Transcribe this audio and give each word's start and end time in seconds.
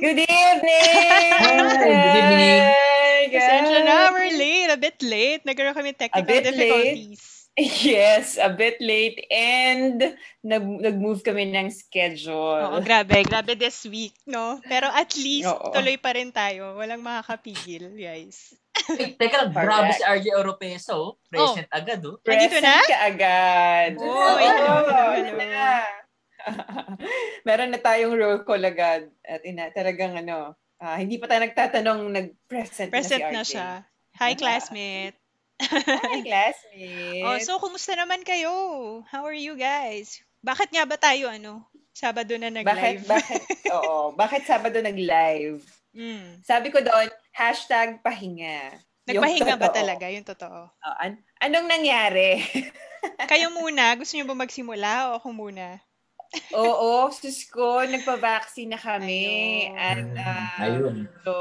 Good 0.00 0.16
evening! 0.16 1.28
Good 1.44 2.16
evening! 2.16 2.64
Pasensya 3.36 3.80
na, 3.84 4.08
we're 4.08 4.32
late. 4.32 4.72
A 4.72 4.80
bit 4.80 4.96
late. 5.04 5.44
Nagkaroon 5.44 5.76
kami 5.76 5.92
technical 5.92 6.24
difficulties. 6.24 7.20
Late. 7.20 7.84
Yes, 7.84 8.40
a 8.40 8.48
bit 8.48 8.80
late 8.80 9.28
and 9.28 10.16
nag 10.40 10.64
nag-move 10.64 11.20
kami 11.20 11.52
ng 11.52 11.68
schedule. 11.68 12.64
Oo, 12.72 12.80
grabe. 12.80 13.20
Grabe 13.28 13.52
this 13.60 13.84
week, 13.84 14.16
no? 14.24 14.56
Pero 14.64 14.88
at 14.88 15.12
least 15.20 15.52
Oo. 15.52 15.68
tuloy 15.68 16.00
pa 16.00 16.16
rin 16.16 16.32
tayo. 16.32 16.80
Walang 16.80 17.04
makakapigil, 17.04 17.92
guys. 17.92 18.56
Hey, 18.96 19.20
teka 19.20 19.44
lang, 19.44 19.52
grabe 19.52 19.92
si 19.92 20.00
RJ 20.00 20.26
Oropesa, 20.32 20.96
oh. 20.96 21.20
Present 21.28 21.68
oh. 21.68 21.76
agad, 21.76 22.00
oh. 22.08 22.16
Present 22.24 22.56
Nandito 22.56 22.64
na? 22.64 22.88
ka 22.88 22.98
agad. 23.04 23.92
Oh, 24.00 24.08
oh, 24.08 24.36
hello, 24.40 24.72
hello. 24.88 26.00
Meron 27.48 27.70
na 27.72 27.80
tayong 27.80 28.14
roll 28.16 28.40
call 28.44 28.62
agad. 28.64 29.08
At 29.24 29.44
ina, 29.44 29.70
talagang 29.72 30.16
ano, 30.16 30.54
uh, 30.80 30.96
hindi 30.96 31.20
pa 31.20 31.28
tayo 31.28 31.44
nagtatanong, 31.44 32.00
nag-present, 32.10 32.90
Present 32.90 33.20
na 33.20 33.30
si 33.30 33.32
RJ. 33.32 33.36
na 33.36 33.44
siya. 33.44 33.68
Hi, 34.20 34.32
classmate. 34.36 35.16
Hi, 35.60 36.20
classmate. 36.28 37.24
oh, 37.24 37.38
so 37.40 37.60
kumusta 37.60 37.92
naman 37.96 38.24
kayo? 38.24 38.52
How 39.08 39.24
are 39.28 39.36
you 39.36 39.56
guys? 39.56 40.20
Bakit 40.40 40.72
nga 40.72 40.84
ba 40.88 40.96
tayo 40.96 41.28
ano? 41.28 41.68
Sabado 41.92 42.32
na 42.40 42.48
nag-live. 42.48 43.04
Bakit, 43.04 43.08
bakit, 43.08 43.42
oo, 43.76 44.16
bakit 44.16 44.42
Sabado 44.48 44.80
nag-live? 44.80 45.60
Mm. 45.92 46.40
Sabi 46.46 46.72
ko 46.72 46.80
doon, 46.80 47.12
hashtag 47.34 48.00
pahinga. 48.00 48.78
Nagpahinga 49.04 49.58
ba 49.58 49.68
talaga? 49.68 50.06
Yung 50.08 50.24
totoo. 50.24 50.70
Oh, 50.70 50.96
an- 51.02 51.20
anong 51.42 51.66
nangyari? 51.66 52.40
kayo 53.26 53.50
muna? 53.52 53.96
Gusto 53.98 54.16
niyo 54.16 54.28
ba 54.28 54.38
magsimula 54.38 55.10
o 55.12 55.18
ako 55.18 55.28
muna? 55.34 55.82
Oo, 56.54 57.10
sus 57.10 57.42
ko, 57.50 57.82
nagpa-vaccine 57.82 58.70
na 58.70 58.80
kami. 58.80 59.26
Ayun. 59.66 59.78
At, 59.78 60.06
uh, 60.14 60.62
Ayun. 60.62 60.96
So, 61.26 61.34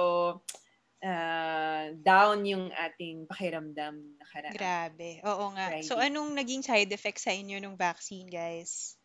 uh, 1.05 1.83
down 2.01 2.41
yung 2.45 2.73
ating 2.73 3.29
pakiramdam 3.29 4.17
nakaraan. 4.17 4.53
Grabe. 4.53 5.21
Oo 5.25 5.53
nga. 5.53 5.77
Friday. 5.77 5.85
So, 5.85 6.01
anong 6.01 6.33
naging 6.33 6.65
side 6.65 6.89
effects 6.89 7.29
sa 7.29 7.33
inyo 7.33 7.61
ng 7.61 7.77
vaccine, 7.77 8.27
guys? 8.27 8.97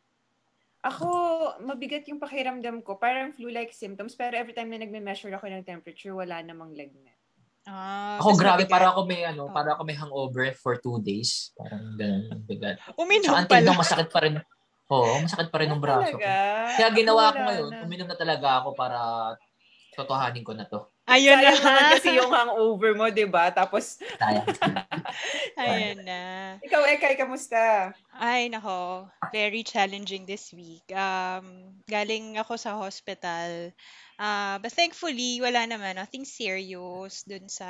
Ako, 0.85 1.09
mabigat 1.65 2.05
yung 2.13 2.21
pakiramdam 2.21 2.85
ko. 2.85 3.01
Parang 3.01 3.33
flu-like 3.33 3.73
symptoms. 3.73 4.17
Pero 4.17 4.37
every 4.37 4.53
time 4.53 4.69
na 4.73 4.81
nagme-measure 4.81 5.33
ako 5.33 5.49
ng 5.49 5.65
temperature, 5.65 6.13
wala 6.13 6.45
namang 6.45 6.77
lagnat. 6.77 7.17
Ah, 7.65 8.21
ako 8.21 8.37
grabe, 8.37 8.69
para 8.69 8.93
ako 8.93 9.09
may 9.09 9.25
ano, 9.25 9.49
oh. 9.49 9.53
para 9.57 9.73
ako 9.73 9.89
may 9.89 9.97
hangover 9.97 10.53
for 10.53 10.77
two 10.77 11.01
days. 11.01 11.49
Parang 11.57 11.97
ganun, 11.97 12.45
bigat. 12.45 12.77
Uminom 13.01 13.33
so, 13.33 13.49
pala. 13.49 13.73
So, 13.73 13.81
masakit 13.81 14.09
pa 14.13 14.21
rin. 14.21 14.37
Oo, 14.93 15.25
masakit 15.25 15.49
pa 15.49 15.59
rin 15.65 15.73
ng 15.73 15.81
braso 15.81 16.17
ko. 16.21 16.29
Kaya 16.77 16.89
ginawa 16.93 17.33
ko 17.33 17.39
ngayon, 17.41 17.71
na. 17.73 17.81
uminom 17.89 18.09
na 18.09 18.19
talaga 18.21 18.61
ako 18.61 18.77
para 18.77 18.99
totohanin 19.97 20.45
ko 20.45 20.53
na 20.53 20.67
to. 20.69 20.85
Ayun 21.05 21.37
Sayang 21.37 21.61
na. 21.61 21.69
naman 21.69 21.85
kasi 22.01 22.09
yung 22.17 22.33
hangover 22.33 22.93
mo, 22.97 23.05
di 23.13 23.29
ba? 23.29 23.53
Tapos, 23.53 24.01
Sayang. 24.21 24.49
Ayun 25.61 26.01
na. 26.01 26.21
Ikaw, 26.65 26.81
Ekay, 26.97 27.15
kamusta? 27.21 27.93
Ay, 28.17 28.49
nako. 28.49 29.05
Very 29.29 29.61
challenging 29.61 30.25
this 30.25 30.49
week. 30.57 30.85
Um, 30.97 31.77
galing 31.85 32.41
ako 32.41 32.57
sa 32.57 32.81
hospital. 32.81 33.69
Uh, 34.17 34.57
but 34.65 34.73
thankfully, 34.73 35.45
wala 35.45 35.69
naman. 35.69 36.01
Nothing 36.01 36.25
serious 36.25 37.21
dun 37.29 37.53
sa 37.53 37.69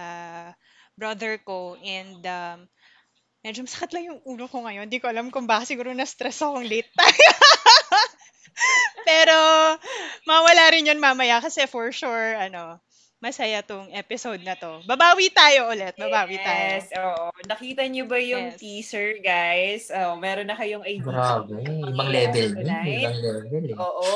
brother 0.94 1.42
ko. 1.42 1.74
And 1.82 2.22
um, 2.22 2.58
medyo 3.44 3.60
masakit 3.60 3.92
lang 3.92 4.08
yung 4.08 4.20
ulo 4.24 4.48
ko 4.48 4.64
ngayon. 4.64 4.88
Hindi 4.88 5.04
ko 5.04 5.12
alam 5.12 5.28
kung 5.28 5.44
baka 5.44 5.68
siguro 5.68 5.92
na-stress 5.92 6.40
akong 6.40 6.64
late 6.64 6.88
tayo. 6.96 7.30
Pero, 9.08 9.38
mawala 10.24 10.72
rin 10.72 10.88
yun 10.88 10.96
mamaya 10.96 11.44
kasi 11.44 11.68
for 11.68 11.92
sure, 11.92 12.40
ano, 12.40 12.80
masaya 13.24 13.64
tong 13.64 13.88
episode 13.96 14.44
na 14.44 14.52
to. 14.52 14.84
Babawi 14.84 15.32
tayo 15.32 15.72
ulit. 15.72 15.96
Babawi 15.96 16.36
yes, 16.36 16.44
tayo. 16.44 16.60
Yes, 16.68 16.86
oo. 17.00 17.24
Nakita 17.48 17.82
niyo 17.88 18.04
ba 18.04 18.20
yung 18.20 18.52
yes. 18.52 18.60
teaser, 18.60 19.16
guys? 19.24 19.88
Oh, 19.88 20.20
meron 20.20 20.44
na 20.44 20.56
kayong 20.56 20.84
idea. 20.84 21.08
Grabe. 21.08 21.56
Ibang 21.64 22.10
level. 22.12 22.50
Ibang 22.52 22.84
level. 22.84 23.64
Eh. 23.72 23.76
Oo. 23.80 24.12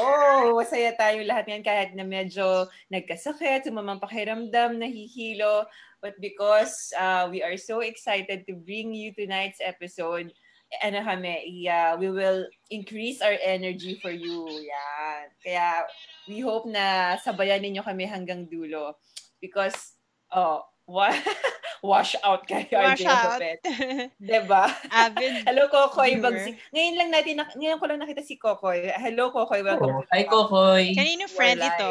Masaya 0.61 0.93
tayo 0.93 1.25
lahat 1.25 1.49
yan 1.49 1.65
kahit 1.65 1.97
na 1.97 2.05
medyo 2.05 2.69
nagkasakit, 2.93 3.65
sumamang 3.65 3.97
pakiramdam, 3.97 4.77
nahihilo. 4.77 5.65
But 5.99 6.21
because 6.23 6.95
uh, 6.95 7.27
we 7.31 7.43
are 7.43 7.59
so 7.59 7.81
excited 7.81 8.47
to 8.47 8.55
bring 8.55 8.95
you 8.95 9.11
tonight's 9.11 9.59
episode, 9.59 10.31
ano 10.85 11.01
kami, 11.03 11.67
uh, 11.67 11.97
we 11.99 12.11
will 12.13 12.47
increase 12.71 13.19
our 13.25 13.35
energy 13.43 13.99
for 13.99 14.13
you. 14.13 14.47
Yan. 14.47 15.25
Kaya 15.43 15.89
we 16.29 16.39
hope 16.45 16.69
na 16.69 17.17
sabayan 17.19 17.65
ninyo 17.65 17.83
kami 17.83 18.07
hanggang 18.07 18.47
dulo. 18.47 18.95
Because, 19.43 19.99
oh, 20.31 20.63
wa- 20.87 21.15
wash 21.83 22.15
out 22.23 22.47
kayo, 22.47 22.79
wash 22.79 23.07
out. 23.07 23.43
diba? 24.19 24.65
Avid 24.91 25.43
Hello, 25.49 25.71
Kokoy. 25.71 26.19
Bagsi. 26.19 26.59
Ngayon 26.75 26.95
lang 26.99 27.11
natin, 27.11 27.35
ngayon 27.59 27.79
ko 27.79 27.87
lang 27.87 28.01
nakita 28.03 28.23
si 28.23 28.39
Kokoy. 28.39 28.91
Hello, 28.99 29.31
Kokoy. 29.31 29.63
Welcome. 29.63 30.03
Oh, 30.03 30.07
hi, 30.11 30.27
Kokoy. 30.27 30.95
Kanino 30.95 31.27
friend 31.31 31.63
ito? 31.63 31.91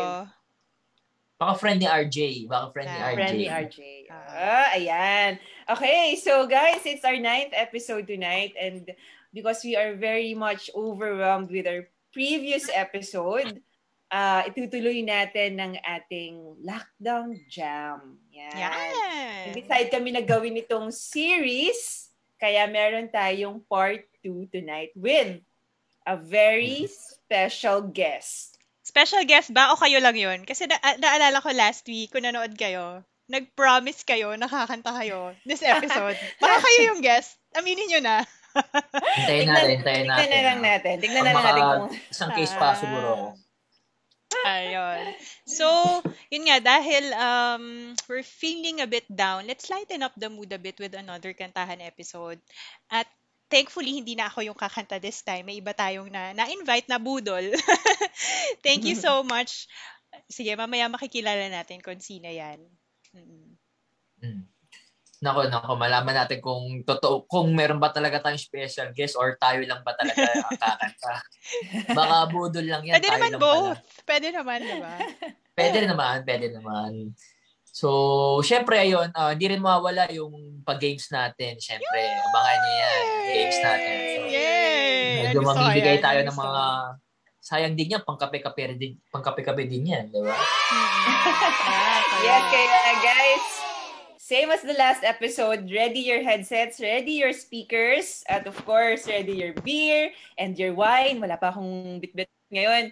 Baka 1.37 1.53
friend 1.61 1.77
ni 1.77 1.85
RJ. 1.85 2.49
Baka 2.49 2.73
friend 2.73 2.89
ni 2.89 2.97
ah, 2.97 3.05
RJ. 3.05 3.13
Friend 3.13 3.35
ni 3.37 3.45
RJ. 3.45 3.79
Ah, 4.09 4.67
ayan. 4.73 5.31
Okay, 5.69 6.17
so 6.17 6.49
guys, 6.49 6.81
it's 6.81 7.05
our 7.05 7.17
ninth 7.21 7.53
episode 7.53 8.09
tonight 8.09 8.57
and 8.57 8.89
because 9.29 9.61
we 9.61 9.77
are 9.77 9.93
very 9.93 10.33
much 10.33 10.73
overwhelmed 10.73 11.53
with 11.53 11.69
our 11.69 11.85
previous 12.09 12.65
episode, 12.73 13.61
uh, 14.09 14.41
itutuloy 14.49 15.05
natin 15.05 15.61
ng 15.61 15.73
ating 15.85 16.57
lockdown 16.65 17.37
jam. 17.45 18.17
Yan. 18.33 18.57
Yan. 18.57 19.53
Decide 19.53 19.93
kami 19.93 20.17
na 20.17 20.25
gawin 20.25 20.57
itong 20.57 20.89
series, 20.89 22.09
kaya 22.41 22.65
meron 22.65 23.13
tayong 23.13 23.61
part 23.69 24.09
2 24.25 24.49
tonight 24.49 24.89
with 24.97 25.37
a 26.09 26.17
very 26.17 26.89
special 26.89 27.85
guest. 27.85 28.56
Special 28.97 29.29
guest 29.29 29.53
ba 29.53 29.69
o 29.69 29.77
kayo 29.77 30.01
lang 30.01 30.17
yun? 30.17 30.41
Kasi 30.41 30.65
na- 30.65 30.97
naalala 30.97 31.37
ko 31.37 31.53
last 31.53 31.85
week, 31.85 32.09
kung 32.09 32.25
nanood 32.25 32.57
kayo, 32.57 33.05
nag-promise 33.29 34.01
kayo, 34.01 34.33
nakakanta 34.33 34.89
kayo 34.89 35.37
this 35.45 35.61
episode. 35.61 36.17
Baka 36.41 36.65
kayo 36.65 36.79
yung 36.89 37.05
guest. 37.05 37.37
Aminin 37.53 37.93
nyo 37.93 38.01
na. 38.01 38.25
hintayin 39.21 39.53
natin, 39.53 39.69
hintayin 39.77 40.07
natin. 40.09 40.25
Tignan 40.25 40.33
na 40.33 40.49
lang 40.49 40.61
natin. 40.65 40.93
Tignan 40.97 41.21
na 41.21 41.29
lang 41.29 41.45
natin 41.45 41.61
kung... 41.61 41.85
Isang 42.09 42.31
case 42.33 42.53
pa 42.57 42.73
siguro 42.73 43.07
ako. 43.13 43.27
Ayun. 44.49 45.03
So, 45.45 45.67
yun 46.33 46.49
nga, 46.49 46.57
dahil 46.57 47.05
um, 47.13 47.65
we're 48.09 48.25
feeling 48.25 48.81
a 48.81 48.89
bit 48.89 49.05
down, 49.13 49.45
let's 49.45 49.69
lighten 49.69 50.01
up 50.01 50.17
the 50.17 50.33
mood 50.33 50.49
a 50.49 50.57
bit 50.57 50.81
with 50.81 50.97
another 50.97 51.37
kantahan 51.37 51.85
episode. 51.85 52.41
At 52.89 53.05
thankfully, 53.47 53.99
hindi 53.99 54.13
na 54.15 54.27
ako 54.27 54.43
yung 54.43 54.57
kakanta 54.59 54.99
this 54.99 55.23
time. 55.23 55.47
May 55.47 55.59
iba 55.59 55.71
tayong 55.71 56.11
na, 56.11 56.35
na-invite 56.35 56.87
na 56.91 56.99
budol. 56.99 57.55
Thank 58.65 58.83
you 58.83 58.95
so 58.95 59.23
much. 59.31 59.67
Sige, 60.27 60.55
mamaya 60.55 60.91
makikilala 60.91 61.47
natin 61.51 61.79
kung 61.79 61.99
sino 61.99 62.27
yan. 62.27 62.59
Mm. 63.15 63.55
Mm. 64.23 64.43
Nako, 65.17 65.49
nako, 65.49 65.71
malaman 65.81 66.13
natin 66.13 66.37
kung 66.37 66.85
totoo, 66.85 67.25
kung 67.25 67.49
meron 67.57 67.81
ba 67.81 67.89
talaga 67.89 68.21
tayong 68.21 68.37
special 68.37 68.93
guest 68.93 69.17
or 69.17 69.33
tayo 69.41 69.65
lang 69.65 69.81
ba 69.81 69.97
talaga 69.97 70.29
ang 70.29 70.53
kakanta. 70.61 71.15
Baka 71.89 72.15
budol 72.29 72.69
lang 72.69 72.85
yan. 72.85 73.01
Pwede 73.01 73.09
naman 73.09 73.33
both. 73.41 73.81
Pala. 73.81 74.05
Pwede 74.05 74.27
naman, 74.29 74.59
di 74.61 74.77
ba? 74.77 74.95
pwede 75.57 75.79
naman, 75.89 76.15
pwede 76.21 76.47
naman. 76.53 76.91
So, 77.77 78.41
syempre, 78.41 78.73
ayun, 78.81 79.13
uh, 79.13 79.37
hindi 79.37 79.53
rin 79.53 79.61
mawala 79.61 80.09
yung 80.09 80.65
pag-games 80.65 81.13
natin. 81.13 81.61
Syempre, 81.61 82.01
Yay! 82.01 82.25
abangan 82.25 82.57
niyo 82.57 82.73
yan, 82.73 83.05
games 83.29 83.59
natin. 83.61 83.95
So, 84.01 84.21
Yay! 84.33 85.05
Medyo 85.21 85.39
mamimigay 85.45 85.97
tayo 86.01 86.19
ng 86.25 86.37
mga 86.41 86.63
sayang 87.37 87.77
din 87.77 87.93
yan, 87.93 88.01
pangkape-kape 88.01 88.81
din, 88.81 88.97
pangkape-kape 89.13 89.69
din 89.69 89.93
yan, 89.93 90.09
di 90.09 90.25
ba? 90.25 90.33
yes, 92.25 92.43
kaya 92.49 92.93
guys, 92.97 93.45
same 94.17 94.49
as 94.49 94.65
the 94.65 94.73
last 94.73 95.05
episode, 95.05 95.69
ready 95.69 96.01
your 96.01 96.25
headsets, 96.25 96.81
ready 96.81 97.21
your 97.21 97.31
speakers, 97.31 98.25
at 98.25 98.49
of 98.49 98.57
course, 98.65 99.05
ready 99.05 99.37
your 99.37 99.53
beer 99.61 100.09
and 100.41 100.57
your 100.57 100.73
wine. 100.73 101.21
Wala 101.21 101.37
pa 101.37 101.53
akong 101.53 102.01
bit-bit 102.01 102.27
ngayon. 102.49 102.89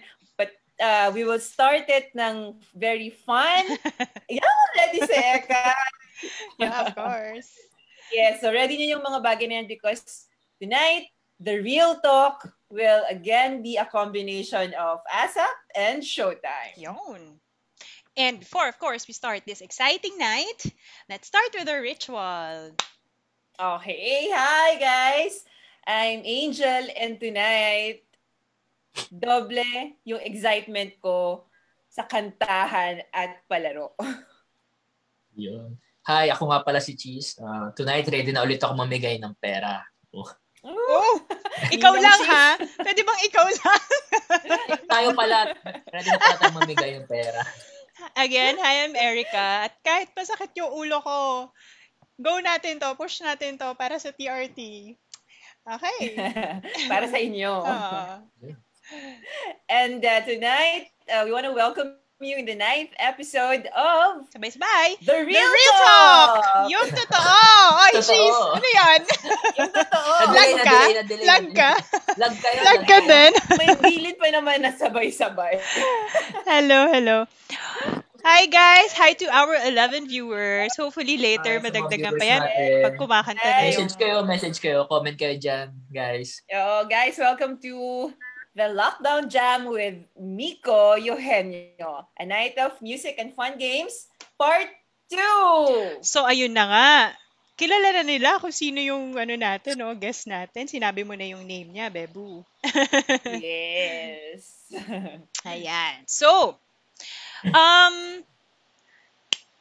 Uh, 0.75 1.11
we 1.13 1.23
will 1.23 1.39
start 1.39 1.87
it 1.87 2.11
ng 2.15 2.59
very 2.75 3.09
fun. 3.09 3.63
yeah, 4.29 4.55
ready 4.75 4.99
si 5.07 5.15
Eka. 5.15 5.71
yeah, 6.59 6.83
of 6.83 6.95
course. 6.95 7.51
Yes, 8.11 8.11
yeah, 8.11 8.31
so 8.43 8.51
ready 8.51 8.75
niyo 8.75 8.99
yung 8.99 9.05
mga 9.07 9.19
bagay 9.23 9.47
na 9.47 9.55
yan 9.63 9.67
because 9.67 10.27
tonight, 10.59 11.11
the 11.39 11.59
real 11.59 11.99
talk 11.99 12.47
will 12.69 13.03
again 13.09 13.63
be 13.63 13.75
a 13.77 13.87
combination 13.87 14.75
of 14.75 14.99
ASAP 15.11 15.55
and 15.75 16.03
Showtime. 16.03 16.75
Yon. 16.75 17.39
And 18.15 18.39
before, 18.39 18.69
of 18.69 18.79
course, 18.79 19.07
we 19.07 19.13
start 19.13 19.43
this 19.43 19.59
exciting 19.59 20.17
night, 20.17 20.71
let's 21.09 21.27
start 21.27 21.51
with 21.51 21.67
a 21.67 21.81
ritual. 21.81 22.71
Okay, 23.59 24.31
hi 24.31 24.79
guys! 24.79 25.43
I'm 25.83 26.23
Angel 26.23 26.87
and 26.95 27.19
tonight, 27.19 28.04
doble 29.11 29.99
yung 30.07 30.21
excitement 30.23 30.95
ko 30.99 31.47
sa 31.91 32.03
kantahan 32.03 32.99
at 33.15 33.39
palaro. 33.47 33.95
Yun. 35.39 35.79
Hi, 36.05 36.29
ako 36.29 36.53
nga 36.53 36.61
pala 36.61 36.79
si 36.83 36.93
Cheese. 36.93 37.39
Uh, 37.41 37.73
tonight, 37.73 38.05
ready 38.11 38.29
na 38.29 38.45
ulit 38.45 38.61
ako 38.61 38.77
mamigay 38.77 39.17
ng 39.17 39.33
pera. 39.41 39.81
Oh. 40.13 40.27
Oh, 40.65 41.15
ikaw 41.75 41.93
lang 41.93 42.21
ha? 42.25 42.57
Pwede 42.57 43.01
bang 43.05 43.21
ikaw 43.25 43.45
lang? 43.45 43.83
Tayo 44.93 45.13
pala. 45.13 45.53
Ready 45.93 46.09
na 46.09 46.17
pala 46.17 46.35
tayong 46.41 46.57
mamigay 46.61 46.91
ng 46.97 47.07
pera. 47.09 47.41
Again, 48.17 48.57
hi, 48.59 48.85
I'm 48.85 48.97
Erica. 48.97 49.69
At 49.69 49.77
kahit 49.85 50.09
masakit 50.17 50.51
yung 50.57 50.73
ulo 50.73 50.99
ko, 51.05 51.17
go 52.17 52.33
natin 52.41 52.81
to, 52.81 52.97
push 52.97 53.21
natin 53.21 53.61
to 53.61 53.73
para 53.77 53.97
sa 54.01 54.09
TRT. 54.09 54.93
Okay. 55.65 55.97
para 56.91 57.05
sa 57.09 57.17
inyo. 57.17 57.51
Uh, 57.61 58.21
And 59.69 60.03
uh, 60.05 60.21
tonight, 60.21 60.93
uh, 61.09 61.23
we 61.25 61.31
want 61.33 61.45
to 61.45 61.53
welcome 61.53 61.97
you 62.21 62.37
in 62.37 62.45
the 62.45 62.53
ninth 62.55 62.93
episode 63.01 63.65
of 63.73 64.29
Sabay-sabay. 64.29 65.01
The 65.01 65.25
Real, 65.25 65.33
The 65.33 65.45
Real 65.49 65.75
Talk! 65.81 66.31
Talk! 66.37 66.69
Yung 66.69 66.89
totoo! 66.93 67.49
Oy, 67.75 67.91
Totoo. 67.97 68.05
she's, 68.05 68.37
ano 68.37 68.67
yan? 68.69 68.99
Yung 69.59 69.71
totoo. 69.73 70.11
Nadelay, 70.21 70.51
Lag 70.53 70.61
ka? 70.61 70.69
nadelay, 70.69 70.93
nadelay, 70.95 71.25
Lag 71.25 71.45
ka? 71.51 71.71
Lag 72.15 72.35
kayo. 72.37 72.59
Lag 72.61 72.81
ka 72.85 72.97
din? 73.03 73.31
May 73.57 73.69
bilid 73.81 74.15
pa 74.21 74.27
naman 74.31 74.57
na 74.61 74.71
sabay-sabay. 74.71 75.59
hello, 76.49 76.79
hello. 76.93 77.17
Hi 78.25 78.49
guys! 78.49 78.89
Hi 78.97 79.13
to 79.21 79.29
our 79.29 79.53
11 79.69 80.09
viewers. 80.09 80.73
Hopefully 80.81 81.13
later 81.21 81.61
Hi 81.61 81.61
madagdagan 81.61 82.17
pa 82.17 82.25
yan 82.25 82.41
natin. 82.41 82.81
pag 82.81 82.95
kumakanta 82.97 83.45
na 83.45 83.53
Hi. 83.53 83.69
yung... 83.69 83.85
Message 83.85 83.97
kayo, 84.01 84.15
message 84.25 84.57
kayo. 84.57 84.89
Comment 84.89 85.13
kayo 85.13 85.37
dyan, 85.37 85.69
guys. 85.93 86.41
Yo, 86.49 86.89
guys, 86.89 87.17
welcome 87.21 87.61
to 87.61 88.09
the 88.55 88.71
Lockdown 88.71 89.27
Jam 89.27 89.67
with 89.67 89.99
Miko 90.15 90.95
Eugenio. 90.95 92.07
A 92.15 92.25
night 92.25 92.55
of 92.57 92.79
music 92.79 93.19
and 93.19 93.35
fun 93.35 93.59
games, 93.59 94.07
part 94.39 94.71
2! 95.11 95.99
So 96.01 96.23
ayun 96.23 96.55
na 96.55 96.65
nga. 96.65 96.91
Kilala 97.55 97.99
na 97.99 98.03
nila 98.03 98.39
kung 98.39 98.51
sino 98.51 98.83
yung 98.83 99.15
ano 99.15 99.35
natin, 99.35 99.79
no? 99.79 99.95
guest 99.95 100.27
natin. 100.27 100.67
Sinabi 100.67 101.07
mo 101.07 101.15
na 101.15 101.23
yung 101.23 101.43
name 101.47 101.71
niya, 101.71 101.87
Bebu. 101.87 102.43
yes. 103.39 104.71
Ayan. 105.47 106.03
So, 106.03 106.59
um, 107.47 107.95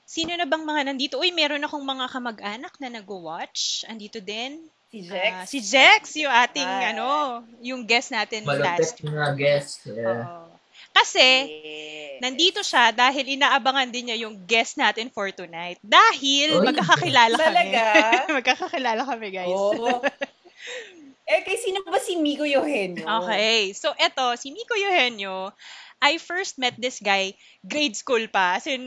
sino 0.02 0.34
na 0.34 0.42
bang 0.42 0.66
mga 0.66 0.90
nandito? 0.90 1.22
Uy, 1.22 1.30
meron 1.30 1.62
akong 1.62 1.86
mga 1.86 2.06
kamag-anak 2.10 2.74
na 2.82 2.90
nag-watch. 2.98 3.86
Andito 3.86 4.18
din. 4.18 4.66
Si 4.94 5.00
Jex. 5.10 5.32
Ah, 5.34 5.44
si 5.50 5.58
Jex, 5.58 6.00
yung 6.22 6.30
ating, 6.30 6.70
Hi. 6.70 6.94
ano, 6.94 7.42
yung 7.58 7.82
guest 7.82 8.14
natin 8.14 8.46
Malupit 8.46 8.78
last. 8.78 9.02
na 9.02 9.34
guest. 9.34 9.82
Yeah. 9.90 10.22
Oo. 10.22 10.46
Kasi, 10.94 11.26
Yes. 11.50 12.22
nandito 12.22 12.62
siya 12.62 12.94
dahil 12.94 13.34
inaabangan 13.34 13.90
din 13.90 14.06
niya 14.06 14.22
yung 14.22 14.38
guest 14.46 14.78
natin 14.78 15.10
for 15.10 15.34
tonight. 15.34 15.82
Dahil 15.82 16.62
Uy. 16.62 16.70
magkakakilala 16.70 17.34
kami. 17.34 17.50
Talaga? 17.50 17.82
magkakakilala 18.38 19.02
kami, 19.02 19.28
guys. 19.34 19.50
Oh. 19.50 19.98
eh, 21.34 21.40
kay 21.42 21.58
sino 21.58 21.82
ba 21.82 21.98
si 21.98 22.14
Miko 22.14 22.46
Eugenio? 22.46 23.02
Okay. 23.02 23.74
So, 23.74 23.90
eto, 23.98 24.38
si 24.38 24.54
Miko 24.54 24.78
Eugenio, 24.78 25.50
I 26.04 26.20
first 26.20 26.60
met 26.60 26.76
this 26.76 27.00
guy 27.00 27.32
grade 27.64 27.96
school 27.96 28.20
pa. 28.28 28.60
As 28.60 28.68
in, 28.68 28.84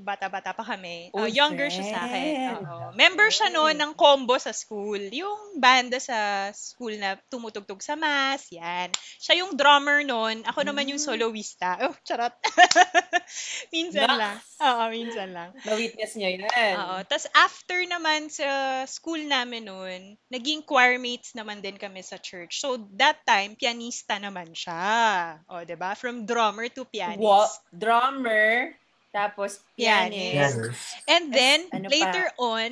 bata-bata 0.00 0.54
pa 0.54 0.62
kami. 0.62 1.10
Uh, 1.10 1.20
Oh, 1.20 1.26
younger 1.26 1.66
siya 1.66 1.82
sa 1.84 1.98
akin. 2.06 2.62
Oo. 2.62 2.94
Member 2.94 3.26
siya 3.28 3.50
noon 3.50 3.74
ng 3.74 3.92
combo 3.92 4.38
sa 4.38 4.54
school. 4.54 5.02
Yung 5.10 5.58
banda 5.58 5.98
sa 5.98 6.48
school 6.54 6.94
na 6.94 7.18
tumutugtog 7.26 7.82
sa 7.82 7.98
mass. 7.98 8.46
Yan. 8.54 8.86
Siya 9.18 9.42
yung 9.42 9.58
drummer 9.58 10.06
noon. 10.06 10.46
Ako 10.46 10.62
naman 10.62 10.86
yung 10.86 11.02
Mm. 11.02 11.08
soloista. 11.10 11.74
Oh, 11.82 11.96
charot. 12.06 12.30
minsan 13.74 14.06
Naks. 14.06 14.18
lang. 14.18 14.36
Oo, 14.60 14.82
minsan 14.90 15.28
lang. 15.32 15.50
Na-witness 15.64 16.12
niya 16.14 16.30
yan. 16.38 16.74
Oo. 16.76 16.96
Tapos 17.06 17.26
after 17.32 17.80
naman 17.82 18.28
sa 18.28 18.46
school 18.86 19.20
namin 19.22 19.66
noon, 19.66 20.00
naging 20.28 20.62
choir 20.62 20.98
mates 20.98 21.32
naman 21.34 21.58
din 21.58 21.74
kami 21.74 22.02
sa 22.02 22.18
church. 22.18 22.60
So 22.60 22.76
that 22.98 23.22
time, 23.24 23.56
pianista 23.56 24.18
naman 24.18 24.52
siya. 24.52 24.82
O, 25.48 25.62
'di 25.64 25.74
ba? 25.74 25.94
From 25.94 26.26
drummer 26.26 26.59
to 26.66 26.84
pianist. 26.84 27.20
Wa- 27.20 27.48
drummer, 27.70 28.74
tapos 29.08 29.62
Pianist. 29.72 30.12
pianist. 30.12 30.56
Yes. 30.58 30.76
And 31.06 31.24
then, 31.30 31.58
ano 31.70 31.86
pa? 31.86 31.92
later 31.92 32.26
on, 32.36 32.70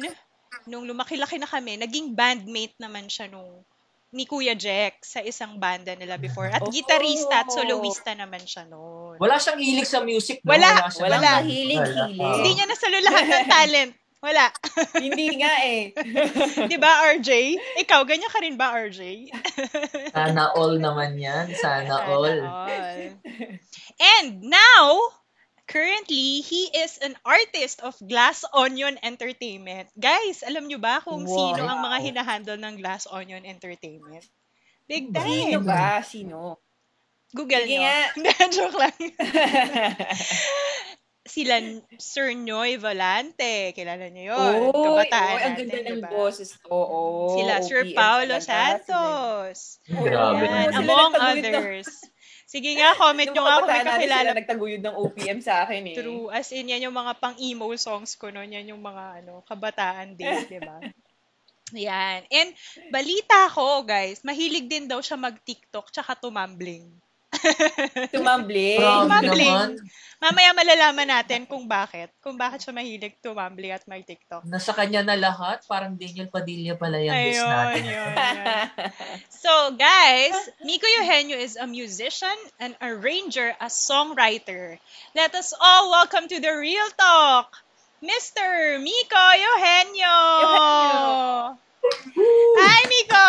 nung 0.65 0.85
lumaki-laki 0.85 1.37
na 1.37 1.47
kami, 1.47 1.77
naging 1.77 2.13
bandmate 2.13 2.77
naman 2.77 3.07
siya 3.07 3.27
nung 3.27 3.65
ni 4.09 4.25
Kuya 4.25 4.57
Jack 4.57 5.05
sa 5.05 5.21
isang 5.21 5.57
banda 5.57 5.93
nila 5.93 6.17
before. 6.17 6.49
At 6.49 6.61
Oh. 6.61 6.73
gitarista 6.73 7.45
at 7.45 7.53
soloista 7.53 8.13
naman 8.13 8.41
siya 8.41 8.65
noon. 8.65 9.21
Wala 9.21 9.37
siyang 9.37 9.61
hilig 9.61 9.85
sa 9.85 10.01
music. 10.01 10.41
No? 10.41 10.57
Wala. 10.57 10.89
Walang 10.97 11.21
Wala. 11.21 11.33
kahilig-hilig. 11.39 12.17
Wala. 12.17 12.35
Hindi 12.35 12.51
niya 12.51 12.65
nasalo 12.65 12.97
lahat 12.99 13.25
ng 13.29 13.45
talent. 13.47 13.93
Wala. 14.19 14.51
Hindi 14.99 15.39
nga 15.39 15.53
eh. 15.63 15.95
'Di 16.67 16.75
ba, 16.75 17.07
RJ? 17.15 17.31
Ikaw, 17.87 18.01
ganyan 18.03 18.27
ka 18.29 18.43
rin 18.43 18.59
ba, 18.59 18.75
RJ? 18.75 19.31
Sana 20.17 20.51
all 20.53 20.75
naman 20.77 21.15
yan. 21.15 21.55
Sana 21.55 22.03
Sana 22.03 22.11
all. 22.11 22.27
all. 22.27 22.99
And 23.95 24.43
now, 24.43 25.15
currently, 25.67 26.43
he 26.43 26.67
is 26.75 26.99
an 26.99 27.15
artist 27.23 27.79
of 27.79 27.95
Glass 28.03 28.43
Onion 28.51 28.99
Entertainment. 29.03 29.87
Guys, 29.95 30.43
alam 30.43 30.67
nyo 30.67 30.83
ba 30.83 30.99
kung 30.99 31.23
Wow. 31.23 31.55
sino 31.55 31.63
ang 31.63 31.79
mga 31.79 31.99
hinahandle 32.11 32.59
ng 32.59 32.75
Glass 32.75 33.07
Onion 33.07 33.47
Entertainment? 33.47 34.27
Big 34.91 35.15
Sino 35.15 35.63
time. 35.63 35.63
ba? 35.63 36.03
Sino? 36.03 36.59
Google 37.31 37.61
Sige 37.69 37.77
nyo. 37.77 37.87
nga. 37.87 37.99
Joke 38.57 38.79
lang. 38.81 38.99
Sila 41.29 41.61
Sir 42.01 42.33
Noy 42.33 42.81
Volante. 42.81 43.77
Kilala 43.77 44.09
nyo 44.09 44.25
yun. 44.33 44.59
Oy, 44.65 44.73
Kabataan 44.73 45.37
oy, 45.37 45.43
ang 45.45 45.55
natin, 45.55 45.67
ganda 45.69 45.79
ng 45.85 46.01
diba? 46.01 46.11
boses. 46.11 46.51
Oo. 46.73 47.37
Sila 47.37 47.55
Sir 47.63 47.85
OPM 47.85 47.95
Paulo 47.95 48.35
talaga. 48.41 48.49
Santos. 48.49 49.59
Grabe 49.87 50.45
Yan, 50.49 50.69
among 50.81 51.13
others. 51.15 51.89
Sige 52.49 52.81
nga, 52.81 52.97
comment 52.97 53.29
nyo 53.29 53.43
nga 53.45 53.61
kung 53.61 53.69
may 53.69 53.85
kakilala 53.85 54.33
sila 54.33 54.41
nagtaguyod 54.41 54.81
ng 54.81 54.97
OPM 54.97 55.39
sa 55.45 55.69
akin 55.69 55.85
eh. 55.93 55.97
True. 56.01 56.33
As 56.33 56.49
in, 56.57 56.73
yan 56.73 56.89
yung 56.89 56.97
mga 56.97 57.21
pang-emo 57.21 57.69
songs 57.77 58.17
ko 58.17 58.33
noon. 58.33 58.49
Yan 58.49 58.73
yung 58.73 58.81
mga 58.81 59.21
ano, 59.21 59.45
kabataan 59.45 60.17
days, 60.17 60.49
di 60.53 60.57
ba? 60.57 60.81
Yan. 61.77 62.25
And 62.33 62.57
balita 62.89 63.53
ko, 63.53 63.85
guys, 63.85 64.25
mahilig 64.25 64.65
din 64.65 64.89
daw 64.89 65.05
siya 65.05 65.21
mag-TikTok 65.21 65.93
tsaka 65.93 66.17
tumambling. 66.17 66.89
Tumambling. 68.15 68.81
Tumambling. 68.81 69.77
Mamaya 70.19 70.51
malalaman 70.51 71.07
natin 71.07 71.47
kung 71.47 71.71
bakit. 71.71 72.11
Kung 72.19 72.35
bakit 72.35 72.65
siya 72.65 72.75
mahilig 72.75 73.21
tumambling 73.23 73.71
at 73.71 73.87
mag-TikTok. 73.87 74.43
Nasa 74.49 74.75
kanya 74.75 75.07
na 75.07 75.15
lahat. 75.15 75.63
Parang 75.71 75.95
Daniel 75.95 76.27
Padilla 76.27 76.75
pala 76.75 76.99
yung 76.99 77.15
guest 77.15 77.39
Ayun, 77.39 77.47
natin. 77.47 77.83
yun, 77.87 77.95
yun. 77.95 78.15
So, 79.45 79.53
guys, 79.79 80.35
Miko 80.67 80.89
Eugenio 80.99 81.39
is 81.39 81.55
a 81.55 81.71
musician, 81.71 82.35
an 82.59 82.75
arranger, 82.83 83.55
a 83.63 83.71
songwriter. 83.71 84.83
Let 85.15 85.39
us 85.39 85.55
all 85.55 85.95
welcome 85.95 86.27
to 86.27 86.43
the 86.43 86.51
Real 86.51 86.91
Talk, 86.99 87.55
Mr. 88.03 88.83
Miko 88.83 89.25
Eugenio! 89.39 90.19
Eugenio. 90.43 91.68
Hi, 92.59 92.81
Miko! 92.91 93.29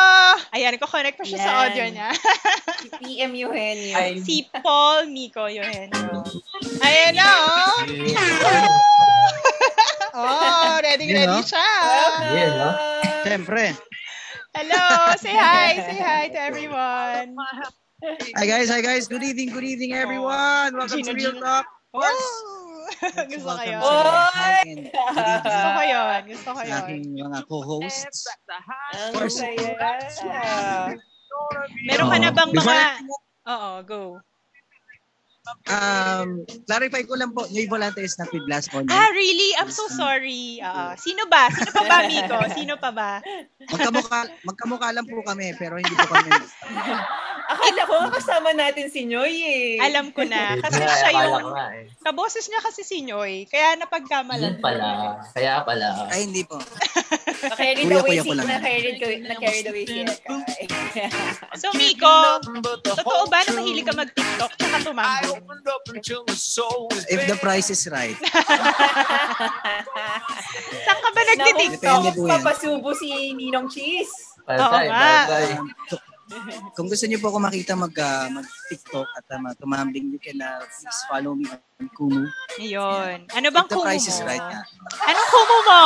Ayan, 0.58 0.74
ko-connect 0.82 1.18
pa 1.22 1.26
siya 1.26 1.40
sa 1.40 1.52
Yan. 1.52 1.60
audio 1.70 1.84
niya. 1.94 2.10
Si 2.80 2.88
PM 2.96 3.36
Eugenio. 3.36 3.96
Ay, 3.96 4.24
si 4.24 4.48
Paul 4.64 5.12
Miko 5.12 5.46
Eugenio. 5.52 6.24
Ayan 6.80 7.14
na, 7.14 7.28
oh! 7.28 7.76
Oh, 10.20 10.80
ready, 10.82 11.06
Yun, 11.08 11.16
ready 11.16 11.40
no? 11.40 11.46
siya. 11.46 11.70
Yeah, 12.34 12.52
no? 12.56 12.70
Siyempre. 13.24 13.76
Hello! 14.56 14.86
Say 15.20 15.36
hi! 15.36 15.78
Say 15.78 16.00
hi 16.02 16.24
to 16.34 16.40
everyone! 16.40 17.36
Hi 18.40 18.46
guys, 18.48 18.72
hi 18.72 18.80
guys. 18.80 19.12
Good 19.12 19.24
evening, 19.24 19.52
good 19.52 19.68
evening 19.68 19.92
everyone. 19.94 20.72
Welcome 20.72 21.04
Gino, 21.04 21.12
to 21.12 21.20
Real 21.20 21.36
Gino. 21.36 21.44
Talk. 21.44 21.68
Oh! 21.94 22.59
Gusto 23.30 23.52
ko 23.56 23.64
yun. 23.64 23.82
Oh! 23.82 24.28
Oy! 24.30 24.68
sa 24.94 25.40
Gusto 25.44 25.70
ko 25.70 25.82
yun. 25.84 26.22
Gusto 26.30 26.50
ko 26.50 26.60
sa 26.60 26.66
yun. 26.66 26.80
aking 26.84 27.04
mga 27.18 27.40
co-hosts. 27.46 28.22
Ang 28.96 29.12
course. 29.14 29.40
Meron 31.86 32.08
ka 32.10 32.18
na 32.18 32.32
bang 32.34 32.52
mga... 32.52 32.78
Oo, 33.50 33.72
go. 33.86 34.02
Um, 35.70 36.30
clarify 36.66 37.02
ko 37.06 37.14
lang 37.16 37.32
po, 37.32 37.46
Noy 37.50 37.66
Volante 37.66 38.02
is 38.02 38.18
not 38.18 38.30
with 38.34 38.46
Glass 38.46 38.70
Onion. 38.74 38.92
Ah, 38.92 39.10
really? 39.12 39.56
I'm 39.58 39.72
so 39.72 39.88
sorry. 39.90 40.60
Oo. 40.62 40.86
Sino 40.98 41.26
ba? 41.30 41.50
Sino 41.52 41.72
pa 41.72 41.84
ba, 41.86 41.98
Miko? 42.06 42.38
Sino 42.58 42.74
pa 42.78 42.90
ba? 42.92 43.12
Magkamukha, 43.70 44.20
magkamukha 44.46 44.90
lang 44.94 45.06
po 45.08 45.22
kami, 45.26 45.54
pero 45.58 45.78
hindi 45.78 45.94
po 45.94 46.08
kami. 46.10 46.32
Akala 47.50 47.82
ko 47.90 47.94
kasama 48.14 48.54
natin 48.54 48.94
si 48.94 49.10
Noy 49.10 49.34
eh. 49.42 49.82
Alam 49.82 50.14
ko 50.14 50.22
na. 50.22 50.54
Kasi 50.62 50.86
nga, 50.86 50.94
siya 51.02 51.12
yung, 51.18 51.50
eh. 51.58 51.90
kaboses 52.06 52.46
niya 52.46 52.62
kasi 52.62 52.86
si 52.86 53.02
Nyoy. 53.02 53.50
Kaya 53.50 53.74
napagkamalan. 53.82 54.54
Yun 54.54 54.62
pala. 54.62 55.18
Kaya 55.34 55.66
pala. 55.66 56.06
Ay, 56.14 56.30
hindi 56.30 56.46
po. 56.46 56.62
Na-carried 57.50 57.90
away 57.90 58.22
si, 58.22 58.30
na-carried, 58.38 58.98
ko- 59.02 59.24
na-carried 59.26 59.66
away 59.66 59.84
si. 59.90 60.06
So, 61.58 61.74
Miko, 61.74 62.38
totoo 62.86 63.26
ba 63.34 63.42
na 63.42 63.52
mahilig 63.58 63.88
ka 63.90 63.98
mag-TikTok 63.98 64.52
tsaka 64.54 64.78
If 67.10 67.22
the 67.28 67.38
price 67.42 67.70
is 67.70 67.88
right. 67.92 68.18
Saan 70.86 71.00
ka 71.00 71.10
ba 71.16 71.22
nagtitiktok? 71.36 71.80
Depende 71.80 72.10
po 72.16 72.24
yan. 72.28 72.32
Papasubo 72.42 72.90
si 72.98 73.34
Ninong 73.34 73.68
Cheese. 73.72 74.14
So- 75.90 76.06
kung 76.78 76.86
gusto 76.86 77.10
niyo 77.10 77.18
po 77.18 77.34
ako 77.34 77.42
makita 77.42 77.74
mag, 77.74 77.90
ah, 77.98 78.30
mag-TikTok 78.30 79.08
at 79.18 79.26
uh, 79.34 79.50
tumambling, 79.58 80.14
you 80.14 80.22
can 80.22 80.38
uh, 80.38 80.62
please 80.62 81.02
follow 81.10 81.34
me 81.34 81.50
on 81.50 81.90
Kumu. 81.98 82.30
Yun. 82.62 83.26
Ano 83.34 83.48
bang 83.50 83.66
If 83.66 83.74
the 83.74 83.78
kumu 83.82 83.86
price 83.90 84.06
is 84.06 84.22
mo? 84.22 84.30
right 84.30 84.46
nga. 84.46 84.62
Anong 85.10 85.30
kumu 85.34 85.58
mo? 85.66 85.82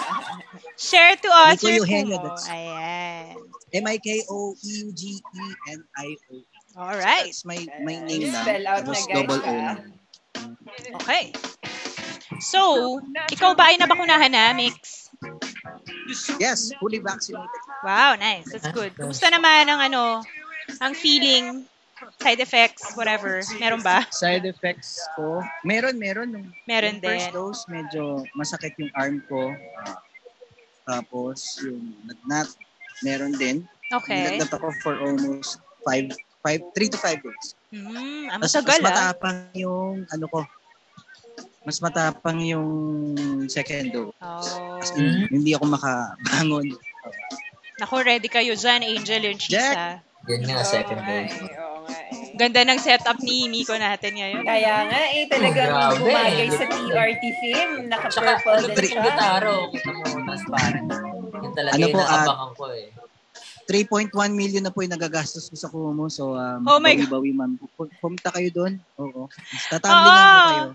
Share 0.88 1.12
to 1.20 1.28
us 1.28 1.60
Miko 1.60 1.68
your 1.68 1.84
Eugenio, 1.84 2.16
kumu. 2.16 2.24
that's- 2.32 2.48
Ayan. 2.48 3.36
E 3.70 3.78
M-I-K-O-E-U-G-E-N-I-O. 6.76 6.78
Alright. 6.78 7.34
That's 7.34 7.44
my, 7.44 7.66
my 7.82 7.96
name 8.04 8.32
lang. 8.32 8.44
Spell 8.44 8.66
out 8.66 8.86
na 8.86 8.94
double 9.14 9.42
O. 9.42 9.54
Okay. 11.02 11.32
So, 12.40 13.00
ikaw 13.28 13.52
ba 13.58 13.74
ay 13.74 13.76
nabakunahan 13.76 14.32
na, 14.32 14.54
Mix? 14.54 15.10
Yes, 16.40 16.72
fully 16.80 16.98
vaccinated. 16.98 17.48
Wow, 17.84 18.16
nice. 18.16 18.48
That's 18.50 18.70
good. 18.72 18.96
Kumusta 18.96 19.28
naman 19.28 19.68
ang 19.68 19.80
ano, 19.82 20.24
ang 20.80 20.94
feeling, 20.94 21.66
side 22.22 22.40
effects, 22.40 22.96
whatever? 22.96 23.42
Meron 23.60 23.82
ba? 23.84 24.08
Side 24.08 24.48
effects 24.48 25.04
ko, 25.14 25.44
meron, 25.68 25.98
meron. 26.00 26.32
Nung, 26.32 26.48
Meron 26.64 26.96
yung 26.98 27.04
first 27.04 27.28
din. 27.28 27.34
dose, 27.34 27.62
medyo 27.68 28.24
masakit 28.34 28.72
yung 28.80 28.90
arm 28.96 29.20
ko. 29.28 29.52
Tapos, 30.88 31.60
yung 31.60 31.92
nagnat, 32.08 32.48
meron 33.04 33.34
din. 33.36 33.68
Okay. 33.92 34.38
Nagnat 34.38 34.50
ako 34.54 34.72
for 34.80 34.94
almost 34.98 35.60
five, 35.84 36.08
five, 36.40 36.60
three 36.72 36.88
to 36.88 36.96
five 36.96 37.18
days. 37.18 37.46
Hmm, 37.70 38.26
ang 38.28 38.40
Mas, 38.40 38.52
mas 38.52 38.66
ah. 38.66 38.82
matapang 38.82 39.38
yung, 39.54 40.04
ano 40.06 40.24
ko, 40.26 40.40
mas 41.60 41.78
matapang 41.78 42.40
yung 42.40 42.68
second 43.46 43.88
dose. 43.90 44.16
Oh. 44.18 44.80
As 44.80 44.90
in, 44.92 45.28
hindi 45.28 45.52
ako 45.52 45.70
makabangon. 45.70 46.72
Naku, 47.76 47.96
ready 48.00 48.26
kayo 48.26 48.52
dyan, 48.52 48.80
Angel 48.82 49.22
and 49.26 49.38
Cheese 49.38 49.54
Jack. 49.54 49.76
ah. 49.76 49.96
Yun 50.26 50.44
nga, 50.44 50.60
second 50.62 50.98
Oo 50.98 51.04
nga 51.06 51.16
dose. 51.22 51.36
eh, 51.38 51.56
oo 51.56 51.78
nga 51.82 51.96
eh. 51.98 52.12
Ganda 52.32 52.60
ng 52.62 52.76
setup 52.78 53.18
ni 53.20 53.46
Miko 53.46 53.72
natin 53.72 54.12
ngayon. 54.14 54.42
Kaya 54.42 54.74
nga 54.86 55.00
eh, 55.10 55.24
talagang 55.26 55.68
Grabe. 55.70 55.96
bumagay 55.98 56.48
sa 56.50 56.64
TRT 56.66 57.22
film. 57.38 57.70
Naka-purple 57.86 58.52
ano 58.54 58.66
din 58.70 58.84
siya. 58.86 59.02
gitaro. 59.02 59.54
Kita 59.68 59.88
mo, 59.90 60.02
transparent. 60.22 60.88
Yun 61.34 61.52
talaga 61.54 61.74
Ano 61.74 61.82
yung 61.82 61.92
po, 61.92 62.00
ah, 62.00 62.08
naabangan 62.10 62.50
ko 62.54 62.64
eh. 62.70 62.86
3.1 63.70 64.10
million 64.34 64.58
na 64.60 64.74
po 64.74 64.82
yung 64.82 64.90
nagagastos 64.90 65.46
ko 65.46 65.54
sa 65.54 65.70
Kumu. 65.70 66.10
So, 66.10 66.34
um, 66.34 66.66
Oh 66.66 66.76
my 66.76 66.98
bawi-bawi 66.98 67.30
man. 67.30 67.54
Pu- 67.54 67.86
Pumunta 67.96 68.34
kayo 68.34 68.50
doon. 68.50 68.82
Oo. 68.98 69.30
Tatambling 69.70 70.10
Oo. 70.10 70.18
ako 70.18 70.42
kayo. 70.42 70.66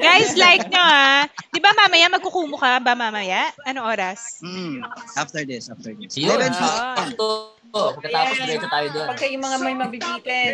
Guys, 0.00 0.32
like 0.34 0.64
nyo 0.66 0.80
ah. 0.80 1.28
Di 1.52 1.60
ba 1.60 1.76
mamaya 1.76 2.08
magkukumo 2.08 2.56
ka 2.56 2.80
ba 2.80 2.96
mamaya? 2.96 3.52
Anong 3.62 3.84
oras? 3.86 4.40
Mm, 4.40 4.80
after 5.14 5.44
this, 5.44 5.68
after 5.68 5.92
this. 5.92 6.16
Yun. 6.16 6.32
11 6.32 6.56
Ah. 6.56 6.96
Sakto. 6.96 7.52
Pagkatapos 7.70 8.34
Ayan. 8.34 8.46
diretso 8.48 8.66
tayo 8.66 8.88
doon. 8.90 9.06
Pagka 9.06 9.26
yung 9.28 9.42
mga 9.44 9.56
may 9.60 9.74
mabibitin, 9.76 10.52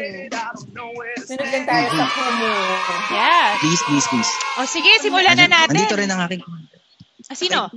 sunod 1.22 1.48
lang 1.48 1.64
tayo 1.64 1.86
sa 1.88 2.04
Kumu. 2.10 2.52
Yeah. 3.08 3.46
Please, 3.56 3.82
please, 3.84 4.06
please. 4.10 4.32
O 4.56 4.66
sige, 4.66 4.90
simulan 5.00 5.38
na 5.38 5.46
natin. 5.46 5.80
Andito 5.80 5.94
rin 5.94 6.10
ang 6.10 6.26
aking, 6.26 6.42
Ah, 7.26 7.34
sino? 7.34 7.72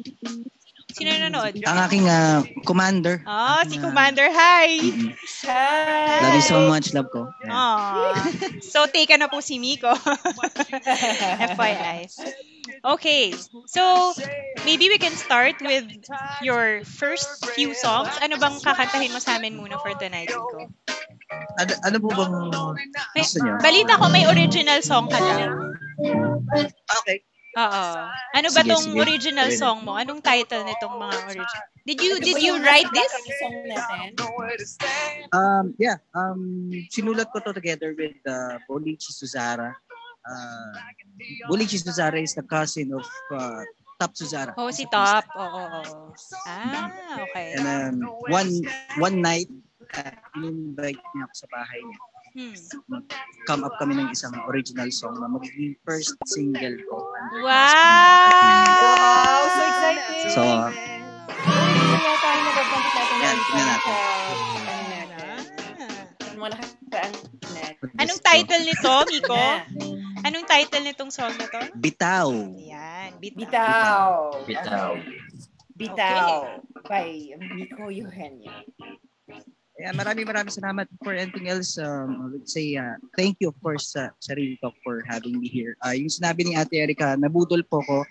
Sino 1.00 1.16
nanonood? 1.16 1.56
ang 1.64 1.80
aking 1.88 2.06
ah, 2.12 2.44
commander. 2.68 3.24
Oh, 3.24 3.64
si 3.64 3.80
Commander. 3.80 4.28
Hi! 4.28 4.84
Mm-mm. 4.84 5.16
Hi! 5.48 6.20
Love 6.28 6.36
you 6.36 6.44
so 6.44 6.60
much, 6.68 6.92
love 6.92 7.08
ko. 7.08 7.32
Aw. 7.48 8.20
So, 8.60 8.84
take 8.92 9.16
na 9.16 9.32
po 9.32 9.40
si 9.40 9.64
Miko. 9.64 9.96
FYI. 11.56 12.12
Okay. 12.84 13.32
So, 13.72 14.12
maybe 14.68 14.92
we 14.92 15.00
can 15.00 15.16
start 15.16 15.64
with 15.64 15.88
your 16.44 16.84
first 16.84 17.48
few 17.56 17.72
songs. 17.72 18.12
Ano 18.20 18.36
bang 18.36 18.60
kakantahin 18.60 19.16
mo 19.16 19.24
sa 19.24 19.40
amin 19.40 19.56
muna 19.56 19.80
for 19.80 19.96
tonight, 19.96 20.28
Miko? 20.28 20.68
Ano, 21.64 21.72
ano 21.88 21.98
po 22.04 22.10
bang 22.12 22.36
gusto 23.16 23.38
nyo? 23.40 23.56
balita 23.64 23.96
ko 23.96 24.12
may 24.12 24.28
original 24.28 24.84
song 24.84 25.08
ka 25.08 25.16
daw. 25.16 25.72
Okay. 27.04 27.24
Oo. 27.60 27.86
Ano 28.40 28.48
ba 28.56 28.62
Sige, 28.64 28.72
tong 28.72 28.88
sige. 28.88 29.00
original 29.04 29.50
song 29.52 29.84
mo? 29.84 30.00
Anong 30.00 30.24
title 30.24 30.64
nitong 30.64 30.96
mga 30.96 31.16
original? 31.28 31.66
Did 31.84 32.00
you 32.00 32.14
Ito 32.16 32.24
did 32.24 32.40
you 32.40 32.54
write 32.62 32.90
this? 32.94 33.12
song 33.42 33.56
natin? 33.68 34.08
Um, 35.34 35.66
yeah, 35.82 35.98
um, 36.16 36.70
sinulat 36.94 37.28
ko 37.34 37.44
to 37.44 37.52
together 37.52 37.92
with 37.98 38.16
uh, 38.30 38.62
Bolichi 38.70 39.12
Suzara. 39.12 39.76
Uh, 40.24 40.74
Bolichi 41.50 41.82
Suzara 41.82 42.22
is 42.22 42.38
the 42.38 42.46
cousin 42.46 42.94
of 42.94 43.06
uh, 43.34 43.66
Top 44.00 44.16
Suzara. 44.16 44.56
Oh, 44.56 44.72
si 44.72 44.88
Top. 44.88 45.28
Oo, 45.36 45.44
oo, 45.44 45.82
oo. 45.84 46.08
Ah, 46.48 47.20
okay. 47.28 47.60
And 47.60 48.00
um, 48.00 48.16
one 48.32 48.52
one 49.02 49.20
night, 49.20 49.52
uh, 50.00 50.14
in-invite 50.40 51.02
niya 51.12 51.24
ako 51.28 51.34
sa 51.36 51.48
bahay 51.52 51.82
niya. 51.84 52.00
Hmm. 52.30 52.54
Come 53.50 53.66
up 53.66 53.74
kami 53.82 53.98
ng 53.98 54.14
isang 54.14 54.38
original 54.46 54.90
song 54.94 55.18
na 55.18 55.26
magiging 55.26 55.74
first 55.82 56.14
single 56.30 56.78
ko. 56.86 57.02
Wow! 57.42 57.50
Wow! 58.86 59.40
So 59.50 59.62
excited! 59.66 60.30
So, 60.30 60.42
Yan, 63.20 63.36
tingnan 63.50 63.66
natin. 63.68 63.96
Anong 68.00 68.22
title 68.24 68.64
nito, 68.64 68.92
Miko? 69.12 69.44
Anong 70.24 70.46
title 70.48 70.84
nitong 70.88 71.12
song 71.12 71.34
na 71.36 71.48
to? 71.52 71.62
Bitaw. 71.76 72.32
Yan, 72.56 73.20
Bitaw. 73.20 74.40
Bitaw. 74.48 74.48
Bitaw. 74.48 74.96
Okay. 74.96 75.76
Bitaw. 75.76 76.40
By 76.88 77.08
Miko 77.56 77.92
Eugenio. 77.92 78.52
Yeah, 79.80 79.96
maraming 79.96 80.28
maraming 80.28 80.52
salamat 80.52 80.92
for 81.00 81.16
anything 81.16 81.48
else. 81.48 81.80
Um, 81.80 82.36
let's 82.36 82.52
say, 82.52 82.76
uh, 82.76 83.00
thank 83.16 83.40
you 83.40 83.48
of 83.48 83.56
course 83.64 83.96
sa 83.96 84.12
Sarili 84.20 84.60
Talk 84.60 84.76
for 84.84 85.00
having 85.08 85.40
me 85.40 85.48
here. 85.48 85.80
Uh, 85.80 85.96
yung 85.96 86.12
sinabi 86.12 86.44
ni 86.44 86.60
Ate 86.60 86.84
Erika, 86.84 87.16
nabudol 87.16 87.64
po 87.64 87.80
ko. 87.88 88.04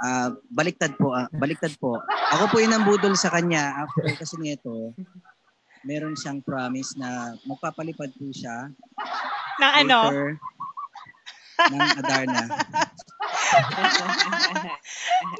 Uh, 0.00 0.32
baliktad 0.48 0.96
po, 0.96 1.12
ah, 1.12 1.28
baliktad 1.36 1.76
po. 1.76 2.00
Ako 2.32 2.48
po 2.48 2.64
yung 2.64 2.72
nambudol 2.72 3.12
sa 3.12 3.28
kanya 3.28 3.76
after 3.84 4.08
kasi 4.16 4.40
nito, 4.40 4.96
meron 5.84 6.16
siyang 6.16 6.40
promise 6.40 6.96
na 6.96 7.36
magpapalipad 7.44 8.08
po 8.16 8.32
siya 8.32 8.72
Na 9.60 9.84
ano? 9.84 10.00
ng 11.60 11.88
Adarna. 12.02 12.42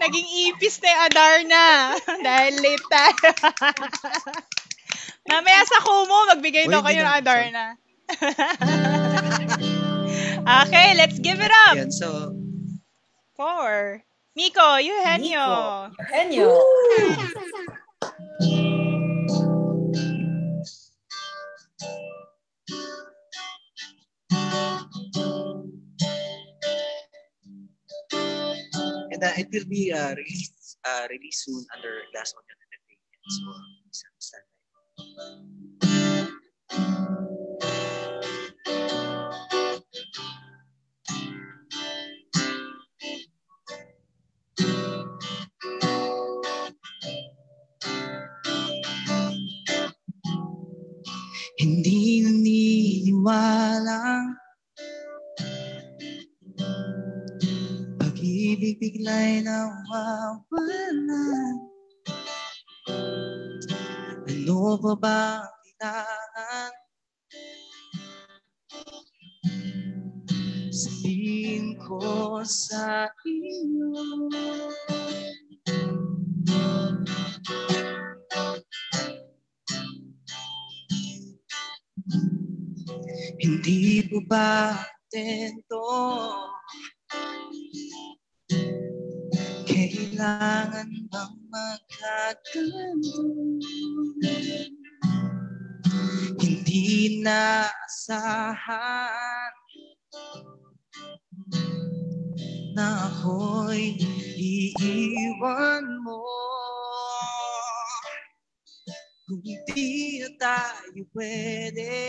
Naging 0.04 0.28
ipis 0.52 0.78
na 0.84 0.88
yung 0.92 1.02
Adarna. 1.10 1.64
Dahil 2.28 2.54
late 2.60 2.86
tayo. 2.92 3.28
Mamaya 5.28 5.62
sa 5.64 5.78
Kumu, 5.80 6.18
magbigay 6.34 6.66
daw 6.66 6.82
kayo 6.82 7.00
ng 7.02 7.08
na- 7.08 7.18
Adarna. 7.18 7.66
okay, 10.66 10.92
let's 10.98 11.18
give 11.22 11.40
it 11.40 11.52
up 11.70 11.76
Yan, 11.78 11.90
so, 11.90 12.34
for 13.32 14.02
Miko 14.36 14.76
Eugenio. 14.76 15.88
Miko 15.88 16.12
Eugenio. 16.12 16.50
and 29.12 29.22
uh, 29.22 29.32
it 29.36 29.48
will 29.52 29.64
be 29.68 29.92
uh, 29.92 30.14
released 30.14 30.78
uh, 30.84 31.06
released 31.10 31.44
soon 31.44 31.64
under 31.74 32.02
Last 32.14 32.34
Onion 32.36 32.58
Entertainment. 32.58 33.22
So, 33.28 33.44
isang 33.92 34.16
stand 34.18 34.48
Hindi 51.62 52.26
naniniwalang 52.26 54.34
Pag-ibig 58.02 58.82
bigla'y 58.82 59.46
nawawalan 59.46 60.98
ano 64.42 64.74
ba 64.74 64.98
ba 64.98 65.18
kailangan? 65.62 66.74
Sabihin 70.74 71.78
ko 71.78 72.02
sa 72.42 73.06
iyo 73.22 73.94
Hindi 83.38 84.10
ko 84.10 84.26
ba 84.26 84.74
tento 85.06 85.86
Kailangan 89.92 90.88
bang 91.12 91.36
magkaganto 91.52 92.64
Hindi 96.40 97.20
na 97.20 97.68
asahan 97.68 99.52
Na 102.72 103.04
ako'y 103.04 104.00
iiwan 104.40 105.84
mo. 106.00 106.24
Kung 109.28 109.44
di 109.44 110.24
na 110.24 110.28
tayo 110.40 111.04
pwede 111.12 112.00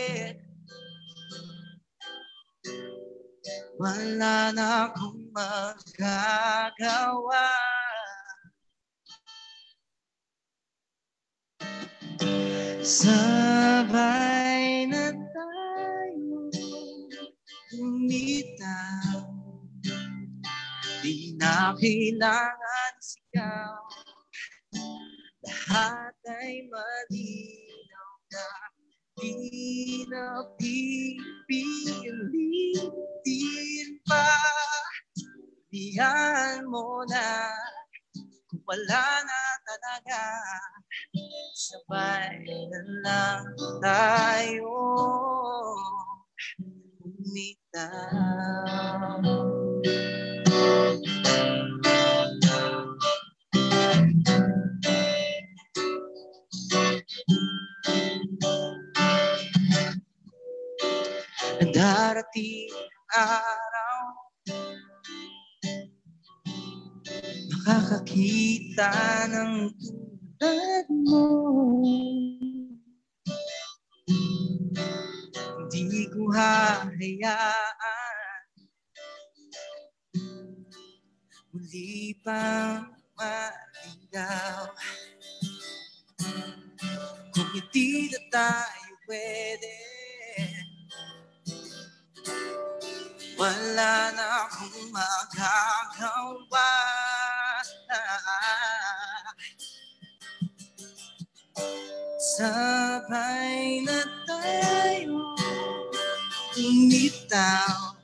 Wala 3.76 4.56
na 4.56 4.88
akong 4.88 5.23
magagawa. 5.34 6.14
Sabay 12.84 14.84
na 14.86 15.08
tayo 15.32 16.52
Lumitaw 17.74 19.24
Di 21.02 21.34
na 21.40 21.72
kailangan 21.80 22.94
sigaw. 23.02 23.80
Lahat 25.42 26.14
ay 26.28 26.68
malinaw 26.70 28.12
na 28.30 28.46
Di 29.18 30.04
na 30.12 30.44
pipilitin 30.60 31.24
pa 34.06 34.28
Diyan 35.74 36.70
mo 36.70 37.02
na 37.10 37.50
Kung 38.46 38.62
wala 38.62 39.06
na 39.26 39.42
talaga 39.66 40.22
Sabay 41.50 42.46
na 42.46 42.78
lang 43.02 43.42
tayo 43.82 44.70
Umitaw 47.02 47.74
Darating 61.74 62.70
ang 63.10 63.63
Makakakita 68.04 68.92
ng 69.32 69.72
tulad 70.36 70.86
mo. 71.08 71.24
Hindi 75.72 76.04
ko 76.12 76.28
hahayaan. 76.28 77.64
Muli 81.54 82.12
pang 82.20 82.92
maligaw 83.16 84.68
Kung 87.32 87.50
hindi 87.54 88.10
na 88.10 88.20
tayo 88.28 88.92
pwede 89.06 89.78
Wala 93.38 93.94
na 94.18 94.26
akong 94.50 94.90
magagawa 94.90 96.74
Sabay 102.36 103.84
na 103.86 104.00
tayo 104.26 105.36
Umitaw. 106.54 107.98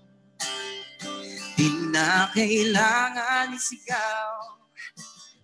Di 1.55 1.71
na 1.95 2.27
kailangan 2.35 3.55
isigaw. 3.55 4.61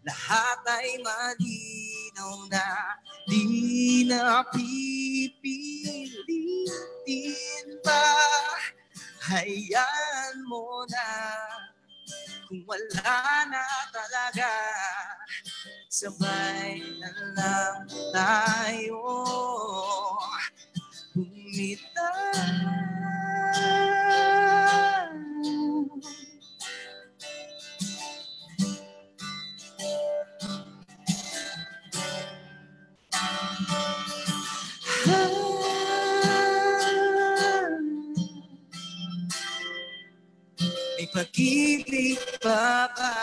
Lahat 0.06 0.62
ay 0.66 0.98
malinaw 1.02 2.50
na. 2.50 2.98
Di 3.30 4.04
na 4.10 4.42
pipilitin 4.50 5.28
pa. 7.86 8.06
Hayaan 9.30 10.46
mo 10.46 10.86
na 10.90 11.08
kung 12.46 12.62
wala 12.62 13.18
na 13.50 13.64
talaga. 13.90 14.50
Sabay 15.90 16.78
na 17.02 17.10
lang 17.34 17.78
tayo 18.14 19.02
Bumitaw 21.16 22.36
May 33.58 34.05
pag-ibig 41.16 42.20
pa 42.44 42.92
ba? 42.92 43.16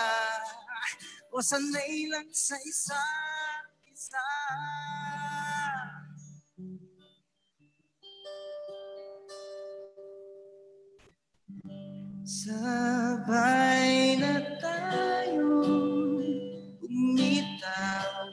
O 1.30 1.38
sanay 1.46 2.10
lang 2.10 2.26
sa 2.34 2.58
isa't 2.58 3.70
isa? 3.86 4.30
Sabay 12.24 14.18
na 14.18 14.42
tayo 14.58 15.62
umitaw 16.82 18.26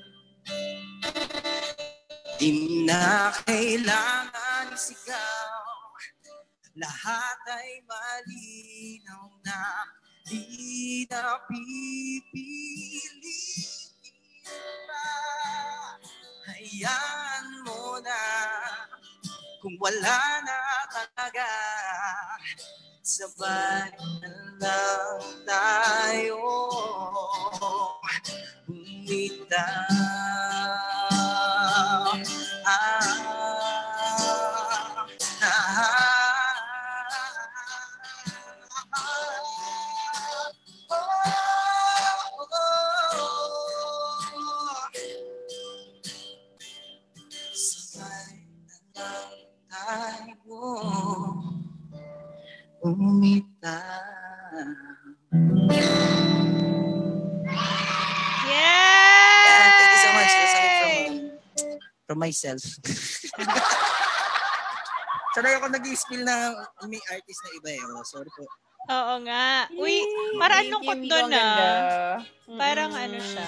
Di 2.40 2.80
na 2.88 3.28
kailangan 3.44 4.72
isigaw 4.72 5.52
Lahat 6.80 7.40
ay 7.50 7.84
malinaw 7.84 8.69
na 9.50 9.90
Di 10.30 11.02
na 11.10 11.42
pipiliin 11.50 13.10
pa 14.86 15.06
Hayaan 16.54 17.46
mo 17.66 17.98
na 17.98 18.20
Kung 19.60 19.76
wala 19.76 20.40
na 20.40 20.58
talaga. 20.88 21.50
Sabay 23.04 23.92
na 24.22 24.32
lang 24.62 25.20
tayo 25.44 26.38
Bumitaw 28.64 29.58
ah, 32.64 33.49
umitaw. 52.84 54.64
Yay! 58.48 59.44
Yeah, 59.44 59.68
thank 59.76 59.90
you 59.90 60.00
so 60.00 60.10
much. 60.16 60.32
That's 60.32 60.54
from, 60.56 61.30
from 62.08 62.18
myself. 62.18 62.62
Sanay 65.30 65.54
ako 65.62 65.70
nag-spill 65.70 66.26
na 66.26 66.50
may 66.90 66.98
artist 67.14 67.40
na 67.46 67.50
iba 67.54 67.70
eh. 67.78 67.82
Oh, 67.94 68.02
sorry 68.02 68.30
po. 68.34 68.42
Oo 68.90 69.14
nga. 69.22 69.70
Uy, 69.78 70.02
parang 70.34 70.66
lungkot 70.66 70.98
doon 71.06 71.30
ah. 71.36 72.18
Parang 72.58 72.90
ano 72.90 73.18
siya. 73.22 73.46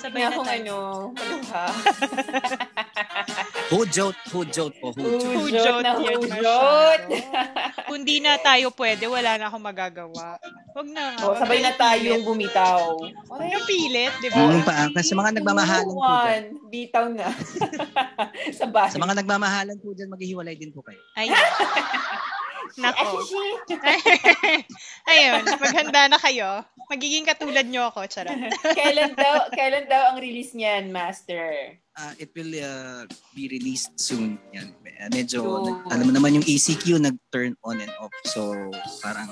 Sabay 0.00 0.24
na 0.24 0.40
tayo. 0.40 0.48
ano, 0.48 0.76
maluha. 1.12 1.64
Hujot, 3.66 4.14
hujot 4.30 4.72
po, 4.78 4.94
hujot. 4.94 5.26
Hujot 5.26 5.82
na 5.82 5.98
masyado. 5.98 7.10
Kung 7.90 8.02
di 8.06 8.22
na 8.22 8.38
tayo 8.38 8.70
pwede, 8.70 9.10
wala 9.10 9.34
na 9.34 9.50
akong 9.50 9.66
magagawa. 9.66 10.38
Huwag 10.70 10.88
na 10.94 11.18
nga. 11.18 11.22
O, 11.26 11.34
huwag 11.34 11.40
sabay 11.42 11.58
na 11.58 11.74
tayong 11.74 12.22
bumitaw. 12.22 12.94
Huwag 13.02 13.42
na 13.42 13.58
pilit, 13.66 14.14
di 14.22 14.28
ba? 14.30 14.38
Mm, 14.38 14.62
pa, 14.62 14.86
kasi 14.94 15.10
sa 15.10 15.18
mga 15.18 15.30
nagmamahalan 15.42 15.90
po 15.90 15.98
dyan. 15.98 16.44
Bitaw 16.70 17.04
na. 17.10 17.26
sa 18.58 18.66
bahay. 18.70 18.94
Sa 18.94 19.02
mga 19.02 19.14
nagmamahalan 19.18 19.78
po 19.82 19.90
dyan, 19.98 20.14
maghihiwalay 20.14 20.54
din 20.54 20.70
po 20.70 20.86
kayo. 20.86 21.02
Ayun. 21.18 21.34
Nako. 22.74 23.22
Ayun, 25.10 25.42
maghanda 25.46 26.10
na 26.10 26.18
kayo. 26.18 26.62
Magiging 26.86 27.22
katulad 27.24 27.66
nyo 27.66 27.90
ako, 27.90 28.06
charot. 28.06 28.34
kailan 28.78 29.14
daw, 29.14 29.46
kailan 29.50 29.86
daw 29.86 30.10
ang 30.10 30.18
release 30.18 30.52
niyan, 30.52 30.90
Master? 30.90 31.78
Uh, 31.96 32.12
it 32.18 32.30
will 32.34 32.50
uh, 32.52 33.06
be 33.32 33.48
released 33.48 33.94
soon. 33.96 34.38
Yan. 34.52 34.74
Medyo, 35.08 35.40
So- 35.40 35.64
nag- 35.64 35.84
alam 35.90 36.04
mo 36.04 36.12
naman 36.12 36.34
yung 36.34 36.46
ECQ 36.46 36.98
nag-turn 36.98 37.54
on 37.62 37.78
and 37.78 37.92
off. 37.98 38.12
So, 38.26 38.54
parang 39.00 39.30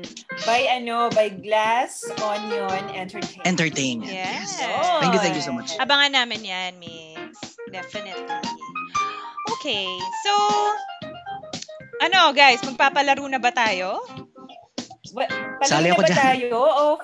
By 0.48 0.64
ano, 0.70 1.12
by 1.12 1.28
Glass 1.28 2.00
Onion 2.18 2.88
Entertainment. 2.96 3.44
entertainment. 3.44 4.08
Yes. 4.08 4.56
Thank 5.04 5.12
you, 5.12 5.20
thank 5.20 5.36
you 5.36 5.44
so 5.44 5.52
much. 5.52 5.76
Abangan 5.76 6.16
namin 6.16 6.40
yan, 6.40 6.80
Mix. 6.80 7.36
Definitely. 7.68 8.24
Okay, 9.60 9.84
so, 10.24 10.32
ano 12.00 12.32
guys, 12.32 12.64
magpapalaro 12.64 13.24
na 13.28 13.36
ba 13.36 13.52
tayo? 13.52 14.00
Ba- 15.12 15.28
Sali 15.64 15.92
ako 15.92 16.00
ba 16.00 16.08
dyan. 16.08 16.18
tayo? 16.18 16.56
Oh, 16.56 16.94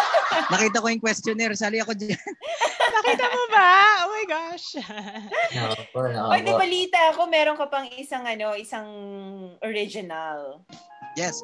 Nakita 0.52 0.82
ko 0.82 0.86
yung 0.90 1.02
questionnaire. 1.02 1.54
Sali 1.54 1.78
ako 1.78 1.94
dyan. 1.94 2.18
Nakita 2.96 3.26
mo 3.30 3.44
ba? 3.50 3.70
Oh 4.06 4.10
my 4.10 4.26
gosh. 4.26 4.66
Nako, 5.54 5.98
nako. 6.14 6.28
Oy, 6.34 6.40
di 6.42 6.52
balita 6.54 6.98
ako, 7.14 7.20
meron 7.30 7.58
ka 7.58 7.66
pang 7.70 7.86
isang 7.94 8.26
ano, 8.26 8.54
isang 8.58 8.88
original. 9.62 10.62
Yes. 11.14 11.38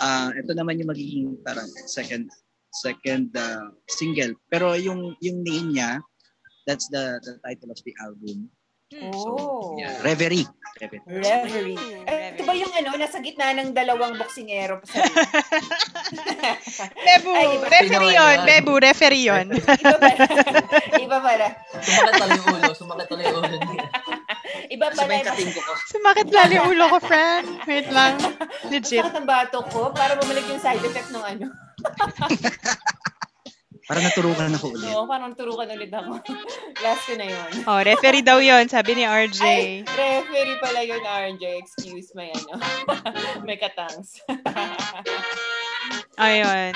Ah, 0.00 0.32
ito 0.32 0.56
naman 0.56 0.80
yung 0.80 0.88
magiging 0.88 1.36
parang 1.44 1.68
second 1.84 2.28
second 2.80 3.32
uh, 3.36 3.68
single. 3.92 4.32
Pero 4.48 4.72
yung 4.76 5.12
yung 5.20 5.44
name 5.44 5.76
niya, 5.76 6.00
that's 6.64 6.88
the 6.88 7.20
the 7.26 7.36
title 7.44 7.72
of 7.72 7.80
the 7.84 7.92
album. 8.00 8.48
Hmm. 8.90 9.14
Oh. 9.14 9.78
Yeah, 9.78 10.02
Reverie. 10.02 10.50
Reverie. 10.74 10.98
Reverie. 11.06 11.78
Ooh, 11.78 12.10
Eh, 12.10 12.34
ito 12.34 12.42
ba 12.42 12.58
yung 12.58 12.74
ano, 12.74 12.98
nasa 12.98 13.22
gitna 13.22 13.54
ng 13.54 13.70
dalawang 13.70 14.18
boksingero 14.18 14.82
pa 14.82 14.86
sa 14.88 14.98
Bebu, 17.06 17.30
Ay, 17.30 17.46
iba. 17.54 17.66
referee 17.70 18.14
yun. 18.18 18.38
Bebu, 18.42 18.72
referee 18.82 19.24
yun. 19.24 19.46
Iba 19.54 19.94
pala. 19.94 20.24
Iba 20.98 21.18
pala. 21.22 21.46
Sumakit 21.78 22.18
talo 22.18 22.34
yung 22.34 22.48
ulo. 22.50 22.70
Sumakit 22.74 23.06
talo 23.06 23.22
yung 23.22 23.38
ulo. 23.38 23.56
Iba 24.66 24.86
pala. 24.90 25.14
Sumakit 25.86 26.28
lalo 26.32 26.50
yung 26.50 26.68
ulo 26.74 26.84
ko, 26.88 26.98
friend. 26.98 27.46
Wait 27.70 27.88
lang. 27.94 28.18
Legit. 28.74 29.06
Sakit 29.06 29.14
ang 29.14 29.28
batok 29.28 29.70
ko 29.70 29.94
para 29.94 30.18
bumalik 30.18 30.50
yung 30.50 30.58
side 30.58 30.82
effect 30.82 31.14
ng 31.14 31.22
ano. 31.22 31.46
Para 33.90 34.06
naturukan 34.06 34.54
ako 34.54 34.78
ulit. 34.78 34.86
Oo, 34.94 35.02
parang 35.10 35.34
turukan 35.34 35.66
ulit 35.66 35.90
ako. 35.90 36.22
Last 36.86 37.10
ko 37.10 37.18
na 37.18 37.26
yun. 37.26 37.50
Oh, 37.66 37.82
referee 37.82 38.22
daw 38.22 38.38
yun, 38.38 38.70
sabi 38.70 38.94
ni 38.94 39.02
RJ. 39.02 39.42
Ay, 39.42 39.82
referee 39.82 40.58
pala 40.62 40.80
yun, 40.86 41.02
RJ. 41.02 41.42
Excuse 41.58 42.14
my 42.14 42.30
ano. 42.30 42.54
May 43.50 43.58
katangs. 43.58 44.22
Ayun. 46.22 46.70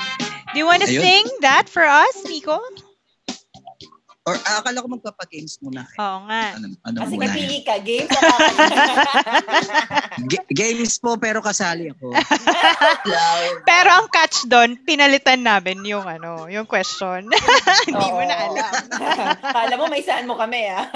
Do 0.50 0.56
you 0.58 0.66
wanna 0.66 0.90
Ayun. 0.90 1.06
sing 1.06 1.24
that 1.46 1.70
for 1.70 1.86
us, 1.86 2.18
Miko? 2.26 2.58
Or 4.24 4.40
ah, 4.48 4.64
akala 4.64 4.80
ko 4.80 4.88
magpapa-games 4.88 5.60
muna. 5.60 5.84
Oo 6.00 6.18
nga. 6.32 6.56
Ano, 6.56 6.72
ano 6.80 6.96
Kasi 7.04 7.12
muna? 7.20 7.28
kapili 7.28 7.58
ka, 7.60 7.76
game 7.84 8.08
sa 8.08 8.20
kakain. 8.24 8.56
Ga- 10.32 10.48
games 10.48 10.96
po 10.96 11.20
pero 11.20 11.44
kasali 11.44 11.92
ako. 11.92 12.08
Pero 13.68 13.88
ang 13.92 14.08
catch 14.08 14.48
doon, 14.48 14.80
pinalitan 14.80 15.44
namin 15.44 15.84
yung 15.84 16.08
ano, 16.08 16.48
yung 16.48 16.64
question. 16.64 17.28
Hindi 17.88 18.08
mo 18.08 18.24
na 18.24 18.48
alam. 18.48 18.72
Kala 19.60 19.74
mo 19.76 19.92
may 19.92 20.00
saan 20.00 20.24
mo 20.24 20.40
kami, 20.40 20.72
ah. 20.72 20.88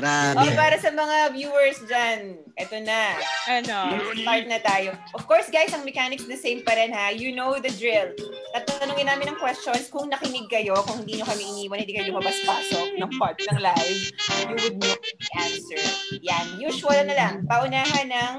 Grabe. 0.00 0.48
Okay, 0.48 0.52
para 0.56 0.80
sa 0.80 0.88
mga 0.88 1.36
viewers 1.36 1.78
dyan, 1.84 2.40
eto 2.56 2.80
na. 2.80 3.20
Ano? 3.52 4.00
Start 4.16 4.48
na 4.48 4.60
tayo. 4.64 4.96
Of 5.12 5.28
course, 5.28 5.52
guys, 5.52 5.76
ang 5.76 5.84
mechanics 5.84 6.24
the 6.24 6.40
same 6.40 6.64
pa 6.64 6.72
rin, 6.72 6.88
ha? 6.88 7.12
You 7.12 7.36
know 7.36 7.60
the 7.60 7.68
drill. 7.68 8.16
Tatanungin 8.56 9.12
namin 9.12 9.36
ng 9.36 9.38
questions. 9.42 9.92
Kung 9.92 10.08
nakinig 10.08 10.48
kayo, 10.48 10.72
kung 10.88 11.04
hindi 11.04 11.17
nyo 11.18 11.26
kami 11.26 11.42
iniwan, 11.42 11.82
hindi 11.82 11.92
kayo 11.98 12.14
lumabas-pasok 12.14 12.94
ng 12.94 13.12
part 13.18 13.34
ng 13.42 13.58
live, 13.58 14.02
you 14.46 14.54
would 14.54 14.76
know 14.78 14.94
the 14.94 15.28
answer. 15.34 15.82
Yan. 16.22 16.46
Usual 16.62 17.02
na 17.10 17.14
lang. 17.18 17.34
Paunahan 17.50 18.06
ng 18.06 18.34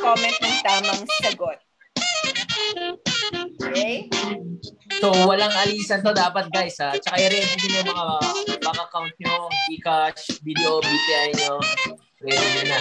comment 0.00 0.38
ng 0.40 0.56
tamang 0.64 1.04
sagot. 1.20 1.60
Okay? 3.60 4.08
So, 5.04 5.12
walang 5.28 5.52
alisan 5.52 6.00
to 6.00 6.16
dapat 6.16 6.48
guys 6.48 6.80
ha. 6.80 6.96
Tsaka 6.96 7.20
i-ready 7.20 7.54
din 7.60 7.84
yung 7.84 7.92
mga 7.92 8.04
bank 8.64 8.80
account 8.80 9.12
nyo, 9.20 9.52
Gcash, 9.68 10.40
video, 10.40 10.80
BPI 10.80 11.28
nyo. 11.44 11.60
Ready 12.24 12.46
nyo 12.56 12.62
na. 12.72 12.78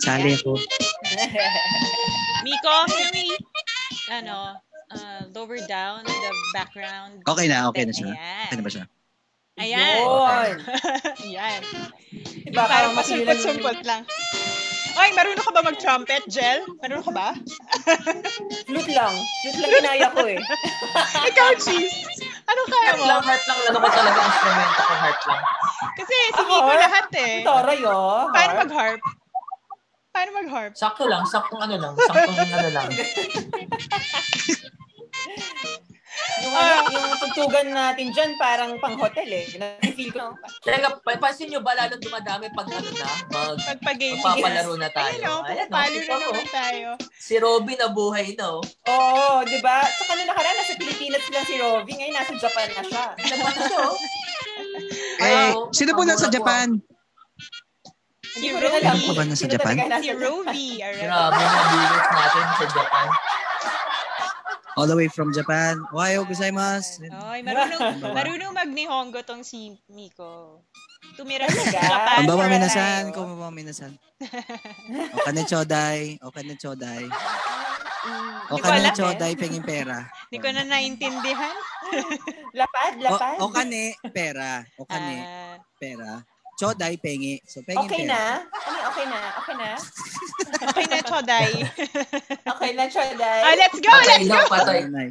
Sali 0.00 0.32
ako. 0.40 0.56
Miko, 2.46 2.76
can 2.88 3.10
we, 3.12 3.26
ano, 4.08 4.56
uh, 4.90 5.22
lower 5.32 5.58
down 5.66 6.04
the 6.04 6.30
background? 6.52 7.22
Okay 7.24 7.46
na, 7.46 7.68
okay 7.68 7.84
na 7.84 7.92
siya. 7.92 8.12
Ayan. 8.12 8.46
Okay 8.46 8.56
na 8.56 8.62
ba 8.62 8.72
siya? 8.72 8.84
Ayan. 9.56 9.96
Yun. 9.96 10.56
Ayan. 11.26 11.60
Diba, 12.46 12.62
Parang 12.62 12.68
parang 12.68 12.92
masimulan 12.94 13.34
pasumpot-sumpot 13.34 13.78
lang. 13.82 14.02
Ay, 14.96 15.12
marunong 15.12 15.44
ka 15.44 15.52
ba 15.52 15.60
mag-trumpet, 15.60 16.24
Jel? 16.24 16.64
Marunong 16.80 17.04
ka 17.04 17.12
ba? 17.12 17.28
Flute 18.68 18.92
lang. 18.92 19.12
Flute 19.44 19.58
lang 19.60 19.70
ginaya 19.76 20.08
ko 20.08 20.24
eh. 20.24 20.40
Ikaw, 21.28 21.48
Cheese. 21.56 21.92
Anong 22.48 22.68
kaya 22.68 22.84
Harp 22.86 23.00
mo? 23.00 23.04
lang, 23.04 23.20
harp 23.20 23.44
lang. 23.44 23.58
Ano 23.66 23.76
ko 23.76 23.88
talaga 23.92 24.18
instrumento 24.24 24.80
ko, 24.80 24.94
harp 24.96 25.20
lang. 25.28 25.42
Kasi 26.00 26.14
si 26.16 26.32
Ako, 26.32 26.48
Miko 26.48 26.64
harp? 26.64 26.80
lahat 26.80 27.06
eh. 27.12 27.34
Toray, 27.44 27.80
oh. 27.84 28.24
Paano 28.32 28.52
mag-harp? 28.64 29.00
Paano 30.16 30.30
mag-harp? 30.32 30.72
Sakto 30.72 31.04
lang, 31.04 31.22
saktong 31.28 31.60
ano 31.60 31.74
lang, 31.76 31.92
saktong 31.92 32.36
ano 32.40 32.68
lang. 32.72 32.88
Yung, 36.36 36.54
ano, 36.54 36.72
yung 36.92 37.06
tugtugan 37.20 37.68
natin 37.72 38.08
dyan, 38.12 38.30
parang 38.40 38.76
pang 38.80 38.96
hotel 38.96 39.28
eh. 39.28 39.44
Na-feel 39.56 40.12
ko. 40.12 40.32
Talaga, 40.66 40.96
pa- 41.00 41.20
pansin 41.20 41.48
nyo 41.52 41.60
ba 41.60 41.76
lalong 41.76 42.00
dumadami 42.00 42.48
pag 42.52 42.68
ano 42.72 42.88
na, 42.92 43.08
mag 43.32 43.56
magpapalaro 43.84 44.74
na 44.80 44.88
tayo. 44.92 45.12
Ayun 45.12 45.24
o, 45.28 45.44
Ayan, 45.44 45.68
pupapalo 45.68 45.96
nakita 45.96 46.12
na 46.12 46.24
naman 46.24 46.48
tayo. 46.48 46.88
Si 47.16 47.34
Robin 47.36 47.78
na 47.80 47.88
buhay 47.92 48.32
na 48.36 48.46
oh. 48.60 48.64
Oo, 48.88 49.44
di 49.44 49.58
ba? 49.60 49.84
Saka 49.84 50.12
nung 50.16 50.28
nakaraan, 50.28 50.56
nasa 50.56 50.74
Pilipinas 50.76 51.24
lang 51.28 51.44
si 51.44 51.54
Rovi. 51.60 51.92
Ngayon, 51.96 52.14
nasa 52.16 52.32
Japan 52.36 52.68
na 52.72 52.82
siya. 52.84 53.04
Naman 53.16 53.52
siya 53.56 53.80
oh. 53.84 53.96
Eh, 55.16 55.52
sino 55.72 55.96
po 55.96 56.04
nasa 56.04 56.28
Japan? 56.28 56.76
Si 58.36 58.52
ko 58.52 58.60
rin 58.60 58.68
alam. 58.68 58.96
Ano 59.00 59.16
ba 59.16 59.24
nasa 59.24 59.48
Japan? 59.48 59.74
Si 59.80 60.12
alright. 60.12 61.00
Grabe 61.00 61.40
na 61.40 61.60
viewers 61.72 62.08
natin 62.12 62.44
sa 62.52 62.66
Japan. 62.68 63.06
All 64.76 64.84
the 64.84 64.92
way 64.92 65.08
from 65.08 65.32
Japan. 65.32 65.80
Ohayo 65.88 66.28
gozaimasu. 66.28 67.08
Ay, 67.08 67.40
marunong, 67.40 67.96
marunong 68.12 68.52
mag-nihongo 68.52 69.24
tong 69.24 69.40
si 69.40 69.72
Miko. 69.88 70.60
Tumira 71.16 71.48
sa? 71.48 71.64
Japan. 71.72 72.16
Ang 72.20 72.28
baba 72.28 72.44
for 72.44 72.48
a 72.48 72.52
minasan, 72.52 73.02
baba 73.16 73.48
minasan. 73.48 73.92
O 75.16 75.24
kane 75.24 75.42
choday, 75.48 76.20
o 76.20 76.28
kane 76.28 76.54
choday. 76.60 77.04
O 78.52 78.56
Hindi 78.56 78.60
ko 78.60 78.68
kane 78.68 78.80
alam 78.84 78.92
eh. 78.92 78.96
choday, 78.96 79.32
pengin 79.32 79.64
pera. 79.64 79.98
Hindi 80.28 80.38
ko 80.44 80.48
na 80.52 80.62
naintindihan. 80.68 81.56
Lapad, 82.52 83.00
lapad. 83.00 83.36
O, 83.40 83.48
o 83.48 83.52
kane, 83.52 83.96
pera. 84.12 84.60
O 84.76 84.84
kane, 84.84 85.16
Ah, 85.24 85.56
pera. 85.80 86.20
Choday, 86.56 86.96
pengi. 86.96 87.36
So, 87.44 87.60
pengin 87.60 87.84
Okay 87.84 88.08
pera. 88.08 88.16
na? 88.16 88.22
Ano, 88.48 88.78
okay 88.88 89.04
na? 89.04 89.20
Okay 89.44 89.54
na? 89.54 89.70
okay 90.72 90.84
na, 90.88 90.98
Choday. 91.04 91.50
Okay 92.56 92.70
na, 92.72 92.84
Choday. 92.88 93.40
oh, 93.44 93.54
let's 93.60 93.76
go, 93.78 93.90
Patay 93.92 94.08
let's 94.08 94.28
go. 94.28 94.40
patay. 94.48 94.80
Ay, 94.88 95.08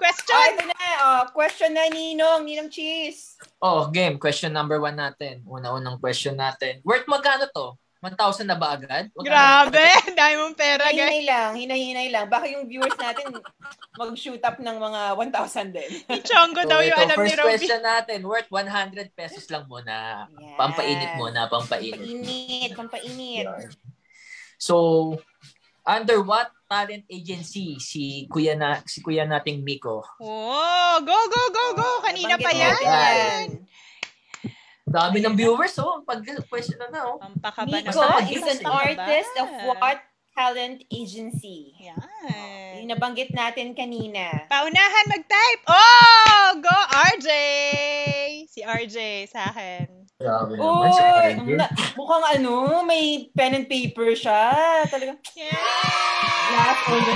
Question. 0.00 0.32
Oh, 0.34 0.48
ito 0.48 0.64
na. 0.64 0.74
Oh, 1.04 1.22
question 1.30 1.70
na, 1.76 1.84
Ninong. 1.92 2.42
Ninong 2.42 2.72
Cheese. 2.72 3.36
Oh, 3.60 3.86
game. 3.92 4.16
Question 4.16 4.50
number 4.50 4.80
one 4.80 4.96
natin. 4.96 5.44
Una-unang 5.44 6.00
question 6.00 6.34
natin. 6.34 6.80
Worth 6.82 7.04
magkano 7.04 7.46
to? 7.52 7.76
1,000 8.00 8.48
na 8.48 8.56
ba 8.56 8.80
agad? 8.80 9.12
Wag 9.12 9.24
Grabe, 9.28 9.84
dami 10.18 10.34
mong 10.40 10.56
pera, 10.56 10.88
guys. 10.88 10.96
Hinahinay 10.96 11.22
lang. 11.28 11.50
Hinahinay 11.52 12.08
lang. 12.08 12.26
Baka 12.32 12.48
yung 12.48 12.64
viewers 12.64 12.96
natin 12.96 13.28
mag-shoot 14.00 14.40
up 14.40 14.56
ng 14.56 14.76
mga 14.80 15.00
1,000 15.20 15.76
din. 15.76 15.90
Chongo 16.28 16.64
So, 16.64 16.70
daw 16.72 16.80
yung 16.80 16.96
ito, 16.96 17.04
alam 17.04 17.16
ni 17.20 17.28
first 17.28 17.36
Robby. 17.36 17.48
question 17.60 17.82
natin. 17.84 18.18
Worth 18.24 18.48
100 18.48 19.12
pesos 19.12 19.44
lang 19.52 19.68
muna. 19.68 20.24
Yan. 20.32 20.56
Pampainit 20.56 21.12
muna, 21.20 21.44
pampainit. 21.52 22.00
Pampainit. 22.00 22.70
Pampainit. 22.72 23.46
So, 24.56 24.76
under 25.84 26.24
what 26.24 26.48
talent 26.70 27.04
agency 27.10 27.76
si 27.82 28.24
kuya 28.30 28.54
na 28.56 28.80
si 28.88 29.04
kuya 29.04 29.28
nating 29.28 29.60
Miko. 29.60 30.00
Oh, 30.22 30.96
go, 31.04 31.18
go, 31.28 31.42
go, 31.52 31.64
go. 31.76 31.90
Kanina 32.00 32.40
pa 32.40 32.48
Nabanggit 32.48 32.80
yan. 32.80 33.46
Dami 34.90 35.22
ng 35.22 35.38
viewers 35.38 35.78
oh 35.78 36.02
pag 36.02 36.18
question 36.50 36.74
na 36.82 36.90
na 36.90 37.00
oh. 37.06 37.22
Ang 37.22 37.38
pakaba 37.38 37.70
Miko 37.70 37.94
naman. 37.94 38.26
is 38.26 38.42
an 38.42 38.60
artist 38.66 39.32
of 39.38 39.48
what 39.70 40.02
talent 40.40 40.80
agency? 40.88 41.76
Yan. 41.76 42.80
Yung 42.80 42.88
nabanggit 42.88 43.28
natin 43.30 43.76
kanina. 43.76 44.48
Paunahan 44.48 45.06
mag-type. 45.12 45.62
Oh, 45.68 46.46
go 46.64 46.72
RJ. 47.12 47.28
Si 48.48 48.64
RJ 48.64 49.28
sa 49.28 49.52
akin. 49.52 50.08
Grabe 50.16 50.56
Oh, 50.56 50.80
naman 50.80 50.96
si 50.96 51.02
RJ. 51.04 51.40
na- 51.60 51.72
mukhang 51.92 52.40
ano, 52.40 52.80
may 52.88 53.28
pen 53.36 53.52
and 53.52 53.68
paper 53.68 54.16
siya. 54.16 54.40
Talagang 54.88 55.20
Yeah. 55.36 55.52
lahat 56.56 56.78
all 56.88 57.00
the. 57.04 57.14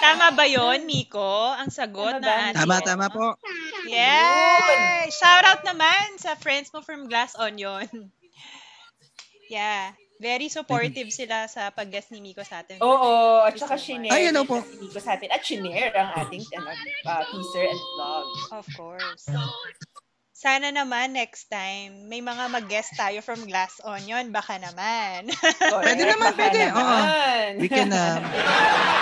Tama 0.00 0.26
ba 0.34 0.44
yon 0.50 0.90
Miko? 0.90 1.54
Ang 1.54 1.70
sagot 1.70 2.18
Tama 2.18 2.50
na 2.50 2.50
Tama, 2.50 2.76
tama 2.82 3.06
po. 3.08 3.38
Yay! 3.86 5.06
Shout 5.08 5.46
out 5.46 5.62
naman 5.62 6.18
sa 6.18 6.34
friends 6.34 6.74
mo 6.74 6.82
from 6.82 7.06
Glass 7.06 7.38
Onion. 7.38 7.86
yeah. 9.54 9.94
Very 10.20 10.52
supportive 10.52 11.08
sila 11.08 11.48
sa 11.48 11.72
pag-guest 11.72 12.12
ni 12.12 12.20
Miko 12.20 12.44
sa 12.44 12.60
atin. 12.60 12.76
Oo, 12.84 13.40
at 13.40 13.56
saka 13.56 13.80
shinare. 13.80 14.12
Ay, 14.12 14.28
ano 14.28 14.44
po. 14.44 14.60
si 14.60 14.76
Nico 14.76 15.00
sa 15.00 15.16
atin. 15.16 15.32
At 15.32 15.40
shinare 15.40 15.96
ang 15.96 16.12
ating 16.12 16.44
ano, 16.60 16.68
uh, 17.08 17.24
teaser 17.24 17.64
and 17.64 17.80
vlog. 17.96 18.26
Of 18.52 18.66
course. 18.76 19.24
Sana 20.36 20.68
naman 20.72 21.16
next 21.16 21.48
time, 21.48 22.04
may 22.04 22.20
mga 22.20 22.52
mag-guest 22.52 22.92
tayo 23.00 23.24
from 23.24 23.48
Glass 23.48 23.80
Onion. 23.80 24.28
Baka 24.28 24.60
naman. 24.60 25.32
Pwede 25.32 26.04
Correct, 26.04 26.12
naman, 26.12 26.32
baka 26.32 26.36
pwede. 26.36 26.60
Oo. 26.68 26.76
naman. 26.76 27.48
We 27.56 27.68
can, 27.72 27.88
uh, 27.88 28.20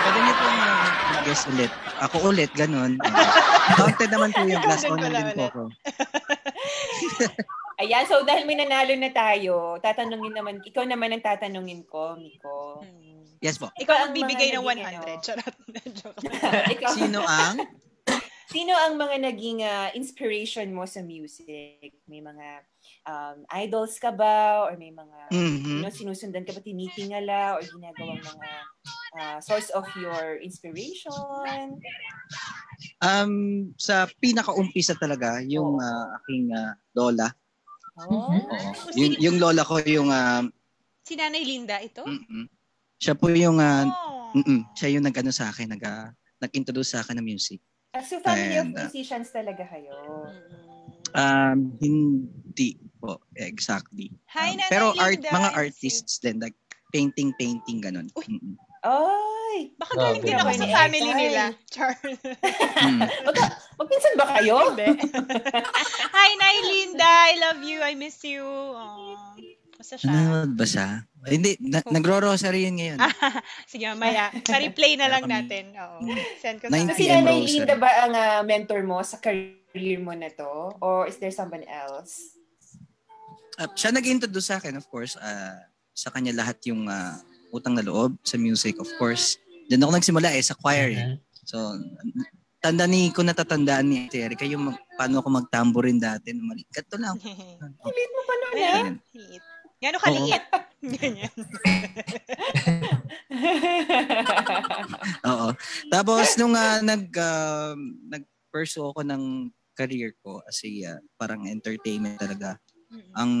pwede 0.03 0.19
niyo 0.23 0.35
pong 0.39 0.59
uh, 0.63 0.87
guess 1.27 1.43
ulit. 1.51 1.71
Ako 1.99 2.15
ulit, 2.31 2.51
ganun. 2.55 2.95
Uh, 3.03 3.11
counted 3.75 4.07
naman 4.07 4.31
po 4.31 4.47
yung 4.47 4.63
glass 4.63 4.87
onion 4.87 5.11
din 5.11 5.35
po 5.35 5.51
ako. 5.51 5.61
Ayan, 7.79 8.03
so 8.03 8.27
dahil 8.27 8.43
may 8.43 8.59
nanalo 8.59 8.91
na 8.99 9.07
tayo, 9.07 9.79
tatanungin 9.79 10.35
naman, 10.35 10.59
ikaw 10.59 10.83
naman 10.83 11.15
ang 11.15 11.23
tatanungin 11.23 11.87
ko, 11.87 12.11
Miko. 12.19 12.83
Hmm. 12.83 13.23
Yes 13.39 13.55
po. 13.55 13.71
Ikaw 13.71 13.95
ang 14.03 14.11
bibigay 14.11 14.51
ng 14.51 14.59
naging 14.59 14.83
100. 14.83 14.99
ano? 14.99 15.23
Charot. 15.23 15.55
Joke. 15.97 16.19
ikaw, 16.75 16.91
Sino 16.91 17.23
ang? 17.23 17.55
Sino 18.51 18.73
ang 18.73 18.97
mga 18.97 19.15
naging 19.23 19.63
ah, 19.63 19.93
inspiration 19.95 20.67
mo 20.73 20.83
sa 20.83 20.99
music? 20.99 22.01
May 22.03 22.19
mga 22.19 22.65
um, 23.05 23.45
idols 23.47 23.95
ka 23.95 24.11
ba? 24.11 24.67
Or 24.67 24.75
may 24.75 24.91
mga 24.91 25.31
Mhm. 25.31 25.79
ano, 25.79 25.87
sinusundan 25.87 26.43
ka 26.43 26.51
ba, 26.51 26.59
tinitingala? 26.59 27.55
Or 27.55 27.63
ginagawang 27.63 28.19
mga 28.19 28.49
ah, 29.15 29.39
source 29.39 29.71
of 29.71 29.87
your 29.95 30.35
inspiration? 30.43 31.79
Um, 32.99 33.71
sa 33.77 34.09
pinakaumpisa 34.19 34.99
talaga, 34.99 35.39
yung 35.47 35.79
ah, 35.79 36.17
aking 36.19 36.51
ah, 36.51 36.75
lola. 36.91 37.31
Oh, 37.99 38.31
Mhm. 38.31 38.41
Oo. 38.47 38.71
Yung, 38.95 39.13
yung 39.19 39.37
lola 39.37 39.61
ko, 39.61 39.81
yung... 39.81 40.07
ah, 40.07 40.43
Si 41.03 41.17
Nanay 41.17 41.41
Linda 41.41 41.81
ito? 41.81 42.05
mm-mm. 42.05 42.45
Siya 42.95 43.15
po 43.15 43.27
yung... 43.27 43.57
ah, 43.57 43.83
Oh. 43.83 44.31
mm-mm, 44.35 44.61
siya 44.73 44.93
yung 44.93 45.03
nag-ano 45.03 45.33
sa 45.33 45.49
akin, 45.49 45.73
nag, 45.73 45.81
ah, 45.81 46.13
nag-introduce 46.37 46.93
sa 46.93 47.01
akin 47.01 47.17
ng 47.17 47.25
music. 47.25 47.59
Ah, 47.91 48.05
so 48.05 48.21
family 48.21 48.55
of 48.55 48.69
And, 48.69 48.77
ah, 48.77 48.85
musicians 48.85 49.33
talaga 49.33 49.65
kayo. 49.65 49.91
Mm-mm. 49.91 50.77
Um, 51.09 51.73
hindi 51.81 52.77
po, 53.01 53.17
exactly. 53.33 54.13
Hi, 54.29 54.53
Um, 54.53 54.61
Nanay 54.61 54.69
pero 54.69 54.85
art, 54.95 55.17
Linda. 55.17 55.33
mga 55.33 55.49
artists 55.57 56.21
din, 56.21 56.37
like 56.37 56.53
painting, 56.93 57.33
painting, 57.35 57.81
ganun. 57.81 58.05
Uy. 58.13 58.25
Mm-mm. 58.29 58.53
Ay! 59.49 59.73
Baka 59.81 59.93
galing 59.97 60.21
din 60.21 60.37
ako 60.37 60.51
sa 60.53 60.67
family 60.69 61.11
nila. 61.17 61.43
Char. 61.73 61.97
Mm. 61.97 63.01
Magka- 63.25 63.53
magpinsan 63.81 64.13
ba 64.13 64.25
kayo? 64.37 64.77
Hi, 66.15 66.29
Nay 66.37 66.57
Linda. 66.69 67.09
I 67.09 67.33
love 67.41 67.59
you. 67.65 67.81
I 67.81 67.97
miss 67.97 68.21
you. 68.21 68.45
Aww. 68.45 69.17
Basta 69.79 69.95
siya. 69.95 70.11
Nanonood 70.11 70.53
ba 70.53 70.65
siya? 70.67 70.87
Ay, 71.25 71.31
Hindi, 71.39 71.51
na, 71.65 71.79
nagro-rosary 71.81 72.67
yun 72.67 72.75
ngayon. 72.77 72.99
Sige, 73.71 73.85
mamaya. 73.89 74.29
Pa-replay 74.43 74.99
na 74.99 75.07
lang 75.07 75.25
natin. 75.25 75.73
Oo. 75.73 75.97
Send 76.43 76.59
ko 76.61 76.67
sa 76.67 76.75
Si 76.93 77.07
PM 77.07 77.23
Nanay 77.23 77.39
Rosary. 77.41 77.53
Linda 77.57 77.75
ba 77.79 77.89
ang 78.05 78.13
ah, 78.13 78.41
mentor 78.43 78.83
mo 78.85 79.01
sa 79.01 79.17
career 79.17 79.97
mo 80.03 80.13
na 80.13 80.29
to? 80.29 80.77
Or 80.83 81.07
is 81.07 81.17
there 81.17 81.33
someone 81.33 81.63
else? 81.65 82.37
Uh, 83.55 83.71
siya 83.73 83.95
nag-introduce 83.95 84.51
sa 84.51 84.59
akin, 84.59 84.75
of 84.77 84.85
course. 84.91 85.15
ah, 85.17 85.63
sa 85.95 86.11
kanya 86.11 86.31
lahat 86.31 86.59
yung 86.67 86.87
ah, 86.87 87.15
utang 87.49 87.75
na 87.77 87.85
loob 87.85 88.17
sa 88.25 88.37
music, 88.37 88.77
of 88.77 88.89
course. 88.97 89.37
Diyan 89.69 89.85
ako 89.85 89.91
nagsimula 89.97 90.29
eh, 90.33 90.43
sa 90.43 90.57
choir 90.57 90.89
eh. 90.93 91.07
Mhm. 91.13 91.17
So, 91.45 91.57
tanda 92.61 92.85
ni 92.85 93.09
ko 93.09 93.25
natatandaan 93.25 93.85
ni 93.87 94.05
Ate 94.05 94.21
Erika 94.21 94.45
yung 94.45 94.69
mag, 94.69 94.77
paano 94.97 95.23
ako 95.23 95.29
magtamborin 95.41 95.97
dati. 95.97 96.33
nung 96.35 96.51
Mali. 96.51 96.65
Kato 96.69 96.99
lang. 96.99 97.17
Kilit 97.85 98.09
mo 98.13 98.21
pa 98.27 98.33
nun, 98.37 98.97
liit. 99.13 99.43
Gano'ng 99.79 100.03
kaliit? 100.03 100.43
Ganyan. 100.99 101.31
Oo. 105.29 105.47
Tapos 105.87 106.35
nung 106.35 106.51
ah, 106.55 106.83
nag 106.83 107.07
ah, 107.15 107.75
nag-pursue 108.11 108.91
ako 108.91 109.01
ng 109.07 109.47
career 109.71 110.11
ko 110.19 110.43
as 110.43 110.59
a 110.67 110.69
ah, 110.83 110.99
parang 111.15 111.47
entertainment 111.47 112.19
talaga. 112.19 112.59
Ang 113.13 113.31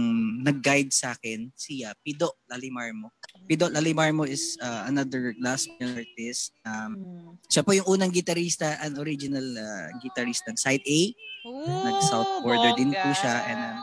nag-guide 0.45 0.93
sa 0.93 1.17
akin 1.17 1.49
si 1.57 1.81
ah, 1.81 1.97
Pido 1.99 2.37
Lalimarmo. 2.45 3.09
Pido 3.49 3.65
Lalimarmo 3.65 4.21
is 4.23 4.53
ah, 4.61 4.85
another 4.85 5.33
gospel 5.35 5.89
artist. 5.97 6.53
Um, 6.61 6.91
Hmm. 6.99 7.31
siya 7.49 7.61
po 7.65 7.73
yung 7.73 7.89
unang 7.89 8.13
gitarista 8.13 8.77
and 8.81 8.97
original 8.97 9.45
ah, 9.57 9.89
guitarist 9.97 10.45
ng 10.45 10.57
Side 10.57 10.85
A. 10.85 11.01
Ooh, 11.49 11.65
Nag-South 11.65 12.45
Border 12.45 12.77
din 12.77 12.91
po 12.91 13.09
siya. 13.15 13.35
And 13.47 13.61
um, 13.73 13.77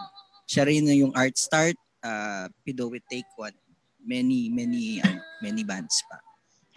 siya 0.46 0.62
rin 0.66 0.86
yung 0.86 1.10
art 1.14 1.34
start. 1.34 1.74
Uh, 1.98 2.46
Pido 2.62 2.86
with 2.86 3.02
Take 3.10 3.26
One. 3.34 3.54
Many, 4.06 4.46
many, 4.54 5.02
ano, 5.02 5.18
many 5.42 5.66
bands 5.66 5.98
pa. 6.06 6.22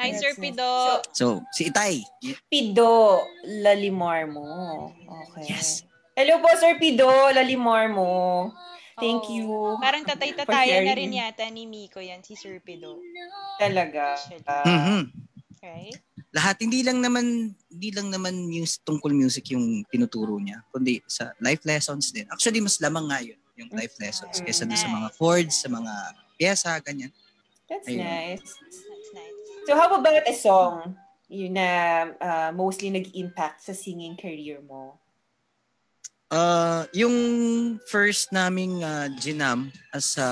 Hi, 0.01 0.15
Yes, 0.15 0.23
Sir. 0.23 0.33
Pido. 0.33 0.65
So, 1.13 1.43
si 1.53 1.69
Itay. 1.69 2.01
Pido 2.47 3.21
Lalimar 3.45 4.25
mo. 4.25 4.89
Okay. 5.05 5.51
Yes. 5.53 5.83
Hello 6.19 6.35
po, 6.43 6.51
Sir 6.59 6.75
Pido 6.75 7.07
Lalimar 7.31 7.87
mo. 7.87 8.51
Thank 8.99 9.23
Oo. 9.23 9.31
you. 9.31 9.47
Parang 9.79 10.03
for 10.03 10.11
tatay-tatayan 10.11 10.83
na 10.83 10.91
rin 10.91 11.15
yata 11.15 11.47
ni 11.47 11.63
Miko 11.63 12.03
yan, 12.03 12.19
si 12.27 12.35
Sir 12.35 12.59
Pido. 12.59 12.99
Talaga. 13.55 14.19
Mhm. 14.67 15.15
Right? 15.63 15.95
Lahat, 16.35 16.59
hindi 16.59 16.83
lang 16.83 16.99
naman, 16.99 17.55
hindi 17.71 17.89
lang 17.95 18.11
naman 18.11 18.35
mus- 18.51 18.83
tungkol 18.83 19.15
music 19.15 19.55
yung 19.55 19.87
tinuturo 19.87 20.35
niya, 20.43 20.59
kundi 20.75 20.99
sa 21.07 21.31
life 21.39 21.63
lessons 21.63 22.11
din. 22.11 22.27
Actually, 22.27 22.59
mas 22.59 22.75
lamang 22.83 23.07
nga 23.07 23.23
yun, 23.23 23.39
yung 23.55 23.71
life 23.71 23.95
lessons, 24.03 24.43
kaysa 24.43 24.67
doon 24.67 24.75
sa 24.75 24.91
mga 24.91 25.07
chords, 25.15 25.55
sa 25.55 25.71
mga 25.71 25.93
pyesa, 26.35 26.75
ganyan. 26.83 27.15
That's 27.71 27.87
Ayun. 27.87 28.03
nice. 28.03 28.43
That's 28.59 29.09
nice. 29.15 29.39
So 29.63 29.71
how 29.71 29.87
about 29.95 30.27
a 30.27 30.35
song 30.35 30.99
yun 31.31 31.55
na 31.55 31.67
uh, 32.19 32.51
mostly 32.51 32.91
nag-impact 32.91 33.63
sa 33.63 33.71
singing 33.71 34.19
career 34.19 34.59
mo? 34.59 34.99
Uh, 36.29 36.85
yung 36.93 37.17
first 37.89 38.29
naming 38.29 38.85
uh, 38.85 39.09
ginam 39.17 39.73
as 39.89 40.13
a 40.21 40.29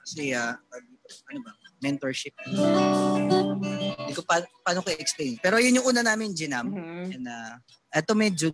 kasi 0.00 0.32
uh, 0.32 0.56
ano 1.28 1.38
ba 1.44 1.52
mentorship 1.84 2.32
hindi 2.40 4.16
ko 4.16 4.24
pa, 4.24 4.40
paano 4.64 4.80
ko 4.80 4.88
explain 4.96 5.36
pero 5.44 5.60
yun 5.60 5.76
yung 5.76 5.92
una 5.92 6.00
namin 6.00 6.32
ginam 6.32 6.72
Mhm. 6.72 7.20
and 7.20 7.28
uh, 7.28 7.60
eto 7.92 8.16
medyo 8.16 8.48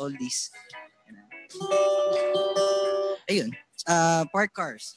all 0.00 0.16
this 0.16 0.48
And, 1.04 1.20
uh, 1.20 1.28
ayun 3.28 3.52
uh, 3.84 4.24
park 4.32 4.56
cars 4.56 4.96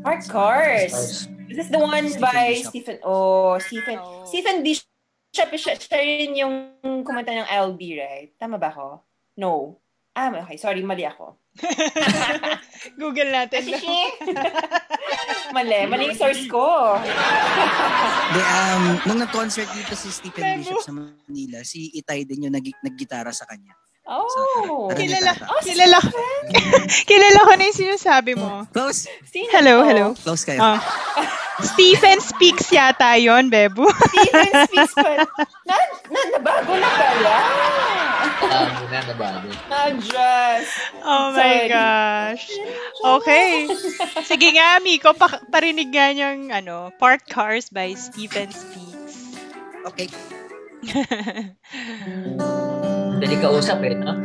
Park 0.00 0.24
Cars. 0.24 1.28
Is 1.52 1.60
this 1.60 1.68
the 1.68 1.76
one 1.76 2.08
by. 2.16 2.64
Stephen? 2.64 2.96
Oh, 3.04 3.60
Stephen. 3.60 4.00
Oh. 4.00 4.24
Stephen 4.24 4.64
Bishop. 4.64 4.88
Siya, 5.34 5.50
siya 5.50 5.98
rin 5.98 6.38
yung 6.38 6.54
kumanta 7.02 7.34
ng 7.34 7.50
LB, 7.50 7.80
right? 7.98 8.30
Tama 8.38 8.54
ba 8.54 8.70
ako? 8.70 9.02
No. 9.34 9.82
Ah, 10.14 10.30
okay. 10.30 10.54
Sorry, 10.54 10.78
mali 10.86 11.02
ako. 11.02 11.42
Google 13.02 13.34
natin. 13.34 13.66
mali. 15.56 15.90
Mali 15.90 16.14
yung 16.14 16.18
source 16.18 16.46
ko. 16.46 16.94
De, 18.30 18.40
um, 18.46 18.84
nung 19.10 19.20
nag-concert 19.26 19.66
dito 19.74 19.98
si 19.98 20.14
Stephen. 20.14 20.62
Bishop 20.62 20.86
sa 20.86 20.94
Manila 20.94 21.66
si 21.66 21.90
Itay 21.98 22.22
din 22.22 22.46
yung 22.46 22.54
nag- 22.54 22.78
naggitara 22.86 23.34
sa 23.34 23.42
kanya 23.50 23.74
Oh! 24.04 24.92
Tara, 24.92 25.00
Kilala. 25.00 25.32
Oh, 25.48 25.60
kilala, 25.64 25.98
kilala 27.08 27.38
ko 27.40 27.52
na 27.56 27.64
yung 27.64 27.80
sinasabi 27.80 28.36
mo. 28.36 28.68
Close. 28.68 29.08
Sino 29.24 29.48
Hello, 29.48 29.80
to? 29.80 29.86
hello. 29.88 30.06
Close 30.12 30.44
kayo. 30.44 30.60
Ah. 30.60 30.76
Stephen 31.72 32.20
Speaks 32.20 32.68
yata 32.68 33.16
yon 33.16 33.48
Bebu. 33.48 33.86
Steven 33.88 34.52
speaks 34.68 34.92
pa. 34.92 35.24
Na, 35.64 35.74
na, 36.10 36.20
nabago 36.36 36.74
na 36.74 36.88
pala. 36.90 37.36
Bago 38.44 38.82
na, 38.84 38.98
nabago. 39.08 39.48
Na-dress. 39.70 40.66
Oh 41.00 41.32
my 41.32 41.38
Sorry. 41.38 41.68
gosh. 41.72 42.44
Okay. 43.00 43.48
Sige 44.26 44.48
nga, 44.52 44.82
Miko, 44.84 45.14
pa- 45.14 45.40
parinig 45.48 45.88
nga 45.88 46.12
niyang 46.12 46.52
ano, 46.52 46.92
Park 47.00 47.24
Cars 47.24 47.72
by 47.72 47.94
Stephen 47.94 48.52
Speaks. 48.52 49.16
Okay. 49.88 50.10
No? 53.26 54.24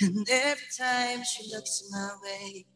And 0.00 0.28
every 0.30 0.66
time 0.78 1.24
she 1.24 1.50
looks 1.52 1.88
my 1.90 2.10
way, 2.22 2.66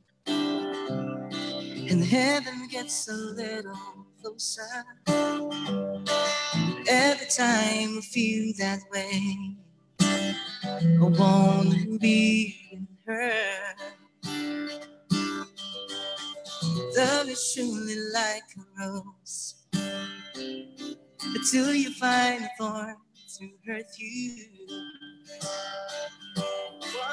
and 1.90 2.04
heaven 2.04 2.68
gets 2.68 3.08
a 3.08 3.12
little 3.12 3.78
closer. 4.20 4.84
Every 6.88 7.26
time 7.28 7.98
I 7.98 8.00
feel 8.02 8.52
that 8.58 8.80
way, 8.92 9.56
I 10.84 10.98
want 11.00 11.72
to 11.74 11.98
be 12.00 12.56
her. 13.14 13.74
Love 16.96 17.28
is 17.28 17.52
surely 17.52 17.96
like 18.12 18.42
a 18.56 18.62
rose, 18.78 19.54
until 21.22 21.74
you 21.74 21.90
find 21.94 22.44
a 22.44 22.50
thorn 22.58 22.96
to 23.38 23.50
hurt 23.66 23.86
you. 23.98 24.46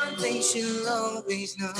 One 0.02 0.16
thing 0.18 0.42
she'll 0.42 0.88
always 0.88 1.58
know 1.58 1.74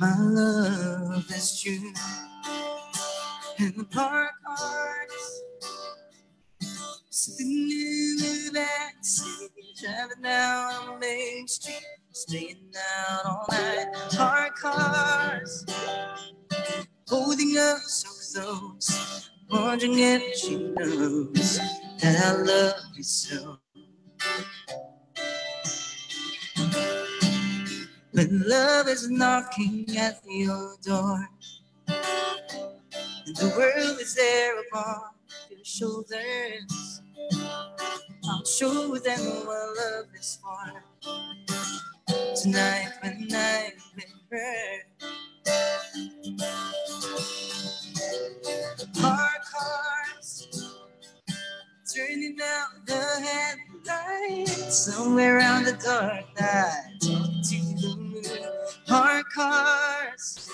my 0.00 0.16
love 0.18 1.30
is 1.30 1.60
true. 1.60 1.92
And 3.58 3.74
the 3.76 3.84
park 3.84 4.32
hearts 4.44 5.42
sitting 7.14 7.70
in 7.70 8.16
the 8.18 8.58
backseat, 8.58 9.50
driving 9.80 10.22
down 10.22 10.98
Main 10.98 11.46
Street, 11.46 11.80
staying 12.10 12.72
out 12.98 13.24
all 13.24 13.46
night. 13.52 13.86
Park 14.16 14.56
cars 14.56 15.64
holding 17.06 17.56
us 17.56 18.04
so 18.04 18.42
close, 18.42 19.30
wondering 19.48 19.96
if 19.96 20.36
she 20.36 20.56
knows 20.56 21.60
that 22.02 22.20
I 22.24 22.32
love 22.42 22.82
you 22.96 23.04
so. 23.04 23.58
When 28.10 28.42
love 28.48 28.88
is 28.88 29.08
knocking 29.08 29.86
at 29.96 30.20
your 30.26 30.76
door, 30.82 31.28
and 31.86 33.36
the 33.36 33.54
world 33.56 34.00
is 34.00 34.16
there 34.16 34.60
upon 34.62 35.02
your 35.50 35.64
shoulders, 35.64 37.02
I'll 38.26 38.44
show 38.44 38.96
them 38.98 39.20
what 39.46 39.76
love 39.76 40.06
is 40.18 40.38
for. 40.42 40.82
Tonight, 42.42 42.92
when 43.02 43.28
I'm 43.34 43.72
with 43.96 44.12
her, 44.30 44.82
park 49.00 49.44
cars, 49.52 50.48
turning 51.94 52.38
out 52.42 52.86
the 52.86 53.02
headlights 53.86 54.76
somewhere 54.86 55.38
around 55.38 55.64
the 55.64 55.72
dark 55.72 56.24
night, 56.40 57.00
to 57.00 57.56
the 57.80 57.96
moon. 57.98 58.24
Park 58.86 59.26
cars, 59.34 60.50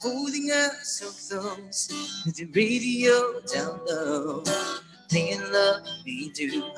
holding 0.00 0.50
us 0.50 1.00
so 1.00 1.06
close, 1.38 1.88
with 2.26 2.36
the 2.36 2.46
radio 2.54 3.40
down 3.52 3.80
low, 3.86 4.42
playing 5.12 5.52
love 5.52 5.82
we 6.06 6.30
do. 6.30 6.72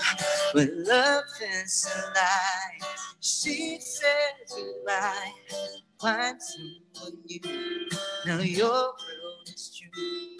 But 0.53 0.68
love 0.75 1.25
is 1.40 1.88
a 1.94 1.99
lie. 2.14 2.79
She 3.20 3.79
said 3.81 4.35
goodbye, 4.51 5.33
find 6.01 6.40
someone 6.42 7.18
new. 7.27 7.88
Now 8.27 8.40
your 8.40 8.70
world 8.70 9.47
is 9.47 9.70
true. 9.79 10.37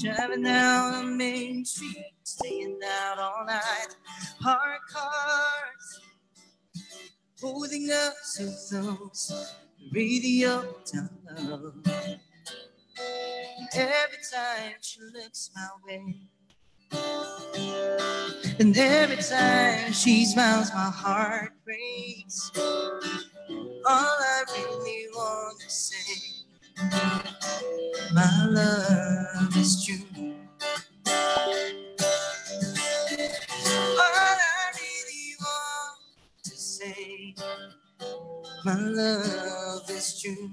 Driving 0.00 0.42
down 0.42 1.04
the 1.10 1.16
main 1.16 1.64
street, 1.64 2.12
staying 2.22 2.78
out 2.84 3.18
all 3.18 3.44
night. 3.46 3.94
Park 4.40 4.80
cars, 4.88 6.00
holding 7.40 7.90
up 7.90 8.14
so 8.22 8.44
close, 8.68 9.54
radio 9.92 10.62
down. 10.90 11.10
Every 13.72 14.18
time 14.32 14.74
she 14.80 15.00
looks 15.14 15.50
my 15.54 15.68
way. 15.86 16.16
And 18.58 18.76
every 18.76 19.22
time 19.22 19.92
she 19.92 20.24
smiles, 20.24 20.70
my 20.74 20.90
heart 20.90 21.52
breaks. 21.64 22.50
All 22.58 23.86
I 23.86 24.44
really 24.56 25.06
want 25.14 25.60
to 25.60 25.70
say, 25.70 26.44
my 28.12 28.46
love 28.50 29.56
is 29.56 29.84
true. 29.84 30.34
All 33.82 33.98
I 33.98 34.72
really 34.76 35.36
want 35.40 36.44
to 36.44 36.50
say, 36.50 37.34
my 38.64 38.74
love 38.76 39.90
is 39.90 40.20
true. 40.20 40.50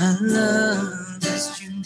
My 0.00 0.16
love 0.20 1.24
is 1.24 1.58
true. 1.58 1.82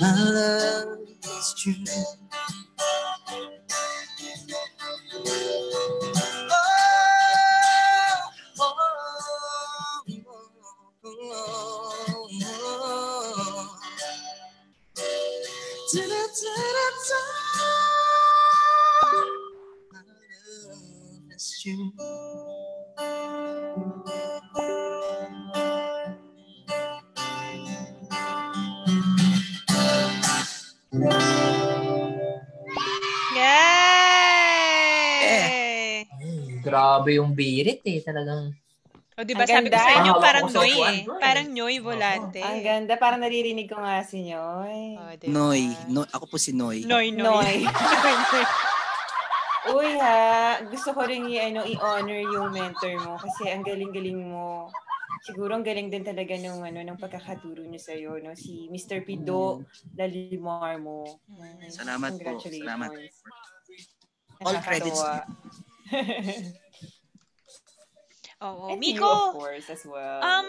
My 0.00 0.12
love 0.22 0.98
is 1.24 1.54
true. 1.58 2.29
Grabe 37.00 37.16
yung 37.16 37.32
birit 37.32 37.80
eh. 37.82 38.04
Talagang 38.04 38.52
O, 39.16 39.24
di 39.24 39.32
ba 39.32 39.44
Ang 39.44 39.52
sabi 39.52 39.68
ko 39.68 39.76
ganda. 39.76 39.84
sa 39.84 39.92
inyo, 39.98 40.12
parang 40.16 40.44
sa 40.44 40.54
Noy 40.56 40.72
eh. 40.72 40.98
Parang 41.16 41.48
Noy 41.48 41.76
Volante. 41.80 42.40
Ang 42.40 42.60
ganda. 42.60 42.92
Parang 42.96 43.20
naririnig 43.20 43.68
ko 43.68 43.76
nga 43.76 44.00
si 44.00 44.24
Nyoy. 44.24 44.96
O, 44.96 45.12
di 45.16 45.24
ba? 45.24 45.32
Noy. 45.32 45.62
No, 45.88 46.04
ako 46.06 46.24
po 46.24 46.36
si 46.36 46.52
Noy. 46.52 46.84
Noy, 46.84 47.12
Noy. 47.16 47.64
Noy. 47.64 48.44
Uy 49.60 49.92
ha, 50.00 50.56
gusto 50.64 50.96
ko 50.96 51.04
rin 51.04 51.28
i- 51.28 51.36
ano, 51.36 51.68
i-honor 51.68 52.20
yung 52.22 52.48
mentor 52.48 52.96
mo 52.96 53.20
kasi 53.20 53.52
ang 53.52 53.60
galing-galing 53.60 54.16
mo. 54.16 54.72
Siguro 55.20 55.52
ang 55.52 55.60
galing 55.60 55.92
din 55.92 56.00
talaga 56.00 56.32
nung 56.40 56.64
ano 56.64 56.80
ng 56.80 56.96
pagkakaturo 56.96 57.68
niya 57.68 57.76
sa 57.76 57.92
iyo 57.92 58.16
no 58.16 58.32
si 58.32 58.72
Mr. 58.72 59.04
Pido 59.04 59.60
Lalimar 59.92 60.80
mo. 60.80 61.04
Mm, 61.28 61.68
Salamat 61.68 62.16
po. 62.16 62.40
Salamat. 62.40 62.88
All 64.40 64.56
credits. 64.64 65.04
Oo. 68.40 68.72
And 68.72 68.80
you, 68.80 68.96
Miko, 68.96 69.06
of 69.06 69.36
course, 69.36 69.68
as 69.68 69.84
well. 69.84 70.20
um, 70.20 70.48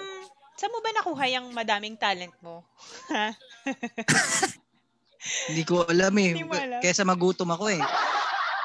saan 0.56 0.72
mo 0.72 0.80
ba 0.80 0.92
nakuha 0.94 1.26
yung 1.30 1.48
madaming 1.52 1.96
talent 1.96 2.34
mo? 2.40 2.64
Hindi 5.48 5.64
ko 5.64 5.86
alam 5.86 6.14
eh. 6.18 6.32
Hindi 6.34 6.46
mo 6.46 6.56
alam. 6.58 6.82
Kesa 6.82 7.04
magutom 7.04 7.52
ako 7.52 7.70
eh. 7.70 7.82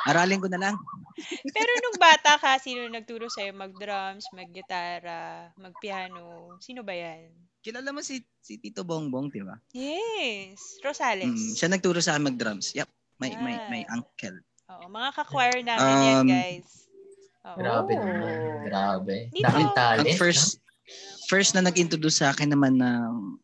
Aralin 0.06 0.40
ko 0.40 0.48
na 0.48 0.60
lang. 0.60 0.76
Pero 1.44 1.70
nung 1.82 1.98
bata 1.98 2.38
ka, 2.38 2.56
sino 2.56 2.86
nagturo 2.86 3.26
sa'yo 3.26 3.50
mag-drums, 3.52 4.30
mag-gitara, 4.32 5.50
mag-piano? 5.58 6.54
Sino 6.62 6.80
ba 6.80 6.94
yan? 6.94 7.28
Kilala 7.60 7.90
mo 7.90 8.00
si, 8.00 8.22
si 8.38 8.56
Tito 8.56 8.86
Bongbong, 8.86 9.28
di 9.28 9.42
ba? 9.42 9.58
Yes. 9.74 10.78
Rosales. 10.80 11.26
Mm, 11.26 11.52
siya 11.58 11.68
nagturo 11.68 11.98
sa 11.98 12.14
akin 12.14 12.30
mag-drums. 12.30 12.70
Yep. 12.72 12.88
My, 13.18 13.32
my, 13.34 13.54
Ah. 13.56 13.68
my 13.68 13.82
uncle. 13.90 14.38
Oo, 14.70 14.86
mga 14.86 15.08
ka-choir 15.12 15.58
namin 15.60 15.94
yan, 15.98 16.16
Um, 16.22 16.28
guys. 16.30 16.85
Oo. 17.46 17.56
Grabe 17.56 17.92
Oh. 17.92 18.02
naman. 18.02 18.36
Grabe. 18.64 19.16
Dito. 19.30 19.46
Daming 19.46 19.68
Ang 19.68 19.76
talent. 19.76 20.16
first, 20.16 20.58
first 21.24 21.50
na 21.52 21.62
nag-introduce 21.62 22.18
sa 22.18 22.30
akin 22.30 22.50
naman 22.50 22.74
ng 22.74 23.38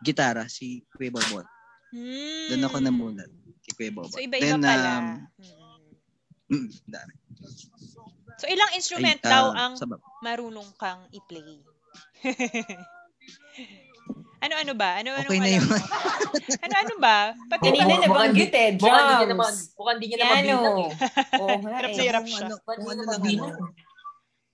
gitara, 0.00 0.46
si 0.46 0.82
Kuya 0.90 1.08
Bobot. 1.08 1.46
Hmm. 1.90 2.48
Doon 2.50 2.66
ako 2.66 2.76
namulat. 2.78 3.30
Si 3.60 3.70
Kuya 3.72 3.90
Bobot. 3.90 4.10
So, 4.10 4.18
iba-iba 4.18 4.58
Then, 4.58 4.60
pala. 4.60 4.90
um, 4.92 5.06
Mm. 6.50 6.58
mm, 6.58 6.68
dami. 6.84 7.14
So, 8.36 8.46
ilang 8.46 8.74
instrument 8.74 9.20
Ay, 9.20 9.30
daw 9.30 9.44
ah, 9.48 9.58
ang 9.62 9.72
sa 9.76 9.86
bab- 9.86 10.02
marunong 10.18 10.66
kang 10.74 11.06
i-play? 11.10 11.62
ano-ano 14.42 14.72
ba? 14.74 14.88
Ano-ano 14.98 15.22
Okay 15.24 15.38
na 15.38 15.50
yun. 15.54 15.62
Ano-ano 16.66 16.94
ba? 16.98 17.16
Pati 17.46 17.62
Kanina 17.62 17.84
Mukhang- 17.86 18.04
nabanggit 18.10 18.52
eh, 18.52 18.68
Mukhang 18.74 18.98
hindi 18.98 19.14
niya 19.14 19.28
naman, 19.30 19.46
drums. 19.46 19.62
mukhang 19.72 19.94
hindi 19.94 20.06
niya 20.06 20.18
naman 20.18 20.34
Piano. 20.34 20.50
bilang 20.50 20.76
eh. 20.76 20.90
Oo 21.38 21.56
nga 21.62 21.78
eh. 21.78 21.94
sa 21.94 22.02
hirap 22.02 22.24
siya. 22.26 22.42
ano, 22.42 22.54
kung 22.58 22.90
ano 22.90 23.02
lang 23.06 23.22
ano, 23.22 23.44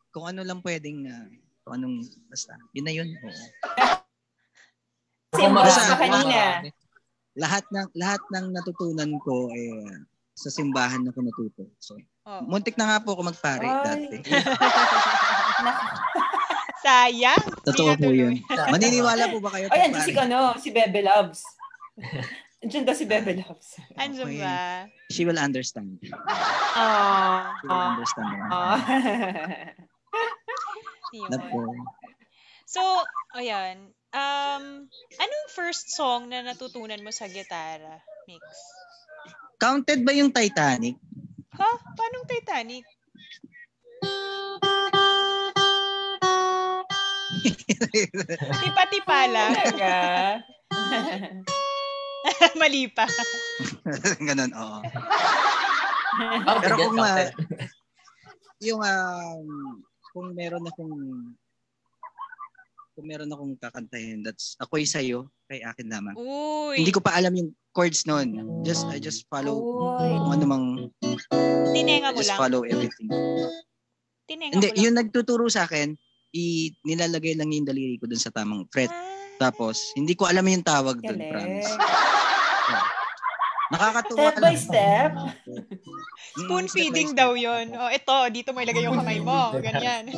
kung 0.09 0.24
ano 0.28 0.41
lang 0.45 0.59
pwedeng 0.61 0.99
ah, 1.09 1.26
kung 1.64 1.72
anong 1.74 1.97
basta. 2.28 2.53
Yun 2.76 2.84
na 2.84 2.93
yun. 2.93 3.09
Oo. 3.16 3.28
Words 5.28 5.53
marami, 5.53 6.01
kanina. 6.01 6.41
Lahat 7.36 7.64
ng 7.68 7.89
lahat 7.95 8.22
ng 8.32 8.47
natutunan 8.51 9.11
ko 9.20 9.53
eh 9.53 10.01
sa 10.32 10.49
simbahan 10.49 11.05
ako 11.05 11.18
natuto. 11.20 11.62
So, 11.78 12.01
Oo. 12.24 12.43
muntik 12.47 12.76
na 12.76 12.89
nga 12.89 13.03
po 13.03 13.12
ako 13.12 13.22
magpare 13.28 13.62
Ay. 13.62 13.84
dati. 13.84 14.16
Sayang. 16.83 17.45
Totoo 17.66 17.95
po 17.99 18.11
yun. 18.11 18.39
Maniniwala 18.70 19.31
po 19.31 19.43
ba 19.43 19.51
kayo? 19.51 19.66
Ay, 19.70 19.91
andyan 19.91 20.05
si 20.05 20.12
ano, 20.14 20.55
si 20.59 20.70
Bebe 20.70 21.03
Loves. 21.03 21.43
Andyan 22.59 22.83
daw 22.83 22.91
si 22.91 23.07
Bebe 23.07 23.39
Loves. 23.39 23.79
Andun 23.95 24.35
Okay. 24.35 24.43
ba? 24.43 24.91
She 25.14 25.22
will 25.22 25.39
understand. 25.39 26.03
Ah. 26.74 27.55
She 27.62 27.70
will 27.70 27.87
understand. 27.95 28.35
Ah. 28.51 28.79
Yun. 31.14 31.31
Love 31.31 31.47
ko. 31.55 31.59
So, 32.66 32.83
ayan. 33.39 33.95
Um, 34.11 34.91
anong 35.16 35.47
first 35.55 35.95
song 35.95 36.35
na 36.35 36.43
natutunan 36.43 36.99
mo 37.01 37.14
sa 37.14 37.31
gitara, 37.31 38.03
Mix? 38.26 38.43
Counted 39.62 40.03
ba 40.03 40.11
yung 40.11 40.35
Titanic? 40.35 40.99
Ha? 41.55 41.70
Paanong 41.95 42.26
Titanic? 42.26 42.83
Tipa-tipa 48.62 49.18
lang. 49.28 49.51
Talaga? 49.55 49.93
Mali 52.61 52.91
pa. 52.93 53.07
Ganon, 54.20 54.53
oo. 54.53 54.78
Ah, 56.45 56.59
Pero 56.62 56.74
kung 56.76 56.97
ma- 56.99 57.30
yung 58.59 58.80
um, 58.82 59.47
kung 60.11 60.26
meron 60.34 60.66
akong 60.66 60.95
kung 62.99 63.07
meron 63.07 63.30
akong 63.30 63.55
kakantahin, 63.62 64.26
that's 64.26 64.59
ako'y 64.59 64.82
sa'yo, 64.82 65.30
kay 65.47 65.62
akin 65.62 65.86
lamang. 65.86 66.18
Uy. 66.18 66.82
Hindi 66.82 66.91
ko 66.91 66.99
pa 66.99 67.14
alam 67.14 67.30
yung 67.39 67.55
chords 67.70 68.03
noon. 68.11 68.34
Just 68.66 68.91
I 68.91 68.99
just 68.99 69.30
follow 69.30 69.55
Uy. 69.55 70.11
kung 70.18 70.32
ano 70.34 70.45
mang 70.45 70.66
Tinenga 71.70 72.11
mo 72.11 72.18
just 72.18 72.34
lang. 72.34 72.41
follow 72.43 72.66
everything. 72.66 73.07
Tinenga 74.26 74.59
Hindi, 74.59 74.68
mo 74.68 74.74
lang. 74.74 74.82
yung 74.82 74.97
nagtuturo 74.99 75.47
sa 75.47 75.70
akin, 75.70 75.95
i 76.31 76.45
nilalagay 76.83 77.35
lang 77.35 77.49
yung 77.49 77.64
daliri 77.64 77.97
ko 77.97 78.05
dun 78.05 78.20
sa 78.20 78.29
tamang 78.29 78.68
fret. 78.68 78.89
Ah. 78.89 79.07
Tapos, 79.39 79.95
hindi 79.95 80.12
ko 80.12 80.26
alam 80.26 80.43
yung 80.43 80.62
tawag 80.62 80.99
dun, 80.99 81.14
Galing. 81.14 81.31
promise. 81.31 81.70
Nakakatuwa 83.68 84.18
Step 84.24 84.41
by 84.41 84.49
lang. 84.49 84.57
step. 84.59 85.11
Mm, 85.12 86.41
Spoon 86.41 86.64
step 86.64 86.72
by 86.72 86.74
feeding 86.74 87.09
step. 87.12 87.20
daw 87.20 87.31
yon. 87.33 87.66
Oh, 87.70 87.93
ito, 87.93 88.16
dito 88.33 88.51
mo 88.51 88.59
ilagay 88.59 88.83
yung 88.83 88.97
kamay 88.97 89.20
mo. 89.20 89.53
Ganyan. 89.59 90.05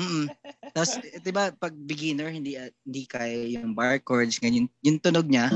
Mm. 0.00 0.32
Tapos, 0.72 0.96
eh, 0.96 1.20
'di 1.20 1.28
ba, 1.28 1.52
pag 1.52 1.74
beginner 1.76 2.32
hindi 2.32 2.56
ah, 2.56 2.70
hindi 2.80 3.04
kaya 3.04 3.52
yung 3.52 3.74
bar 3.74 4.00
chords 4.00 4.40
ganyan, 4.40 4.64
yung 4.80 4.96
tunog 4.96 5.28
niya. 5.28 5.50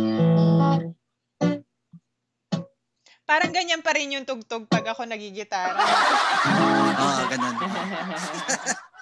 Parang 3.24 3.49
ganyan 3.49 3.80
pa 3.80 3.97
rin 3.97 4.12
yung 4.12 4.28
tugtog 4.28 4.68
pag 4.68 4.85
ako 4.85 5.09
nagigitara. 5.09 5.80
Oo, 7.01 7.22
ganun. 7.30 7.57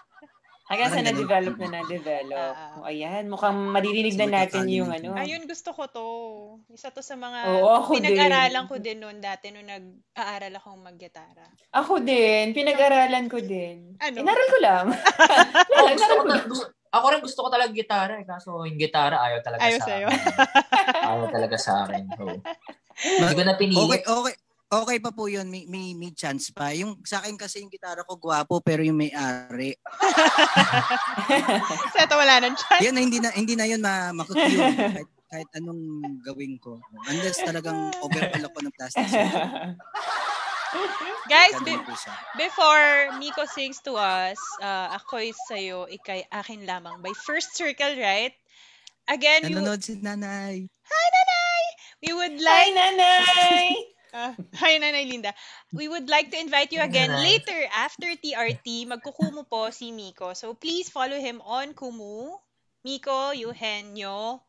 Hanggang 0.72 0.88
sa 0.88 1.04
na-develop 1.04 1.54
na 1.54 1.68
na-develop. 1.70 2.54
Ah. 2.56 2.80
Oh, 2.80 2.88
ayan, 2.88 3.28
mukhang 3.28 3.60
maririnig 3.68 4.16
na 4.16 4.40
natin 4.40 4.64
yung 4.66 4.88
ano. 4.88 5.12
Ayun, 5.12 5.44
gusto 5.44 5.76
ko 5.76 5.84
to. 5.84 6.06
Isa 6.72 6.88
to 6.88 7.04
sa 7.04 7.12
mga 7.12 7.44
Oo, 7.52 7.92
pinag-aralan 7.92 8.64
din. 8.64 8.70
ko 8.72 8.76
din 8.80 8.98
noon 8.98 9.20
dati 9.20 9.52
nung 9.52 9.68
nag-aaral 9.68 10.56
akong 10.56 10.80
maggitara. 10.80 11.44
Ako 11.76 12.00
din, 12.00 12.56
pinag-aralan 12.56 13.28
ko 13.28 13.36
din. 13.36 14.00
Ano? 14.00 14.16
Inaral 14.16 14.46
ko 14.48 14.58
lang. 14.58 14.86
Wala, 15.70 15.92
gusto 15.92 16.08
ko, 16.10 16.22
ta- 16.24 16.48
ako 16.92 17.04
rin 17.08 17.20
gusto 17.20 17.40
ko 17.40 17.48
talaga 17.48 17.70
gitara 17.72 18.14
eh. 18.16 18.24
Kaso 18.24 18.64
yung 18.64 18.80
gitara 18.80 19.20
ayaw 19.20 19.40
talaga 19.40 19.60
Ayaw 19.60 19.78
sa 19.78 19.86
sa'yo. 19.86 20.08
akin. 20.08 20.24
ayaw 21.04 21.26
talaga 21.28 21.56
sa 21.60 21.72
akin. 21.84 22.04
Oh. 22.16 22.36
Hindi 22.96 23.34
ko 23.34 23.42
na 23.42 23.52
Okay, 23.52 23.60
pinilit. 23.60 24.04
okay. 24.04 24.34
Okay 24.72 25.04
pa 25.04 25.12
po 25.12 25.28
'yun, 25.28 25.52
may, 25.52 25.68
may 25.68 25.92
may 25.92 26.16
chance 26.16 26.48
pa. 26.48 26.72
Yung 26.72 26.96
sa 27.04 27.20
akin 27.20 27.36
kasi 27.36 27.60
yung 27.60 27.68
gitara 27.68 28.00
ko 28.08 28.16
gwapo 28.16 28.56
pero 28.64 28.80
yung 28.80 28.96
may-ari. 28.96 29.76
Kasi 31.92 31.98
ito 32.08 32.16
wala 32.16 32.40
nang 32.40 32.56
chance. 32.56 32.80
Yan 32.80 32.96
na 32.96 33.04
hindi 33.04 33.20
na 33.20 33.28
hindi 33.36 33.52
na 33.52 33.68
'yun 33.68 33.84
ma 33.84 34.16
makukue 34.16 34.64
kahit, 34.96 35.10
kahit 35.28 35.48
anong 35.60 36.00
gawin 36.24 36.56
ko. 36.56 36.80
Unless 37.04 37.44
talagang 37.44 37.92
overall 38.00 38.48
ako 38.48 38.58
ng 38.64 38.72
plastic. 38.72 39.12
Guys, 41.28 41.52
be- 41.68 41.84
before 42.40 43.12
Miko 43.20 43.44
sings 43.44 43.76
to 43.84 43.92
us, 44.00 44.40
uh, 44.64 44.96
ako'y 44.96 45.36
sa'yo, 45.52 45.84
ikay 45.84 46.24
akin 46.32 46.64
lamang 46.64 47.04
by 47.04 47.12
First 47.12 47.52
Circle, 47.52 48.00
right? 48.00 48.32
Again, 49.04 49.44
Nanonood 49.44 49.84
si 49.84 50.00
nanay. 50.00 50.64
we 52.00 52.16
would 52.16 52.40
Hi, 52.40 52.72
like 52.72 52.72
nanay! 52.72 53.91
Ah, 54.12 54.36
hi, 54.60 54.76
Nanay 54.78 55.08
Linda. 55.08 55.32
We 55.72 55.88
would 55.88 56.08
like 56.08 56.30
to 56.30 56.38
invite 56.38 56.72
you 56.72 56.80
again 56.84 57.08
Nanay. 57.10 57.40
later 57.40 57.60
after 57.72 58.12
TRT. 58.12 58.84
Magkukumu 58.84 59.48
po 59.48 59.72
si 59.72 59.88
Miko. 59.92 60.36
So 60.36 60.52
please 60.52 60.92
follow 60.92 61.16
him 61.16 61.40
on 61.44 61.72
Kumu. 61.72 62.36
Miko 62.84 63.30
Eugenio 63.32 64.42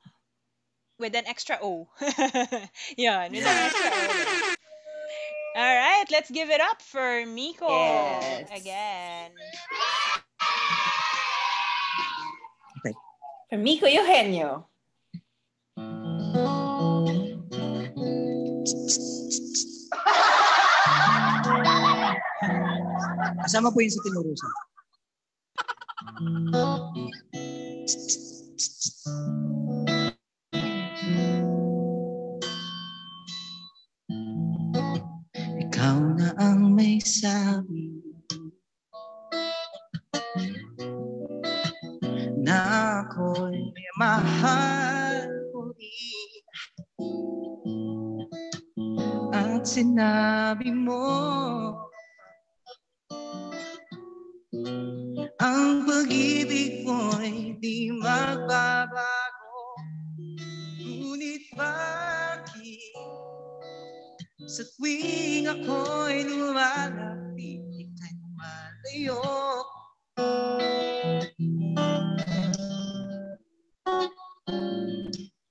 with 1.00 1.16
an 1.16 1.24
extra 1.30 1.60
O. 1.62 1.88
Yan, 2.98 3.32
with 3.32 3.46
an 3.46 3.58
extra 3.70 3.88
O. 3.94 4.04
All 5.54 5.76
right, 5.78 6.08
let's 6.10 6.32
give 6.34 6.50
it 6.50 6.60
up 6.60 6.82
for 6.82 7.24
Miko 7.30 7.70
Yes. 7.70 8.50
again. 8.52 9.30
For 13.54 13.58
Miko 13.62 13.86
Eugenio. 13.86 14.66
Kasama 23.44 23.76
po 23.76 23.84
yun 23.84 23.92
sa 23.92 24.00
tinurusan. 24.08 24.54
Ikaw 35.68 35.98
na 36.16 36.30
ang 36.40 36.72
may 36.72 37.04
sabi 37.04 38.00
na 42.40 42.58
ako'y 43.04 43.76
mahal 44.00 45.28
uli 45.52 46.00
at 49.36 49.68
sinabi 49.68 50.72
mo 50.72 51.04
ang 55.44 55.84
pag-ibig 55.84 56.88
mo'y 56.88 57.60
di 57.60 57.92
magbabago 57.92 59.76
Ngunit 60.80 61.52
bakit 61.60 62.80
sa 64.48 64.64
tuwing 64.76 65.52
ako'y 65.52 66.24
lumalapit 66.24 67.60
ika'y 67.76 68.14
lumalapit 68.24 68.76
sa'yo. 68.88 69.20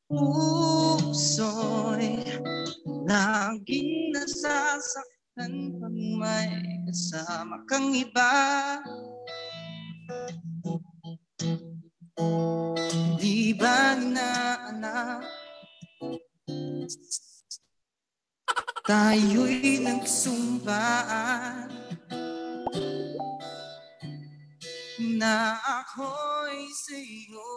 Puso'y 0.09 1.61
laging 3.05 3.93
nasasaktan 4.17 5.53
pag 5.81 5.97
may 6.17 6.53
kasama 6.89 7.61
kang 7.69 7.93
iba. 7.93 8.33
Tayo'y 18.83 19.79
nagsumpaan 19.87 21.71
Na 25.17 25.57
ako'y 25.57 26.67
sa'yo 26.69 27.55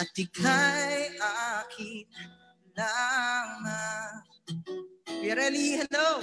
At 0.00 0.14
ika'y 0.14 1.20
akin 1.20 2.06
lamang 2.78 4.24
Pirelli, 5.20 5.76
hello! 5.76 6.16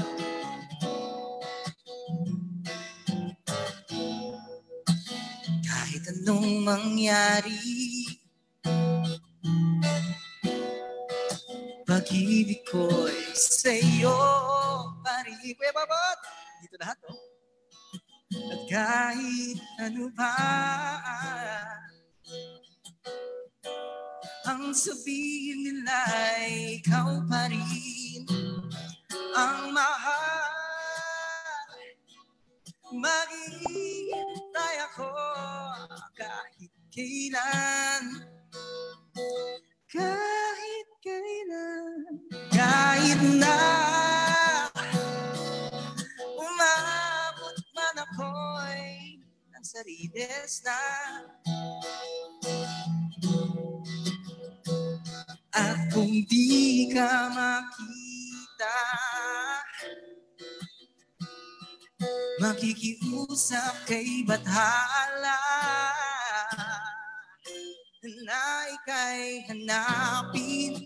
Kahit 5.61 6.03
anong 6.09 6.65
mangyari 6.65 8.16
Pag-ibig 12.07 12.63
ko'y 12.63 13.35
sa'yo 13.35 14.15
Kuya 15.03 15.75
Babot 15.75 16.19
Dito 16.63 16.79
lahat, 16.79 16.95
oh. 17.11 17.19
At 18.47 18.63
kahit 18.71 19.59
ano 19.75 20.07
pa 20.15 20.31
Ang 24.47 24.71
sabihin 24.71 25.67
nila'y 25.67 26.79
ikaw 26.79 27.27
pa 27.27 27.51
rin 27.51 28.23
Ang 29.35 29.75
mahal. 29.75 30.47
Maghihintay 32.87 34.75
ako 34.95 35.11
kahit 36.15 36.71
kailan 36.87 38.23
Kahit 39.87 40.87
kailan 40.99 42.19
Kahit 42.51 43.21
na 43.39 43.55
Umabot 46.35 47.57
man 47.71 47.95
ako'y 48.03 49.23
Nasa 49.47 49.79
rides 49.87 50.67
na. 50.67 50.75
At 55.55 55.87
kung 55.95 56.19
di 56.27 56.91
ka 56.91 57.31
makita 57.31 58.79
Makikiusap 62.43 63.87
kay 63.87 64.27
Bathala 64.27 65.39
Na 68.07 68.63
ika'y 68.71 69.43
hanapin 69.51 70.79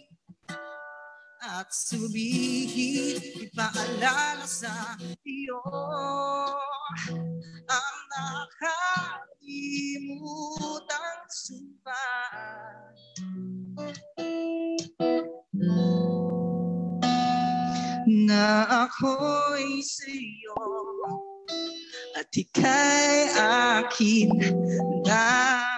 At 1.38 1.70
subihin 1.70 3.22
Ipaalala 3.46 4.42
sa 4.50 4.98
iyo 5.22 5.62
Ang 7.70 7.98
nakalimutang 8.10 8.90
sumpa 11.30 12.06
Na 18.10 18.66
ako'y 18.90 19.86
sa'yo 19.86 20.58
at 22.18 22.34
ika'y 22.34 23.34
akin 23.40 24.30
lamang. 25.06 25.71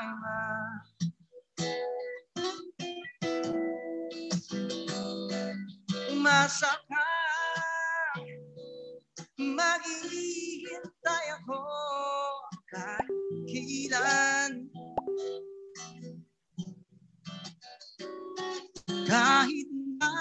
Umasa 6.44 6.76
ka, 6.92 7.08
maghihintay 9.40 11.28
ako 11.40 11.64
kahit 12.68 13.16
kailan. 13.48 14.52
Kahit 19.08 19.70
na 20.04 20.12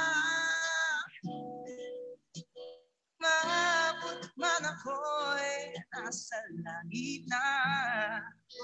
Maabot 3.19 4.23
man 4.39 4.63
ako'y 4.63 5.75
nasa 5.91 6.39
langit 6.63 7.27
na. 7.27 7.47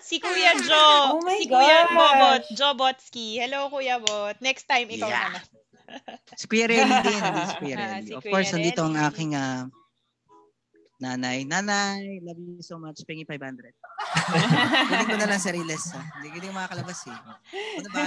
Si 0.00 0.16
Kuya 0.18 0.52
Jo. 0.58 0.86
Oh 1.14 1.22
my 1.22 1.36
si 1.36 1.46
Kuya 1.46 1.78
gosh. 1.84 1.92
Bobot. 1.92 2.42
Jobotsky. 2.50 3.28
Hello, 3.36 3.68
Kuya 3.68 4.00
Bot. 4.00 4.40
Next 4.40 4.64
time, 4.64 4.88
ikaw 4.88 5.06
Yeah. 5.06 5.24
naman. 5.30 5.42
Si 6.32 6.44
Kuya 6.46 6.64
Relly 6.64 6.96
din. 7.02 7.20
si 7.50 7.56
Kuya 7.56 7.74
Ah, 7.76 7.80
Relly. 7.94 8.06
si 8.06 8.12
of 8.14 8.22
Kuya 8.22 8.32
course, 8.32 8.50
nandito 8.50 8.80
ang 8.80 8.94
Relly. 8.94 9.06
aking 9.06 9.30
ah, 9.34 9.68
Nanay, 11.00 11.48
nanay, 11.48 12.20
love 12.20 12.36
you 12.36 12.60
so 12.60 12.76
much. 12.76 13.00
Pengi 13.08 13.24
500. 13.24 13.40
Kunin 14.84 15.08
ko 15.08 15.16
na 15.16 15.26
lang 15.26 15.40
sa 15.40 15.48
Riles. 15.48 15.96
Ha? 15.96 16.00
Hindi 16.20 16.28
ko 16.28 16.38
din 16.38 16.52
makakalabas 16.52 17.08
eh. 17.08 17.16
Ano 17.80 17.88
ba? 17.88 18.00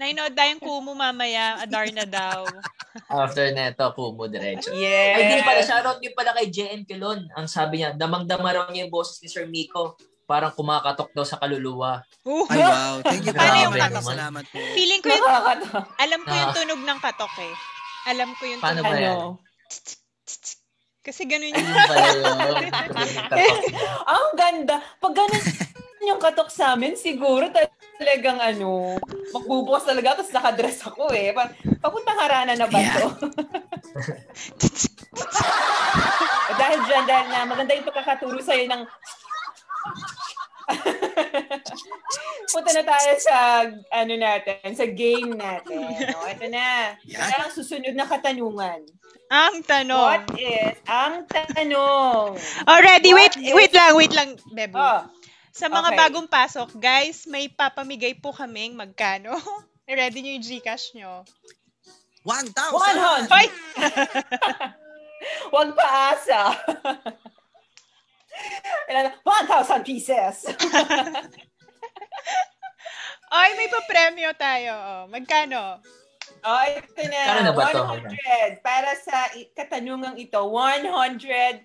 Nainood 0.00 0.32
na 0.32 0.48
yung 0.48 0.58
kumu 0.58 0.96
mamaya. 0.96 1.60
Adar 1.60 1.84
na 1.92 2.08
daw. 2.08 2.48
After 3.12 3.52
neto, 3.52 3.92
Kumu 3.92 4.24
diretso. 4.26 4.72
Yes. 4.72 5.20
Ay, 5.20 5.24
din 5.28 5.44
pala, 5.44 5.60
shoutout 5.60 6.00
din 6.00 6.16
pala 6.16 6.32
kay 6.32 6.48
JN 6.48 6.88
Kilon. 6.88 7.28
Ang 7.36 7.44
sabi 7.44 7.84
niya, 7.84 7.92
damang-dama 7.92 8.48
raw 8.50 8.64
niya 8.72 8.88
yung 8.88 8.94
boses 8.94 9.20
ni 9.20 9.28
Sir 9.28 9.44
Miko. 9.44 10.00
Parang 10.24 10.56
kumakatok 10.56 11.12
daw 11.12 11.28
sa 11.28 11.36
kaluluwa. 11.36 12.00
Uh, 12.24 12.48
Ay, 12.48 12.56
wow. 12.56 13.04
Thank 13.04 13.28
you. 13.28 13.36
Paano 13.36 13.68
yung 13.68 13.76
katok? 13.76 14.04
Salamat 14.06 14.44
po. 14.48 14.58
feeling 14.72 15.02
ko 15.02 15.12
yung, 15.12 15.28
alam 15.98 16.20
ko 16.24 16.32
yung 16.32 16.50
Ah. 16.50 16.56
tunog 16.56 16.80
ng 16.80 17.00
katok 17.04 17.34
eh. 17.42 17.54
Alam 18.08 18.32
ko 18.32 18.42
yung 18.48 18.60
Paano 18.64 18.80
tunog. 18.80 18.88
ba 18.88 18.96
yan? 18.96 19.18
Ano? 21.10 21.16
Kasi 21.18 21.26
ganun 21.26 21.58
pala 21.58 22.06
yun. 22.14 22.70
Ang 24.14 24.26
ganda. 24.38 24.78
Pag 25.02 25.14
ganun 25.18 25.42
yung 26.08 26.22
katok 26.22 26.54
sa 26.54 26.78
amin, 26.78 26.94
siguro 26.94 27.50
talagang 27.98 28.38
ano, 28.38 28.94
magbubukas 29.34 29.90
talaga 29.90 30.22
tapos 30.22 30.30
nakadress 30.30 30.86
ako 30.86 31.10
eh. 31.10 31.34
Pa- 31.34 31.50
Papuntang 31.82 32.14
harana 32.14 32.54
na 32.54 32.70
ba 32.70 32.78
to? 32.78 33.10
dahil 36.60 36.78
dyan, 36.86 37.04
dahil 37.10 37.26
na 37.26 37.42
maganda 37.42 37.74
yung 37.74 37.88
pagkakaturo 37.90 38.38
sa'yo 38.38 38.70
ng 38.70 38.82
Punta 42.52 42.70
na 42.74 42.82
tayo 42.82 43.10
sa 43.18 43.36
ano 43.94 44.14
natin, 44.16 44.70
sa 44.74 44.86
game 44.86 45.34
natin. 45.34 45.86
O, 46.18 46.26
ito 46.26 46.46
na. 46.50 46.98
Yan. 47.06 47.46
Ang 47.46 47.52
susunod 47.54 47.94
na 47.94 48.06
katanungan. 48.06 48.82
Ang 49.30 49.62
tanong. 49.62 50.26
What 50.26 50.26
is 50.34 50.74
ang 50.90 51.22
tanong? 51.30 52.34
Already, 52.66 53.14
What 53.14 53.34
wait, 53.34 53.34
is- 53.38 53.54
wait 53.54 53.72
lang, 53.72 53.92
wait 53.94 54.14
lang, 54.14 54.28
Bebo. 54.50 54.78
Oh, 54.78 55.06
Sa 55.54 55.70
mga 55.70 55.94
okay. 55.94 55.98
bagong 55.98 56.28
pasok, 56.30 56.74
guys, 56.78 57.26
may 57.30 57.46
papamigay 57.46 58.18
po 58.18 58.34
kaming 58.34 58.74
magkano. 58.74 59.34
Ready 59.86 60.22
nyo 60.22 60.32
yung 60.38 60.46
Gcash 60.46 60.94
nyo. 60.94 61.22
1,000! 62.22 63.26
100! 63.26 63.32
Hoy! 63.32 63.46
Huwag 65.52 65.76
paasa. 65.76 66.54
Ilan 69.40 69.48
na? 69.48 69.64
1,000 69.64 69.88
pieces. 69.88 70.34
Ay, 73.30 73.54
may 73.54 73.68
pa-premyo 73.70 74.30
tayo. 74.34 74.72
Oh, 74.74 75.02
magkano? 75.06 75.78
Oh, 76.42 76.64
ito 76.66 77.02
na. 77.06 77.20
Kano 77.30 77.40
na 77.46 77.54
ba 77.54 77.70
to? 77.70 77.82
100. 78.04 78.58
Para 78.64 78.90
sa 78.98 79.30
katanungang 79.54 80.18
ito, 80.18 80.40
100 80.40 81.62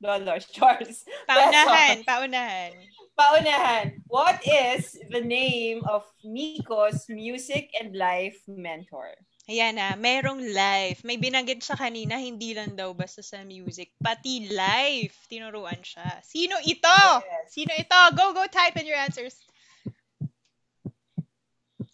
dollars. 0.00 0.46
Charles. 0.54 1.04
Paunahan, 1.28 2.06
paunahan. 2.06 2.72
Paunahan. 3.18 4.00
What 4.08 4.40
is 4.46 4.96
the 5.12 5.20
name 5.20 5.84
of 5.84 6.08
Miko's 6.24 7.04
music 7.10 7.68
and 7.76 7.92
life 7.92 8.38
mentor? 8.48 9.12
Ayan 9.50 9.82
na, 9.82 9.98
merong 9.98 10.38
life. 10.54 11.02
May 11.02 11.18
binanggit 11.18 11.58
siya 11.58 11.74
kanina, 11.74 12.14
hindi 12.22 12.54
lang 12.54 12.78
daw 12.78 12.94
basta 12.94 13.18
sa 13.18 13.42
music, 13.42 13.90
pati 13.98 14.46
life. 14.46 15.26
Tinuruan 15.26 15.82
siya. 15.82 16.22
Sino 16.22 16.54
ito? 16.62 16.86
Yes. 16.86 17.50
Sino 17.50 17.74
ito? 17.74 17.98
Go, 18.14 18.30
go, 18.30 18.46
type 18.46 18.78
in 18.78 18.86
your 18.86 19.02
answers. 19.02 19.34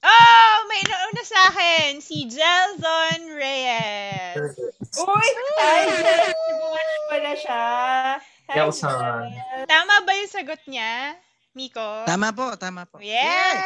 Oh, 0.04 0.56
may 0.68 0.84
nauna 0.84 1.22
sa 1.24 1.40
akin. 1.48 2.04
Si 2.04 2.28
Jelzon 2.28 3.32
Reyes. 3.32 4.52
Uy! 5.00 5.28
Hi, 5.56 5.80
Jess! 5.88 6.36
Nag-watch 6.36 6.94
pala 7.08 7.32
siya. 7.40 7.64
Jess. 8.52 8.84
Tama 9.64 10.04
ba 10.04 10.12
yung 10.12 10.28
sagot 10.28 10.60
niya, 10.68 11.16
Miko? 11.56 12.04
Tama 12.04 12.36
po, 12.36 12.52
tama 12.60 12.84
po. 12.84 13.00
Yes! 13.00 13.56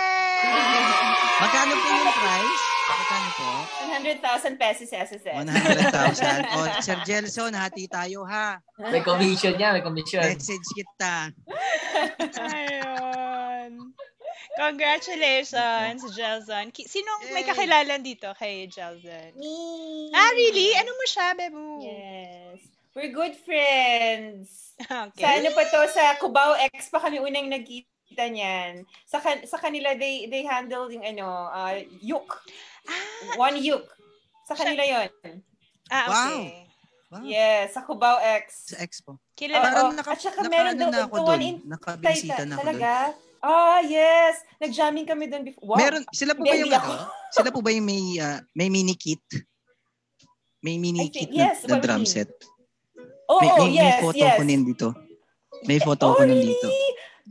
Magkano 1.43 1.75
po 1.75 1.87
yung 1.91 2.15
price? 2.15 2.80
Magkano 2.91 3.29
po? 3.33 3.49
100,000 3.87 4.57
pesos 4.57 4.89
SSS. 4.91 5.35
100,000. 5.37 6.51
O, 6.51 6.59
Sir 6.81 6.99
Jelson, 7.05 7.53
hati 7.55 7.87
tayo 7.87 8.25
ha. 8.25 8.59
May 8.79 9.01
commission 9.01 9.55
niya, 9.55 9.71
may 9.71 9.83
commission. 9.83 10.21
Message 10.21 10.67
kita. 10.75 11.31
Ayun. 12.41 13.95
Congratulations, 14.51 16.03
Jelzon. 16.13 16.69
Ki- 16.71 16.85
Sinong 16.85 17.31
may 17.31 17.47
kakilala 17.47 17.97
dito 17.97 18.29
kay 18.35 18.67
Jelzon? 18.67 19.33
Me. 19.39 19.55
Ah, 20.11 20.33
really? 20.35 20.75
Ano 20.75 20.91
mo 20.93 21.05
siya, 21.07 21.27
Bebu? 21.33 21.67
Yes. 21.81 22.59
We're 22.91 23.15
good 23.15 23.39
friends. 23.39 24.75
Okay. 24.81 25.23
Sa 25.23 25.29
ano 25.31 25.49
pa 25.55 25.63
to, 25.65 25.81
sa 25.89 26.19
Cubao 26.19 26.59
X 26.73 26.89
pa 26.89 26.99
kami 26.99 27.21
unang 27.21 27.47
nagkita 27.47 28.27
niyan. 28.27 28.83
Sa, 29.07 29.21
kan- 29.21 29.45
sa 29.45 29.57
kanila, 29.57 29.95
they, 29.95 30.27
they 30.27 30.43
handle 30.43 30.91
yung 30.91 31.05
ano, 31.05 31.29
uh, 31.47 31.77
yuk. 32.01 32.43
Ah, 32.91 33.39
One 33.39 33.59
yuk. 33.59 33.87
Sa 34.45 34.55
kanila 34.55 34.83
yon. 34.83 35.09
ah, 35.89 36.07
Wow. 36.07 36.19
okay. 36.27 36.67
Wow. 37.11 37.27
Yes, 37.27 37.75
sa 37.75 37.83
Cubao 37.83 38.19
X. 38.23 38.71
Sa 38.71 38.79
expo. 38.79 39.19
Kilala 39.35 39.59
Oo. 39.59 39.67
Parang 39.67 39.95
naka, 39.95 40.11
At 40.15 40.23
saka 40.23 40.39
naka, 40.41 40.51
meron 40.51 40.75
daw- 40.79 40.91
na 40.91 40.99
ako 41.07 41.17
doon. 41.25 41.41
in 41.43 41.57
Nakabisita 41.67 42.43
na 42.47 42.55
ako 42.55 42.63
doon. 42.63 42.79
Talaga? 42.79 42.91
Ah, 43.41 43.81
yes. 43.83 44.35
Nag-jamming 44.59 45.09
kami 45.09 45.27
doon 45.27 45.43
before. 45.43 45.75
Wow. 45.75 45.79
Meron, 45.81 46.03
sila 46.15 46.33
po 46.35 46.43
ba 46.43 46.55
yung 46.55 46.71
ako. 46.71 46.91
ano? 46.93 47.05
Sila 47.31 47.49
po 47.51 47.59
ba 47.59 47.71
yung 47.73 47.83
may, 47.83 48.03
ah, 48.19 48.39
may 48.55 48.71
mini 48.71 48.95
kit? 48.95 49.23
May 50.61 50.77
mini 50.77 51.09
think- 51.09 51.15
kit 51.19 51.31
na, 51.33 51.51
yes, 51.51 51.65
na 51.67 51.75
what 51.75 51.83
drum 51.83 52.05
set. 52.05 52.31
Oh, 53.27 53.39
May, 53.39 53.49
oh, 53.49 53.59
may, 53.59 53.71
yes, 53.73 53.83
may 53.83 54.03
photo 54.03 54.19
yes. 54.21 54.37
ko 54.37 54.43
din 54.45 54.63
dito. 54.63 54.89
May 55.67 55.79
photo 55.79 56.05
oh, 56.05 56.15
ko 56.15 56.23
nun 56.23 56.35
really? 56.35 56.55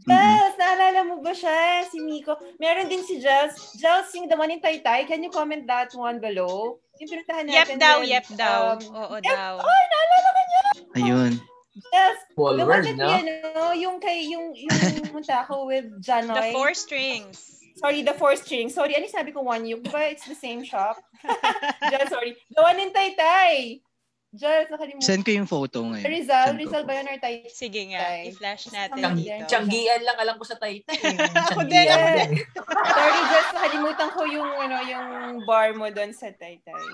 Jels, 0.10 0.56
naalala 0.58 1.00
mo 1.06 1.16
ba 1.22 1.34
siya? 1.38 1.86
Si 1.86 2.02
Miko. 2.02 2.34
Meron 2.58 2.90
din 2.90 3.06
si 3.06 3.22
Jels. 3.22 3.78
Jels, 3.78 4.10
yung 4.18 4.26
the 4.26 4.36
one 4.36 4.52
in 4.52 4.60
Taytay. 4.60 5.06
Can 5.06 5.22
you 5.22 5.30
comment 5.30 5.64
that 5.70 5.94
one 5.94 6.18
below? 6.18 6.82
Yung 6.98 7.10
pinuntahan 7.10 7.46
Yep 7.48 7.68
natin. 7.70 7.78
daw, 7.80 7.98
yep 8.04 8.28
daw. 8.36 8.60
um, 8.76 8.82
Oo 8.92 9.16
yep. 9.22 9.32
daw. 9.32 9.54
Ay, 9.62 9.84
naalala 9.88 10.28
ko 10.30 10.42
niya. 10.42 10.64
Ayun. 11.00 11.32
Jels, 11.80 12.20
the 12.36 12.66
one 12.66 12.84
that 12.84 12.98
no? 12.98 13.08
we, 13.08 13.16
ano, 13.24 13.64
yung 13.78 13.98
kay, 14.04 14.28
yung, 14.28 14.52
yung 14.52 15.16
munta 15.16 15.48
ko 15.48 15.64
with 15.70 15.88
Janoy. 16.04 16.36
The 16.36 16.52
four 16.52 16.74
strings. 16.76 17.62
Sorry, 17.80 18.04
the 18.04 18.12
four 18.12 18.36
string. 18.36 18.68
Sorry, 18.68 18.92
ano 19.00 19.08
yung 19.08 19.16
sabi 19.16 19.32
ko 19.32 19.40
one 19.48 19.64
yuk? 19.64 19.80
Di 19.88 19.90
ba 19.94 20.12
it's 20.12 20.28
the 20.28 20.36
same 20.36 20.68
shop? 20.68 21.00
Jels, 21.92 22.12
sorry. 22.12 22.36
The 22.52 22.60
one 22.60 22.80
in 22.84 22.92
Taytay. 22.92 23.80
Jels, 24.30 24.70
nakalimutan. 24.70 25.02
Send 25.02 25.26
ko 25.26 25.32
yung 25.34 25.50
photo 25.50 25.82
ngayon. 25.82 26.06
Rizal, 26.06 26.54
Send 26.54 26.62
Rizal 26.62 26.84
ba 26.86 26.94
yun 26.94 27.10
or 27.10 27.18
Taytay? 27.18 27.50
Sige 27.50 27.82
nga, 27.90 28.22
i-flash 28.22 28.70
natin 28.70 29.02
Chang- 29.02 29.18
dito. 29.18 29.42
Tiyanggian 29.50 30.02
lang 30.06 30.18
alam 30.18 30.36
ko 30.38 30.46
sa 30.46 30.54
Taytay. 30.54 31.02
Ako 31.50 31.66
din. 31.66 31.90
din. 31.90 32.30
Sorry, 32.70 33.22
just 33.28 33.52
nakalimutan 33.52 34.10
ko 34.14 34.22
yung 34.24 34.46
ano 34.46 34.78
yung 34.86 35.08
bar 35.44 35.74
mo 35.74 35.90
doon 35.90 36.14
sa 36.14 36.30
Taytay. 36.30 36.86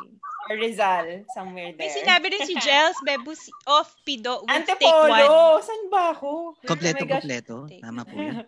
Or 0.46 0.56
Rizal, 0.56 1.28
somewhere 1.30 1.76
May 1.76 1.92
there. 1.92 2.00
sinabi 2.00 2.32
din 2.32 2.48
si 2.48 2.56
Jels 2.64 2.96
Bebus 3.04 3.42
of 3.68 3.92
Pido 4.08 4.40
with 4.42 4.64
take 4.64 4.80
one. 4.80 5.12
Antipolo! 5.12 5.60
Saan 5.60 5.84
ba 5.92 6.16
ako? 6.16 6.56
Kompleto, 6.64 7.04
Oh 7.04 7.10
kompleto. 7.10 7.56
Take. 7.68 7.84
Tama 7.84 8.02
po 8.08 8.16
yan. 8.16 8.48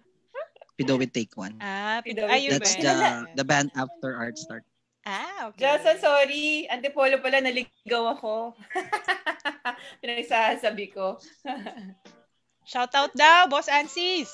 Pido 0.77 0.93
with 0.95 1.11
take 1.11 1.33
one. 1.35 1.59
Ah, 1.59 1.99
Pido. 1.99 2.23
Pido 2.23 2.23
with 2.23 2.39
Ayun 2.39 2.51
That's 2.55 2.77
ba? 2.77 2.81
the 2.81 2.95
the 3.35 3.43
band 3.43 3.67
after 3.73 4.15
art 4.15 4.39
start. 4.39 4.63
Ah, 5.07 5.47
okay. 5.47 5.63
Just, 5.63 5.87
I'm 5.87 5.99
sorry. 6.03 6.67
Antipolo 6.67 7.15
pala, 7.23 7.39
naligaw 7.39 8.11
ako. 8.19 8.59
Pinagsasabi 10.03 10.91
ko. 10.91 11.15
Shout 12.71 12.91
out 12.91 13.15
daw, 13.15 13.47
Boss 13.47 13.71
Ansis. 13.71 14.27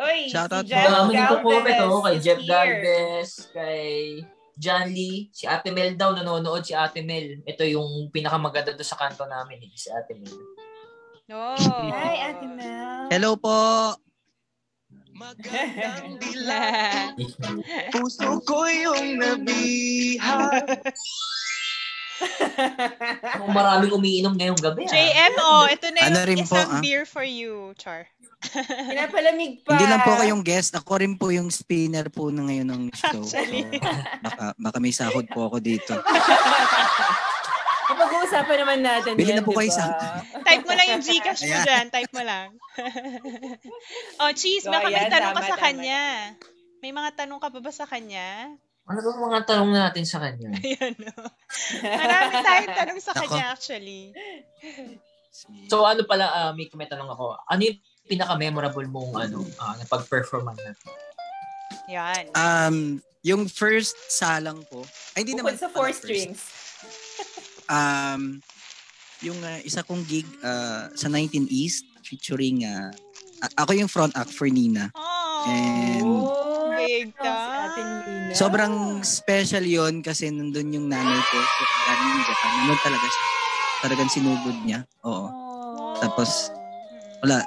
Oy, 0.00 0.32
Shoutout 0.32 0.64
si 0.64 0.72
po. 0.72 0.80
Jeff 0.80 0.88
Dami 0.88 1.12
nito 1.12 1.36
po 1.44 1.48
ito 1.60 1.86
kay 2.00 2.16
Jeff. 2.24 2.40
Galvez, 2.48 3.30
kay 3.52 4.24
John 4.56 4.88
Lee, 4.88 5.28
si 5.28 5.44
Ate 5.44 5.68
Mel 5.68 5.92
daw 5.92 6.16
nanonood 6.16 6.64
si 6.64 6.72
Ate 6.72 7.04
Mel. 7.04 7.44
Ito 7.44 7.68
yung 7.68 8.08
pinakamaganda 8.08 8.72
doon 8.72 8.88
sa 8.88 8.96
kanto 8.96 9.28
namin, 9.28 9.60
eh, 9.60 9.76
si 9.76 9.92
Ate 9.92 10.16
Mel. 10.16 10.40
No. 11.28 11.52
Hi, 11.92 12.32
Ate 12.32 12.48
Mel. 12.48 13.12
Hello 13.12 13.36
po. 13.36 13.92
Puso 17.92 18.40
ko 18.42 18.66
yung 18.66 19.20
nabiha. 19.20 20.38
Kung 23.40 23.52
maraming 23.56 23.92
umiinom 23.96 24.36
ngayong 24.36 24.60
gabi. 24.60 24.84
ah. 24.84 24.92
JM, 24.92 25.34
oh, 25.40 25.64
ito 25.68 25.86
na 25.88 25.98
yung 26.04 26.08
Ano 26.12 26.20
rin 26.28 26.40
po, 26.44 26.56
isang 26.56 26.72
ah? 26.76 26.80
beer 26.84 27.04
for 27.08 27.24
you, 27.24 27.72
Char. 27.80 28.04
Pinapalamig 28.88 29.64
pa. 29.64 29.76
Hindi 29.76 29.86
lang 29.88 30.00
po 30.00 30.16
kayong 30.16 30.44
guest, 30.44 30.72
ako 30.72 31.00
rin 31.00 31.14
po 31.16 31.28
yung 31.28 31.52
spinner 31.52 32.08
po 32.08 32.32
na 32.32 32.48
ngayon 32.48 32.68
ng 32.72 32.82
show. 32.92 33.24
So, 33.24 33.36
Actually. 33.36 33.68
baka, 34.24 34.56
baka 34.56 34.76
may 34.80 34.92
sahod 34.92 35.28
po 35.28 35.48
ako 35.48 35.60
dito. 35.60 35.92
Kapag-uusapan 37.90 38.56
naman 38.56 38.78
natin 38.80 39.12
Bili 39.14 39.30
yan, 39.30 39.36
na 39.36 39.44
po 39.44 39.52
kayo 39.52 39.66
diba? 39.66 39.76
sa- 39.76 40.22
Type 40.40 40.64
mo 40.64 40.72
lang 40.72 40.86
yung 40.88 41.02
Gcash 41.02 41.42
mo 41.42 41.56
dyan. 41.60 41.86
Type 41.88 42.12
mo 42.12 42.22
lang. 42.22 42.48
oh, 44.20 44.30
Cheese, 44.32 44.62
So, 44.62 44.70
baka 44.70 44.86
may 44.86 44.96
ayan, 44.96 45.10
tanong 45.10 45.32
ka 45.32 45.36
tama, 45.36 45.42
sa 45.44 45.56
tama. 45.56 45.64
kanya. 45.64 46.02
May 46.80 46.92
mga 46.92 47.10
tanong 47.14 47.40
ka 47.40 47.48
pa 47.50 47.58
ba 47.58 47.72
sa 47.72 47.84
kanya? 47.84 48.28
Ano 48.86 48.98
ba 48.98 49.10
mga 49.28 49.40
tanong 49.44 49.70
natin 49.70 50.02
sa 50.02 50.18
kanya? 50.18 50.50
Ayan, 50.58 50.94
no. 50.98 51.14
Marami 51.78 52.34
tayong 52.40 52.74
tanong 52.74 52.98
sa 52.98 53.12
kanya, 53.12 53.52
actually. 53.52 54.10
So 55.68 55.84
ano 55.84 56.02
pala, 56.02 56.26
uh, 56.26 56.52
may, 56.54 56.66
may 56.74 56.86
tanong 56.86 57.06
ako. 57.06 57.38
Ano 57.44 57.60
yung 57.62 57.78
pinaka-memorable 58.04 58.86
mong 58.86 59.12
ano, 59.20 59.46
uh, 59.46 59.74
na 59.76 59.84
pag-performan 59.84 60.56
na? 60.56 60.72
Yan. 61.86 62.24
um, 62.34 62.76
yung 63.20 63.46
first 63.46 63.94
salang 64.08 64.62
ko, 64.66 64.82
ay 65.14 65.22
hindi 65.22 65.34
Bukod 65.34 65.42
naman 65.44 65.54
sa 65.54 65.68
four 65.68 65.86
first. 65.86 66.02
strings. 66.02 66.40
Um, 67.70 68.42
yung 69.22 69.38
uh, 69.38 69.60
isa 69.62 69.86
kong 69.86 70.02
gig 70.08 70.26
uh, 70.42 70.90
sa 70.98 71.06
19 71.06 71.46
East 71.46 71.86
featuring 72.02 72.66
uh, 72.66 72.90
ako 73.56 73.72
yung 73.72 73.88
front 73.88 74.12
act 74.18 74.32
for 74.34 74.50
Nina. 74.50 74.92
Oh, 74.92 75.48
And 75.48 76.04
Oh, 76.04 76.74
big 76.76 77.14
time. 77.16 78.34
Sobrang 78.36 79.00
special 79.00 79.64
yon 79.64 80.04
kasi 80.04 80.28
nandun 80.28 80.74
yung 80.74 80.86
nanay 80.90 81.20
ko. 81.30 81.38
Nandun 82.60 82.80
talaga 82.84 83.06
siya. 83.08 83.26
Talagang 83.80 84.10
sinugod 84.12 84.58
niya. 84.62 84.84
Oo. 85.08 85.28
Oh. 85.32 85.96
Tapos, 86.00 86.52
wala. 87.24 87.40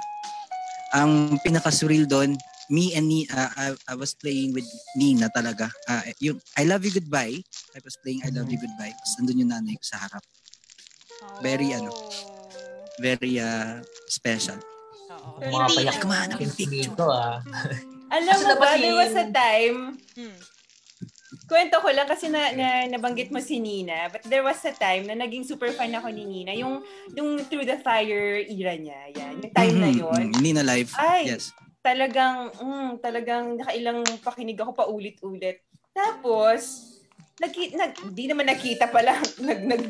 Ang 0.94 1.38
pinaka-surreal 1.42 2.06
doon, 2.06 2.34
me 2.70 2.94
and 2.94 3.06
Ni, 3.06 3.28
uh, 3.28 3.50
I, 3.54 3.66
I 3.88 3.94
was 3.94 4.14
playing 4.14 4.54
with 4.54 4.64
Nina 4.96 5.28
talaga. 5.30 5.68
Uh, 5.84 6.00
yung 6.20 6.40
I 6.56 6.64
Love 6.64 6.84
You 6.84 6.92
Goodbye, 6.92 7.42
I 7.74 7.80
was 7.84 7.96
playing 8.00 8.24
I 8.24 8.30
Love 8.32 8.48
You 8.48 8.56
Goodbye. 8.56 8.92
Tapos 8.92 9.12
nandun 9.20 9.40
yung 9.44 9.52
nanay 9.52 9.76
ko 9.76 9.84
sa 9.84 9.98
harap. 10.00 10.24
very, 11.40 11.72
ano, 11.72 11.90
Oh. 11.90 12.32
Very 13.02 13.42
uh, 13.42 13.82
special. 14.06 14.54
Oo. 15.10 15.42
Mga 15.42 15.66
payak 15.74 15.96
Kumahanap 15.98 16.38
yung 16.38 16.54
dito 16.54 17.10
ah. 17.10 17.42
Alam 18.06 18.36
mo 18.38 18.54
ba, 18.54 18.78
there 18.78 18.94
was 18.94 19.14
a 19.18 19.26
time, 19.26 19.98
Hmm. 20.14 20.38
kwento 21.44 21.82
ko 21.82 21.90
lang 21.90 22.06
kasi 22.06 22.30
na, 22.30 22.54
na 22.54 22.86
nabanggit 22.86 23.34
mo 23.34 23.42
si 23.42 23.58
Nina, 23.58 24.06
but 24.08 24.22
there 24.30 24.46
was 24.46 24.62
a 24.62 24.70
time 24.70 25.10
na 25.10 25.18
naging 25.18 25.42
super 25.42 25.74
fan 25.74 25.90
ako 25.90 26.06
ni 26.14 26.22
Nina, 26.22 26.54
yung, 26.54 26.86
yung 27.18 27.42
Through 27.50 27.66
the 27.66 27.82
Fire 27.82 28.38
era 28.46 28.78
niya, 28.78 29.00
yan. 29.10 29.42
Yung 29.42 29.52
time 29.52 29.76
na 29.76 29.90
Mhm, 29.90 29.98
yon 29.98 30.22
mhm. 30.30 30.38
Nina 30.38 30.62
Live. 30.62 30.94
Ay. 30.94 31.34
Yes. 31.34 31.50
Talagang, 31.84 32.48
mm, 32.56 32.90
talagang 33.04 33.60
nakailang 33.60 34.00
pakinig 34.24 34.56
ako 34.56 34.72
pa 34.72 34.88
ulit-ulit. 34.88 35.60
Tapos, 35.92 36.88
nagki, 37.36 37.76
nag, 37.76 37.92
di 38.16 38.24
naman 38.24 38.48
nakita 38.48 38.88
pala, 38.88 39.20
nag, 39.52 39.60
nag, 39.68 39.84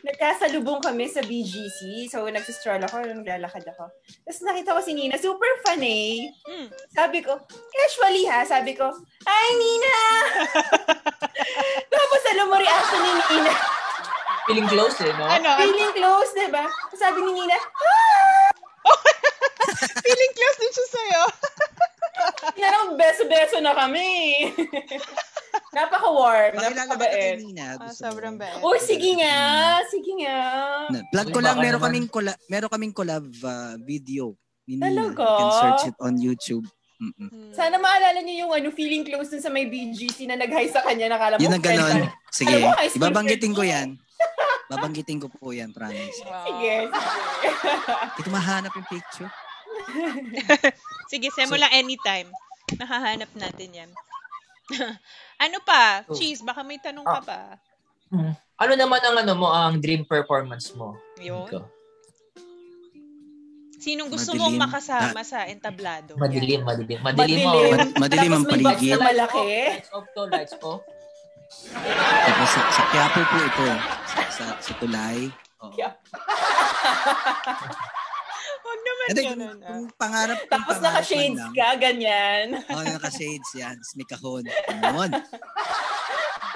nagkasalubong 0.00 0.80
kami 0.80 1.04
sa 1.04 1.20
BGC. 1.20 2.08
So, 2.08 2.24
nagsistroll 2.32 2.80
ako, 2.88 3.04
naglalakad 3.04 3.60
ako. 3.76 3.92
Tapos 4.24 4.40
nakita 4.40 4.72
ko 4.72 4.80
si 4.80 4.96
Nina, 4.96 5.20
super 5.20 5.52
fun 5.60 5.84
eh. 5.84 6.32
Hmm. 6.48 6.72
Sabi 6.88 7.20
ko, 7.20 7.36
casually 7.44 8.24
ha, 8.24 8.40
sabi 8.48 8.72
ko, 8.72 8.88
Hi, 9.28 9.48
Nina! 9.52 9.96
Tapos 11.92 12.22
alam 12.32 12.48
mo 12.48 12.56
reaction 12.56 13.00
ni 13.04 13.12
Nina. 13.20 13.52
Feeling 14.48 14.68
close 14.68 14.96
eh, 15.04 15.12
no? 15.12 15.24
Ano? 15.28 15.60
Feeling 15.60 15.92
close, 15.92 16.32
di 16.36 16.48
ba? 16.48 16.64
Sabi 16.96 17.20
ni 17.20 17.32
Nina, 17.36 17.56
Feeling 20.04 20.32
close 20.34 20.58
din 20.60 20.72
siya 20.72 20.86
sa'yo. 20.88 21.22
Yan 22.62 22.94
beso-beso 22.94 23.58
na 23.60 23.74
kami. 23.74 24.08
Napaka-warm, 25.74 26.54
napakabait. 26.54 27.42
Nina. 27.42 27.78
Ah, 27.78 27.90
sobrang 27.90 28.38
bait. 28.38 28.62
Oh, 28.62 28.78
sige 28.78 29.18
nga. 29.18 29.78
Sige 29.90 30.22
nga. 30.22 30.38
Na, 30.90 31.02
plug 31.10 31.34
ko 31.34 31.38
lang, 31.42 31.58
meron 31.58 31.82
kaming 31.82 32.06
collab, 32.06 32.38
meron 32.46 32.70
kaming 32.70 32.94
collab 32.94 33.26
uh, 33.42 33.74
video 33.82 34.38
ni 34.70 34.78
Nina. 34.78 35.10
Talaga? 35.10 35.26
You 35.26 35.38
can 35.38 35.50
search 35.58 35.82
it 35.90 35.96
on 35.98 36.14
YouTube. 36.18 36.66
Mm-mm. 37.02 37.26
Hmm. 37.26 37.50
Sana 37.50 37.74
maalala 37.78 38.22
niyo 38.22 38.46
yung 38.46 38.52
ano, 38.54 38.70
feeling 38.70 39.02
close 39.02 39.34
dun 39.34 39.42
sa 39.42 39.50
may 39.50 39.66
BGC 39.66 40.30
na 40.30 40.38
nag-hi 40.38 40.70
sa 40.70 40.82
kanya. 40.86 41.10
Nakala 41.10 41.38
mo, 41.38 41.42
Yun 41.42 41.54
ang 41.58 41.64
ganon. 41.64 42.06
Sige, 42.30 42.54
mo, 42.62 42.70
ibabanggitin 42.78 43.52
ko 43.54 43.62
yan. 43.66 43.98
Babanggitin 44.70 45.18
ko 45.20 45.28
po 45.28 45.52
yan, 45.52 45.74
promise. 45.74 46.22
Wow. 46.24 46.46
Sige, 46.48 46.74
sige. 46.88 47.82
Ito 48.22 48.28
mahanap 48.30 48.72
yung 48.72 48.88
picture. 48.88 49.30
Sige, 51.10 51.28
mo 51.30 51.50
So- 51.50 51.58
lang 51.58 51.72
anytime. 51.72 52.28
Nakahanap 52.74 53.30
natin 53.34 53.68
yan. 53.70 53.90
ano 55.44 55.56
pa? 55.60 56.02
Oh. 56.04 56.12
Cheese, 56.12 56.40
baka 56.40 56.60
may 56.60 56.78
tanong 56.78 57.04
ka 57.04 57.14
Ah. 57.14 57.22
pa. 57.22 57.40
Hmm. 58.08 58.32
Ano 58.56 58.72
naman 58.74 59.00
ang 59.00 59.16
ano 59.18 59.32
mo, 59.34 59.46
ang 59.48 59.78
dream 59.78 60.02
performance 60.02 60.72
mo? 60.72 60.96
Yun. 61.18 61.46
Ikaw. 61.46 61.62
Sinong 63.76 64.08
gusto 64.08 64.32
Madilim. 64.32 64.44
mong 64.48 64.56
makasama 64.64 65.20
sa 65.20 65.44
entablado? 65.44 66.16
Madilim, 66.16 66.58
Yan. 66.58 66.64
madilim. 66.64 66.98
Madilim, 67.02 67.36
Madilim. 67.36 67.44
mo. 67.44 67.76
Mad- 67.76 67.96
madilim 68.00 68.32
ang 68.32 68.42
Tapos 68.42 68.50
may 68.50 68.64
box 68.64 68.74
paligid. 68.74 68.90
na 68.90 69.04
malaki. 69.04 69.44
Lights 69.44 69.90
off 69.92 70.06
to, 70.08 70.22
lights 70.26 70.54
off. 70.62 70.82
Tapos 72.24 72.48
sa, 72.48 72.60
sa 72.72 72.82
Quiapo 72.88 73.20
po 73.22 73.36
ito. 73.38 73.64
Sa, 74.08 74.20
sa, 74.32 74.44
sa 74.56 74.72
Tulay. 74.80 75.18
Oo. 75.60 75.68
Huwag 78.74 78.82
naman 78.82 79.06
Hindi, 79.06 79.22
ganun. 79.22 79.38
kung, 79.38 79.54
ah. 79.54 79.66
kung 79.70 79.84
pangarap, 79.94 80.38
kung 80.42 80.50
Tapos 80.50 80.74
pangarap 80.74 80.82
naka-shades 80.98 81.38
lang. 81.38 81.54
ka, 81.54 81.68
ganyan. 81.78 82.46
Oo, 82.58 82.74
oh, 82.74 82.84
naka-shades 82.98 83.50
yan. 83.54 83.76
May 83.94 84.06
kahon. 84.10 84.44
Ganon. 84.66 85.10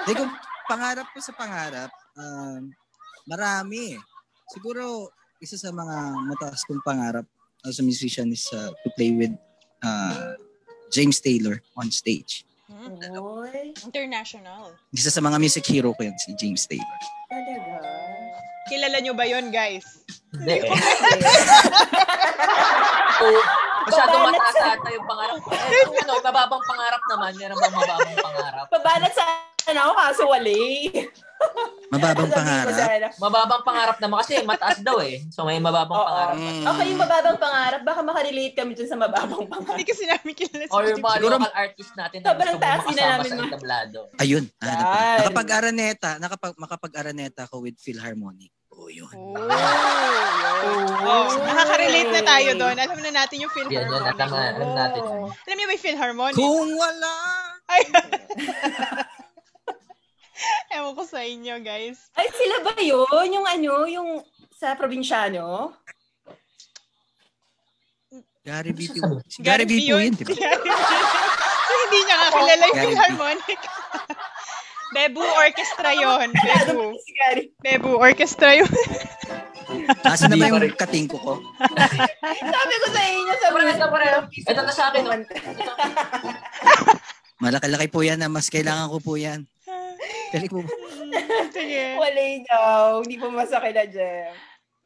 Hindi, 0.03 0.13
kung 0.19 0.31
pangarap 0.67 1.07
ko 1.15 1.19
sa 1.23 1.31
pangarap, 1.31 1.91
um, 2.19 2.75
marami. 3.23 3.95
Siguro, 4.51 5.07
isa 5.39 5.55
sa 5.55 5.71
mga 5.71 5.95
mataas 6.27 6.67
kong 6.67 6.83
pangarap 6.83 7.23
as 7.63 7.79
a 7.79 7.83
musician 7.87 8.27
is 8.35 8.43
uh, 8.51 8.67
to 8.83 8.89
play 8.99 9.15
with 9.15 9.31
uh, 9.79 10.35
James 10.91 11.23
Taylor 11.23 11.63
on 11.79 11.87
stage. 11.87 12.43
Hmm? 12.67 12.99
Oy, 13.15 13.71
International. 13.87 14.75
Isa 14.91 15.07
sa 15.07 15.23
mga 15.23 15.39
music 15.39 15.63
hero 15.71 15.95
ko 15.95 16.03
yan, 16.03 16.19
si 16.19 16.35
James 16.35 16.67
Taylor. 16.67 16.99
talaga. 17.31 17.79
Kilala 18.69 19.01
nyo 19.01 19.17
ba 19.17 19.25
yon 19.25 19.49
guys? 19.49 20.05
Hindi. 20.29 20.61
So, 23.15 23.25
masyadong 23.85 24.21
Babanat 24.21 24.37
mataas 24.37 24.55
sa- 24.55 24.73
ata 24.73 24.89
yung 24.89 25.05
pangarap. 25.05 25.35
Eh, 25.39 25.83
kung 25.83 25.97
ano, 25.97 26.13
mababang 26.21 26.63
pangarap 26.63 27.01
naman. 27.07 27.31
Meron 27.35 27.57
bang 27.57 27.73
mababang 27.73 28.17
pangarap? 28.17 28.65
Pabanat 28.69 29.13
sana 29.13 29.79
ako 29.81 29.93
kaso 29.93 30.23
wali. 30.25 30.63
Mababang 31.89 32.27
ko 32.31 32.35
pangarap. 32.35 32.73
sana. 32.73 33.07
Mababang 33.17 33.63
pangarap 33.63 33.97
naman 33.97 34.17
kasi 34.19 34.39
mataas 34.41 34.79
daw 34.79 34.99
eh. 34.99 35.23
So 35.29 35.43
may 35.43 35.57
mababang 35.57 35.95
Oo. 35.95 36.05
pangarap. 36.05 36.35
Mm. 36.35 36.63
Okay, 36.65 36.85
yung 36.87 36.99
mababang 36.99 37.37
pangarap, 37.37 37.81
baka 37.81 37.99
makarelate 38.01 38.55
kami 38.55 38.71
dun 38.73 38.87
sa 38.87 38.95
mababang 38.95 39.45
pangarap. 39.51 39.73
Hindi 39.73 39.85
kasi 39.85 40.03
namin 40.05 40.33
kilala 40.33 40.63
si 40.63 40.71
Or 40.71 40.83
James. 40.85 40.99
mga 40.99 41.15
Siguro- 41.17 41.37
local 41.37 41.53
artist 41.55 41.91
natin 41.93 42.17
na 42.17 42.25
Sobrang 42.25 42.55
gusto 42.55 42.65
taas 42.65 42.79
na 42.79 42.87
makasama 42.87 43.09
namin 43.09 43.29
sa 43.29 43.43
entablado. 43.45 43.99
Ayun. 44.17 44.43
hanap 44.57 44.79
ko. 44.79 44.95
Yan. 44.95 45.17
Nakapag-araneta, 45.19 46.09
nakapag, 46.17 46.53
makapag-araneta 46.57 47.41
ko 47.45 47.55
with 47.59 47.77
Philharmonic. 47.77 48.51
Oh, 48.89 48.97
yun. 48.97 49.13
Oh. 49.13 49.37
Oh, 50.99 51.31
nakaka-relate 51.39 52.11
na 52.11 52.21
tayo 52.21 52.51
doon. 52.53 52.75
Alam 52.75 52.99
na 52.99 53.11
natin 53.15 53.39
yung 53.39 53.53
Yan, 53.53 53.71
yan. 53.71 53.87
Philharmonic. 53.87 54.17
Alam, 54.19 54.29
na- 54.29 54.51
alam 54.51 54.71
natin. 54.75 55.01
yan. 55.01 55.21
Alam 55.31 55.55
niyo 55.55 55.65
ba 55.65 55.73
yung 55.73 55.85
Philharmonic? 55.87 56.35
Kung 56.35 56.69
wala. 56.75 57.13
Ay. 57.65 57.81
Ewan 60.75 60.93
ko 60.93 61.03
sa 61.05 61.21
inyo, 61.21 61.55
guys. 61.61 62.11
Ay, 62.13 62.27
sila 62.29 62.55
ba 62.61 62.73
yun? 62.77 63.27
Yung 63.31 63.45
ano, 63.45 63.73
yung 63.85 64.09
sa 64.51 64.75
probinsyano? 64.75 65.71
Gary 68.43 68.73
B. 68.73 68.89
Ano 68.99 69.21
Gary 69.39 69.65
B. 69.65 69.73
yun, 69.79 70.11
di 70.11 70.23
ba? 70.25 70.33
Gary 70.33 70.59
B. 70.65 70.67
so, 70.67 71.73
hindi 71.79 71.99
niya 72.03 72.17
kakilala 72.19 72.63
yung. 72.65 72.77
Philharmonic. 72.83 73.59
Bebu 74.89 75.21
Orchestra 75.21 75.93
yon. 75.93 76.33
Bebu. 76.65 76.97
Si 76.97 77.11
Gary. 77.13 77.43
Bebu 77.61 77.91
Orchestra 77.97 78.57
yun. 78.57 78.69
Asa 80.01 80.25
na 80.25 80.33
ba 80.33 80.49
yung 80.49 80.73
katingko 80.73 81.17
ko? 81.21 81.33
Sabi 82.53 82.75
ko 82.81 82.87
sa 82.89 83.01
inyo, 83.05 83.33
sa 83.37 83.47
Pre, 83.53 83.63
ito, 83.69 83.85
pre. 83.85 84.07
Ito 84.49 84.61
na 84.65 84.73
sa 84.73 84.89
akin. 84.89 85.05
Malaki-laki 87.37 87.87
po 87.93 88.01
yan 88.01 88.17
na 88.17 88.33
mas 88.33 88.49
kailangan 88.49 88.89
ko 88.89 88.97
po 88.97 89.13
yan. 89.13 89.45
Dali 90.33 90.49
po. 90.49 90.65
Sige. 91.53 91.97
Walay 92.01 92.41
daw. 92.49 93.05
Hindi 93.05 93.21
pa 93.21 93.29
masakit 93.29 93.73
na, 93.77 93.85
Jem. 93.85 94.33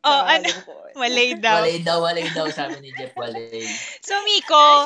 Oh, 0.04 0.22
ano? 0.28 0.52
Walay 1.00 1.36
daw. 1.44 1.64
Walay 1.64 1.80
daw, 1.80 1.98
walay 2.04 2.28
daw, 2.36 2.46
sabi 2.52 2.84
ni 2.84 2.92
Jeff 2.92 3.16
Walay. 3.16 3.64
So, 4.08 4.20
Miko, 4.28 4.84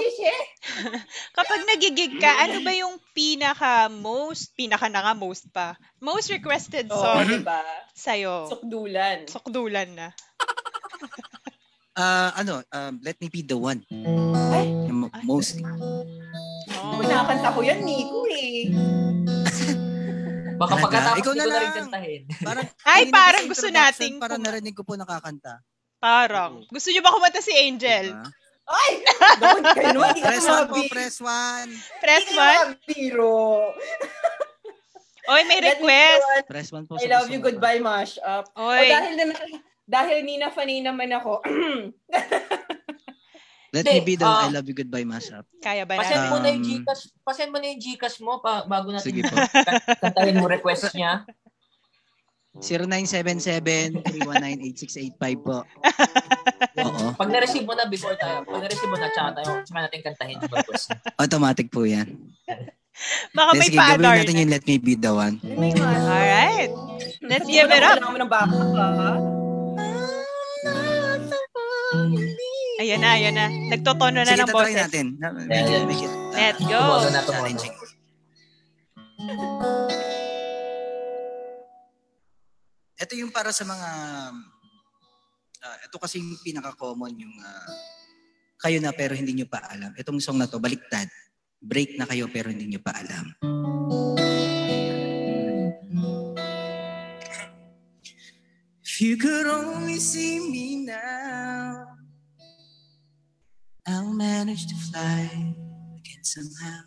kapag 1.38 1.62
nagigig 1.66 2.22
ka, 2.22 2.46
ano 2.46 2.62
ba 2.62 2.70
yung 2.78 3.02
pinaka 3.18 3.90
most, 3.90 4.54
pinaka 4.54 4.86
na 4.94 5.02
nga 5.02 5.14
most 5.18 5.50
pa, 5.50 5.74
most 5.98 6.30
requested 6.30 6.86
song 6.86 7.26
diba? 7.26 7.66
sa'yo? 7.98 8.46
Sukdulan. 8.46 9.26
Sukdulan 9.26 9.90
na. 9.98 10.08
Ah, 11.98 12.30
ano, 12.38 12.62
um, 12.70 13.02
let 13.02 13.18
me 13.18 13.26
be 13.26 13.42
the 13.42 13.58
one. 13.58 13.82
Ay. 14.54 14.70
Mostly. 15.26 15.66
Oh. 15.66 16.06
Pinakanta 17.02 17.50
ko 17.58 17.66
yan, 17.66 17.82
Nico 17.82 18.30
eh. 18.30 18.70
Baka 20.58 20.74
Talaga? 20.74 20.84
pagkatapos 20.84 21.20
Ikaw 21.22 21.30
ko 21.30 21.38
na 21.38 21.46
rin 21.46 21.54
lang. 21.54 21.76
kantahin. 21.78 22.22
Parang, 22.42 22.66
Ay, 22.92 23.02
parang 23.08 23.46
gusto 23.46 23.68
nating 23.70 24.14
Parang 24.18 24.42
narinig 24.42 24.74
ko 24.74 24.82
po 24.82 24.98
nakakanta. 24.98 25.62
Parang. 25.98 26.66
Gusto 26.68 26.90
niyo 26.90 27.02
ba 27.02 27.14
kumanta 27.14 27.40
si 27.40 27.54
Angel? 27.54 28.10
Diba? 28.12 28.26
Ay! 28.68 28.92
Don't 29.40 29.64
kayo, 29.78 30.02
Press 30.20 30.46
one 30.46 30.68
po, 30.68 30.78
press 30.92 31.16
one. 31.22 31.70
Press 32.02 32.26
one. 32.34 32.76
mabiro. 32.76 33.72
Oy, 35.28 35.42
may 35.44 35.60
request. 35.62 36.24
Press 36.48 36.70
one 36.72 36.84
po. 36.84 36.96
I 36.96 37.06
sa 37.06 37.20
love 37.20 37.30
you, 37.30 37.40
goodbye, 37.40 37.80
mashup. 37.80 38.48
O 38.56 38.68
Oy. 38.68 38.88
dahil 38.88 39.14
na, 39.16 39.24
dahil 39.84 40.24
Nina 40.24 40.52
Fanny 40.52 40.80
naman 40.80 41.12
ako, 41.12 41.44
Let 43.78 43.86
me 43.86 44.02
be 44.02 44.18
the 44.18 44.26
ah, 44.26 44.48
I 44.48 44.50
love 44.50 44.66
you 44.66 44.74
goodbye 44.74 45.06
mashup. 45.06 45.46
Kaya 45.62 45.86
ba 45.86 46.02
Pasend 46.02 46.34
mo 46.34 46.42
na 46.42 46.50
yung 46.50 46.66
Um, 46.66 46.82
Gcash, 46.82 47.04
pasend 47.22 47.54
mo 47.54 47.62
na 47.62 47.68
yung 47.70 47.82
Gcash 47.82 48.18
mo 48.26 48.42
pa, 48.42 48.66
bago 48.66 48.90
natin 48.90 49.06
Sige 49.06 49.22
po. 49.22 49.38
kantahin 50.02 50.42
mo 50.42 50.50
request 50.50 50.98
niya. 50.98 51.22
0977-319-8685 52.58 55.46
po. 55.46 55.62
Oo. 56.82 57.14
Pag 57.14 57.30
na-receive 57.30 57.70
mo 57.70 57.78
na 57.78 57.86
before 57.86 58.18
tayo, 58.18 58.42
pag 58.50 58.66
na-receive 58.66 58.90
mo 58.90 58.98
na 58.98 59.14
tsaka 59.14 59.30
tayo, 59.42 59.62
tsaka 59.62 59.80
natin 59.86 60.02
kantahin 60.02 60.42
yung 60.42 60.50
request. 60.50 60.90
Automatic 61.22 61.70
po 61.70 61.86
yan. 61.86 62.18
Baka 63.38 63.54
may 63.54 63.70
sige, 63.70 63.78
gawin 63.78 64.02
pa-adar. 64.02 64.26
natin 64.26 64.42
yung 64.42 64.50
let 64.50 64.66
me 64.66 64.82
be 64.82 64.98
the 64.98 65.14
one. 65.14 65.38
Alright. 65.46 66.74
Let's 67.22 67.46
give 67.46 67.70
it 67.70 67.86
up. 67.86 68.02
Kailangan 68.02 68.10
mo 68.10 68.18
ng 68.26 68.32
backup, 68.32 68.74
ha? 68.74 69.22
Ayan 72.78 73.02
na, 73.02 73.10
ayan 73.12 73.34
na. 73.34 73.46
Nagtotono 73.50 74.22
na 74.22 74.30
Sige, 74.30 74.42
ng 74.44 74.54
boses. 74.54 74.78
natin. 74.78 75.06
Na- 75.18 75.34
Make 75.34 75.50
Yeah. 75.66 75.82
it, 75.82 75.86
make 75.86 75.98
it, 76.00 76.12
uh, 76.12 76.30
Let's 76.32 76.62
go. 76.62 76.78
Tumono 76.78 77.10
na, 77.10 77.22
tumono. 77.22 77.34
challenging. 77.34 77.76
Ito 82.98 83.14
yung 83.14 83.30
para 83.30 83.50
sa 83.52 83.62
mga 83.64 83.90
ah, 85.60 85.78
ito 85.80 85.98
kasi 85.98 86.18
yung 86.18 86.38
pinaka-common 86.40 87.14
yung 87.16 87.34
ah, 87.40 87.70
kayo 88.58 88.78
na 88.78 88.90
pero 88.90 89.14
hindi 89.14 89.34
nyo 89.34 89.46
pa 89.46 89.62
alam. 89.64 89.94
Itong 89.94 90.18
song 90.18 90.38
na 90.38 90.46
to, 90.46 90.58
baliktad. 90.58 91.06
Break 91.60 91.94
na 91.94 92.06
kayo 92.06 92.26
pero 92.28 92.50
hindi 92.50 92.66
nyo 92.68 92.82
pa 92.82 92.94
alam. 92.96 93.38
If 98.84 98.96
you 99.00 99.14
could 99.16 99.46
only 99.46 100.00
see 100.00 100.40
me 100.40 100.82
now, 100.84 101.37
manage 104.18 104.66
to 104.66 104.76
fly 104.76 105.30
again 105.32 106.24
somehow. 106.24 106.82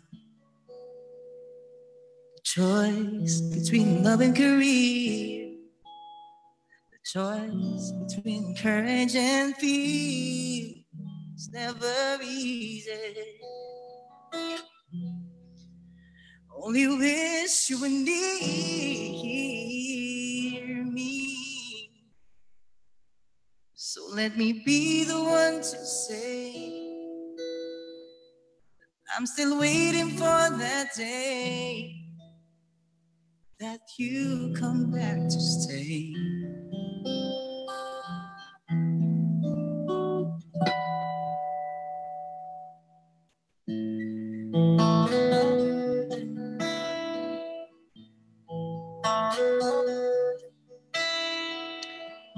The 2.35 2.41
choice 2.43 3.39
between 3.39 4.03
love 4.03 4.19
and 4.19 4.35
career, 4.35 5.55
the 6.91 6.99
choice 7.05 7.91
between 7.91 8.55
courage 8.57 9.15
and 9.15 9.55
fear 9.55 10.75
is 11.35 11.49
never 11.53 12.19
easy. 12.21 13.15
Only 16.53 16.87
wish 16.87 17.69
you 17.69 17.79
were 17.79 17.87
near 17.87 18.13
me. 20.83 21.37
So 23.73 24.01
let 24.13 24.37
me 24.37 24.61
be 24.65 25.05
the 25.05 25.19
one 25.23 25.55
to 25.55 25.85
say 25.85 26.80
I'm 29.13 29.25
still 29.25 29.59
waiting 29.59 30.11
for 30.11 30.23
that 30.23 30.95
day 30.95 31.95
that 33.59 33.81
you 33.97 34.53
come 34.57 34.89
back 34.89 35.17
to 35.17 35.39
stay. 35.39 36.13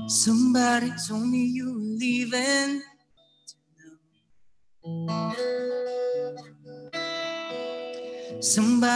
Somebody 0.07 0.91
told 1.07 1.27
me 1.27 1.45
you 1.45 1.82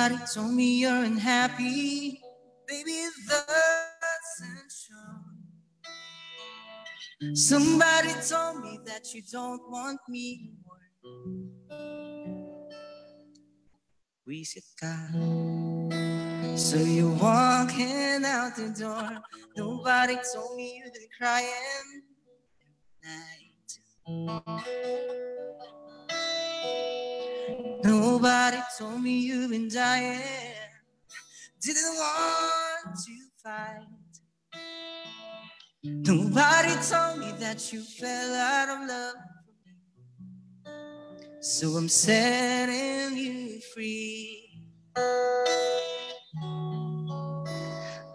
Somebody 0.08 0.26
told 0.34 0.53
me 0.53 0.80
you're 0.80 1.03
unhappy. 1.03 2.22
Baby, 2.66 3.10
that's 3.28 4.88
shown. 4.88 5.36
Somebody 7.36 8.14
told 8.26 8.64
me 8.64 8.80
that 8.86 9.14
you 9.14 9.22
don't 9.30 9.70
want 9.70 9.99
me 10.08 10.53
anymore. 10.64 10.88
Wisit 14.26 14.64
ka. 14.80 14.95
So 16.55 16.78
you're 16.78 17.12
walking 17.12 18.24
out 18.24 18.55
the 18.55 18.70
door. 18.80 19.22
Nobody 19.58 20.18
told 20.34 20.55
me 20.55 20.78
you've 20.78 20.93
been 20.93 21.10
crying 21.20 22.03
night. 23.03 23.72
Nobody 27.88 28.57
told 28.77 29.01
me 29.01 29.17
you've 29.17 29.49
been 29.49 29.69
dying. 29.69 30.19
Didn't 31.61 31.95
want 31.95 32.97
to 33.05 33.13
fight. 33.41 33.88
Nobody 35.85 36.73
told 36.83 37.19
me 37.19 37.31
that 37.39 37.71
you 37.71 37.81
fell 37.81 38.33
out 38.35 38.67
of 38.67 38.89
love. 38.89 39.15
So 41.39 41.77
I'm 41.77 41.88
setting 41.88 43.17
you 43.17 43.61
free. 43.73 44.65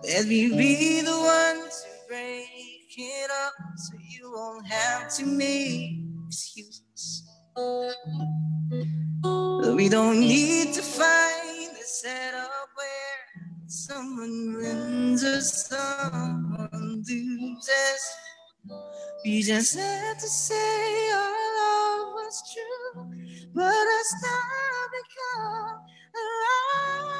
Let 0.04 0.26
me 0.26 0.48
be 0.54 1.00
the 1.00 1.16
one 1.16 1.70
to 1.70 1.88
break 2.08 2.92
it 2.98 3.30
up 3.46 3.54
so 3.76 3.96
you 4.06 4.32
won't 4.32 4.66
have 4.66 5.10
to 5.14 5.24
make 5.24 5.96
excuses. 6.26 7.26
We 9.74 9.88
don't 9.88 10.20
need 10.20 10.74
to 10.74 10.82
find 10.82 11.72
a 11.72 11.84
setup 11.84 12.68
where 12.76 13.46
someone 13.66 14.56
wins 14.58 15.24
or 15.24 15.40
someone 15.40 17.02
loses. 17.08 18.02
We 19.24 19.42
just 19.42 19.76
had 19.76 20.18
to 20.18 20.28
say 20.28 21.10
our 21.12 21.22
love 21.22 22.14
was 22.14 22.42
true, 22.52 23.06
but 23.54 23.64
us 23.64 24.14
now 24.22 24.88
become 24.98 25.80
alive. 26.22 27.16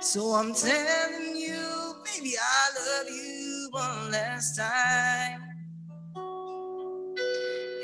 So 0.00 0.34
I'm 0.34 0.54
telling 0.54 1.36
you, 1.36 1.94
baby, 2.04 2.34
I 2.40 2.70
love 2.78 3.08
you 3.10 3.68
one 3.72 4.10
last 4.12 4.56
time. 4.58 5.42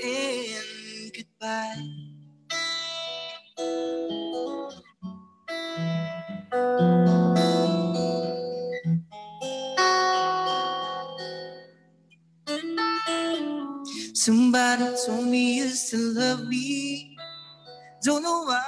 And 0.04 0.43
goodbye. 1.44 1.76
Somebody 14.14 14.84
told 15.04 15.26
me 15.26 15.56
you 15.58 15.68
still 15.68 16.14
love 16.14 16.46
me. 16.48 17.16
Don't 18.02 18.22
know 18.22 18.44
why. 18.44 18.60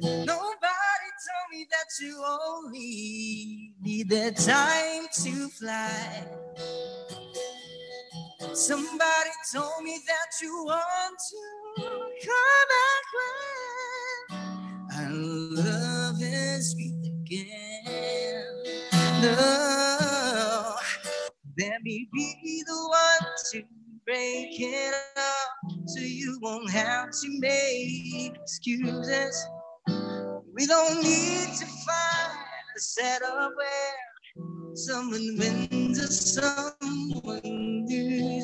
Nobody 0.00 1.08
told 1.26 1.48
me 1.50 1.66
that 1.70 1.90
you 2.00 2.24
only 2.24 3.74
need 3.80 4.08
that 4.10 4.36
time 4.36 5.06
to 5.22 5.48
fly. 5.48 6.26
Somebody 8.54 9.30
told 9.54 9.82
me 9.82 9.98
that 10.06 10.42
you 10.42 10.64
want 10.64 11.16
to 11.30 11.82
come 12.26 12.68
back 12.68 13.04
when 14.28 14.98
our 14.98 15.10
love 15.10 16.16
is 16.20 16.72
sweet 16.72 16.94
again. 17.22 18.44
No, 19.22 20.74
let 21.58 21.82
me 21.82 22.08
be 22.12 22.62
the 22.66 22.88
one 22.88 23.30
to 23.52 23.62
break 24.04 24.60
it 24.60 24.94
up 25.16 25.72
so 25.86 26.00
you 26.00 26.38
won't 26.42 26.70
have 26.70 27.10
to 27.10 27.40
make 27.40 28.36
excuses. 28.36 29.46
We 30.52 30.66
don't 30.66 31.02
need 31.02 31.54
to 31.58 31.64
find 31.66 32.38
a 32.76 32.80
setup 32.80 33.52
where 33.56 34.74
someone 34.74 35.38
wins 35.38 35.98
or 35.98 36.06
someone 36.12 36.91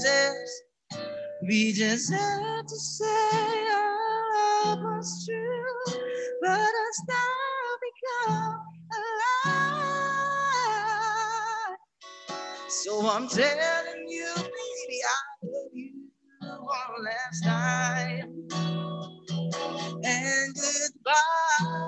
loses. 0.09 0.62
We 1.46 1.72
just 1.72 2.12
have 2.12 2.66
to 2.66 2.76
say 2.76 3.66
our 3.74 4.34
love 4.34 4.80
was 4.82 5.26
true, 5.26 5.94
but 6.42 6.50
us 6.50 7.02
now 7.09 7.78
become 7.86 8.61
alive. 9.46 9.68
So 12.68 13.09
I'm 13.09 13.28
telling 13.28 14.09
you, 14.09 14.34
baby, 14.36 15.00
I 15.04 15.46
love 15.46 15.72
you 15.74 15.92
one 16.42 17.04
last 17.04 17.44
time. 17.44 18.48
And 20.04 20.54
goodbye. 20.54 21.88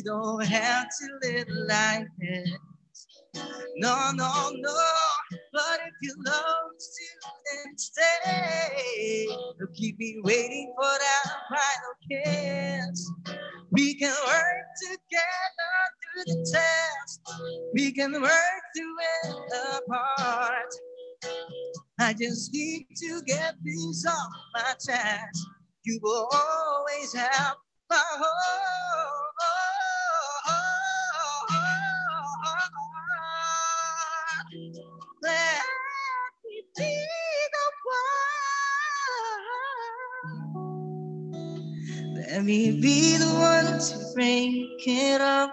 We 0.00 0.04
don't 0.04 0.46
have 0.46 0.88
to 0.88 1.28
live 1.28 1.46
like 1.68 2.06
this. 2.18 2.56
No, 3.76 4.12
no, 4.14 4.50
no. 4.50 4.76
But 5.52 5.80
if 5.86 5.94
you 6.00 6.14
love 6.24 6.70
to 6.78 7.30
then 7.44 7.76
stay, 7.76 9.26
don't 9.58 9.74
keep 9.74 9.98
me 9.98 10.18
waiting 10.24 10.72
for 10.74 10.88
that 10.88 11.32
final 11.50 12.24
kiss. 12.24 13.12
We 13.72 13.94
can 13.96 14.14
work 14.26 14.64
together 14.88 15.74
through 16.00 16.34
the 16.34 16.50
test. 16.50 17.20
We 17.74 17.92
can 17.92 18.12
work 18.22 18.62
through 18.74 18.96
it 19.24 19.82
apart. 19.84 20.72
I 21.98 22.14
just 22.14 22.54
need 22.54 22.86
to 23.02 23.20
get 23.26 23.56
things 23.62 24.06
off 24.08 24.30
my 24.54 24.72
chest. 24.82 25.46
You 25.84 26.00
will 26.02 26.26
always 26.32 27.12
have. 27.12 27.56
Let 27.90 28.04
me 42.44 42.80
be 42.80 43.16
the 43.18 43.26
one. 43.34 43.80
To 43.80 44.12
break 44.14 44.86
it 44.86 45.20
up 45.20 45.50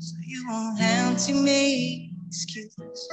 so 0.00 0.16
you 0.26 0.44
won't 0.48 0.78
have 0.80 1.18
to 1.26 1.34
make 1.34 2.10
excuses. 2.28 3.08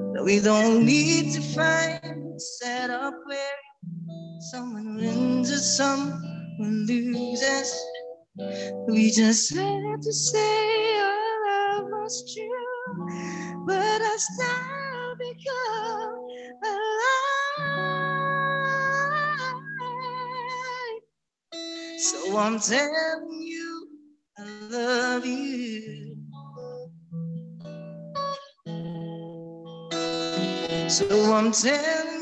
That 0.00 0.24
we 0.24 0.40
don't 0.40 0.86
need 0.86 1.34
to 1.34 1.42
find 1.42 2.34
a 2.36 2.40
setup 2.40 3.14
where 3.26 3.58
someone 4.52 4.96
wins 4.96 5.52
or 5.52 5.58
someone 6.56 6.86
loses. 6.86 7.74
We 8.88 9.10
just 9.10 9.54
have 9.56 10.00
to 10.00 10.12
say 10.12 10.98
our 10.98 11.80
love 11.80 11.90
was 11.90 12.34
true, 12.34 13.66
but 13.66 14.00
us 14.02 14.28
now 14.38 15.14
become 15.18 16.28
alive. 16.64 17.42
So 21.98 22.38
I'm 22.38 22.58
telling 22.58 23.42
you, 23.42 23.88
I 24.38 24.42
love 24.70 25.26
you. 25.26 26.16
So 30.88 31.34
I'm 31.34 31.52
telling 31.52 32.21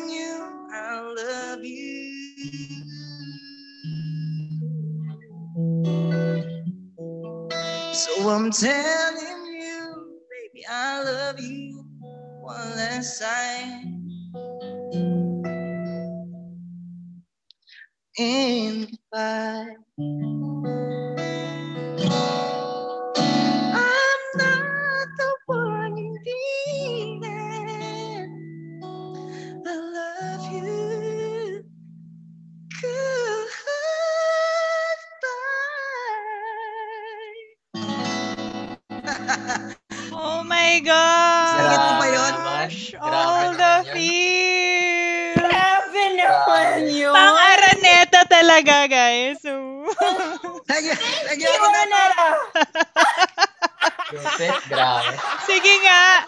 So 8.21 8.29
I'm 8.29 8.51
telling 8.51 9.47
you, 9.47 10.21
baby, 10.31 10.67
I 10.69 11.03
love 11.03 11.41
you 11.41 11.87
one 12.43 12.77
last 12.77 13.19
time. 13.21 14.11
And 18.19 18.91
goodbye. 19.13 19.77
Oh 40.11 40.43
my 40.43 40.83
gosh! 40.83 41.55
Sikat 41.55 41.79
mo 41.79 41.93
ba 42.03 42.07
yun? 42.11 42.35
All 42.99 43.55
the 43.55 43.75
feels! 43.95 45.39
Grabe 45.39 46.05
naman 46.19 46.91
yun. 46.91 47.15
Pang 47.15 47.39
Araneta 47.39 48.21
talaga, 48.27 48.91
guys. 48.91 49.39
So, 49.39 49.55
na. 50.67 50.77
na 51.87 52.03
lang. 52.11 52.37
Lupit, 54.11 54.59
grabe. 54.67 55.15
sige 55.47 55.75
nga. 55.87 56.27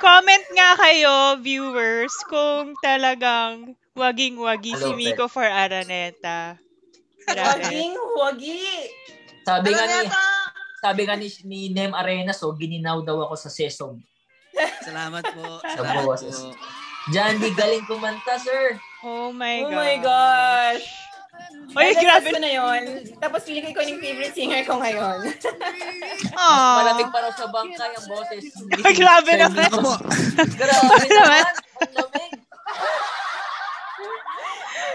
Comment 0.00 0.46
nga 0.56 0.70
kayo, 0.80 1.14
viewers, 1.44 2.12
kung 2.28 2.72
talagang 2.80 3.76
waging-wagi 3.92 4.72
si 4.72 4.90
Miko 4.96 5.28
for 5.28 5.44
Araneta. 5.44 6.56
Grabe. 7.28 7.60
Waging 7.60 7.94
wagi. 8.16 8.64
Sabi 9.44 9.68
nga 9.76 9.84
ni, 9.84 10.08
Araneta! 10.08 10.43
Sabi 10.84 11.08
nga 11.08 11.16
ni, 11.16 11.32
ni 11.48 11.72
Nem 11.72 11.96
Arena, 11.96 12.36
so 12.36 12.52
gininaw 12.52 13.00
daw 13.00 13.24
ako 13.24 13.40
sa 13.40 13.48
Sesog. 13.48 13.96
Salamat 14.84 15.24
po. 15.32 15.64
Sa 15.64 15.80
Salamat 15.80 16.20
po. 16.20 16.52
Diyan, 17.04 17.40
di 17.40 17.52
galing 17.52 17.84
kumanta, 17.84 18.36
sir. 18.36 18.76
Oh 19.00 19.32
my 19.32 19.64
Oh 19.64 19.72
God. 19.72 19.80
my 19.80 19.96
gosh. 19.98 20.84
Oy, 21.74 21.90
Nalagpas 21.90 21.98
grabe. 21.98 22.28
ko 22.30 22.38
na 22.38 22.52
yun. 22.52 22.82
Tapos 23.18 23.42
feeling 23.42 23.74
ko 23.74 23.80
yung 23.80 23.98
favorite 23.98 24.36
singer 24.36 24.62
ko 24.62 24.78
ngayon. 24.78 25.18
Aww. 26.38 26.76
Malamig 26.78 27.10
pa 27.10 27.18
raw 27.18 27.32
sa 27.34 27.48
bangkay 27.50 27.90
ang 27.90 28.06
boses. 28.06 28.44
Ay, 28.78 28.92
grabe 28.94 29.32
naman. 29.34 29.66
Grabe 30.60 31.06
naman. 31.10 31.44
Ang 31.80 31.92
lamig. 31.96 32.32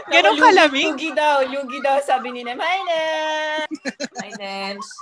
Ganun 0.09 0.33
Lugi- 0.33 0.41
kalamig? 0.41 0.85
Lugi 0.89 1.09
daw, 1.13 1.37
lugi 1.45 1.79
daw, 1.79 1.97
sabi 2.01 2.33
ni 2.33 2.41
Nem. 2.41 2.57
Hi, 2.57 2.79
Nem! 2.81 3.67
Hi, 4.19 4.29
Nems. 4.35 4.87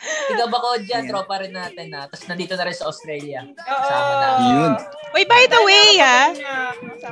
Tiga 0.00 0.48
ba 0.48 0.56
ko 0.56 0.80
dyan, 0.80 1.04
Ayan. 1.04 1.10
tropa 1.12 1.44
rin 1.44 1.52
natin 1.52 1.92
na. 1.92 2.08
Tapos 2.08 2.24
nandito 2.24 2.56
na 2.56 2.64
rin 2.64 2.72
sa 2.72 2.88
Australia. 2.88 3.44
Oo. 3.44 3.52
Kasama 3.60 4.12
na. 4.16 4.28
Yun. 4.48 4.72
Uy, 5.12 5.24
by 5.28 5.44
the 5.44 5.60
way, 5.60 5.88
ha? 6.00 6.20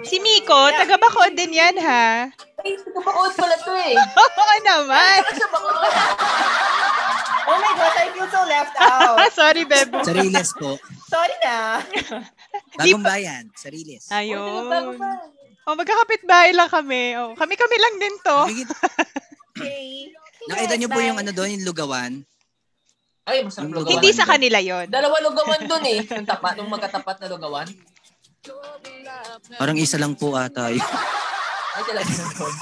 Si 0.08 0.16
ko. 0.16 0.24
Miko, 0.24 0.60
taga 0.72 0.96
Bacood 0.96 1.36
din 1.36 1.52
yan, 1.52 1.76
ha? 1.84 2.32
Ay, 2.64 2.74
tiga 2.80 3.00
ba 3.04 3.12
pala 3.12 3.56
to 3.60 3.72
eh. 3.76 3.92
Oo 4.24 4.54
naman. 4.64 5.20
Oh 7.48 7.56
my 7.56 7.72
gosh, 7.80 7.96
I 7.96 8.08
feel 8.12 8.28
so 8.28 8.40
left 8.44 8.74
out. 8.76 9.16
Sorry, 9.38 9.64
Bebo. 9.64 10.04
Sariles 10.04 10.52
po. 10.56 10.76
Sorry 11.08 11.36
na. 11.44 11.80
Bagong 12.76 13.04
bayan. 13.04 13.48
Sariles. 13.56 14.08
Ayun. 14.12 14.68
Bago 14.68 14.92
ba? 15.00 15.12
Oh, 15.68 15.76
magkakapit 15.76 16.24
bahay 16.24 16.56
lang 16.56 16.72
kami. 16.72 17.12
Oh, 17.20 17.36
kami-kami 17.36 17.76
lang 17.76 17.94
din 18.00 18.14
to. 18.24 18.38
Okay. 19.58 20.14
nakita 20.46 20.78
niyo 20.78 20.86
po 20.86 21.02
yung 21.02 21.18
ano 21.18 21.34
doon, 21.34 21.58
yung 21.58 21.66
lugawan. 21.66 22.22
Ay, 23.26 23.42
masarap 23.42 23.66
Yung 23.66 23.74
lugawan. 23.74 23.98
Hindi 23.98 24.10
sa 24.14 24.22
kanila 24.22 24.62
yon. 24.62 24.86
Dalawa 24.86 25.18
lugawan 25.18 25.66
dun 25.66 25.82
eh. 25.82 25.98
Yung 26.14 26.22
tapat, 26.22 26.62
yung 26.62 26.70
magkatapat 26.70 27.18
na 27.18 27.26
lugawan. 27.26 27.66
Parang 29.58 29.74
isa 29.74 29.98
lang 29.98 30.14
po 30.14 30.38
ata 30.38 30.70
yun. 30.70 30.78
Ay, 31.74 31.82
talaga 31.90 32.12
doon. 32.38 32.54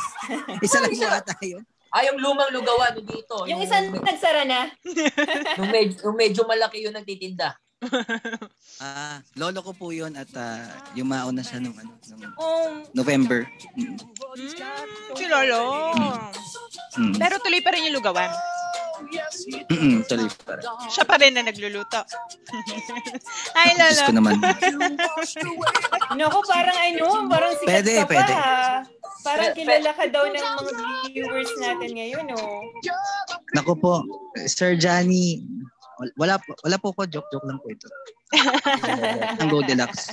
Isa 0.64 0.78
lang 0.80 0.92
po 0.96 1.04
ata 1.04 1.36
yun. 1.44 1.62
Ah, 1.92 2.02
yung 2.08 2.16
lumang 2.16 2.48
lugawan 2.48 2.96
yung 2.96 3.08
dito. 3.12 3.36
Yung 3.44 3.60
isang 3.60 3.92
nagsara 3.92 4.48
na. 4.48 4.72
yung, 5.60 5.68
medyo, 5.68 5.96
yung 6.00 6.16
medyo 6.16 6.48
malaki 6.48 6.80
yung 6.80 6.96
nagtitinda. 6.96 7.60
Ah, 8.76 9.24
lolo 9.36 9.64
ko 9.64 9.72
po 9.72 9.88
yun 9.88 10.12
at 10.14 10.28
ah, 10.36 10.60
yumaon 10.92 11.32
na 11.32 11.40
siya 11.40 11.60
nung, 11.60 11.72
ano, 11.74 11.96
nung 12.12 12.32
Oh, 12.36 12.84
November. 12.92 13.48
Mm. 13.72 13.96
Si 15.16 15.24
Lolo. 15.24 15.92
Mm. 16.96 17.16
Pero 17.16 17.40
tuloy 17.40 17.60
pa 17.60 17.72
rin 17.72 17.88
yung 17.88 17.96
lugawan. 17.96 18.28
Mm-mm, 19.72 20.04
tuloy 20.04 20.28
pa 20.44 20.56
rin. 20.56 20.64
Siya 20.88 21.04
pa 21.04 21.16
rin 21.16 21.32
na 21.32 21.44
nagluluto. 21.44 22.00
Ay, 23.58 23.72
Diyos 23.74 24.00
ko 24.02 24.12
Lolo. 24.12 24.16
naman. 24.20 24.36
Naku, 26.20 26.38
parang 26.44 26.78
ano, 26.78 27.06
parang 27.28 27.52
sikat 27.56 27.68
Pwede, 27.80 27.92
ka 27.94 28.04
pa. 28.04 28.12
pwede. 28.12 28.34
ha? 28.34 28.84
Parang 29.20 29.50
kilala 29.52 29.90
ka 29.90 30.04
daw 30.06 30.24
ng 30.24 30.38
mga 30.38 30.72
viewers 31.10 31.52
natin 31.58 31.90
ngayon, 31.92 32.26
oh. 32.36 32.60
Naku 33.52 33.72
po, 33.74 34.04
Sir 34.44 34.76
Johnny, 34.76 35.40
wala 36.16 36.36
po, 36.36 36.52
wala 36.60 36.76
po 36.76 36.92
ko, 36.92 37.02
joke-joke 37.08 37.46
lang 37.48 37.58
po 37.60 37.66
ito. 37.72 37.88
Ang 39.40 39.48
Gold 39.48 39.68
Deluxe. 39.68 40.12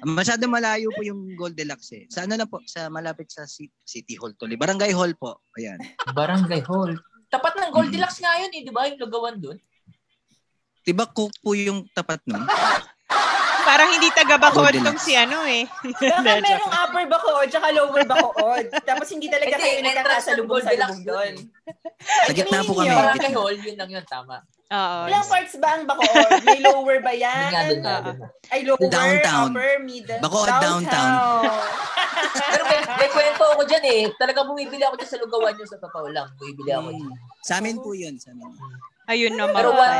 Masyado 0.00 0.48
malayo 0.48 0.88
po 0.96 1.04
yung 1.04 1.36
Gold 1.36 1.58
Deluxe 1.58 1.90
eh. 1.92 2.04
Sa 2.08 2.24
ano 2.24 2.38
na 2.38 2.48
po, 2.48 2.62
sa 2.64 2.88
malapit 2.88 3.28
sa 3.28 3.44
Ci- 3.44 3.74
City 3.84 4.16
Hall 4.16 4.32
tuloy. 4.38 4.56
Barangay 4.56 4.96
Hall 4.96 5.12
po. 5.18 5.44
Ayan. 5.60 5.76
Barangay 6.16 6.64
Hall. 6.64 6.96
Tapat 7.30 7.54
ng 7.60 7.70
Goldilocks 7.70 8.18
nga 8.18 8.38
yun 8.40 8.50
eh, 8.54 8.62
di 8.64 8.72
ba? 8.72 8.88
Yung 8.88 8.98
lugawan 8.98 9.36
dun. 9.38 9.58
Diba 10.80 11.04
Coke 11.04 11.36
po 11.44 11.52
yung 11.52 11.84
tapat 11.92 12.24
nun? 12.24 12.42
Para 12.42 12.82
Parang 13.70 13.92
hindi 13.92 14.08
taga 14.10 14.40
Bacood 14.40 14.72
Goldilocks. 14.72 14.88
tong 14.88 15.02
si 15.04 15.12
ano 15.14 15.44
eh. 15.44 15.68
Baka 16.00 16.42
merong 16.42 16.74
upper 16.74 17.04
bacood 17.06 17.46
tsaka 17.52 17.68
lower 17.70 18.02
bacood. 18.08 18.66
Tapos 18.82 19.06
hindi 19.12 19.28
talaga 19.28 19.60
kayo 19.60 19.84
nagkakasalubong 19.84 20.64
sa 20.64 20.72
lubong 20.74 21.02
doon. 21.04 21.32
Sa 22.24 22.32
gitna 22.32 22.64
po 22.64 22.72
kami. 22.72 22.88
Parang 22.88 23.20
kay 23.20 23.34
Hall, 23.36 23.54
yun 23.60 23.76
lang 23.76 23.90
yun, 23.92 24.04
tama. 24.08 24.42
Oo. 24.70 24.98
Ilang 25.04 25.26
parts 25.26 25.54
ba 25.58 25.68
ang 25.72 25.84
bacood? 25.84 26.30
May 26.40 26.58
lower 26.60 26.98
ba 27.00 27.10
yan? 27.26 27.50
Ay, 28.48 28.62
lower, 28.62 28.78
Downtown. 28.80 29.50
upper, 29.50 29.82
mid. 29.82 30.06
Bacood, 30.16 30.46
downtown. 30.56 31.18
Pero 32.50 32.62
may, 32.64 32.78
may 32.96 33.08
kwento 33.08 33.44
ako 33.48 33.62
dyan 33.66 33.84
eh. 33.84 34.02
Talaga 34.14 34.46
bumibili 34.46 34.82
ako 34.82 34.94
dyan 34.94 35.10
sa 35.10 35.18
lugawan 35.18 35.54
yun 35.54 35.66
sa 35.66 35.76
totoo 35.76 36.06
lang. 36.08 36.30
Bumibili 36.36 36.70
ako 36.70 36.88
dyan. 36.88 37.10
Mm. 37.10 37.42
Sa 37.42 37.52
amin 37.58 37.76
po 37.76 37.90
yun. 37.92 38.14
Sa 38.14 38.30
amin. 38.30 38.46
Ayun 39.04 39.34
naman 39.34 39.58
Pero 39.58 39.74
one- 39.74 39.90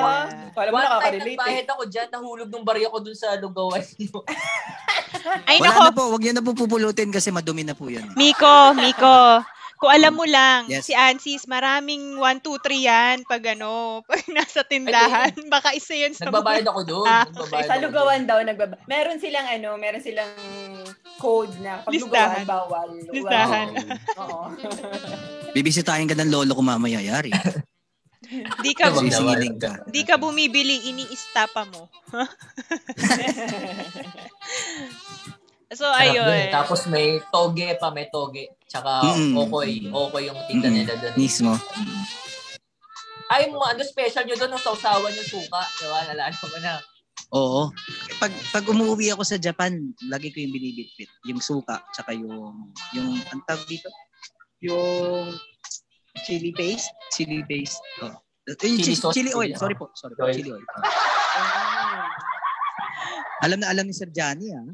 Kala 0.54 0.70
mo 0.70 0.76
One 0.76 0.78
time 0.78 0.86
nakaka-relate 0.86 1.26
eh. 1.26 1.34
nagbayad 1.34 1.66
ako 1.68 1.82
dyan, 1.84 2.08
nahulog 2.08 2.48
nung 2.48 2.62
barya 2.62 2.86
ko 2.86 2.98
dun 3.00 3.16
sa 3.16 3.34
lugawan. 3.34 3.82
Ay 5.50 5.58
Wala 5.58 5.66
nako, 5.68 5.80
na 5.82 5.90
po. 5.90 6.02
Huwag 6.08 6.22
niyo 6.22 6.32
na 6.32 6.44
po 6.44 6.52
pupulutin 6.54 7.10
kasi 7.10 7.28
madumi 7.28 7.66
na 7.66 7.74
po 7.74 7.90
yun. 7.90 8.06
Miko, 8.14 8.54
Miko. 8.72 9.42
Kung 9.80 9.88
alam 9.88 10.12
mo 10.12 10.28
lang, 10.28 10.68
Yes. 10.68 10.84
si 10.84 10.92
Ansis, 10.92 11.48
maraming 11.48 12.14
1, 12.14 12.44
2, 12.44 12.60
3 12.60 12.84
yan 12.84 13.16
pag 13.24 13.40
ano, 13.50 13.72
pag 14.08 14.20
nasa 14.28 14.60
tindahan. 14.62 15.32
Baka 15.48 15.72
isa 15.72 15.96
yun 15.96 16.12
sa 16.12 16.28
Nagbabayad 16.28 16.68
ako 16.68 16.80
dun. 16.84 17.08
Ah, 17.08 17.24
Nagbabayad 17.24 17.64
Sa 17.64 17.80
lugawan 17.80 18.22
daw, 18.22 18.38
nagbaba. 18.40 18.76
Meron 18.84 19.16
silang 19.16 19.48
ano, 19.48 19.74
meron 19.74 19.98
silang 19.98 20.28
code 21.16 21.56
na 21.58 21.80
pag 21.80 21.90
Listahan. 21.90 22.04
lugawan, 22.04 22.44
bawal. 22.44 22.88
Listahan. 23.08 23.66
Oo. 24.20 24.44
Bibisitahin 25.56 26.06
ka 26.06 26.14
ng 26.14 26.28
lolo 26.28 26.52
ko 26.52 26.60
mamaya, 26.60 27.00
yari. 27.00 27.32
Di 28.62 28.76
ka, 28.76 28.92
Sisiling 28.92 29.58
ka. 29.58 29.82
di 29.88 30.04
ka 30.04 30.14
bumibili, 30.14 30.86
ini-istapa 30.86 31.66
mo. 31.66 31.88
So, 35.70 35.86
Sarap 35.86 36.02
dun 36.02 36.02
eh. 36.02 36.10
ayun. 36.10 36.50
Tapos 36.50 36.80
may 36.86 37.06
toge 37.30 37.68
pa, 37.76 37.88
may 37.90 38.06
toge. 38.08 38.50
Tsaka 38.66 39.02
Mm. 39.06 39.34
okoy. 39.36 39.70
Okoy 39.88 40.22
yung 40.26 40.40
tinda 40.46 40.66
Mm. 40.66 40.74
nila 40.76 40.92
dun. 40.96 41.14
Mismo. 41.14 41.52
Ay, 43.30 43.46
mo, 43.46 43.62
ano 43.62 43.78
special 43.82 44.26
nyo 44.26 44.34
doon, 44.34 44.50
nung 44.50 44.62
sausawan 44.62 45.14
yung 45.14 45.30
suka. 45.30 45.60
Diba? 45.78 45.98
Nalala 46.10 46.34
ko 46.34 46.46
na. 46.58 46.82
Oo. 47.30 47.70
Pag 48.18 48.34
pag 48.50 48.66
umuwi 48.66 49.14
ako 49.14 49.22
sa 49.22 49.38
Japan, 49.38 49.70
lagi 50.10 50.34
ko 50.34 50.42
yung 50.42 50.50
binibitbit. 50.50 51.06
Yung 51.24 51.38
suka, 51.38 51.78
tsaka 51.94 52.10
yung, 52.10 52.74
yung, 52.90 53.22
ang 53.30 53.40
tawag 53.46 53.62
dito? 53.70 53.86
Yung 54.58 55.30
chili 56.26 56.50
paste. 56.50 56.90
Chili 57.14 57.46
paste. 57.46 57.78
Oh. 58.02 58.18
Yung 58.50 58.58
Chili 58.58 58.82
chili, 58.82 58.98
sauce, 58.98 59.14
chili 59.14 59.30
oil. 59.30 59.54
Sorry 59.54 59.78
po. 59.78 59.94
Sorry 59.94 60.18
po. 60.18 60.26
Chili 60.26 60.50
oil. 60.50 60.64
Oh. 60.66 60.82
Alam 63.40 63.62
na 63.62 63.70
alam 63.70 63.86
ni 63.86 63.94
Sir 63.94 64.10
Johnny, 64.10 64.50
ah. 64.50 64.66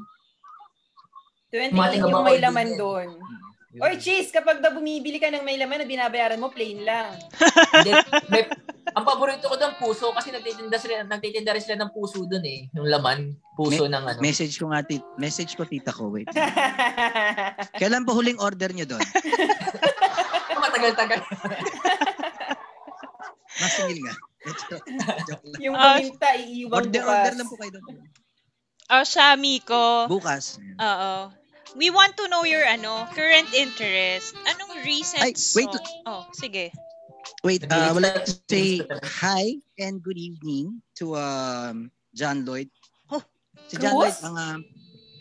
28 1.57 1.73
Mating 1.73 2.03
yung 2.03 2.23
may 2.23 2.39
laman 2.39 2.67
din 2.67 2.75
eh. 2.75 2.79
doon. 2.79 3.09
Or 3.77 3.93
cheese, 3.95 4.33
kapag 4.33 4.65
daw 4.65 4.73
bumibili 4.73 5.17
ka 5.17 5.29
ng 5.29 5.45
may 5.45 5.57
laman 5.57 5.85
na 5.85 5.87
binabayaran 5.87 6.41
mo, 6.41 6.49
plain 6.49 6.81
lang. 6.81 7.13
May, 8.33 8.49
ang 8.89 9.05
paborito 9.05 9.45
ko 9.45 9.61
doon 9.61 9.77
puso 9.77 10.17
kasi 10.17 10.33
nagtitinda 10.33 10.81
sila, 10.81 11.05
nagtitinda 11.05 11.53
rin 11.53 11.61
sila 11.61 11.85
ng 11.85 11.93
puso 11.93 12.25
doon 12.25 12.41
eh. 12.41 12.73
Yung 12.73 12.89
laman, 12.89 13.37
puso 13.53 13.85
ng 13.85 14.01
ano. 14.01 14.17
Message 14.19 14.57
ko 14.57 14.73
nga, 14.73 14.81
tit 14.81 15.05
message 15.17 15.53
ko 15.53 15.69
tita 15.69 15.93
ko, 15.93 16.09
wait. 16.09 16.25
Kailan 17.81 18.09
po 18.09 18.17
huling 18.17 18.41
order 18.41 18.73
nyo 18.73 18.89
doon? 18.89 19.05
Matagal-tagal. 20.65 21.21
Masingil 23.57 23.99
nga. 24.01 24.15
Yung 25.59 25.75
Ah, 25.75 25.97
paminta, 25.97 26.29
iiwan 26.33 26.81
Order, 26.81 27.03
bukas. 27.03 27.13
order 27.13 27.35
lang 27.35 27.49
po 27.49 27.57
kayo 27.57 27.71
doon. 27.73 27.85
Oh, 28.89 29.05
siya, 29.05 29.37
Miko. 29.37 29.85
Bukas. 30.07 30.57
Oo. 30.79 31.13
We 31.77 31.93
want 31.93 32.17
to 32.17 32.25
know 32.33 32.49
your 32.49 32.65
ano, 32.65 33.05
current 33.13 33.53
interest. 33.53 34.33
Anong 34.49 34.81
recent 34.81 35.21
Ay, 35.21 35.37
wait. 35.53 35.69
song? 35.69 36.01
Oh, 36.09 36.25
sige. 36.33 36.73
Wait, 37.45 37.69
uh, 37.69 37.77
I 37.77 37.93
would 37.93 38.01
like 38.01 38.25
to 38.25 38.33
say 38.49 38.81
hi 39.05 39.61
and 39.77 40.01
good 40.01 40.17
evening 40.17 40.81
to 40.97 41.21
um, 41.21 41.93
John 42.17 42.49
Lloyd. 42.49 42.73
Oh, 43.13 43.21
si 43.69 43.77
John 43.77 43.93
Cruz? 43.93 44.09
Lloyd, 44.09 44.17
ang, 44.25 44.37
um, 44.41 44.61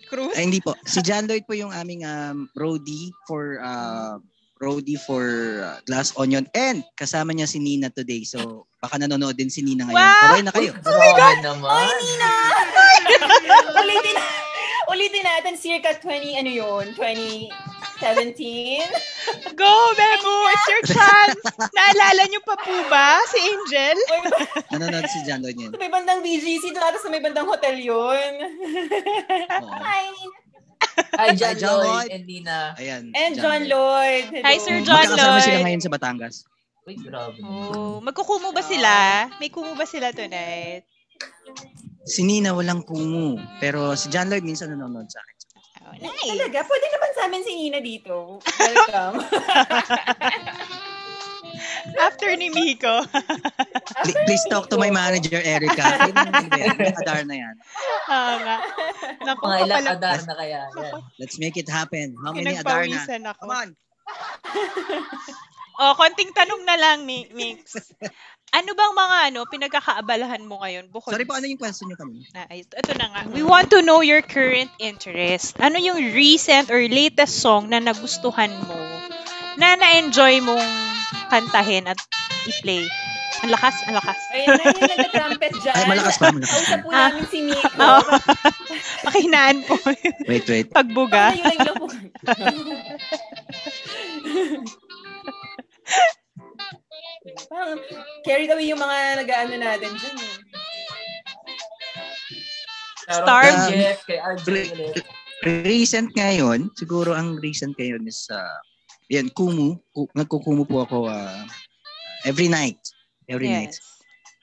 Cruz? 0.07 0.33
ay, 0.39 0.47
hindi 0.47 0.63
po. 0.63 0.79
Si 0.87 1.03
John 1.03 1.27
Lloyd 1.27 1.43
po 1.43 1.59
yung 1.59 1.75
aming 1.75 2.07
um, 2.07 2.47
roadie 2.55 3.11
for 3.27 3.59
uh, 3.59 4.15
roadie 4.63 4.95
for 4.95 5.59
uh, 5.59 5.83
Glass 5.83 6.15
Onion 6.15 6.47
and 6.55 6.87
kasama 6.95 7.35
niya 7.35 7.51
si 7.51 7.59
Nina 7.59 7.91
today. 7.91 8.23
So, 8.23 8.71
baka 8.79 8.95
nanonood 8.95 9.35
din 9.35 9.51
si 9.51 9.59
Nina 9.59 9.91
ngayon. 9.91 10.07
Wow! 10.07 10.23
Okay 10.31 10.41
na 10.47 10.53
kayo. 10.55 10.71
Oh 10.71 10.95
my 10.95 11.11
God! 11.19 11.37
naman. 11.43 11.83
ulitin, 11.99 12.64
ulitin 15.05 15.21
natin, 15.21 15.53
circa 15.53 15.93
20, 16.01 16.41
ano 16.41 16.49
yun, 16.49 16.85
2017? 16.97 18.89
Go, 19.59 19.69
Bebo! 19.93 20.33
It's 20.49 20.65
your 20.65 20.83
chance! 20.89 21.37
Naalala 21.77 22.25
niyo 22.25 22.41
pa 22.41 22.57
po 22.57 22.73
ba 22.89 23.21
si 23.29 23.37
Angel? 23.37 23.97
Nanonood 24.73 25.05
si 25.05 25.21
John 25.21 25.45
Lloyd 25.45 25.61
ngayon. 25.61 25.71
sa 25.71 25.79
may 25.79 25.93
bandang 25.93 26.25
BGC, 26.25 26.73
doon 26.73 26.81
ata 26.83 26.97
sa 26.97 27.13
may 27.13 27.21
bandang 27.21 27.45
hotel 27.45 27.77
yun. 27.77 28.31
Oo. 29.61 29.69
Hi. 29.85 30.09
Hi, 31.21 31.29
John, 31.37 31.53
Hi, 31.53 31.61
John 31.61 31.77
Lloyd 31.77 31.85
Lloyd. 31.85 32.09
and 32.09 32.23
Nina. 32.25 32.59
Ayan. 32.75 33.03
And 33.13 33.33
John 33.37 33.61
Lloyd. 33.69 34.25
Hello. 34.33 34.41
Hi, 34.41 34.57
Sir 34.57 34.81
John 34.81 35.05
Magkakasama 35.05 35.37
sila 35.39 35.53
Lloyd. 35.53 35.65
ngayon 35.69 35.81
sa 35.85 35.91
Batangas. 35.93 36.35
Uy, 36.85 36.97
grabe. 36.97 37.37
Oh, 37.45 38.01
magkukumo 38.01 38.49
ba 38.49 38.65
sila? 38.65 39.29
May 39.37 39.53
kumo 39.53 39.77
ba 39.77 39.85
sila 39.85 40.09
tonight? 40.09 40.81
Si 42.05 42.21
Nina 42.21 42.53
walang 42.53 42.81
kumu. 42.81 43.35
Pero 43.57 43.93
si 43.93 44.07
John 44.07 44.29
Lloyd 44.29 44.45
minsan 44.45 44.69
nanonood 44.69 45.09
sa 45.09 45.19
akin. 45.19 45.33
Oh, 45.85 45.93
nice. 45.99 46.29
Talaga, 46.31 46.65
pwede 46.65 46.85
naman 46.89 47.11
sa 47.11 47.21
amin 47.25 47.41
si 47.41 47.53
Nina 47.55 47.77
dito. 47.77 48.41
Welcome. 48.41 49.15
After 51.97 52.33
ni 52.35 52.49
Miko. 52.49 53.05
Pl- 54.03 54.19
Please 54.25 54.43
talk 54.49 54.67
to 54.67 54.77
my 54.77 54.89
manager, 54.89 55.39
Erica. 55.39 56.09
May 56.75 56.91
adar 56.91 57.21
na 57.23 57.35
yan. 57.37 57.55
Oo 58.09 58.33
nga. 58.41 58.57
Naku, 59.23 59.41
Mga 59.45 59.57
ilang 59.63 59.85
kapala- 59.85 59.95
adar 59.95 60.19
na 60.25 60.33
kaya. 60.35 60.61
Yan. 60.73 60.93
Let's 61.21 61.37
make 61.37 61.55
it 61.55 61.69
happen. 61.69 62.17
How 62.25 62.33
many 62.33 62.57
adar 62.57 62.83
na? 62.85 63.05
Ako. 63.05 63.39
Come 63.39 63.53
on. 63.53 63.69
Oh, 65.75 65.91
konting 65.93 66.31
tanong 66.31 66.63
na 66.63 66.75
lang, 66.75 67.03
Mi- 67.03 67.29
Mix. 67.31 67.75
Ano 68.55 68.71
bang 68.71 68.93
mga 68.95 69.17
ano 69.27 69.39
pinagkakaabalahan 69.45 70.41
mo 70.41 70.63
ngayon 70.63 70.87
bukod 70.87 71.11
Sorry 71.11 71.27
po, 71.27 71.35
ano 71.35 71.43
yung 71.43 71.59
question 71.59 71.91
nyo 71.91 71.99
kami? 71.99 72.23
na, 72.31 72.47
ito 72.47 72.91
na 72.95 73.11
nga. 73.11 73.21
We 73.27 73.43
want 73.43 73.67
to 73.69 73.83
know 73.83 73.99
your 73.99 74.23
current 74.23 74.71
interest. 74.79 75.59
Ano 75.59 75.75
yung 75.75 75.99
recent 76.15 76.71
or 76.71 76.79
latest 76.79 77.37
song 77.37 77.67
na 77.67 77.77
nagustuhan 77.77 78.49
mo 78.63 78.79
na 79.59 79.75
na-enjoy 79.75 80.39
mong 80.39 80.63
kantahin 81.27 81.85
at 81.85 81.99
i-play? 82.47 82.87
Ang 83.43 83.51
lakas, 83.51 83.75
ang 83.83 83.93
lakas. 83.93 84.15
Ayan 84.31 84.55
na 84.55 84.63
yung 84.71 84.91
nag-trumpet 84.95 85.51
dyan. 85.61 85.75
Ay, 85.75 85.85
malakas 85.85 86.15
pa, 86.15 86.31
malakas 86.31 86.55
Kausap 86.55 86.79
po 86.79 86.87
Ah. 86.87 87.11
namin 87.11 87.25
si 87.27 87.39
Miko. 87.43 87.67
Oo. 87.83 88.01
Pakihinaan 89.03 89.57
po. 89.67 89.75
Wait, 90.23 90.47
wait. 90.47 90.71
Pagbuga. 90.71 91.35
Baka 91.35 91.43
yun 91.43 91.59
lang 91.59 91.75
po. 91.75 91.87
Parang 97.49 97.81
carried 98.21 98.53
away 98.53 98.69
yung 98.69 98.77
mga 98.77 99.25
nag-ano 99.25 99.53
natin 99.57 99.91
dyan. 99.91 100.15
eh. 100.15 100.35
Kay 103.05 103.53
Jeff, 103.71 103.99
kay. 104.05 104.19
Recent 105.45 106.09
ngayon, 106.15 106.73
siguro 106.73 107.13
ang 107.13 107.37
recent 107.37 107.77
ngayon 107.77 108.05
is, 108.05 108.25
uh, 108.29 108.57
yan, 109.09 109.29
Kumu. 109.29 109.77
Ku- 109.93 110.09
nagkukumu 110.11 110.65
po 110.65 110.81
ako 110.81 111.05
uh, 111.05 111.45
every 112.25 112.49
night. 112.49 112.81
Every 113.29 113.49
night. 113.49 113.73
Yes. 113.73 113.81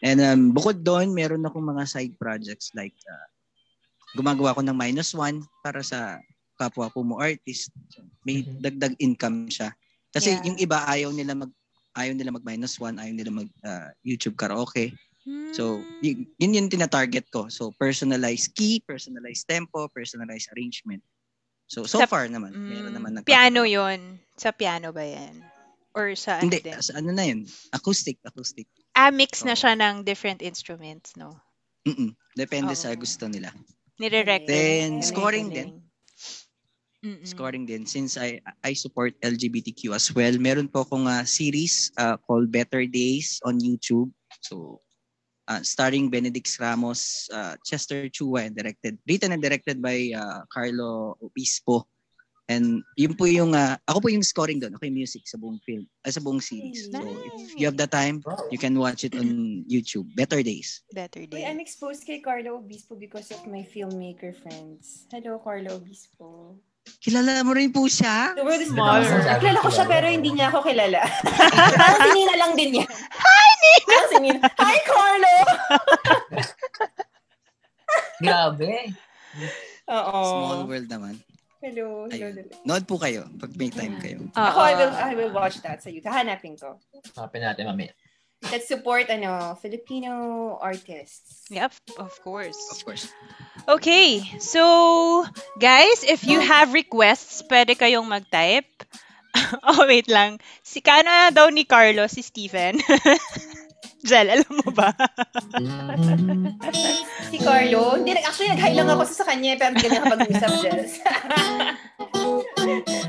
And 0.02 0.18
um, 0.20 0.42
bukod 0.50 0.82
doon, 0.82 1.10
meron 1.10 1.42
akong 1.42 1.62
mga 1.62 1.86
side 1.86 2.14
projects 2.18 2.70
like 2.74 2.94
uh, 3.06 3.26
gumagawa 4.14 4.54
ko 4.54 4.60
ng 4.62 4.74
minus 4.74 5.14
one 5.14 5.42
para 5.62 5.82
sa 5.82 6.18
kapwa 6.54 6.90
ko 6.90 7.02
mo 7.02 7.18
artist. 7.18 7.70
May 8.22 8.42
Mhm. 8.42 8.58
dagdag 8.60 8.94
income 8.98 9.46
siya. 9.48 9.70
Kasi 10.12 10.34
Yeah. 10.34 10.42
yung 10.44 10.58
iba 10.60 10.78
ayaw 10.84 11.10
nila 11.10 11.34
mag 11.34 11.50
ayaw 11.92 12.12
nila 12.12 12.32
mag 12.32 12.42
minus 12.42 12.76
one, 12.76 12.96
ayaw 12.96 13.12
nila 13.12 13.30
mag 13.32 13.48
uh, 13.62 13.88
YouTube 14.00 14.34
karaoke. 14.34 14.92
So, 15.54 15.78
Hmm. 15.78 16.02
y- 16.02 16.26
yun 16.36 16.56
yung 16.56 16.66
tina-target 16.66 17.30
ko. 17.30 17.46
So, 17.46 17.70
personalized 17.72 18.58
key, 18.58 18.82
personalized 18.82 19.46
tempo, 19.46 19.86
personalized 19.86 20.50
arrangement. 20.50 20.98
So, 21.70 21.86
so 21.86 22.02
Sa- 22.02 22.10
far 22.10 22.26
naman, 22.26 22.50
Mm, 22.50 22.68
meron 22.68 22.92
naman 22.92 23.10
nagkaka- 23.14 23.30
Piano 23.30 23.62
yon 23.62 24.18
Sa 24.34 24.50
piano 24.50 24.90
ba 24.90 25.06
yan? 25.06 25.38
Or 25.94 26.16
sa 26.16 26.40
ano 26.40 26.50
Hindi, 26.50 26.58
din? 26.58 26.74
sa 26.74 26.98
ano 26.98 27.12
na 27.12 27.22
yun? 27.22 27.46
Acoustic, 27.70 28.18
acoustic. 28.24 28.66
Ah, 28.92 29.12
mix 29.12 29.44
na 29.44 29.54
Oo. 29.54 29.60
siya 29.60 29.72
ng 29.76 30.02
different 30.02 30.42
instruments, 30.42 31.14
no? 31.14 31.38
Mm-mm. 31.86 32.16
Depende 32.34 32.72
Oo. 32.72 32.80
sa 32.80 32.90
gusto 32.96 33.28
nila. 33.28 33.52
Nire-rec 34.00 34.42
Then, 34.48 35.04
scoring 35.04 35.52
galing. 35.52 35.81
Mm-mm. 37.02 37.26
scoring 37.26 37.66
din 37.66 37.82
since 37.82 38.14
I 38.14 38.38
I 38.62 38.78
support 38.78 39.18
LGBTQ 39.26 39.90
as 39.90 40.14
well. 40.14 40.38
Meron 40.38 40.70
po 40.70 40.86
akong 40.86 41.10
uh, 41.10 41.26
series 41.26 41.90
uh, 41.98 42.14
called 42.14 42.54
Better 42.54 42.86
Days 42.86 43.42
on 43.42 43.58
YouTube. 43.58 44.14
So 44.38 44.78
uh, 45.48 45.62
starring 45.66 46.10
Benedict 46.10 46.48
Ramos, 46.62 47.28
uh, 47.34 47.58
Chester 47.66 48.08
Chua, 48.08 48.46
and 48.46 48.54
directed, 48.56 48.98
written 49.08 49.32
and 49.32 49.42
directed 49.42 49.82
by 49.82 50.14
uh, 50.14 50.46
Carlo 50.52 51.18
Obispo. 51.18 51.84
And 52.50 52.82
yun 52.98 53.14
po 53.14 53.24
yung, 53.24 53.54
uh, 53.54 53.78
ako 53.86 53.98
po 54.02 54.08
yung 54.10 54.26
scoring 54.26 54.58
doon. 54.60 54.74
Ako 54.76 54.84
yung 54.84 54.98
music 54.98 55.24
sa 55.24 55.38
buong 55.38 55.62
film, 55.62 55.86
uh, 56.04 56.10
sa 56.10 56.20
buong 56.20 56.42
series. 56.42 56.90
So 56.90 57.00
if 57.38 57.54
you 57.56 57.64
have 57.70 57.78
the 57.78 57.86
time, 57.86 58.20
you 58.50 58.58
can 58.58 58.76
watch 58.76 59.06
it 59.06 59.14
on 59.14 59.62
YouTube. 59.70 60.10
Better 60.18 60.42
Days. 60.42 60.82
Better 60.92 61.24
Uy, 61.24 61.30
day. 61.30 61.46
I'm 61.46 61.62
exposed 61.62 62.04
kay 62.04 62.20
Carlo 62.20 62.60
Obispo 62.60 62.98
because 62.98 63.30
of 63.30 63.46
my 63.46 63.64
filmmaker 63.64 64.34
friends. 64.36 65.06
Hello, 65.08 65.38
Carlo 65.40 65.80
Obispo. 65.80 66.58
Kilala 67.02 67.42
mo 67.42 67.50
rin 67.50 67.70
po 67.70 67.86
siya? 67.86 68.34
The 68.34 68.42
world 68.42 68.58
is 68.58 68.70
Smaller. 68.70 69.02
smaller. 69.02 69.38
Kilala 69.38 69.58
ko 69.58 69.70
siya 69.70 69.86
pero 69.86 70.06
hindi 70.06 70.30
niya 70.30 70.50
ako 70.50 70.58
kilala. 70.62 71.02
Parang 71.78 71.98
si 71.98 72.10
Nina 72.10 72.34
lang 72.38 72.52
din 72.54 72.70
niya. 72.74 72.86
Hi, 72.90 73.50
Nina! 73.58 73.96
si 74.02 74.16
Nina. 74.18 74.38
Hi, 74.58 74.76
Carlo! 74.82 75.34
Grabe. 78.22 78.72
Oo. 79.90 80.18
Small 80.22 80.60
world 80.66 80.88
naman. 80.88 81.14
Hello. 81.62 82.06
hello, 82.06 82.10
Ayun. 82.10 82.32
hello. 82.34 82.54
Nood 82.66 82.84
po 82.86 82.98
kayo 82.98 83.26
pag 83.38 83.50
may 83.54 83.70
time 83.70 83.94
kayo. 83.98 84.18
Ako. 84.34 84.58
I 84.58 84.74
will, 84.74 84.94
I 84.94 85.12
will 85.14 85.30
watch 85.30 85.62
that 85.62 85.78
sa 85.78 85.86
YouTube. 85.86 86.10
Hahanapin 86.10 86.58
ko. 86.58 86.78
Hanapin 87.14 87.42
natin 87.42 87.66
mamaya. 87.66 87.94
Let's 88.50 88.66
support, 88.66 89.06
ano, 89.06 89.54
Filipino 89.60 90.58
artists. 90.58 91.46
Yep, 91.50 91.72
of 91.98 92.12
course. 92.22 92.58
Of 92.74 92.84
course. 92.84 93.06
Okay, 93.68 94.26
so 94.42 95.22
guys, 95.60 96.02
if 96.02 96.26
you 96.26 96.42
have 96.42 96.74
requests, 96.74 97.46
pwede 97.46 97.78
kayong 97.78 98.10
mag-type. 98.10 98.66
oh, 99.62 99.86
wait 99.86 100.10
lang. 100.10 100.42
Si 100.66 100.82
kano 100.82 101.30
daw 101.30 101.48
ni 101.48 101.64
Carlo, 101.64 102.10
si 102.10 102.20
Stephen. 102.26 102.82
Jel, 104.02 104.28
alam 104.28 104.50
mo 104.50 104.68
ba? 104.74 104.90
Si 107.32 107.40
Carlo, 107.40 107.96
hindi, 107.96 108.12
actually, 108.12 108.52
nag-hi 108.52 108.76
lang 108.76 108.92
ako 108.92 109.08
sa 109.08 109.24
kanya, 109.24 109.56
pero 109.56 109.72
hindi 109.72 109.88
kami 109.88 109.96
nakapag-usap, 109.96 110.52
Jess. 110.60 111.00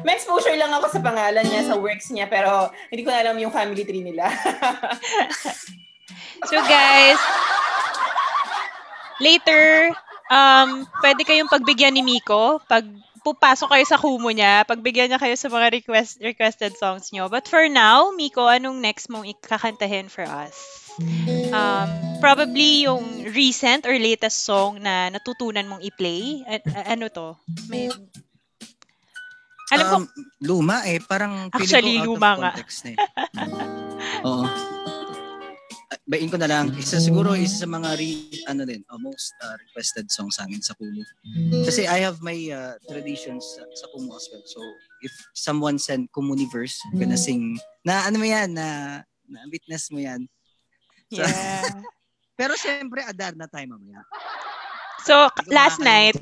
May 0.07 0.15
exposure 0.15 0.55
lang 0.55 0.71
ako 0.71 0.95
sa 0.95 1.03
pangalan 1.03 1.43
niya, 1.43 1.67
sa 1.67 1.75
works 1.75 2.07
niya, 2.07 2.31
pero 2.31 2.71
hindi 2.87 3.03
ko 3.03 3.11
na 3.11 3.19
alam 3.19 3.35
yung 3.35 3.51
family 3.51 3.83
tree 3.83 4.05
nila. 4.05 4.31
So 6.43 6.59
guys, 6.59 7.15
later, 9.23 9.95
um, 10.27 10.83
pwede 10.99 11.23
kayong 11.23 11.47
pagbigyan 11.47 11.95
ni 11.95 12.03
Miko 12.03 12.59
pag 12.67 12.83
pupasok 13.23 13.71
kayo 13.71 13.85
sa 13.87 13.95
kumo 13.95 14.27
niya, 14.27 14.67
pagbigyan 14.67 15.07
niya 15.07 15.23
kayo 15.23 15.39
sa 15.39 15.47
mga 15.47 15.71
request, 15.71 16.19
requested 16.19 16.75
songs 16.75 17.15
niyo. 17.15 17.31
But 17.31 17.47
for 17.47 17.63
now, 17.71 18.11
Miko, 18.11 18.43
anong 18.43 18.83
next 18.83 19.07
mong 19.07 19.23
ikakantahin 19.23 20.11
for 20.11 20.27
us? 20.27 20.82
Um, 21.49 21.87
probably 22.19 22.85
yung 22.85 23.01
recent 23.29 23.85
or 23.85 23.93
latest 23.93 24.45
song 24.45 24.77
na 24.77 25.09
natutunan 25.09 25.65
mong 25.65 25.81
i-play. 25.81 26.45
A- 26.45 26.61
a- 26.61 26.87
ano 26.93 27.09
to? 27.09 27.33
May... 27.65 27.89
Alam 29.73 29.85
ko, 29.85 29.95
Um, 29.97 30.05
luma 30.39 30.85
eh. 30.85 31.01
Parang 31.01 31.49
Actually, 31.49 31.97
ko 31.97 32.01
out 32.01 32.07
luma 32.13 32.29
of 32.29 32.39
nga. 32.39 32.51
context 32.53 32.77
na 32.83 32.89
eh. 32.93 32.97
Oo. 34.21 34.45
Ah, 34.45 34.53
Bain 36.03 36.27
ko 36.27 36.37
na 36.37 36.45
lang. 36.45 36.69
Isa 36.75 36.99
siguro 36.99 37.33
isa 37.33 37.63
sa 37.63 37.69
mga 37.69 37.95
re, 37.95 38.09
ano 38.45 38.67
din, 38.67 38.83
uh, 38.91 38.99
most 38.99 39.33
uh, 39.41 39.55
requested 39.55 40.11
song 40.11 40.29
sa 40.29 40.43
amin 40.45 40.59
sa 40.59 40.75
Kumu. 40.75 41.01
Kasi 41.63 41.87
I 41.87 42.03
have 42.03 42.19
my 42.19 42.35
uh, 42.51 42.75
traditions 42.85 43.41
sa, 43.55 43.63
sa 43.73 43.85
Kumu 43.89 44.11
as 44.13 44.27
well. 44.29 44.43
So 44.45 44.59
if 45.01 45.13
someone 45.33 45.79
send 45.79 46.11
Kumuniverse, 46.11 46.75
I'm 46.91 46.99
gonna 46.99 47.17
sing 47.17 47.55
na 47.81 48.03
ano 48.05 48.19
mo 48.19 48.27
yan, 48.27 48.51
na, 48.53 48.99
na 49.25 49.39
witness 49.49 49.89
mo 49.89 49.97
yan. 49.97 50.27
Yeah. 51.13 51.83
Pero 52.39 52.57
siyempre, 52.57 53.05
adar 53.05 53.37
na 53.37 53.45
tayo 53.45 53.69
mamaya. 53.69 54.01
So, 55.03 55.27
last 55.51 55.83
night, 55.83 56.15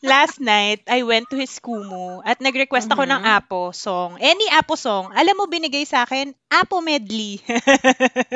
last 0.00 0.38
night, 0.38 0.86
I 0.86 1.02
went 1.02 1.26
to 1.28 1.36
his 1.36 1.50
Kumu 1.58 2.22
at 2.22 2.38
nag-request 2.38 2.86
ako 2.86 3.02
ng 3.02 3.20
Mhm. 3.20 3.26
Apo 3.26 3.74
song. 3.74 4.22
Any 4.22 4.46
Apo 4.54 4.78
song. 4.78 5.10
Alam 5.10 5.34
mo, 5.34 5.44
binigay 5.44 5.82
sa 5.82 6.06
akin, 6.06 6.30
Apo 6.46 6.78
medley. 6.78 7.42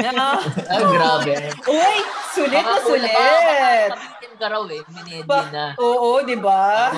Ah, 0.04 0.42
Ah, 0.66 0.82
grabe. 0.82 1.34
Uy, 1.64 1.96
sulit 2.34 2.58
na 2.58 2.76
sulit. 2.82 3.06
baka 3.06 3.94
Tabitin 3.94 4.32
ka 4.34 4.46
raw 4.50 4.62
eh. 4.66 4.82
Minedi 4.90 5.22
Ba- 5.24 5.48
na. 5.48 5.66
Oo, 5.78 6.26
di 6.26 6.36
ba? 6.36 6.90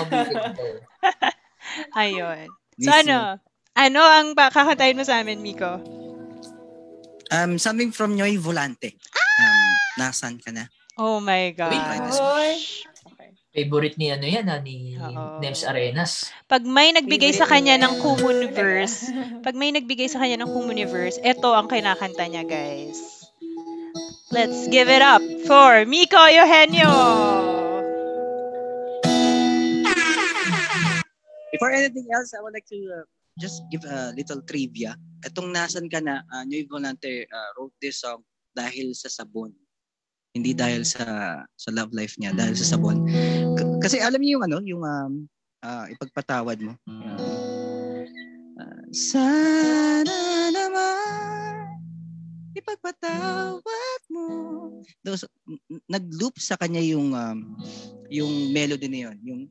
Ayun. 2.01 2.49
So, 2.81 2.91
ano? 2.91 3.37
Ano 3.77 4.01
ang 4.01 4.33
kakantahin 4.33 4.97
mo 4.97 5.05
sa 5.05 5.21
amin, 5.21 5.45
Miko? 5.45 5.85
Um, 7.31 7.59
something 7.59 7.91
from 7.91 8.15
Noy 8.15 8.39
Volante. 8.39 8.95
Um, 9.17 9.59
nasan 9.99 10.39
ka 10.39 10.55
na? 10.55 10.71
Oh 10.97 11.19
my 11.21 11.53
God. 11.53 11.75
Okay. 11.77 12.57
Favorite 13.57 13.97
ni 13.97 14.13
ano 14.13 14.29
yan 14.29 14.53
ha, 14.53 14.61
ni 14.61 15.01
Oo. 15.01 15.41
Nems 15.41 15.65
Arenas. 15.65 16.29
Pag 16.45 16.69
may 16.69 16.93
nagbigay 16.93 17.33
sa 17.33 17.49
kanya 17.49 17.81
niya. 17.81 17.89
ng 17.89 17.95
Kumuniverse, 18.05 19.09
pag 19.47 19.57
may 19.57 19.73
nagbigay 19.73 20.13
sa 20.13 20.21
kanya 20.21 20.45
ng 20.45 20.53
Kumuniverse, 20.53 21.17
ito 21.25 21.49
ang 21.57 21.65
kinakanta 21.65 22.29
niya, 22.29 22.45
guys. 22.45 23.01
Let's 24.29 24.69
give 24.69 24.93
it 24.93 25.01
up 25.01 25.25
for 25.49 25.89
Miko 25.89 26.21
Eugenio! 26.29 26.93
Before 31.57 31.73
anything 31.73 32.05
else, 32.13 32.37
I 32.37 32.45
would 32.45 32.53
like 32.53 32.69
to 32.69 32.81
uh, 32.93 33.05
just 33.41 33.65
give 33.73 33.89
a 33.89 34.13
little 34.13 34.45
trivia. 34.45 35.01
Itong 35.27 35.51
Nasan 35.51 35.91
Ka 35.91 35.99
Na, 35.99 36.23
uh, 36.31 36.47
Noy 36.47 36.63
Volante 36.71 37.27
uh, 37.27 37.51
wrote 37.59 37.75
this 37.83 37.99
song 38.01 38.23
dahil 38.55 38.95
sa 38.95 39.11
sabon. 39.11 39.51
Hindi 40.31 40.55
dahil 40.55 40.87
sa 40.87 41.03
sa 41.43 41.71
love 41.75 41.91
life 41.91 42.15
niya, 42.21 42.31
dahil 42.31 42.55
sa 42.55 42.77
sabon. 42.77 43.03
K- 43.59 43.81
kasi 43.83 43.99
alam 43.99 44.23
niyo 44.23 44.39
yung 44.39 44.45
ano, 44.47 44.59
yung 44.63 44.83
um, 44.85 45.13
uh, 45.67 45.85
ipagpatawad 45.91 46.63
mo. 46.63 46.73
Uh, 46.87 48.07
uh, 48.61 48.85
sana 48.95 50.19
naman 50.55 51.27
ipagpatawad 52.57 54.01
mo. 54.11 54.27
Those, 55.07 55.29
nag-loop 55.87 56.41
sa 56.41 56.59
kanya 56.59 56.81
yung 56.83 57.15
um, 57.15 57.39
yung 58.11 58.51
melody 58.51 58.89
na 58.91 59.01
yun. 59.11 59.17
Yung 59.23 59.43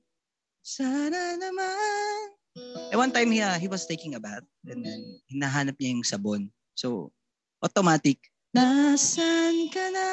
sana 0.65 1.37
naman. 1.37 2.35
Eh, 2.55 2.95
one 2.95 3.11
time, 3.11 3.31
he, 3.35 3.43
uh, 3.43 3.59
he 3.59 3.67
was 3.67 3.83
taking 3.83 4.15
a 4.15 4.19
bath 4.19 4.47
and 4.71 4.79
then 4.79 5.01
hinahanap 5.27 5.75
niya 5.75 5.91
yung 5.91 6.07
sabon. 6.07 6.47
So, 6.71 7.11
automatic, 7.59 8.31
nasan 8.55 9.67
ka 9.75 9.83
na? 9.91 10.07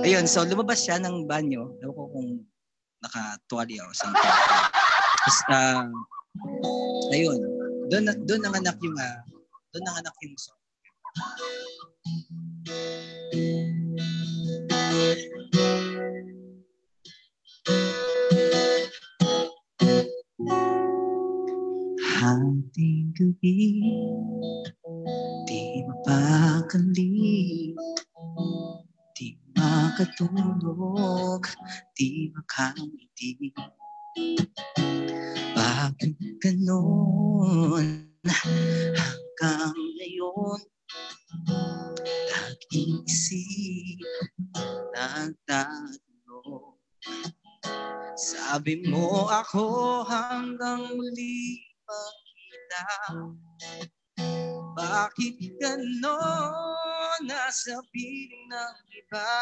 Ayun, 0.00 0.24
so 0.24 0.40
lumabas 0.48 0.80
siya 0.80 0.96
ng 0.96 1.28
banyo. 1.28 1.76
Ewan 1.84 1.92
ko 1.92 2.02
kung 2.08 2.28
nakatuwali 3.04 3.76
ako 3.84 3.92
sa 3.92 4.08
Tapos, 4.16 5.38
uh, 5.52 5.84
ayun, 7.12 7.40
doon, 7.92 8.08
doon 8.24 8.40
nanganak 8.40 8.80
yung, 8.80 8.96
uh, 8.96 9.20
doon 9.76 9.84
nanganak 9.84 10.16
yung 10.24 10.36
song. 10.40 10.60
Hating 22.22 23.10
gabi, 23.18 23.82
di 25.42 25.82
mapakali, 25.82 27.74
di 29.10 29.34
makatulog, 29.58 31.42
di 31.98 32.30
makangiti. 32.30 33.50
Bakit 35.50 36.14
ganon 36.38 38.06
hanggang 38.30 39.74
ngayon? 39.74 40.62
Nag-iisip, 42.06 43.98
nagtatanong. 44.94 46.78
Sabi 48.14 48.86
mo 48.86 49.26
ako 49.26 50.06
hanggang 50.06 50.86
muli 50.94 51.71
makita 51.92 52.84
Bakit 54.72 55.36
ganon 55.60 57.20
nasa 57.28 57.76
piling 57.92 58.48
ng 58.48 58.76
iba? 58.96 59.32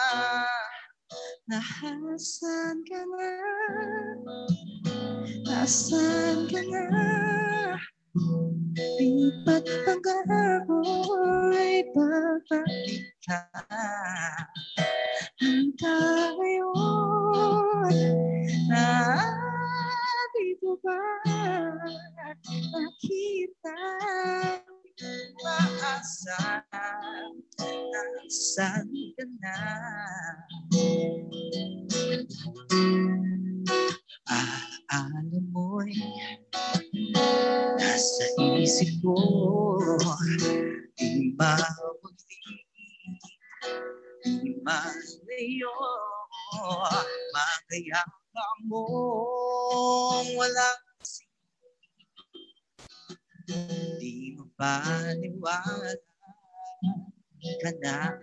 Nahasan 1.47 2.83
ka 2.87 3.03
na? 3.07 3.35
Nasaan 5.47 6.51
ka 6.51 6.63
na? 6.67 6.87
Lipat 8.75 9.63
pag-aaroy 9.87 11.87
Babalik 11.95 13.07
ka 13.23 13.47
Hanggang 15.39 16.35
ngayon 16.35 17.95
mo 20.71 20.79
ba 20.87 21.03
nakita? 22.71 23.79
Maasa 25.43 26.63
Nasaan 27.91 28.87
ka 29.19 29.25
na? 29.43 29.59
Ah, 34.31 34.63
ko 39.03 39.19
Di 40.95 41.35
mawali 41.35 42.39
Di 44.23 44.53
malayo 44.63 45.75
Magayaw 47.35 48.20
Magayapa 48.31 48.47
mo 48.71 48.87
Walang 50.39 50.83
Di 53.99 54.39
mo 54.39 54.47
paniwala 54.55 55.99
ka 57.59 57.71
na 57.83 58.15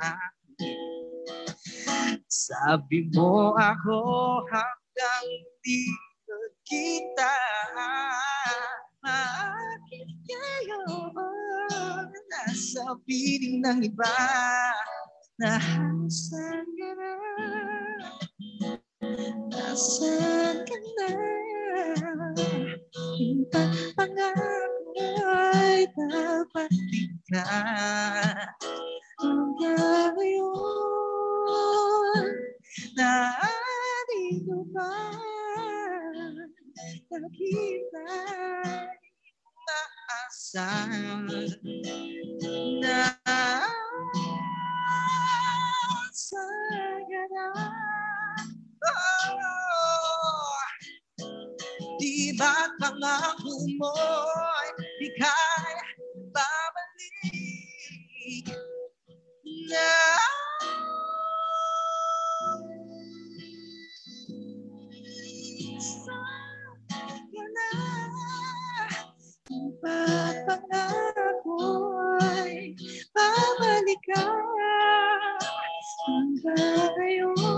Sabi 2.32 3.12
mo 3.12 3.52
ako 3.60 4.00
hanggang 4.48 5.28
di 5.60 5.92
kita 6.64 7.36
Maakit 9.04 10.10
kayo. 10.24 10.84
Nasa 12.32 12.96
piling 13.04 13.60
ng 13.60 13.84
iba 13.84 14.16
Nahasan 15.36 16.64
ka 16.80 16.90
na 16.96 17.87
Nasaan 19.52 20.58
ka 20.68 20.78
na 20.98 21.10
Yung 23.20 23.44
pangako 23.96 25.08
ay 25.28 25.88
dapat 25.96 26.70
di 26.72 27.04
ka 27.32 27.44
Hanggang 29.20 30.12
ngayon 30.18 32.26
Naarito 32.98 34.58
ba 34.76 34.92
Nakita 37.08 38.08
Maasan 39.68 41.28
Na. 42.84 43.04
Sagana 46.14 47.46
Oh 47.56 47.97
ba't 52.40 52.70
pangako 52.80 53.54
mo'y 53.80 54.70
di 55.02 55.10
kaya 55.20 55.86
babalik 56.34 57.16
na? 59.70 59.92
Sana 65.82 67.70
Di 69.48 69.60
ba't 69.80 70.36
pangako'y 70.48 71.46
babalik 73.16 74.02
ka. 74.08 74.26
Hanggang 76.08 76.92
ngayon 76.98 77.57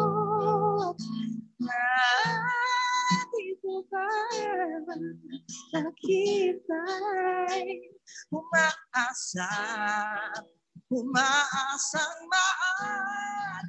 Nandito 3.89 4.85
ba 4.85 4.95
nakita'y 5.81 7.69
umaasa 8.29 9.49
Umaasang 10.89 12.17
mahal 12.29 13.65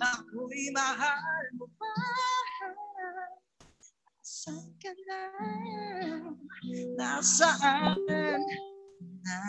Ako'y 0.00 0.68
mahal 0.76 1.44
mo 1.56 1.64
pa 1.80 1.92
Saan 4.20 4.76
ka 4.76 4.92
na? 5.08 5.20
Nasaan 7.00 8.40
na? 9.24 9.40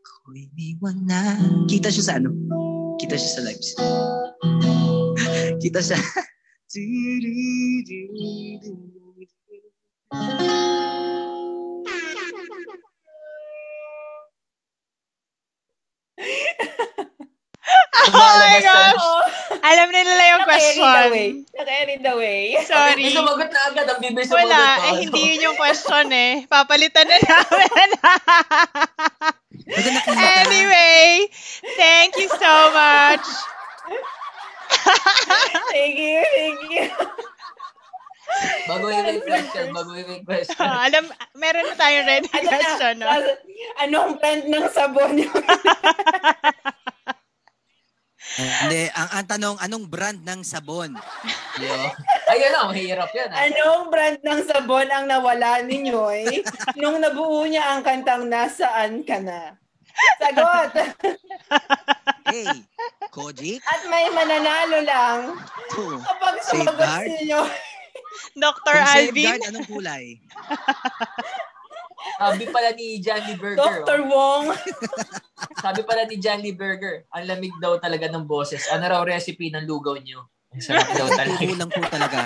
Ako'y 0.00 0.48
iniwan 0.56 1.04
na 1.04 1.36
Kita 1.68 1.92
siya 1.92 2.04
sa 2.04 2.14
ano? 2.16 2.32
Kita 2.96 3.16
siya 3.16 3.30
sa 3.36 3.44
lives 3.44 3.76
Kita 5.64 5.84
siya 5.84 6.00
Oh 6.72 6.80
my 18.40 18.56
gosh! 18.64 19.04
Alam 19.60 19.92
na 19.92 20.00
nila 20.00 20.24
yung 20.32 20.48
question. 20.48 21.44
Naka-carried 21.52 22.08
away. 22.08 22.56
Sorry. 22.64 23.04
May 23.04 23.12
sumagot 23.12 23.52
na 23.52 23.60
agad. 23.68 23.92
Ang 23.92 24.00
bibig 24.00 24.24
sumagot. 24.24 24.48
Wala. 24.48 24.56
pa. 24.56 24.88
Eh, 24.88 25.04
hindi 25.04 25.20
yun 25.28 25.52
yung 25.52 25.60
question 25.60 26.08
eh. 26.08 26.48
Papalitan 26.48 27.04
na 27.04 27.20
namin. 27.20 27.88
Anyway, 30.40 31.28
thank 31.76 32.16
you 32.16 32.32
so 32.32 32.72
much. 32.72 33.28
Thank 35.72 35.96
you, 35.96 36.20
thank 36.22 36.60
you. 36.68 36.86
Bago 38.64 38.86
yung 38.88 39.20
question. 39.20 39.64
Bago 39.70 39.92
yung 39.92 40.22
question. 40.22 40.56
Ah, 40.58 40.84
alam, 40.84 41.04
meron 41.34 41.64
na 41.64 41.74
tayong 41.74 42.06
ready 42.06 42.28
Ano 42.28 42.42
na? 42.42 42.50
question, 42.50 42.94
no? 42.96 43.06
Anong 43.78 44.10
brand 44.16 44.44
ng 44.46 44.66
sabon 44.68 45.12
yun? 45.18 45.42
Hindi, 48.32 48.88
ang, 48.90 49.08
ang 49.12 49.26
tanong, 49.26 49.56
anong 49.60 49.84
brand 49.86 50.20
ng 50.22 50.40
sabon? 50.40 50.96
Ayun 52.32 52.50
na. 52.50 52.72
Mahirap 52.72 53.12
yan. 53.12 53.28
ah. 53.28 53.44
Anong 53.44 53.82
brand 53.88 54.18
ng 54.18 54.40
sabon 54.42 54.88
ang 54.88 55.04
nawala 55.04 55.60
ninyo 55.60 56.00
eh? 56.14 56.40
Nung 56.76 56.96
nabuo 56.96 57.44
niya 57.44 57.76
ang 57.76 57.84
kantang 57.84 58.32
Nasaan 58.32 59.04
Ka 59.04 59.20
Na? 59.20 59.52
Sagot! 60.16 60.72
Hey, 62.24 62.64
Kojic? 63.08 63.60
At 63.62 63.86
may 63.86 64.08
mananalo 64.08 64.78
lang 64.82 65.20
Oh. 65.72 65.96
kapag 65.96 66.36
sumagot 66.44 66.76
Safeguard? 66.76 67.08
ninyo. 67.08 67.40
Dr. 68.38 68.72
Kung 68.72 68.86
Alvin. 68.86 69.24
safeguard, 69.24 69.42
anong 69.48 69.66
kulay? 69.66 70.04
Sabi 72.18 72.44
pala 72.46 72.70
ni 72.72 72.98
Johnny 72.98 73.34
Burger. 73.34 73.58
Dr. 73.58 73.98
oh. 74.00 74.08
Wong. 74.08 74.44
Sabi 75.64 75.80
pala 75.82 76.04
ni 76.04 76.16
Johnny 76.18 76.52
Burger. 76.52 77.04
Ang 77.10 77.24
lamig 77.26 77.54
daw 77.56 77.78
talaga 77.78 78.06
ng 78.06 78.24
boses. 78.24 78.68
Ano 78.68 78.84
raw 78.84 79.02
recipe 79.02 79.48
ng 79.48 79.64
lugaw 79.64 79.96
niyo? 79.96 80.28
Ang 80.52 80.60
sarap 80.60 80.86
daw 80.92 81.08
talaga. 81.08 81.38
Tubo 81.38 81.54
lang 81.54 81.70
po 81.70 81.80
talaga. 81.88 82.18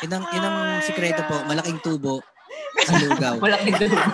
Yun 0.00 0.10
ang, 0.10 0.24
yun 0.32 0.42
ang 0.42 0.58
sikreto 0.80 1.20
po, 1.28 1.44
malaking 1.44 1.78
tubo 1.80 2.24
sa 2.80 2.96
lugaw. 2.96 3.36
Malaking 3.36 3.76
lugaw. 3.78 4.08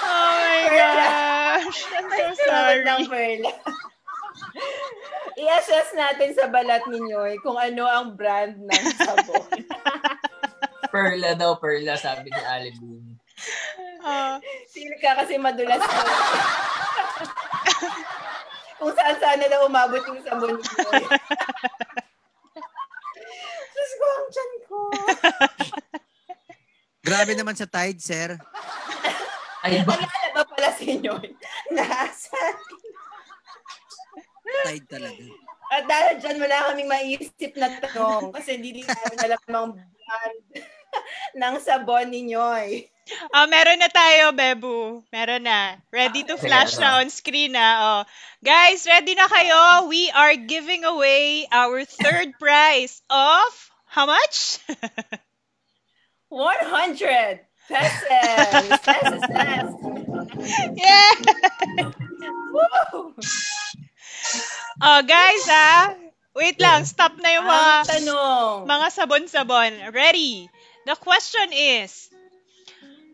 Oh 0.00 0.32
my 0.32 0.64
gosh. 0.70 1.78
I'm 1.92 2.08
so 2.32 2.44
Sagot 2.44 2.82
ng. 3.00 3.10
Perla. 3.10 3.52
I-assess 5.34 5.90
natin 5.98 6.30
sa 6.34 6.46
balat 6.46 6.86
ninyo 6.86 7.26
eh, 7.34 7.36
kung 7.42 7.58
ano 7.58 7.90
ang 7.90 8.14
brand 8.14 8.54
ng 8.54 8.84
sabon. 8.94 9.42
Perla 10.94 11.34
daw, 11.34 11.58
Perla, 11.58 11.98
sabi 11.98 12.30
ni 12.30 12.42
Ali 12.46 12.70
Boone. 12.78 13.18
Ah, 14.04 14.38
ka 15.02 15.10
kasi 15.18 15.34
madulas 15.40 15.82
mo. 15.82 15.90
kung 18.78 18.92
saan 18.94 19.16
saan 19.18 19.42
na 19.42 19.66
umabot 19.66 20.02
yung 20.06 20.22
sabon 20.22 20.54
eh. 20.54 20.62
Diyos 23.74 23.92
ko, 23.98 24.04
ang 24.06 24.28
tiyan 24.30 24.52
ko. 24.70 24.78
Grabe 27.02 27.34
naman 27.34 27.58
sa 27.58 27.66
Tide, 27.66 27.98
sir. 27.98 28.38
Ay, 29.64 29.80
ba? 29.82 29.96
Nalala 29.96 30.28
ba 30.36 30.44
pala 30.44 30.68
sa 30.70 30.84
inyo? 30.84 31.16
Nasa. 31.72 32.36
Tide 34.64 34.88
talaga. 34.88 35.24
At 35.74 35.84
dahil 35.84 36.14
dyan, 36.22 36.38
wala 36.40 36.56
kaming 36.70 36.90
maisip 36.90 37.52
na 37.60 37.68
tanong 37.82 38.32
kasi 38.32 38.56
hindi 38.56 38.80
din 38.80 38.86
namin 38.86 39.18
alam 39.20 39.40
ang 39.52 39.70
brand 39.76 40.42
ng 41.40 41.54
sabon 41.60 42.08
ninyo 42.08 42.44
eh. 42.64 42.88
Ah, 43.36 43.44
meron 43.44 43.84
na 43.84 43.90
tayo, 43.92 44.32
Bebu. 44.32 45.04
Meron 45.12 45.44
na. 45.44 45.76
Ready 45.92 46.24
to 46.24 46.40
flash 46.40 46.80
na 46.80 47.04
on 47.04 47.12
screen 47.12 47.52
na. 47.52 48.00
Oh. 48.00 48.02
Guys, 48.40 48.88
ready 48.88 49.12
na 49.12 49.28
kayo? 49.28 49.92
We 49.92 50.08
are 50.08 50.32
giving 50.40 50.88
away 50.88 51.44
our 51.52 51.84
third 51.84 52.32
prize 52.40 53.04
of 53.12 53.52
how 53.84 54.08
much? 54.08 54.56
100 56.32 57.44
pesos! 57.68 58.78
Pesos, 58.88 59.22
pesos! 59.28 59.74
yeah! 60.74 61.12
Woo! 62.52 63.14
Oh, 64.80 65.00
guys, 65.02 65.46
ah. 65.48 65.94
Wait 66.34 66.58
lang, 66.58 66.82
stop 66.82 67.14
na 67.22 67.30
yung 67.30 67.46
mga 67.46 67.72
Ang 67.78 67.86
tanong. 67.86 68.54
mga 68.66 68.86
sabon-sabon. 68.90 69.72
Ready? 69.94 70.50
The 70.82 70.98
question 70.98 71.54
is, 71.54 72.10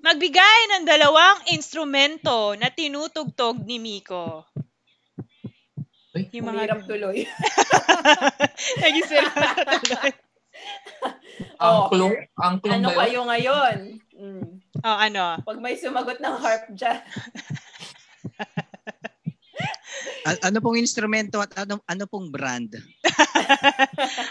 magbigay 0.01 0.59
ng 0.73 0.89
dalawang 0.89 1.45
instrumento 1.53 2.57
na 2.57 2.73
tinutugtog 2.73 3.61
ni 3.63 3.77
Miko. 3.77 4.49
Uy, 6.11 6.27
Yung 6.33 6.49
mga... 6.49 6.81
tuloy. 6.83 7.23
Nag-isip 8.83 9.25
na 9.31 9.49
tuloy. 9.55 10.11
Angklong? 11.61 12.15
Angklong 12.35 12.81
Ano 12.81 12.89
ba 12.91 12.93
yun? 12.93 13.01
kayo 13.05 13.21
ngayon? 13.29 13.77
Mm. 14.17 14.49
Oh, 14.81 14.97
ano? 14.99 15.25
Pag 15.45 15.61
may 15.61 15.77
sumagot 15.77 16.19
ng 16.19 16.37
harp 16.41 16.73
dyan. 16.73 16.99
A- 20.27 20.39
ano 20.49 20.61
pong 20.61 20.77
instrumento 20.77 21.41
at 21.41 21.53
ano, 21.59 21.81
ano 21.85 22.07
pong 22.07 22.31
brand? 22.31 22.77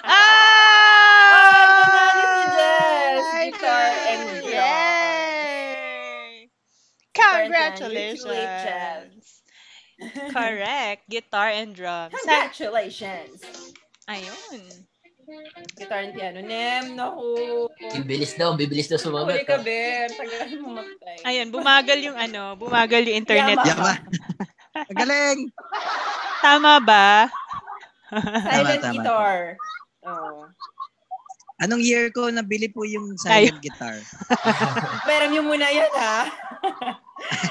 Ah! 0.04 0.70
Guitar 3.50 3.92
and. 4.08 4.46
Yay! 4.46 6.50
Congratulations! 7.14 9.42
Correct. 10.32 11.02
Guitar 11.10 11.50
and 11.52 11.76
drums. 11.76 12.14
Congratulations! 12.16 13.44
Ayun. 14.08 14.62
Guitar 15.78 16.10
and 16.10 16.14
piano. 16.18 16.42
Nem, 16.42 16.96
naku. 16.98 17.70
Bibilis 18.00 18.34
daw, 18.34 18.58
bibilis 18.58 18.90
daw 18.90 18.98
sumagot. 18.98 19.38
Huli 19.38 19.46
ka, 19.46 19.62
Ber. 19.62 20.10
Tagal 20.10 20.50
mo 20.58 20.74
matay. 20.80 21.18
Ayun, 21.28 21.54
bumagal 21.54 22.00
yung 22.02 22.18
ano, 22.18 22.56
bumagal 22.58 23.06
yung 23.06 23.22
internet. 23.22 23.62
Yama. 23.62 23.94
Yama. 23.94 24.10
Ang 24.90 24.98
Galing! 24.98 25.40
Tama 26.40 26.74
ba? 26.82 27.28
Silent 28.10 28.82
Tama, 28.82 28.86
tama. 28.86 28.94
guitar. 28.94 29.38
Oh. 30.06 30.46
Anong 31.60 31.84
year 31.84 32.08
ko 32.16 32.32
nabili 32.32 32.72
po 32.72 32.88
yung 32.88 33.20
silent 33.20 33.60
guitar? 33.60 34.00
Pero 35.10 35.28
nyo 35.28 35.42
muna 35.44 35.68
yan, 35.68 35.92
ha? 36.00 36.20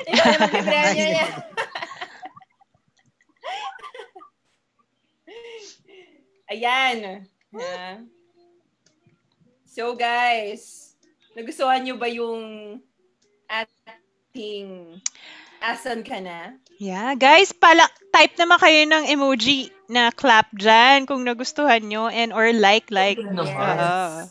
Ikaw 0.09 0.24
na 0.24 0.39
mag-premiere 0.40 1.11
yan. 1.12 1.32
Ayan. 6.49 6.99
Ha? 7.53 8.01
So, 9.69 9.93
guys, 9.93 10.97
nagustuhan 11.36 11.85
nyo 11.85 12.01
ba 12.01 12.09
yung 12.09 12.81
ating 13.47 14.97
asan 15.61 16.01
ka 16.01 16.19
na? 16.24 16.57
Yeah, 16.78 17.18
guys, 17.18 17.50
pala 17.50 17.90
type 18.14 18.38
naman 18.38 18.59
kayo 18.62 18.80
ng 18.86 19.05
emoji 19.10 19.74
na 19.90 20.14
clap 20.14 20.46
dyan 20.55 21.10
kung 21.10 21.26
nagustuhan 21.26 21.82
nyo 21.82 22.06
and 22.06 22.30
or 22.30 22.55
like 22.55 22.86
like. 22.94 23.18
Naman? 23.18 23.50
Oo. 23.50 24.30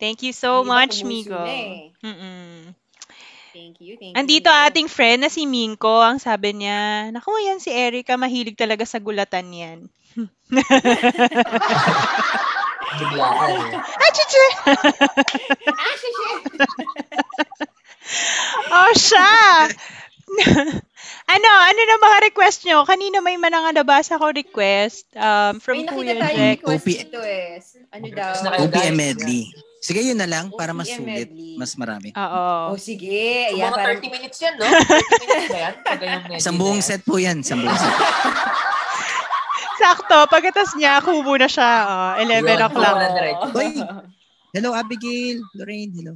Thank 0.00 0.24
you 0.24 0.32
so 0.32 0.64
Hindi 0.64 0.68
much, 0.72 0.94
na 1.04 1.52
eh. 1.52 1.92
Mm-mm. 2.00 2.72
Thank 3.54 3.78
you, 3.84 3.94
thank 4.00 4.16
Andito 4.18 4.50
you. 4.50 4.56
ating 4.66 4.88
friend 4.88 5.22
na 5.22 5.30
si 5.30 5.44
Minko. 5.44 6.00
Ang 6.00 6.18
sabi 6.18 6.56
niya, 6.56 7.12
naku 7.12 7.30
yan 7.44 7.60
si 7.60 7.70
Erica, 7.70 8.16
mahilig 8.16 8.56
talaga 8.58 8.88
sa 8.88 8.98
gulatan 8.98 9.46
yan. 9.52 9.78
Biglaan 12.94 13.52
eh. 13.52 13.78
Ah, 14.04 14.10
chichi! 14.16 14.46
Ah, 15.68 15.94
oh, 18.88 18.92
siya! 18.96 19.34
ano, 21.24 21.50
ano 21.50 21.80
na 21.80 21.96
mga 21.98 22.18
request 22.28 22.58
nyo? 22.64 22.84
Kanina 22.84 23.18
may 23.18 23.40
mananga 23.40 23.72
nabasa 23.72 24.20
ko 24.20 24.28
request 24.28 25.08
um, 25.16 25.56
from 25.58 25.82
May 25.82 25.88
Kuya 25.88 26.12
nakita 26.12 26.20
tayong 26.20 26.38
Jack. 26.38 26.58
request 26.60 26.84
OP. 26.84 26.88
dito 26.88 27.20
eh. 27.24 27.48
Ano 27.92 28.06
daw? 28.12 28.32
OPM 28.68 28.94
medley. 28.94 29.42
Sige, 29.84 30.00
yun 30.00 30.16
na 30.16 30.24
lang 30.24 30.48
para 30.48 30.72
mas 30.72 30.88
sulit. 30.88 31.28
Mas 31.60 31.76
marami. 31.76 32.08
Oo. 32.16 32.72
Oh, 32.72 32.78
sige. 32.80 33.52
So, 33.52 33.60
Ayan, 33.60 33.68
mga 33.68 33.76
parang 33.76 34.00
30 34.00 34.16
minutes 34.16 34.38
yan, 34.40 34.54
no? 34.56 34.64
30 34.64 34.80
minutes 35.28 35.48
ba 35.52 35.60
yan? 35.60 35.74
Pag 35.84 35.98
Isang 36.40 36.56
buong 36.56 36.80
set 36.80 37.02
po 37.04 37.20
yan. 37.20 37.44
Isang 37.44 37.60
buong 37.60 37.76
set. 37.76 37.92
Sakto, 39.84 40.18
pagkatas 40.32 40.72
niya, 40.80 41.04
kubo 41.04 41.36
na 41.36 41.44
siya. 41.44 41.70
Oh, 41.84 42.12
11 42.16 42.48
Yun. 42.48 42.60
o'clock. 42.64 42.96
Wala 42.96 43.08
diretso. 43.12 43.46
Hoy! 43.52 43.72
Hello, 44.56 44.70
Abigail. 44.72 45.42
Lorraine, 45.52 45.92
hello. 45.92 46.14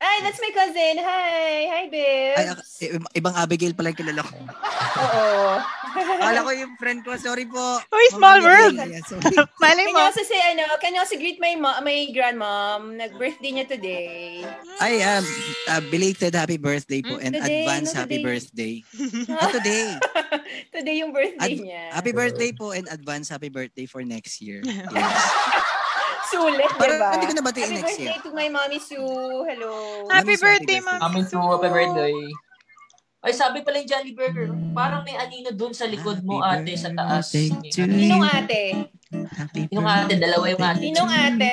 Ay, 0.00 0.24
that's 0.24 0.40
my 0.40 0.48
cousin. 0.50 0.94
Hi. 0.96 1.68
Hi, 1.68 1.84
babe. 1.92 2.32
Ay, 2.32 2.46
ibang 3.12 3.36
Abigail 3.36 3.76
pala 3.76 3.92
yung 3.92 4.00
kilala 4.00 4.24
ko. 4.24 4.32
Oo. 4.32 5.60
Akala 6.24 6.40
ko 6.40 6.50
yung 6.56 6.72
friend 6.80 7.04
ko. 7.04 7.20
Sorry 7.20 7.44
po. 7.44 7.60
Uy, 7.92 8.06
small 8.08 8.40
Abigail. 8.40 8.48
world. 8.48 8.76
Yeah, 8.88 9.04
sorry. 9.04 9.36
Malay 9.62 9.84
Can 9.84 9.92
you 9.92 10.00
mo. 10.00 10.08
also 10.08 10.24
say, 10.24 10.40
ano, 10.40 10.64
can 10.80 10.96
you 10.96 11.00
also 11.04 11.20
greet 11.20 11.36
my 11.36 11.52
mom, 11.52 11.84
my 11.84 12.08
grandmom? 12.16 12.96
Nag-birthday 12.96 13.50
niya 13.52 13.66
today. 13.68 14.40
Ay, 14.80 15.04
um, 15.04 15.24
uh, 15.68 15.82
belated 15.92 16.32
happy 16.32 16.56
birthday 16.56 17.04
po 17.04 17.20
and 17.20 17.36
Mm, 17.36 17.44
Today, 17.44 17.60
advance 17.60 17.88
no, 17.92 18.00
happy 18.00 18.18
birthday. 18.24 18.74
Ah, 19.30 19.52
today. 19.52 19.86
today 20.72 20.96
yung 21.04 21.12
birthday 21.12 21.54
Ad- 21.54 21.60
niya. 21.60 21.84
Happy 21.92 22.12
birthday 22.16 22.50
po 22.50 22.72
and 22.72 22.88
advance 22.88 23.28
happy 23.28 23.52
birthday 23.52 23.84
for 23.84 24.00
next 24.00 24.40
year. 24.40 24.64
Yes. 24.96 25.59
Sulit, 26.30 26.70
Para 26.78 26.94
diba? 26.94 27.10
hindi 27.10 27.26
ko 27.26 27.34
na 27.34 27.42
batiin 27.42 27.64
Happy 27.66 27.74
next 27.74 27.86
birthday 27.90 28.06
year. 28.06 28.22
to 28.22 28.30
my 28.30 28.48
mommy 28.48 28.78
Sue. 28.78 29.02
Hello. 29.44 29.70
Happy 30.06 30.34
happy 30.34 30.36
birthday, 30.38 30.78
birthday. 30.78 30.80
Mami. 30.80 31.02
Amin 31.02 31.24
to 31.26 31.38
happy 31.42 31.68
birthday. 31.68 32.14
Ay, 33.20 33.32
sabi 33.36 33.60
pala 33.60 33.84
yung 33.84 33.90
Jolly 33.90 34.12
Burger. 34.16 34.48
Parang 34.72 35.04
may 35.04 35.12
anino 35.12 35.52
dun 35.52 35.76
sa 35.76 35.84
likod 35.84 36.24
mo, 36.24 36.40
ate, 36.40 36.72
sa 36.72 36.88
taas. 36.88 37.28
Happy 37.28 37.52
birthday. 37.52 37.84
Ninong 37.84 38.24
ate. 38.24 38.62
Happy 39.36 39.60
Yung 39.68 39.84
ate, 39.84 40.14
dalawa 40.16 40.44
yung 40.48 40.64
ate. 40.64 40.80
Ninong 40.88 41.10
ate. 41.12 41.52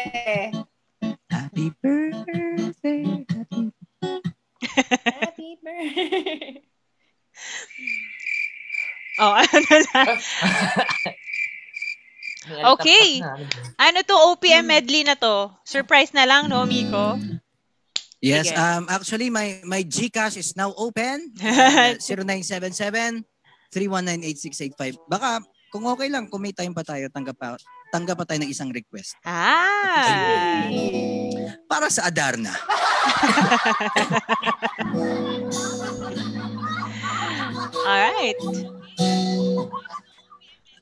Happy 1.27 1.67
birthday. 1.83 3.03
Happy 3.27 3.61
Happy 5.03 5.49
birthday. 5.59 6.63
Oh, 9.17 9.33
ano 9.33 9.49
na. 9.65 10.01
Okay. 12.47 13.19
ano 13.75 13.99
to 14.03 14.15
OPM 14.33 14.65
medley 14.65 15.03
na 15.03 15.15
to? 15.19 15.51
Surprise 15.67 16.15
na 16.15 16.23
lang, 16.23 16.47
no, 16.47 16.63
Miko? 16.63 17.19
Yes, 18.17 18.49
Sige. 18.49 18.57
um 18.57 18.89
actually 18.89 19.29
my 19.29 19.61
my 19.61 19.85
GCash 19.85 20.41
is 20.41 20.57
now 20.57 20.73
open. 20.73 21.29
Uh, 21.37 21.93
0977 22.01 23.21
3198685. 23.69 24.97
Baka 25.05 25.43
kung 25.67 25.85
okay 25.85 26.07
lang, 26.07 26.31
kung 26.31 26.41
may 26.41 26.55
time 26.55 26.73
pa 26.73 26.81
tayo, 26.81 27.11
tanggap 27.11 27.35
pa, 27.35 27.59
tanggap 27.91 28.17
pa 28.17 28.25
tayo 28.25 28.39
ng 28.41 28.49
isang 28.49 28.71
request. 28.71 29.19
Ah. 29.27 30.63
Para 31.67 31.91
sa 31.91 32.07
Adarna. 32.07 32.55
Alright. 37.87 38.39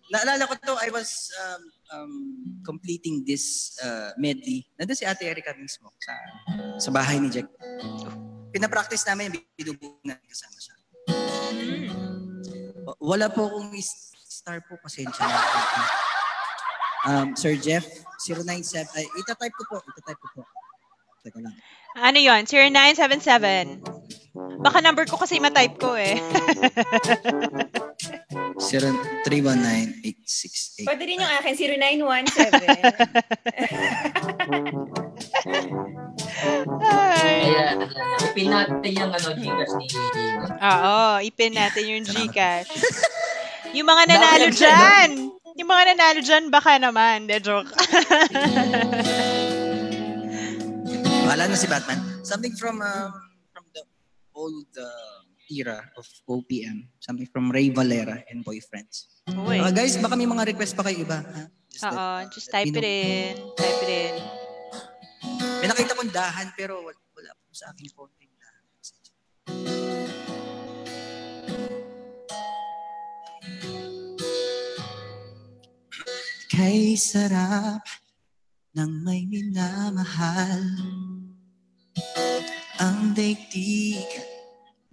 Naalala 0.06 0.45
ko 0.45 0.53
to, 0.61 0.73
I 0.77 0.94
was 0.94 1.10
um, 1.41 1.61
um, 1.90 2.14
completing 2.61 3.26
this 3.26 3.73
uh, 3.82 4.14
medley. 4.18 4.69
Nandun 4.77 4.94
si 4.94 5.02
Ate 5.02 5.26
Erica 5.26 5.49
mismo 5.57 5.90
sa, 5.98 6.14
sa 6.77 6.90
bahay 6.94 7.18
ni 7.18 7.34
Jack. 7.34 7.49
Pinapractice 8.53 9.02
namin, 9.10 9.34
binubuo 9.57 9.98
namin 10.06 10.22
kasama 10.30 10.57
siya. 10.61 10.76
W- 12.86 12.99
Wala 13.02 13.34
po 13.34 13.49
akong 13.49 13.73
star 14.30 14.61
po, 14.61 14.77
pasensya 14.77 15.26
na. 15.26 15.38
Um, 17.06 17.27
Sir 17.34 17.57
Jeff, 17.57 17.86
097, 18.22 18.86
ay, 18.98 19.06
itatype 19.18 19.53
ko 19.57 19.64
po, 19.73 19.77
itatype 19.90 20.22
ko 20.22 20.27
po. 20.38 20.41
Teka 21.26 21.41
lang. 21.41 21.53
Ano 21.98 22.18
yon? 22.22 22.45
0977. 22.45 23.82
Baka 24.36 24.84
number 24.84 25.07
ko 25.07 25.16
kasi 25.16 25.40
matype 25.40 25.80
ko 25.80 25.95
eh. 25.95 26.20
0319-868. 28.56 30.88
Pwede 30.88 31.03
rin 31.07 31.20
yung 31.20 31.34
akin, 31.40 31.56
0917. 31.56 32.06
Ay. 36.84 37.52
Ayan. 37.52 37.78
Ipin 38.32 38.49
natin 38.52 38.91
yung 38.91 39.12
ano, 39.12 39.30
Gcash 39.36 39.74
ni 39.80 39.88
Oo, 40.60 41.20
ipin 41.24 41.53
natin 41.56 41.84
yung 41.88 42.03
Gcash. 42.03 42.68
Yung 43.76 43.88
mga 43.88 44.03
nanalo 44.07 44.48
dyan. 44.52 45.32
Yung 45.56 45.70
mga 45.72 45.84
nanalo 45.95 46.20
dyan, 46.24 46.49
baka 46.52 46.78
naman. 46.80 47.28
De 47.28 47.40
joke. 47.40 47.72
Wala 51.28 51.48
na 51.48 51.56
si 51.57 51.68
Batman. 51.68 51.99
Something 52.24 52.56
from 52.56 52.82
um, 52.84 53.12
old 54.36 54.68
uh, 54.76 55.24
era 55.49 55.80
of 55.95 56.06
OPM. 56.28 56.91
Something 56.99 57.26
from 57.32 57.49
Ray 57.49 57.72
Valera 57.72 58.22
and 58.30 58.44
Boyfriends. 58.44 59.24
Uy. 59.32 59.64
Uh, 59.64 59.72
guys, 59.72 59.98
baka 59.98 60.14
may 60.20 60.28
mga 60.28 60.53
request 60.53 60.76
pa 60.76 60.84
kayo 60.86 61.02
iba. 61.07 61.24
Just 61.72 61.88
Oo, 61.88 61.95
let- 61.95 62.30
just 62.36 62.48
let 62.52 62.68
type 62.68 62.76
it 62.76 62.86
in. 62.86 63.34
Type 63.57 63.82
it 63.88 63.91
in. 63.91 64.16
May 65.64 65.68
nakita 65.72 65.98
kong 65.98 66.14
dahan 66.14 66.53
pero 66.53 66.84
wala, 66.84 66.99
wala 67.16 67.32
po 67.41 67.49
sa 67.56 67.74
aking 67.74 67.90
phone. 67.95 68.14
Kay 76.56 76.95
sarap 76.95 77.84
ng 78.80 79.03
may 79.03 79.28
minamahal 79.28 80.64
Ang 82.80 83.15
daigdig 83.15 84.10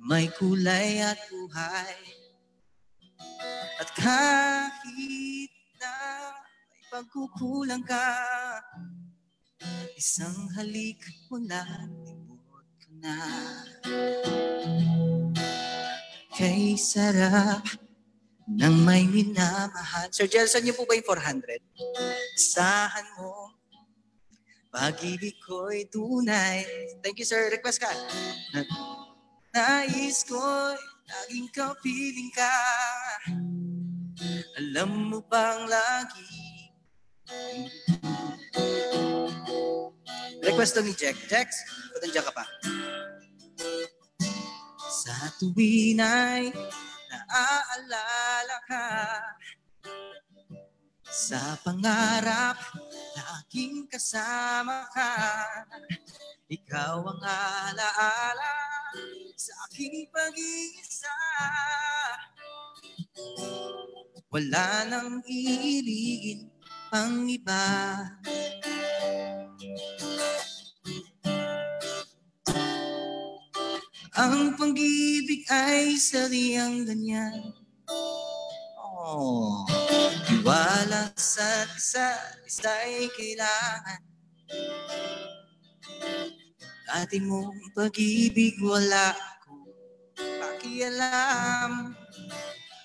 may 0.02 0.30
kulay 0.34 1.02
at 1.02 1.18
buhay 1.30 1.98
At 3.82 3.88
kahit 3.98 5.52
na 5.82 5.94
may 6.70 6.82
pagkukulang 6.90 7.82
ka 7.82 8.10
Isang 10.02 10.50
halik 10.58 10.98
mo 11.30 11.38
lang, 11.38 11.94
libot 12.02 12.66
ko 12.82 12.90
na. 12.98 13.18
Kay 16.34 16.74
sarap 16.74 17.62
ng 18.50 18.76
may 18.82 19.06
minamahal. 19.06 20.10
Sir 20.10 20.26
Jelson, 20.26 20.66
niyo 20.66 20.74
po 20.74 20.90
ba 20.90 20.98
yung 20.98 21.06
400? 21.06 21.62
Asahan 22.34 23.06
mo, 23.14 23.54
pag-ibig 24.72 25.36
ko'y 25.44 25.84
tunay. 25.92 26.64
Thank 27.04 27.20
you, 27.20 27.28
sir. 27.28 27.52
Request 27.52 27.84
ka. 27.84 27.92
Na- 28.56 28.66
Nais 29.52 30.24
ko'y 30.24 30.80
laging 31.04 31.52
kapiling 31.52 32.32
ka. 32.32 32.56
Alam 34.56 35.12
mo 35.12 35.18
bang 35.24 35.64
lagi 35.68 36.28
Request 40.42 40.76
to 40.76 40.80
ni 40.84 40.92
Jack. 40.92 41.16
Jax, 41.28 41.48
ba't 41.94 42.00
nandiyan 42.04 42.24
ka 42.28 42.32
pa? 42.34 42.44
Sa 44.92 45.14
tuwin 45.40 45.96
ay 46.00 46.52
naaalala 47.08 48.58
ka 48.68 48.84
Sa 51.12 51.60
pangarap, 51.60 52.56
laging 53.12 53.84
kasama 53.84 54.88
ka. 54.96 55.12
Ikaw 56.48 57.04
ang 57.04 57.20
alaala 57.20 58.56
sa 59.36 59.52
aking 59.68 60.08
pag-iisa. 60.08 61.18
Wala 64.32 64.88
nang 64.88 65.20
iibigin 65.28 66.48
pang 66.88 67.28
iba. 67.28 67.68
Ang 74.16 74.56
pag-ibig 74.56 75.44
ay 75.52 76.00
sariyang 76.00 76.88
ganyan. 76.88 77.52
Oh, 79.02 79.66
Iwala 80.30 81.10
sa 81.18 81.66
isa't 81.74 82.46
isa'y 82.46 83.10
kailangan. 83.10 83.98
Dati 86.86 87.18
mong 87.18 87.74
pag-ibig 87.74 88.62
wala 88.62 89.10
ko 89.42 89.66
pakialam. 90.14 91.98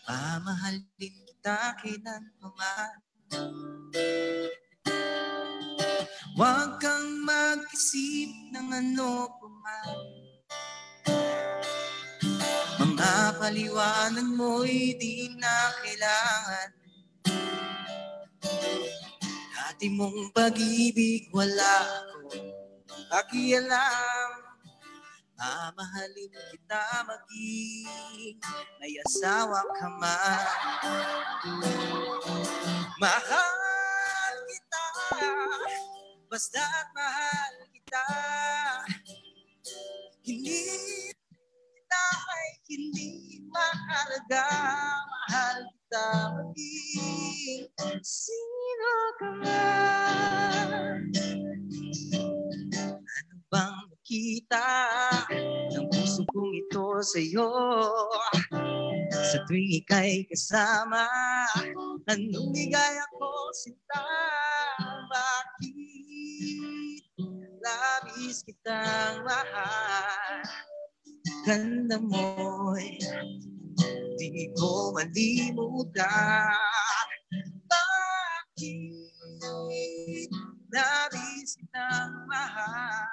Pamahalin 0.09 0.89
kita 0.97 1.77
kailanman. 1.85 2.97
Huwag 6.33 6.81
kang 6.81 7.21
mag-isip 7.29 8.57
ng 8.57 8.69
ano 8.73 9.29
pa 9.37 9.47
man. 9.53 9.97
Mga 12.77 13.13
paliwanag 13.41 14.29
mo'y 14.37 14.93
di 14.97 15.33
na 15.37 15.73
kailangan. 15.81 16.69
Dati 19.53 19.85
mong 19.93 20.33
pag-ibig 20.33 21.29
wala 21.33 21.75
ko. 22.25 22.37
Pakialam 23.07 24.47
Mamahalin 25.37 26.33
kita 26.49 27.05
maging 27.05 28.41
may 28.81 28.97
asawa 29.05 29.61
ka 29.77 29.85
man. 30.01 30.41
Mahal 32.97 34.33
kita 34.49 34.85
Basta't 36.25 36.89
mahal 36.97 37.53
kita. 37.69 38.05
Hindi 40.25 40.57
kita 41.97 42.29
ay 42.29 42.49
hindi 42.69 43.09
mahalaga. 43.49 44.45
Mahal 45.09 45.57
kita 45.65 46.07
maging 46.37 47.65
sino 48.05 48.93
ka 49.17 49.29
man 49.41 51.09
Ano 53.17 53.35
bang 53.49 53.75
nakita 53.89 54.69
ng 55.73 55.87
puso 55.89 56.21
kong 56.29 56.53
ito 56.53 56.85
sa'yo? 57.01 57.49
Sa 59.11 59.37
tuwing 59.49 59.83
ika'y 59.83 60.29
kasama 60.29 61.03
Anong 62.07 62.53
ligaya 62.55 63.03
ko 63.17 63.51
sinta? 63.57 64.05
Bakit 65.11 67.03
labis 67.59 68.45
kitang 68.47 69.25
mahal 69.27 70.45
Ganda 71.45 71.99
mo'y 72.01 72.97
di 74.17 74.49
ko 74.57 74.95
malimutan. 74.95 76.49
Bakit 77.69 78.97
labis 80.73 81.59
kitang 81.61 82.13
mahal? 82.25 83.05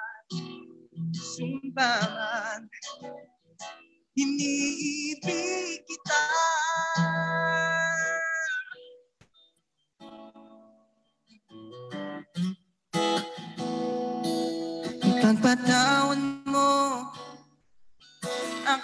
Sumbaman 1.13 2.65
Iniibig 4.15 5.83
kita. 5.83 6.23
Pagpatawan 15.19 16.04
mo 16.04 16.04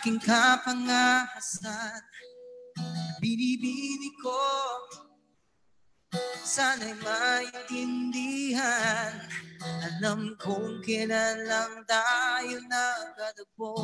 aking 0.01 0.17
kapangahasan 0.17 2.01
Binibini 3.21 4.09
ko. 4.17 4.33
Sana'y 6.41 6.97
maintindihan. 7.05 9.13
Alam 9.61 10.33
kong 10.41 10.81
kailan 10.81 11.45
lang 11.45 11.85
tayo 11.85 12.57
nagkatagpo. 12.65 13.77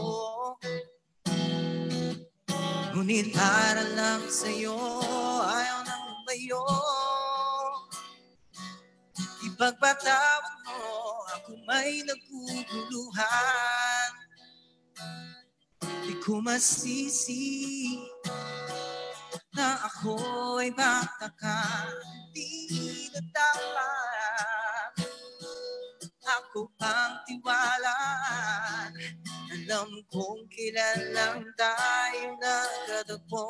Ngunit 2.98 3.30
para 3.30 3.86
lang 3.94 4.26
sa'yo 4.26 4.74
Ayaw 5.46 5.86
nang 5.86 6.18
umayo 6.18 6.66
Ipagpatawad 9.46 10.56
mo 10.66 10.82
Ako 11.30 11.62
may 11.70 12.02
naguguluhan 12.02 14.18
Di 16.08 16.16
ko 16.24 16.40
masisi 16.40 18.00
na 19.52 19.76
ako 19.84 20.16
ay 20.64 20.72
bata 20.72 21.28
ka. 21.36 21.84
Di 22.32 23.12
na 23.12 23.20
dapat 23.36 24.94
Ako 26.28 26.72
ang 26.80 27.24
tiwalaan 27.28 28.92
Alam 29.52 30.00
kong 30.08 30.48
kailan 30.48 31.12
lang 31.12 31.44
tayo 31.60 32.40
nagkatagpo 32.40 33.48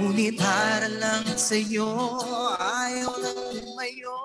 Ngunit 0.00 0.38
para 0.40 0.86
lang 0.86 1.28
sa'yo 1.28 1.92
Ayaw 2.56 3.12
lang 3.20 3.40
tumayo 3.58 4.18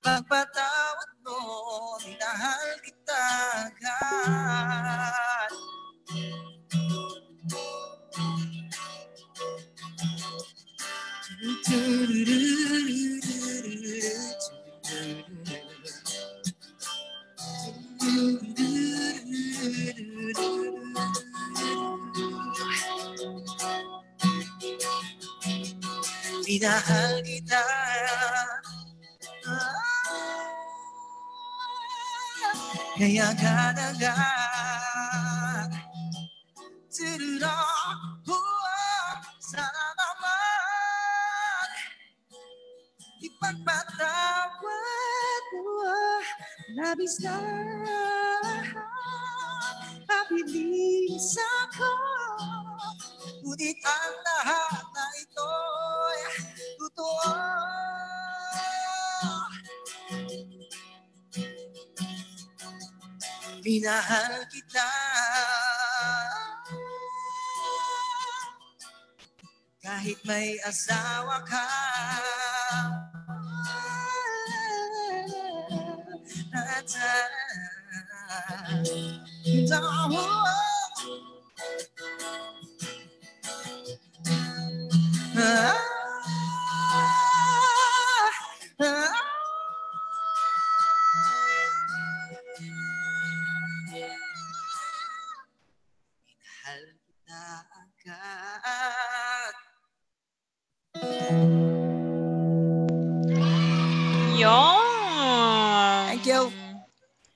Pagpatawad 0.00 1.13
mo 1.24 1.96
Minahal 2.04 2.68
kita 2.84 3.22
agad 3.64 5.50
Minahal 26.44 27.18
kita 27.24 27.64
Kaya 32.94 33.34
agad-agad 33.34 34.14
Tirira 36.86 37.58
Huwag 38.22 39.18
Sana 39.42 39.84
naman 39.98 41.68
Ipagpatawad 43.18 44.62
mo 45.58 45.90
Labis 46.78 47.18
na 47.18 47.34
Pabilis 50.06 51.34
ako 51.66 51.90
Ngunit 53.42 53.82
ang 53.82 54.14
lahat 54.22 54.86
na 54.94 55.04
ito'y 55.18 56.22
minahal 63.64 64.44
kita. 64.52 64.90
Kahit 69.80 70.20
may 70.28 70.60
asawa 70.68 71.40
ka. 71.48 71.64
Minahal 85.34 86.03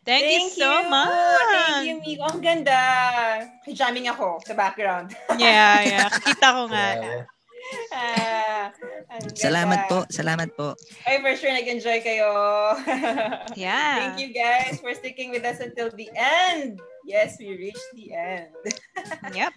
Thank, 0.09 0.25
you 0.25 0.49
so 0.57 0.89
much. 0.89 1.13
Thank 1.53 1.85
you, 1.85 1.97
Miko. 2.01 2.25
Ang 2.33 2.41
ganda. 2.41 2.81
Jamming 3.69 4.09
ako 4.09 4.41
sa 4.41 4.57
background. 4.57 5.13
Yeah, 5.37 5.85
yeah. 5.85 6.09
Kita 6.33 6.49
ko 6.57 6.63
nga. 6.73 6.89
Ah, 7.93 8.73
ang 9.13 9.21
ganda. 9.29 9.37
Salamat 9.37 9.81
po, 9.85 10.09
salamat 10.09 10.49
po. 10.57 10.73
Ay, 11.05 11.21
for 11.21 11.37
sure, 11.37 11.53
nag-enjoy 11.53 12.01
kayo. 12.01 12.33
Yeah. 13.61 14.17
Thank 14.17 14.25
you 14.25 14.31
guys 14.33 14.81
for 14.81 14.97
sticking 14.97 15.29
with 15.29 15.45
us 15.45 15.61
until 15.61 15.93
the 15.93 16.09
end. 16.17 16.81
Yes, 17.05 17.37
we 17.37 17.53
reached 17.53 17.93
the 17.93 18.17
end. 18.17 18.49
Yep. 19.37 19.53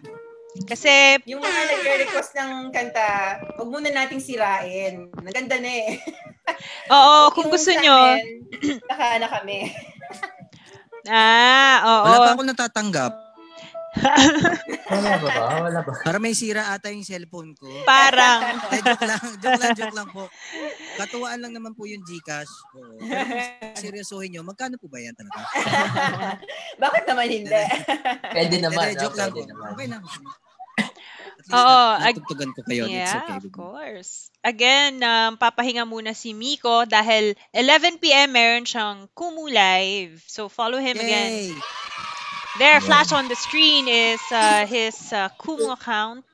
Kasi, 0.68 1.24
Yung 1.32 1.40
mga 1.40 1.80
nag-request 1.80 2.36
ng 2.36 2.76
kanta, 2.76 3.40
huwag 3.56 3.72
muna 3.72 3.88
nating 3.88 4.20
sirain. 4.20 5.08
Naganda 5.24 5.64
na 5.64 5.72
eh. 5.72 5.96
oo, 6.92 7.32
kung 7.32 7.48
gusto 7.48 7.72
nyo, 7.72 8.20
amin, 8.20 8.84
Naka 8.92 9.08
na 9.24 9.32
kami. 9.32 9.72
Ah, 11.10 11.78
oo. 11.82 12.04
Wala 12.06 12.18
pa 12.18 12.30
akong 12.36 12.50
natatanggap. 12.52 13.14
Wala 14.92 15.12
ba? 15.20 15.30
Wala 15.68 15.80
ba? 15.84 15.92
Para 16.00 16.16
may 16.16 16.32
sira 16.32 16.72
ata 16.72 16.88
yung 16.88 17.04
cellphone 17.04 17.52
ko. 17.60 17.68
Parang, 17.84 18.40
Eh, 18.76 18.80
joke 18.80 19.04
lang, 19.04 19.24
joke 19.44 19.60
lang, 19.60 19.72
joke 19.76 19.96
lang 19.96 20.08
po. 20.16 20.24
Katuwaan 20.96 21.44
lang 21.44 21.52
naman 21.52 21.76
po 21.76 21.84
yung 21.84 22.00
Gcash. 22.08 22.52
Oo. 22.80 23.04
Pero 23.04 23.24
kung 23.28 23.76
seryosohin 23.76 24.32
nyo, 24.32 24.48
magkano 24.48 24.80
po 24.80 24.88
ba 24.88 25.04
yan 25.04 25.12
talaga? 25.12 25.44
Bakit 26.84 27.04
naman 27.04 27.28
hindi? 27.28 27.64
Pwede 28.32 28.56
naman. 28.64 28.96
Hindi, 28.96 29.04
joke 29.04 29.18
ah, 29.20 29.28
lang 29.28 29.30
po. 29.36 29.44
Pwede 29.44 29.52
naman. 29.52 29.68
Okay 29.76 29.88
lang. 29.92 30.02
At 31.42 31.50
least 31.50 31.58
Oo, 31.58 31.82
nat- 31.98 32.00
natugtugan 32.06 32.50
ko 32.54 32.62
kayo. 32.62 32.86
It's 32.86 32.94
yeah, 32.94 33.26
okay. 33.26 33.38
of 33.42 33.46
course. 33.50 34.30
Again, 34.46 35.02
um, 35.02 35.42
papahinga 35.42 35.90
muna 35.90 36.14
si 36.14 36.38
Miko 36.38 36.86
dahil 36.86 37.34
11pm 37.50 38.30
meron 38.30 38.66
siyang 38.70 39.10
Kumu 39.18 39.50
Live. 39.50 40.22
So, 40.30 40.54
follow 40.54 40.78
him 40.78 41.02
again. 41.02 41.50
Yay! 41.50 41.58
There, 42.60 42.78
flash 42.80 43.10
on 43.16 43.26
the 43.26 43.36
screen 43.36 43.88
is 43.88 44.22
uh, 44.30 44.70
his 44.70 44.94
uh, 45.10 45.34
Kumu 45.42 45.74
account. 45.74 46.26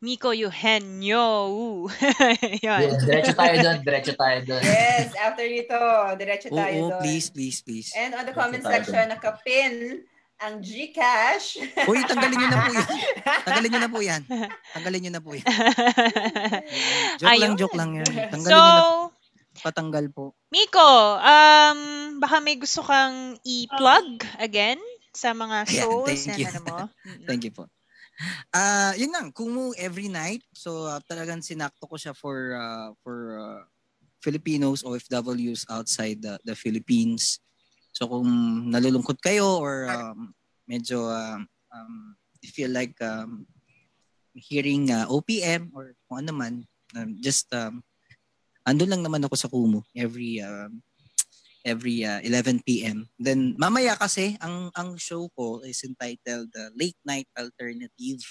Miko 0.00 0.32
Eugenio. 0.32 1.84
Yan. 2.64 2.88
Diretso 3.04 3.36
tayo 3.36 3.54
doon. 3.60 3.78
Diretso 3.84 4.12
tayo 4.16 4.38
doon. 4.48 4.62
yes, 4.64 5.12
after 5.20 5.44
nito, 5.44 5.76
diretso 6.16 6.48
Oo, 6.48 6.56
tayo 6.56 6.72
oo, 6.80 6.88
doon. 6.96 7.00
please, 7.04 7.28
please, 7.28 7.60
please. 7.60 7.92
And 7.92 8.16
on 8.16 8.24
the 8.24 8.32
comment 8.32 8.64
Diretso 8.64 8.72
tayo 8.72 8.84
section, 8.88 9.04
nakapin 9.12 9.72
ang 10.40 10.64
Gcash. 10.64 11.60
Uy, 11.84 12.00
tanggalin 12.08 12.36
nyo 12.40 12.48
na 12.52 12.58
po 12.64 12.72
yan. 12.72 12.88
Tanggalin 13.44 13.68
nyo 13.70 13.80
na 13.80 13.90
po 13.92 13.98
yan. 14.00 14.22
Tanggalin 14.72 15.00
nyo 15.04 15.12
na 15.12 15.20
po 15.20 15.30
yan. 15.36 15.46
Joke 17.20 17.28
lang, 17.28 17.32
Ayun. 17.36 17.52
joke 17.60 17.76
lang 17.76 17.90
yan. 18.00 18.12
Tanggalin 18.32 18.56
so, 18.56 18.56
nyo 18.56 18.72
na 18.72 19.18
patanggal 19.60 20.06
po. 20.08 20.32
Miko, 20.48 21.20
um, 21.20 21.80
baka 22.18 22.40
may 22.40 22.56
gusto 22.56 22.80
kang 22.80 23.36
i-plug 23.44 24.24
again 24.40 24.80
sa 25.12 25.36
mga 25.36 25.68
Ayan, 25.68 25.74
shows 25.74 26.08
thank 26.08 26.26
na 26.26 26.36
you. 26.38 26.46
ano 26.48 26.60
mo. 26.64 26.76
Thank 27.28 27.42
you 27.44 27.52
po. 27.52 27.66
Ah, 28.52 28.92
yun 28.94 29.10
lang, 29.10 29.32
Kumu 29.32 29.74
every 29.76 30.06
night. 30.06 30.44
So 30.52 30.86
ah, 30.86 31.00
talagang 31.02 31.42
sinakto 31.42 31.88
ko 31.88 31.96
siya 31.98 32.14
for 32.14 32.54
ah, 32.54 32.92
for 33.02 33.16
ah, 33.36 33.62
Filipinos 34.20 34.84
OFWs 34.84 35.66
outside 35.72 36.20
the, 36.20 36.36
the 36.44 36.54
Philippines. 36.54 37.40
So 38.00 38.08
kung 38.08 38.32
nalulungkot 38.72 39.20
kayo 39.20 39.60
or 39.60 39.84
um, 39.92 40.32
medyo 40.64 41.04
um, 41.04 41.44
um, 41.68 42.16
you 42.40 42.48
feel 42.48 42.72
like 42.72 42.96
um, 43.04 43.44
hearing 44.32 44.88
ah, 44.88 45.04
OPM 45.04 45.68
or 45.76 45.92
kung 46.08 46.24
ano 46.24 46.32
man, 46.32 46.54
um, 46.96 47.20
just 47.20 47.52
um, 47.52 47.84
andun 48.64 48.88
lang 48.88 49.04
naman 49.04 49.20
ako 49.28 49.36
sa 49.36 49.52
Kumu 49.52 49.84
every 49.92 50.40
um, 50.40 50.80
every 51.60 52.00
uh, 52.08 52.24
11 52.24 52.64
p.m. 52.64 53.04
Then 53.20 53.52
mamaya 53.60 54.00
kasi 54.00 54.40
ang 54.40 54.72
ang 54.72 54.96
show 54.96 55.28
ko 55.36 55.60
is 55.60 55.84
entitled 55.84 56.48
uh, 56.56 56.72
Late 56.72 56.96
Night 57.04 57.28
Alternative. 57.36 58.24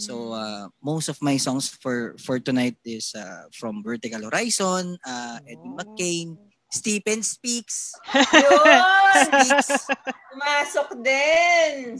So 0.00 0.32
uh, 0.32 0.72
most 0.80 1.12
of 1.12 1.20
my 1.20 1.36
songs 1.36 1.68
for 1.68 2.16
for 2.16 2.40
tonight 2.40 2.80
is 2.88 3.12
uh, 3.12 3.52
from 3.52 3.84
Vertical 3.84 4.32
Horizon, 4.32 4.96
uh, 5.04 5.38
Eddie 5.44 5.76
McCain, 5.76 6.40
Stephen 6.74 7.22
Speaks, 7.22 7.94
Yun! 8.34 8.66
Speaks. 9.14 9.86
Pumasok 10.28 10.88
din! 10.98 11.94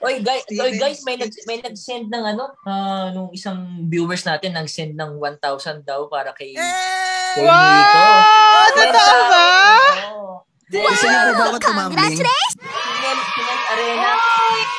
Oy, 0.00 0.24
guys, 0.24 0.48
Steven 0.48 0.64
oy, 0.64 0.70
guys 0.74 1.04
may 1.04 1.16
nag 1.16 1.28
may 1.44 1.60
nag-send 1.60 2.08
ng 2.08 2.24
ano, 2.26 2.56
ah, 2.64 3.12
nung 3.12 3.28
isang 3.30 3.60
viewers 3.84 4.24
natin 4.24 4.56
nag-send 4.56 4.96
ng 4.96 5.20
1,000 5.20 5.44
daw 5.84 6.08
para 6.08 6.32
kay 6.32 6.56
Eh! 6.56 6.64
kay 7.36 7.44
Wow! 7.44 7.52
Nico. 7.52 8.04
Totoo 8.72 9.20
ba? 9.28 9.46
Oo. 10.08 10.32
Gusto 10.68 11.04
niyo 11.04 11.20
po 11.20 11.32
ba 11.34 11.44
ako 11.46 11.58
tumambling? 11.60 12.16
Cement, 12.16 13.62
Arena. 13.68 14.10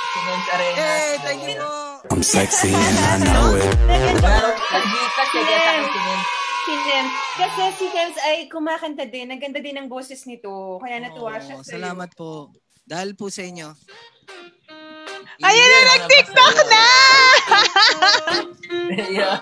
Cement 0.10 0.46
Arena. 0.50 0.82
Hey, 0.82 1.14
thank 1.22 1.42
you. 1.46 1.62
I'm 2.10 2.22
sexy 2.22 2.74
and 2.74 2.98
I 2.98 3.16
know 3.22 3.54
it. 3.54 3.70
Nag-Gcash 3.86 5.34
eh, 5.38 5.44
kaya 5.46 5.60
sa 5.62 5.72
Cement. 5.86 6.24
Si 6.60 6.73
Nems. 6.76 7.14
Kasi 7.36 7.64
si 7.77 7.86
Nems 7.90 8.18
ay 8.19 8.38
kumakanta 8.48 9.06
din. 9.07 9.31
Ang 9.31 9.40
ganda 9.40 9.60
din 9.60 9.77
ng 9.80 9.88
boses 9.88 10.26
nito. 10.26 10.77
Kaya 10.80 10.99
natuwa 10.99 11.40
siya 11.40 11.56
Oo, 11.57 11.64
sa'yo. 11.64 11.76
salamat 11.80 12.10
po. 12.14 12.52
Dahil 12.84 13.14
po 13.14 13.30
sa 13.30 13.45
inyo. 13.45 13.69
Ayan 15.40 15.69
na, 15.72 15.80
nag-TikTok 15.95 16.56
na! 16.68 16.86
yeah. 19.07 19.40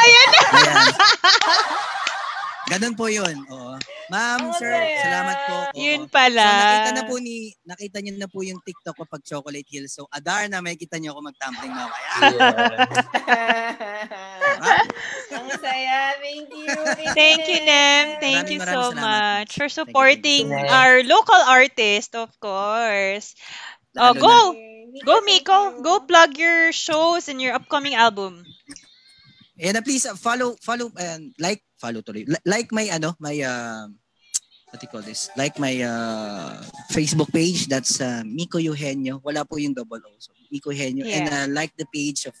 Ayan 0.00 0.28
na! 0.32 0.40
Ganun 2.68 2.94
po 2.96 3.12
yun. 3.12 3.36
Oo. 3.52 3.76
Ma'am, 4.08 4.40
Ang 4.40 4.52
sir, 4.56 4.72
salamat 5.04 5.36
po. 5.44 5.56
Oo. 5.76 5.76
Yun 5.76 6.08
So, 6.08 6.12
pala. 6.12 6.48
nakita 6.56 6.90
na 6.96 7.02
po 7.04 7.14
ni, 7.20 7.52
nakita 7.62 7.98
niyo 8.00 8.16
na 8.16 8.28
po 8.28 8.40
yung 8.40 8.60
TikTok 8.64 8.96
ko 8.96 9.04
pag 9.04 9.20
Chocolate 9.22 9.68
Hills. 9.68 9.92
So, 9.92 10.08
Adar 10.10 10.48
na 10.48 10.64
may 10.64 10.74
kita 10.80 10.96
niyo 10.96 11.12
ako 11.12 11.28
mag-tumbling 11.28 11.74
na 11.76 11.84
kaya. 11.88 12.10
Ang 15.32 15.48
saya. 15.60 16.14
Thank 16.20 16.48
you. 16.52 16.72
Thank 17.18 17.42
you, 17.48 17.58
Nem. 17.64 18.18
Thank 18.18 18.46
Maraming 18.46 18.50
you 18.50 18.60
maraming 18.60 18.62
so 18.62 18.92
salamat. 18.92 19.44
much 19.44 19.52
for 19.56 19.68
Thank 19.84 19.98
you. 19.98 20.00
supporting 20.00 20.44
Thank 20.48 20.52
you. 20.52 20.72
our 20.72 21.02
local 21.04 21.40
artist, 21.46 22.14
of 22.14 22.30
course. 22.40 23.34
Oh, 23.98 24.14
go! 24.14 24.52
na. 24.54 24.58
Go, 25.04 25.20
Miko! 25.22 25.80
Go 25.82 26.00
plug 26.00 26.36
your 26.38 26.72
shows 26.72 27.28
and 27.28 27.40
your 27.40 27.54
upcoming 27.54 27.94
album. 27.94 28.44
And 29.58 29.76
uh, 29.76 29.82
please 29.82 30.06
uh, 30.06 30.14
follow, 30.14 30.54
follow, 30.62 30.90
and 30.98 31.34
like, 31.38 31.62
follow 31.78 32.00
tuloy. 32.00 32.26
Li- 32.30 32.46
Like 32.46 32.70
my, 32.70 32.86
ano, 32.94 33.14
my, 33.18 33.34
uh, 33.42 33.90
what 34.70 34.78
do 34.78 34.84
you 34.86 34.92
call 34.92 35.02
this? 35.02 35.30
Like 35.36 35.58
my 35.58 35.82
uh, 35.82 36.62
Facebook 36.94 37.32
page. 37.32 37.66
That's 37.66 38.00
uh, 38.00 38.22
Miko 38.24 38.58
Eugenio. 38.58 39.18
Wala 39.24 39.44
po 39.44 39.56
yung 39.58 39.74
double 39.74 39.98
O. 39.98 40.14
So, 40.22 40.30
Miko 40.52 40.70
Eugenio. 40.70 41.06
And 41.10 41.26
Yeah. 41.26 41.44
uh, 41.44 41.48
like 41.50 41.74
the 41.76 41.86
page 41.90 42.26
of 42.26 42.34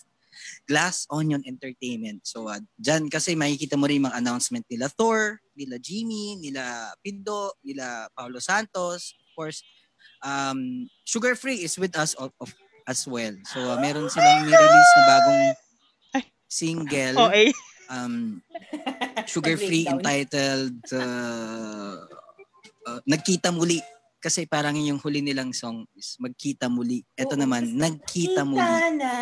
Glass 0.68 1.06
Onion 1.10 1.42
Entertainment. 1.42 2.22
So, 2.22 2.46
uh, 2.46 2.62
dyan 2.78 3.10
kasi 3.10 3.34
makikita 3.34 3.74
mo 3.74 3.90
rin 3.90 4.06
mga 4.06 4.14
announcement 4.22 4.62
nila 4.70 4.86
Thor, 4.86 5.42
nila 5.58 5.80
Jimmy, 5.82 6.38
nila 6.38 6.94
Pindo, 7.02 7.58
nila 7.66 8.06
Paulo 8.14 8.38
Santos. 8.38 9.18
Of 9.18 9.30
course, 9.34 9.58
um, 10.22 10.86
Sugar 11.02 11.34
Free 11.34 11.66
is 11.66 11.74
with 11.74 11.98
us 11.98 12.14
of, 12.14 12.30
of, 12.38 12.54
as 12.86 13.02
well. 13.10 13.34
So, 13.50 13.58
uh, 13.58 13.80
meron 13.82 14.06
silang 14.06 14.46
ni-release 14.46 14.92
na 14.94 15.02
bagong 15.10 15.44
single. 16.48 17.28
Okay. 17.28 17.52
Um, 17.88 18.40
Sugar 19.30 19.56
Free 19.56 19.84
Breakdown. 19.84 20.00
entitled 20.00 20.76
uh, 20.92 21.96
uh, 22.88 23.00
Nagkita 23.04 23.52
Muli. 23.52 23.80
Kasi 24.18 24.50
parang 24.50 24.74
yung 24.74 24.98
huli 24.98 25.22
nilang 25.22 25.54
song 25.54 25.86
is 25.94 26.18
Magkita 26.18 26.66
Muli. 26.66 27.06
Ito 27.14 27.38
Oo, 27.38 27.42
naman, 27.44 27.70
Nagkita 27.78 28.42
Muli. 28.42 28.58
Kita 28.58 28.90
na. 28.98 29.14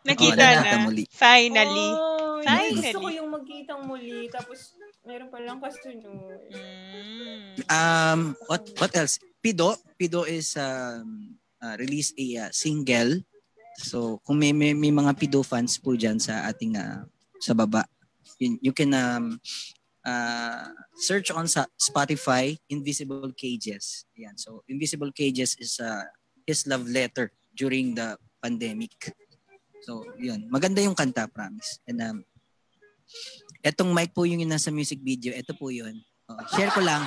Nakita 0.00 0.32
nakita 0.36 0.76
na. 0.80 0.84
muli. 0.88 1.04
Finally. 1.12 1.88
Oh. 1.92 2.40
Finally. 2.40 2.88
Gusto 2.88 2.98
ko 3.04 3.08
yung 3.12 3.28
magkitang 3.28 3.82
muli. 3.84 4.32
Tapos, 4.32 4.72
meron 5.04 5.28
palang 5.28 5.60
customer. 5.60 6.40
Mm. 6.48 7.60
Um, 7.68 8.20
what 8.48 8.64
what 8.80 8.92
else? 8.96 9.20
Pido, 9.44 9.76
Pido 10.00 10.24
is 10.24 10.56
um, 10.56 11.36
uh, 11.60 11.76
release 11.76 12.16
a 12.16 12.48
uh, 12.48 12.50
single. 12.52 13.20
So, 13.80 14.20
kung 14.24 14.36
may, 14.36 14.52
may, 14.52 14.76
may 14.76 14.92
mga 14.92 15.16
Pido 15.16 15.40
fans 15.40 15.80
po 15.80 15.96
dyan 15.96 16.20
sa 16.20 16.44
ating 16.48 16.76
uh, 16.76 17.04
sa 17.40 17.56
baba, 17.56 17.88
you, 18.36 18.60
you 18.60 18.72
can 18.76 18.92
um, 18.92 19.40
uh, 20.04 20.68
search 21.00 21.32
on 21.32 21.48
sa 21.48 21.64
Spotify 21.80 22.56
Invisible 22.68 23.32
Cages. 23.32 24.04
Yan. 24.16 24.36
So, 24.36 24.62
Invisible 24.68 25.12
Cages 25.12 25.56
is 25.56 25.80
uh, 25.80 26.04
his 26.44 26.68
love 26.68 26.84
letter 26.88 27.32
during 27.56 27.96
the 27.96 28.20
pandemic. 28.40 28.92
So, 29.84 30.04
yun. 30.20 30.48
Maganda 30.52 30.84
yung 30.84 30.96
kanta, 30.96 31.28
promise. 31.32 31.80
And 31.88 32.00
um, 32.04 32.18
etong 33.64 33.92
mic 33.92 34.12
po 34.12 34.28
yung 34.28 34.44
nasa 34.48 34.68
music 34.68 35.00
video. 35.00 35.32
Ito 35.32 35.56
po 35.56 35.72
yun. 35.72 35.96
Oh, 36.28 36.40
share 36.52 36.70
ko 36.70 36.84
lang. 36.84 37.04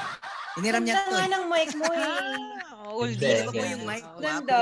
Hiniram 0.57 0.83
niya 0.85 1.01
to. 1.09 1.17
Eh. 1.17 1.29
ng 1.29 1.45
mic 1.49 1.69
mo 1.73 1.85
eh. 1.97 2.72
Oldie. 2.93 3.17
Hindi, 3.17 3.43
po 3.43 3.51
Ganda. 3.51 3.69
yung 3.69 3.83
mic. 3.83 4.03
Ganda. 4.17 4.59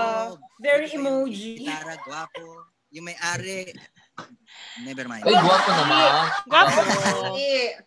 Very 0.58 0.88
emoji. 0.90 1.60
Gitara, 1.60 2.00
gwapo. 2.00 2.66
Yung 2.90 3.06
may-ari. 3.06 3.76
Never 4.82 5.06
mind. 5.06 5.24
Ay, 5.24 5.34
guwapo 5.34 5.70
naman. 5.70 6.10
Gwapo. 6.46 6.80
Eh. 7.36 7.76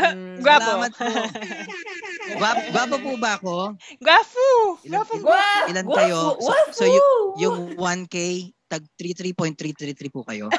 Mm, 0.00 0.40
Gwapo. 0.40 0.64
Salamat 0.64 0.92
po. 0.96 1.04
Gwapo, 2.32 2.62
gwapo 2.72 2.96
po 2.96 3.10
ba 3.18 3.36
ako? 3.36 3.76
Gwapo. 4.00 4.44
Ilan- 4.80 5.04
Gwapo. 5.04 5.12
Gwa- 5.20 5.66
Ilan 5.68 5.84
kayo? 5.84 6.40
So, 6.70 6.86
yung, 6.86 7.10
yung 7.36 7.56
1K, 7.76 8.48
tag 8.70 8.86
33.333 8.96 10.08
po 10.08 10.24
kayo. 10.24 10.48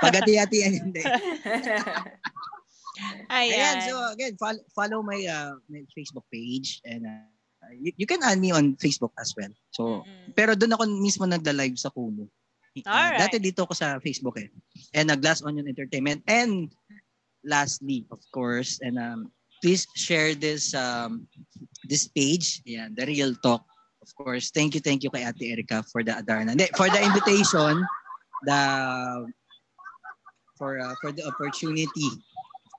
Pagati-hatian 0.00 0.72
hindi. 0.76 1.02
Ayan. 3.30 3.52
Ayan, 3.52 3.76
so 3.88 3.94
again, 4.12 4.34
follow, 4.36 4.62
follow 4.74 5.00
my, 5.02 5.20
uh, 5.24 5.56
my 5.68 5.82
Facebook 5.96 6.24
page 6.32 6.80
and 6.84 7.06
uh, 7.06 7.72
you, 7.76 7.92
you 7.96 8.06
can 8.06 8.22
add 8.22 8.38
me 8.38 8.50
on 8.52 8.76
Facebook 8.76 9.12
as 9.18 9.34
well. 9.36 9.52
So, 9.70 10.02
Mm-mm. 10.04 10.34
pero 10.34 10.54
doon 10.54 10.74
ako 10.74 10.84
mismo 11.00 11.24
nagla-live 11.28 11.78
sa 11.78 11.90
Kumu. 11.90 12.28
Uh, 12.86 12.86
Alright. 12.86 13.18
Dati 13.18 13.36
dito 13.42 13.66
ako 13.66 13.74
sa 13.74 13.98
Facebook 13.98 14.38
eh. 14.38 14.48
And 14.94 15.10
uh, 15.10 15.18
Glass 15.18 15.42
Onion 15.42 15.66
Entertainment. 15.66 16.22
And 16.30 16.70
lastly, 17.44 18.06
of 18.12 18.20
course, 18.30 18.78
and 18.84 18.98
um, 18.98 19.32
please 19.60 19.88
share 19.96 20.34
this 20.34 20.72
um, 20.74 21.26
this 21.88 22.08
page. 22.08 22.62
Yeah, 22.64 22.88
The 22.92 23.06
Real 23.06 23.34
Talk. 23.42 23.64
Of 24.00 24.14
course, 24.16 24.48
thank 24.50 24.74
you, 24.74 24.80
thank 24.80 25.04
you 25.04 25.10
kay 25.12 25.28
Ate 25.28 25.52
Erica 25.52 25.84
for 25.92 26.00
the 26.00 26.16
Adarna. 26.16 26.56
For 26.72 26.88
the 26.88 27.00
invitation, 27.04 27.84
the 28.48 28.60
for 30.56 30.80
uh, 30.80 30.94
for 31.00 31.12
the 31.12 31.24
opportunity, 31.28 32.08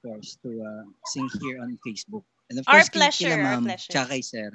course, 0.01 0.37
to 0.41 0.49
uh, 0.59 0.83
sing 1.07 1.29
here 1.39 1.61
on 1.61 1.77
Facebook. 1.81 2.25
And 2.51 2.59
of 2.59 2.67
Our 2.67 2.83
course, 2.83 2.89
kay- 2.91 2.99
pleasure, 2.99 3.31
kila 3.31 3.37
our 3.37 3.43
ma'am, 3.55 3.63
pleasure. 3.63 3.91
tsaka 3.95 4.09
kay 4.11 4.21
sir. 4.21 4.49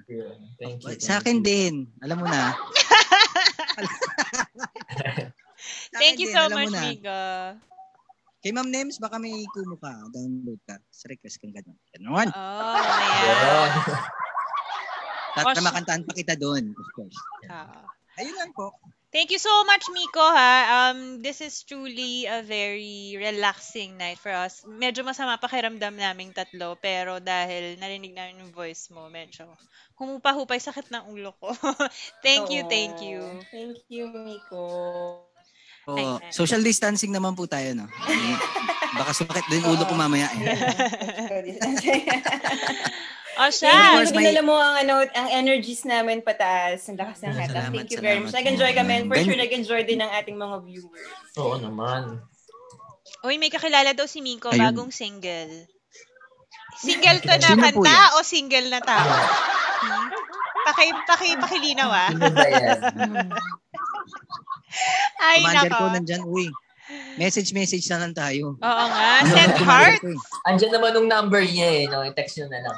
Thank 0.61 0.85
you. 0.85 1.01
Sa 1.01 1.17
akin 1.17 1.41
din, 1.41 1.89
alam 2.05 2.21
mo 2.21 2.27
na. 2.29 2.53
Thank 5.97 6.21
you 6.21 6.29
din, 6.29 6.37
so 6.37 6.43
much, 6.53 6.71
na. 6.71 6.81
Mika. 6.85 7.21
Kay 8.45 8.53
Ma'am 8.53 8.69
Nems, 8.69 9.01
baka 9.01 9.17
may 9.19 9.33
kumo 9.51 9.81
ka. 9.81 9.91
Download 10.13 10.61
ka. 10.69 10.77
Sa 10.93 11.09
request 11.09 11.41
kang 11.41 11.51
gano'n. 11.51 11.75
Ganon. 11.97 12.29
Oh, 12.31 12.77
Yan. 12.77 12.85
ayan. 12.85 13.71
Para 15.37 15.53
Gosh. 15.53 15.65
makantaan 15.65 16.03
pa 16.05 16.13
kita 16.15 16.35
doon, 16.37 16.71
of 16.71 16.89
course. 16.95 17.17
Ah. 17.49 17.83
Ayun 18.17 18.37
lang 18.37 18.53
po. 18.57 18.73
Thank 19.17 19.33
you 19.33 19.41
so 19.41 19.65
much, 19.65 19.87
Miko, 19.97 20.21
ha. 20.21 20.93
Um, 20.93 21.25
this 21.25 21.41
is 21.41 21.65
truly 21.65 22.29
a 22.29 22.45
very 22.45 23.17
relaxing 23.17 23.97
night 23.97 24.21
for 24.21 24.29
us. 24.29 24.61
Medyo 24.69 25.09
masama 25.09 25.41
pakiramdam 25.41 25.97
naming 25.97 26.37
tatlo, 26.37 26.77
pero 26.77 27.17
dahil 27.17 27.81
narinig 27.81 28.13
namin 28.13 28.45
yung 28.45 28.53
voice 28.53 28.93
mo, 28.93 29.09
medyo 29.09 29.49
humupa-hupay 29.97 30.61
sakit 30.61 30.93
ng 30.93 31.09
ulo 31.09 31.33
ko. 31.41 31.49
thank 32.27 32.53
you, 32.53 32.67
Oo. 32.67 32.69
thank 32.69 33.01
you. 33.01 33.21
Thank 33.49 33.81
you, 33.89 34.05
Miko. 34.13 34.65
Oh, 35.87 35.95
Ayan. 35.97 36.35
social 36.35 36.61
distancing 36.61 37.15
naman 37.15 37.33
po 37.33 37.47
tayo, 37.49 37.73
no? 37.73 37.87
Baka 39.01 39.17
sumakit 39.17 39.47
din 39.49 39.65
ulo 39.65 39.87
ko 39.87 39.95
mamaya. 39.95 40.29
Eh. 40.35 41.57
O 43.37 43.43
Thank 43.43 43.55
siya. 43.55 43.73
you. 44.01 44.11
may- 44.11 44.25
Dinala 44.27 44.43
mo 44.43 44.55
ang, 44.55 44.75
ano, 44.79 44.95
ang 45.05 45.29
energies 45.31 45.85
namin 45.85 46.21
pataas. 46.21 46.89
Ang 46.89 46.97
lakas 46.97 47.21
ng 47.21 47.31
hata. 47.31 47.53
Salamat, 47.69 47.75
Thank 47.75 47.91
you 47.91 48.01
very 48.01 48.19
much. 48.19 48.33
Nag-enjoy 48.33 48.73
kami. 48.73 48.93
And 48.95 49.07
for 49.07 49.19
sure, 49.19 49.37
nag-enjoy 49.37 49.81
din 49.85 50.01
ang 50.01 50.09
ating 50.11 50.35
mga 50.35 50.57
viewers. 50.63 51.05
Oo 51.37 51.57
naman. 51.57 52.25
Uy, 53.21 53.37
may 53.37 53.49
kakilala 53.49 53.93
daw 53.93 54.05
si 54.05 54.21
Miko, 54.21 54.49
Ayun. 54.49 54.61
bagong 54.63 54.89
single. 54.91 55.69
Single 56.77 57.21
to 57.21 57.29
na 57.31 57.41
Sino 57.47 57.61
kanta 57.63 57.97
o 58.15 58.23
single 58.23 58.69
na 58.69 58.81
tao? 58.81 59.05
Hmm? 59.05 60.09
Paki, 60.67 60.85
paki, 61.05 61.29
pakilinaw 61.37 61.89
ah. 61.89 62.11
Ay, 65.19 65.41
Commander 65.41 65.71
nako. 65.71 65.79
ko 65.79 65.87
nandyan, 65.91 66.23
uy. 66.27 66.47
Message, 67.17 67.51
message 67.51 67.83
na 67.89 67.99
lang 67.99 68.13
tayo. 68.13 68.55
Oo 68.55 68.85
nga. 68.87 69.09
Ano 69.19 69.29
Send 69.29 69.57
heart. 69.59 70.03
eh. 70.05 70.19
Andyan 70.47 70.71
naman 70.71 70.95
yung 70.95 71.09
number 71.09 71.43
niya 71.43 71.67
eh. 71.67 71.85
No? 71.87 72.05
I-text 72.05 72.39
nyo 72.39 72.47
na 72.47 72.61
lang. 72.63 72.77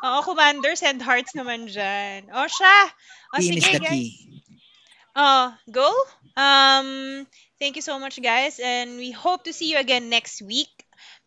Oo, 0.00 0.18
Commander, 0.24 0.72
send 0.76 1.04
hearts 1.04 1.36
naman 1.36 1.68
dyan. 1.68 2.28
O 2.32 2.48
siya. 2.48 2.78
O 3.32 3.40
Team 3.40 3.60
is 3.60 3.64
sige, 3.64 3.76
the 3.76 3.84
guys. 3.84 3.92
key. 3.92 4.08
Oh, 5.12 5.52
go. 5.68 5.88
Um, 6.38 7.26
thank 7.60 7.76
you 7.76 7.84
so 7.84 7.98
much, 8.00 8.16
guys. 8.22 8.56
And 8.62 8.96
we 8.96 9.10
hope 9.12 9.44
to 9.44 9.52
see 9.52 9.68
you 9.68 9.78
again 9.78 10.08
next 10.08 10.40
week. 10.40 10.70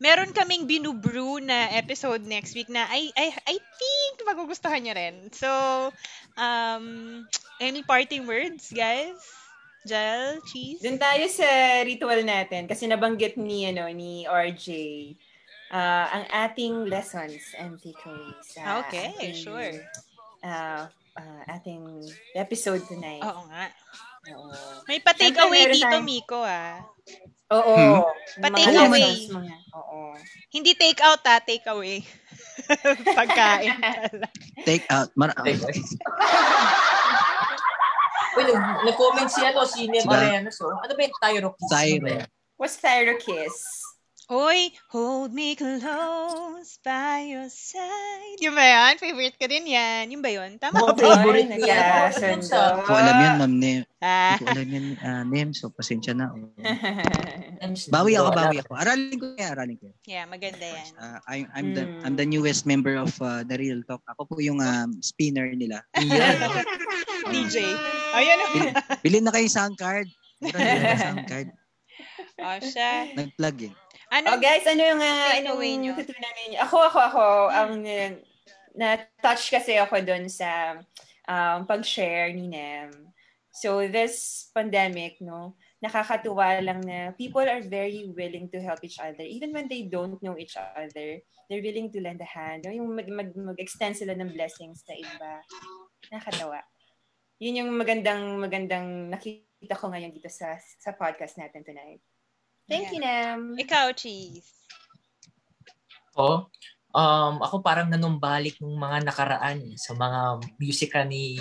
Meron 0.01 0.33
kaming 0.33 0.65
binubrew 0.65 1.37
na 1.39 1.69
episode 1.69 2.25
next 2.25 2.57
week 2.57 2.67
na 2.67 2.89
I, 2.89 3.13
I, 3.15 3.27
I 3.45 3.55
think 3.55 4.13
magugustuhan 4.25 4.83
niyo 4.83 4.97
rin. 4.97 5.15
So, 5.31 5.47
um, 6.35 7.23
any 7.61 7.85
parting 7.85 8.25
words, 8.25 8.73
guys? 8.73 9.15
Jel, 9.83 10.39
Cheese? 10.47 10.79
Doon 10.79 10.95
tayo 10.95 11.27
sa 11.27 11.47
ritual 11.83 12.23
natin 12.23 12.71
kasi 12.71 12.87
nabanggit 12.87 13.35
ni 13.35 13.67
ano 13.67 13.91
ni 13.91 14.23
RJ 14.23 14.67
ah, 15.73 16.05
ang 16.11 16.25
ating 16.45 16.85
lessons 16.85 17.41
and 17.57 17.81
takeaways. 17.81 18.45
sa 18.47 18.85
Okay, 18.85 19.09
ating, 19.11 19.33
sure. 19.35 19.73
ah, 20.41 20.85
ah, 21.13 21.41
ating 21.51 21.81
episode 22.35 22.85
tonight. 22.85 23.21
Oo 23.21 23.41
nga. 23.49 23.65
Oo. 24.29 24.53
May 24.87 25.01
pa-take 25.01 25.35
away 25.35 25.67
dito, 25.67 25.83
tayong- 25.83 26.05
Miko, 26.05 26.39
ah. 26.39 26.79
Oo. 27.51 27.75
Hmm? 27.99 28.39
Pa-take 28.39 28.77
away. 28.79 29.27
Mga, 29.27 29.55
oo. 29.75 30.15
Hindi 30.47 30.71
take 30.73 31.01
out, 31.01 31.19
ah. 31.25 31.41
Take 31.41 31.67
away. 31.67 32.05
Pagkain 33.17 33.75
pala. 33.75 34.27
Take 34.63 34.85
out. 34.87 35.09
Mar- 35.17 35.35
Uy, 38.33 38.43
nag- 38.43 38.81
nag-comment 38.83 39.29
si 39.29 39.41
ano, 39.43 39.61
si? 39.63 39.85
Moreno. 39.85 40.49
So, 40.49 40.65
ano 40.65 40.89
ba 40.89 41.01
yung 41.01 41.17
Tyro 41.19 41.49
Kiss? 41.53 41.69
Tyro. 41.69 42.13
What's 42.57 42.77
Thyro 42.79 43.13
Kiss? 43.19 43.82
Oy, 44.31 44.71
hold 44.87 45.35
me 45.35 45.51
close 45.51 46.79
by 46.79 47.27
your 47.27 47.51
side. 47.51 48.39
Yung 48.39 48.55
ba 48.55 48.63
yan? 48.63 48.95
Favorite 48.95 49.35
ko 49.35 49.51
din 49.51 49.67
yan. 49.67 50.07
Yung 50.15 50.23
ba 50.23 50.31
yun? 50.31 50.55
Tama 50.63 50.79
Mga 50.79 50.95
ba? 50.95 50.99
favorite 51.03 51.51
ko 51.51 51.65
yan. 51.67 52.39
ko 52.87 52.91
alam 52.95 53.15
yan, 53.19 53.33
Ma'am 53.35 53.53
Nem. 53.59 53.81
Ah. 53.99 54.39
Ko 54.39 54.47
alam 54.47 54.67
yan, 54.71 54.85
uh, 55.03 55.23
Nem. 55.27 55.51
So, 55.51 55.67
pasensya 55.67 56.15
na. 56.15 56.31
Oh. 56.31 56.47
Bawi 57.91 58.15
ako, 58.15 58.29
bawi 58.31 58.57
ako. 58.63 58.71
Aralin 58.79 59.17
ko 59.19 59.25
yan, 59.35 59.49
aralin 59.51 59.75
ko 59.75 59.85
yan. 59.91 59.97
Yeah, 60.07 60.23
maganda 60.23 60.65
yan. 60.71 60.87
Uh, 60.95 61.19
I'm, 61.27 61.45
I'm, 61.51 61.67
the, 61.75 61.83
Mm. 61.83 61.99
I'm 62.07 62.15
the 62.15 62.27
newest 62.27 62.63
member 62.63 62.95
of 62.95 63.11
uh, 63.19 63.43
The 63.43 63.59
Real 63.59 63.83
Talk. 63.83 64.07
Ako 64.07 64.23
po 64.23 64.39
yung 64.39 64.63
um, 64.63 65.03
spinner 65.03 65.51
nila. 65.51 65.83
DJ. 67.33 67.55
Ayan 68.15 68.37
o. 68.39 68.45
Bilhin, 68.55 68.73
bilhin 69.03 69.23
na 69.27 69.31
kayo 69.35 69.43
yung 69.43 69.57
sound 69.57 69.75
card. 69.75 70.07
Din 70.39 70.55
yung 70.55 71.01
sound 71.11 71.27
card. 71.27 71.47
Oh, 72.39 72.59
siya. 72.59 73.13
Nag-plug 73.13 73.69
eh. 73.69 73.73
Ano? 74.14 74.38
Oh 74.38 74.38
guys, 74.38 74.61
ano 74.69 74.77
yung 74.77 75.02
uh, 75.02 75.30
anong 75.41 75.61
nyo. 75.81 75.94
natutunan 75.98 76.35
ninyo? 76.45 76.57
Ako, 76.61 76.77
ako, 76.85 76.99
ako, 77.02 77.26
ang 77.49 77.73
uh, 77.81 78.10
na-touch 78.77 79.49
kasi 79.49 79.73
ako 79.81 80.06
doon 80.06 80.30
sa 80.30 80.77
um, 81.26 81.65
pag-share 81.65 82.30
ni 82.30 82.45
Nem. 82.45 82.94
So 83.49 83.81
this 83.90 84.45
pandemic, 84.53 85.18
no, 85.18 85.57
nakakatuwa 85.81 86.61
lang 86.61 86.85
na 86.85 87.10
people 87.18 87.41
are 87.41 87.65
very 87.65 88.06
willing 88.14 88.53
to 88.53 88.61
help 88.61 88.85
each 88.85 89.02
other. 89.02 89.26
Even 89.26 89.49
when 89.49 89.65
they 89.65 89.90
don't 89.90 90.22
know 90.22 90.38
each 90.38 90.61
other, 90.61 91.18
they're 91.49 91.65
willing 91.65 91.90
to 91.90 91.98
lend 91.98 92.22
a 92.22 92.30
hand. 92.30 92.69
Yung 92.69 92.94
mag, 92.94 93.10
mag, 93.10 93.34
mag-extend 93.34 93.98
sila 93.98 94.14
ng 94.14 94.30
blessings 94.30 94.85
sa 94.85 94.94
iba. 94.94 95.41
Nakakatawa. 96.14 96.61
Yun 97.41 97.65
yung 97.65 97.72
magandang 97.73 98.38
magandang 98.38 99.10
nakita 99.10 99.73
ko 99.73 99.90
ngayon 99.90 100.14
dito 100.14 100.30
sa 100.30 100.53
sa 100.61 100.94
podcast 100.94 101.41
natin 101.41 101.65
tonight. 101.65 102.06
Thank 102.68 102.95
you, 102.95 102.99
Nem. 103.03 103.60
Ikaw, 103.60 103.91
Cheese. 103.94 104.48
Ako, 106.14 106.48
um, 106.94 107.35
ako 107.41 107.56
parang 107.60 107.90
nanumbalik 107.90 108.56
ng 108.61 108.77
mga 108.77 109.10
nakaraan 109.10 109.76
sa 109.76 109.98
mga 109.98 110.22
musika 110.61 111.02
ni 111.03 111.35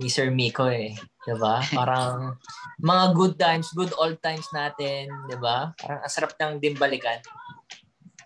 ni 0.00 0.08
Sir 0.08 0.32
Miko 0.32 0.68
eh. 0.68 0.96
'Di 0.96 1.36
ba? 1.36 1.60
Parang 1.76 2.40
mga 2.80 3.04
good 3.12 3.34
times, 3.36 3.68
good 3.76 3.92
old 4.00 4.16
times 4.24 4.48
natin, 4.56 5.12
'di 5.28 5.36
ba? 5.36 5.76
Parang 5.76 6.00
asarap 6.04 6.32
nang 6.40 6.56
din 6.56 6.72
balikan. 6.72 7.20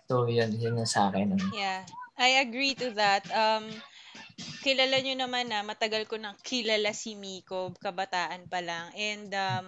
So, 0.07 0.29
yun, 0.29 0.55
yun 0.55 0.79
yung 0.79 0.87
sa 0.87 1.09
akin. 1.09 1.35
ano. 1.35 1.49
Yeah. 1.51 1.83
I 2.15 2.39
agree 2.39 2.77
to 2.79 2.95
that. 2.95 3.27
Um, 3.27 3.67
kilala 4.63 5.03
nyo 5.03 5.15
naman 5.19 5.51
na 5.51 5.67
matagal 5.67 6.07
ko 6.07 6.15
nang 6.15 6.39
kilala 6.39 6.95
si 6.95 7.19
Miko, 7.19 7.75
kabataan 7.83 8.47
pa 8.47 8.63
lang. 8.63 8.87
And 8.95 9.29
um, 9.35 9.65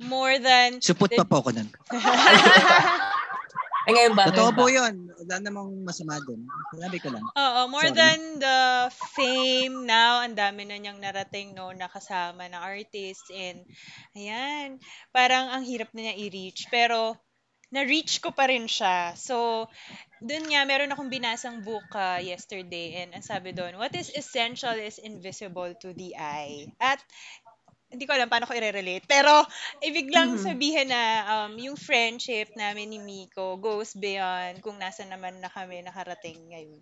more 0.00 0.40
than... 0.40 0.80
Supot 0.80 1.12
pa 1.12 1.24
po 1.28 1.44
ako 1.44 1.50
nun. 1.52 1.68
Eh, 3.88 3.96
ngayon 3.96 4.12
ba? 4.12 4.28
Totoo 4.28 4.52
po 4.52 4.68
yun. 4.68 5.08
Wala 5.24 5.40
namang 5.40 5.82
masama 5.82 6.20
dun. 6.20 6.44
Sinabi 6.76 7.00
ko 7.00 7.08
lang. 7.10 7.24
Oo, 7.24 7.60
more 7.72 7.88
Sorry. 7.88 7.96
than 7.96 8.20
the 8.38 8.58
fame 9.16 9.88
now, 9.88 10.20
ang 10.20 10.36
dami 10.36 10.68
na 10.68 10.76
niyang 10.76 11.00
narating 11.00 11.56
no, 11.56 11.72
nakasama 11.72 12.44
ng 12.46 12.60
artist 12.60 13.32
and 13.32 13.64
ayan, 14.12 14.78
parang 15.16 15.48
ang 15.48 15.64
hirap 15.64 15.90
na 15.96 16.06
niya 16.06 16.14
i-reach. 16.28 16.68
Pero 16.68 17.16
na-reach 17.70 18.18
ko 18.18 18.34
pa 18.34 18.50
rin 18.50 18.66
siya. 18.66 19.14
So, 19.14 19.66
dun 20.18 20.50
nga, 20.50 20.66
meron 20.66 20.90
akong 20.90 21.08
binasang 21.08 21.62
book 21.62 21.86
ah, 21.94 22.18
yesterday 22.18 23.00
and 23.00 23.14
ang 23.14 23.24
sabi 23.24 23.54
doon, 23.54 23.78
what 23.78 23.94
is 23.94 24.10
essential 24.12 24.74
is 24.74 24.98
invisible 24.98 25.70
to 25.78 25.94
the 25.94 26.18
eye. 26.18 26.66
At 26.82 26.98
hindi 27.90 28.06
ko 28.06 28.14
alam 28.14 28.30
paano 28.30 28.46
ko 28.46 28.54
i-relate. 28.54 29.02
Pero, 29.04 29.42
ibig 29.82 30.14
lang 30.14 30.38
Mhm. 30.38 30.42
sabihin 30.46 30.88
na 30.88 31.02
um, 31.26 31.52
yung 31.58 31.74
friendship 31.74 32.54
namin 32.54 32.86
ni 32.94 33.02
Miko 33.02 33.58
goes 33.58 33.98
beyond 33.98 34.62
kung 34.62 34.78
nasa 34.78 35.02
naman 35.02 35.42
na 35.42 35.50
kami 35.50 35.82
nakarating 35.82 36.38
ngayon. 36.54 36.80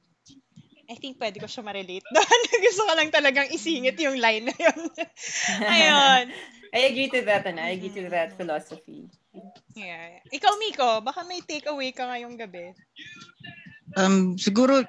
I 0.88 0.96
think 0.96 1.20
pwede 1.20 1.36
ko 1.36 1.44
siya 1.44 1.64
ma-relate 1.64 2.04
doon. 2.12 2.40
Gusto 2.64 2.82
ko 2.88 2.92
lang 2.96 3.12
talagang 3.12 3.48
isingit 3.52 3.96
yung 4.00 4.16
line 4.16 4.48
na 4.48 4.56
yun. 4.56 4.80
Ayun. 5.76 6.24
I 6.72 6.80
agree 6.92 7.08
to 7.12 7.24
that, 7.24 7.44
ano? 7.48 7.60
I 7.64 7.76
agree 7.76 7.92
to 7.92 8.08
that 8.12 8.36
philosophy. 8.36 9.08
Yeah. 9.72 10.20
Ikaw, 10.32 10.52
Miko, 10.60 11.00
baka 11.00 11.24
may 11.24 11.40
takeaway 11.44 11.92
ka 11.92 12.08
ngayong 12.08 12.36
gabi. 12.40 12.72
Um, 13.96 14.36
siguro, 14.36 14.84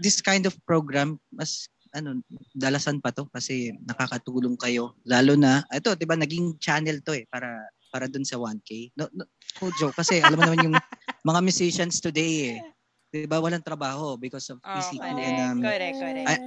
this 0.00 0.20
kind 0.20 0.48
of 0.48 0.56
program, 0.64 1.20
mas 1.32 1.68
ano, 1.94 2.18
dalasan 2.52 2.98
pa 2.98 3.14
to 3.14 3.30
kasi 3.30 3.70
nakakatulong 3.86 4.58
kayo. 4.58 4.98
Lalo 5.06 5.38
na, 5.38 5.62
ito, 5.70 5.94
di 5.94 6.04
ba, 6.04 6.18
naging 6.18 6.58
channel 6.58 6.98
to 7.00 7.14
eh, 7.14 7.24
para 7.30 7.48
para 7.94 8.10
dun 8.10 8.26
sa 8.26 8.34
1K. 8.34 8.98
No, 8.98 9.06
no, 9.14 9.22
no 9.62 9.70
joke, 9.78 9.94
kasi 9.94 10.18
alam 10.18 10.34
mo 10.34 10.42
naman 10.42 10.66
yung 10.66 10.76
mga 11.22 11.40
musicians 11.40 12.02
today 12.02 12.58
eh. 12.58 12.60
Di 13.14 13.30
ba, 13.30 13.38
walang 13.38 13.62
trabaho 13.62 14.18
because 14.18 14.50
of 14.50 14.58
Oh, 14.66 14.74
PCQ. 14.74 14.98
correct. 14.98 15.22
and, 15.22 15.38
um, 15.38 15.58
correct, 15.62 15.96
correct. 16.02 16.26
I- 16.26 16.42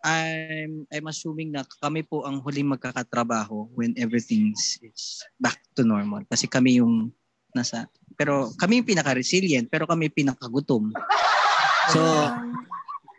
I'm, 0.00 0.88
I'm 0.88 1.06
assuming 1.12 1.52
na 1.52 1.66
kami 1.82 2.00
po 2.00 2.24
ang 2.24 2.40
huling 2.40 2.72
magkakatrabaho 2.72 3.68
when 3.76 3.92
everything 4.00 4.54
is 4.56 5.20
back 5.36 5.60
to 5.76 5.84
normal. 5.84 6.24
Kasi 6.24 6.48
kami 6.48 6.80
yung 6.80 7.12
nasa, 7.52 7.84
pero 8.16 8.48
kami 8.56 8.80
yung 8.80 8.88
pinaka-resilient, 8.88 9.68
pero 9.68 9.84
kami 9.84 10.08
yung 10.08 10.16
pinakagutom. 10.24 10.94
So, 11.92 12.00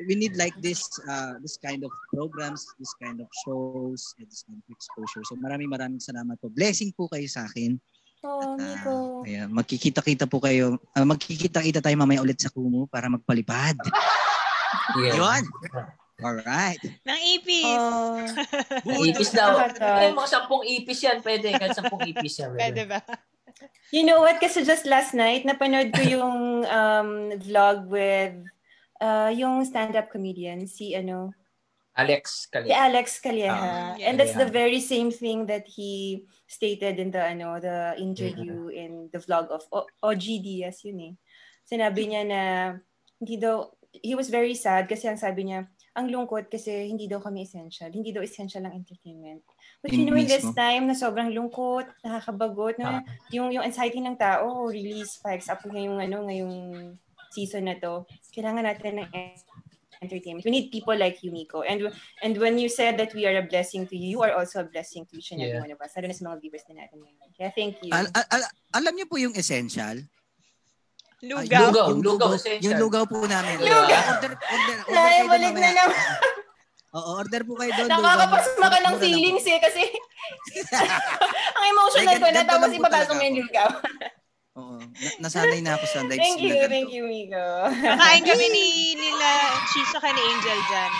we 0.07 0.15
need 0.17 0.37
like 0.37 0.55
this 0.61 0.85
uh, 1.05 1.37
this 1.41 1.57
kind 1.61 1.83
of 1.83 1.91
programs, 2.13 2.65
this 2.81 2.93
kind 3.01 3.19
of 3.19 3.27
shows, 3.45 4.15
and 4.17 4.27
this 4.29 4.45
kind 4.47 4.59
of 4.59 4.67
exposure. 4.71 5.23
So 5.27 5.37
maraming 5.37 5.69
maraming 5.69 6.01
salamat 6.01 6.39
po. 6.39 6.49
Blessing 6.53 6.93
po 6.95 7.09
kayo 7.11 7.27
sa 7.27 7.45
akin. 7.49 7.77
Oh, 8.21 8.53
Miko. 8.53 9.25
Ah, 9.25 9.29
ayan, 9.29 9.49
magkikita-kita 9.49 10.29
po 10.29 10.37
kayo. 10.37 10.77
ah, 10.93 11.01
magkikita-kita 11.01 11.81
tayo 11.81 11.95
mamaya 11.97 12.21
ulit 12.21 12.37
sa 12.37 12.53
Kumu 12.53 12.85
para 12.85 13.09
magpalipad. 13.09 13.77
Yeah. 14.95 15.19
Yun. 15.19 15.43
Alright. 16.21 16.81
Nang 17.07 17.21
ipis. 17.21 17.65
Oh. 17.65 18.23
Ipis 19.03 19.31
daw. 19.31 19.57
Ay, 19.79 20.11
mga 20.13 20.29
sampung 20.29 20.63
ipis 20.67 20.99
yan. 21.01 21.19
Pwede. 21.23 21.49
Kahit 21.55 21.75
sampung 21.75 22.03
ipis 22.03 22.39
yan. 22.39 22.53
Pwede 22.53 22.85
ba? 22.85 22.99
You 23.91 24.05
know 24.05 24.21
what? 24.21 24.39
Kasi 24.39 24.63
just 24.63 24.85
last 24.87 25.11
night, 25.17 25.43
napanood 25.43 25.91
ko 25.91 26.01
yung 26.05 26.63
um, 26.65 27.09
vlog 27.41 27.89
with 27.89 28.35
uh, 29.01 29.33
yung 29.33 29.65
stand-up 29.65 30.07
comedian, 30.07 30.63
si 30.65 30.93
ano, 30.93 31.33
Alex 31.91 32.47
si 32.47 32.55
Kalit. 32.55 32.71
Alex 32.71 33.07
Calleja. 33.19 33.51
Ah, 33.51 33.91
yeah. 33.99 34.07
And 34.07 34.15
that's 34.15 34.31
the 34.31 34.47
Yeah. 34.47 34.55
very 34.63 34.79
same 34.79 35.11
thing 35.11 35.43
that 35.51 35.67
he 35.67 36.23
stated 36.47 36.95
in 36.97 37.11
the 37.11 37.19
ano, 37.19 37.59
the 37.59 37.99
interview 37.99 38.71
in 38.71 39.11
the 39.11 39.19
vlog 39.19 39.51
of 39.51 39.67
o- 39.75 39.91
OG 39.99 40.39
Diaz 40.39 40.87
yun 40.87 40.99
eh. 41.03 41.13
Sinabi 41.67 42.07
niya 42.07 42.23
na 42.23 42.41
hindi 43.19 43.35
daw 43.35 43.67
he 43.91 44.15
was 44.15 44.31
very 44.31 44.55
sad 44.55 44.87
kasi 44.87 45.11
ang 45.11 45.19
sabi 45.19 45.51
niya 45.51 45.67
ang 45.91 46.07
lungkot 46.07 46.47
kasi 46.47 46.87
hindi 46.87 47.11
daw 47.11 47.19
kami 47.19 47.43
essential. 47.43 47.91
Hindi 47.91 48.15
daw 48.15 48.23
essential 48.23 48.63
ang 48.63 48.71
entertainment. 48.79 49.43
But 49.83 49.91
you 49.91 50.07
know, 50.07 50.15
in 50.15 50.31
this 50.31 50.47
time 50.55 50.87
na 50.87 50.95
sobrang 50.95 51.35
lungkot, 51.35 51.91
nakakabagot, 51.99 52.79
Ah. 52.79 53.03
na 53.03 53.11
yung, 53.27 53.51
yung 53.51 53.67
anxiety 53.67 53.99
ng 53.99 54.15
tao 54.15 54.71
really 54.71 55.03
spikes 55.03 55.51
up 55.51 55.59
ngayong, 55.67 55.99
ano, 55.99 56.23
ngayong 56.31 56.55
season 57.31 57.71
na 57.71 57.79
to. 57.79 58.03
Kailangan 58.35 58.63
natin 58.67 59.01
ng 59.01 59.09
entertainment. 60.01 60.43
We 60.43 60.51
need 60.51 60.67
people 60.73 60.97
like 60.97 61.21
you, 61.21 61.31
Miko. 61.31 61.61
And 61.61 61.87
and 62.21 62.33
when 62.37 62.57
you 62.57 62.67
said 62.67 62.97
that 62.97 63.13
we 63.13 63.23
are 63.29 63.37
a 63.37 63.45
blessing 63.45 63.85
to 63.87 63.95
you, 63.95 64.17
you 64.17 64.21
are 64.25 64.33
also 64.33 64.61
a 64.61 64.67
blessing 64.67 65.05
to 65.07 65.13
each 65.17 65.31
and 65.31 65.39
every 65.39 65.55
Yeah. 65.57 65.63
one 65.63 65.71
of 65.71 65.79
us. 65.79 65.93
Lalo 65.95 66.09
na 66.09 66.15
sa 66.17 66.25
mga 66.25 66.37
viewers 66.41 66.65
na 66.67 66.85
natin 66.85 66.97
ngayon. 67.05 67.29
Kaya 67.37 67.49
thank 67.53 67.77
you. 67.85 67.91
Al- 67.93 68.09
al- 68.11 68.29
al- 68.33 68.51
alam 68.75 68.93
niyo 68.97 69.05
po 69.05 69.21
yung 69.21 69.37
essential? 69.37 70.01
Lugaw. 71.21 71.69
Lugaw. 71.69 71.85
yung 71.93 72.01
lugaw, 72.01 72.33
lugaw, 72.33 72.39
essential. 72.41 72.65
yung 72.65 72.77
lugaw 72.81 73.03
po 73.05 73.21
namin. 73.29 73.61
Lugaw. 73.61 73.77
Order, 73.85 74.01
order, 74.09 74.31
order 74.33 74.77
kayo 74.81 74.89
doon 74.89 74.97
Naibalik 74.97 75.53
na 75.53 75.69
naman. 75.77 75.99
Oo, 76.97 77.09
order 77.21 77.41
po 77.45 77.53
kayo 77.61 77.71
doon. 77.77 77.87
Nakakapasma 77.93 78.65
ka 78.67 78.79
ng 78.83 78.95
feelings 78.99 79.45
eh 79.45 79.59
kasi 79.61 79.81
ang 81.55 81.65
emotional 81.69 82.17
Ay, 82.17 82.19
ko 82.19 82.27
na 82.33 82.41
tapos 82.43 82.69
talaga 82.73 83.11
mo 83.13 83.21
yung 83.21 83.37
lugaw. 83.45 83.69
Oo. 84.53 84.77
Na- 84.77 85.17
nasanay 85.21 85.59
na 85.59 85.75
ako 85.75 85.85
sa 85.87 85.99
live 86.09 86.19
Thank 86.19 86.37
stream 86.37 86.51
you, 86.51 86.67
thank 86.67 86.89
you, 86.89 87.03
Miko. 87.03 87.45
Kakain 87.71 88.19
kami 88.21 88.45
ni 88.47 88.65
Lila 89.01 89.33
Cheese 89.67 89.95
ka 89.95 90.09
ni 90.09 90.21
Angel 90.21 90.59
dyan. 90.61 90.91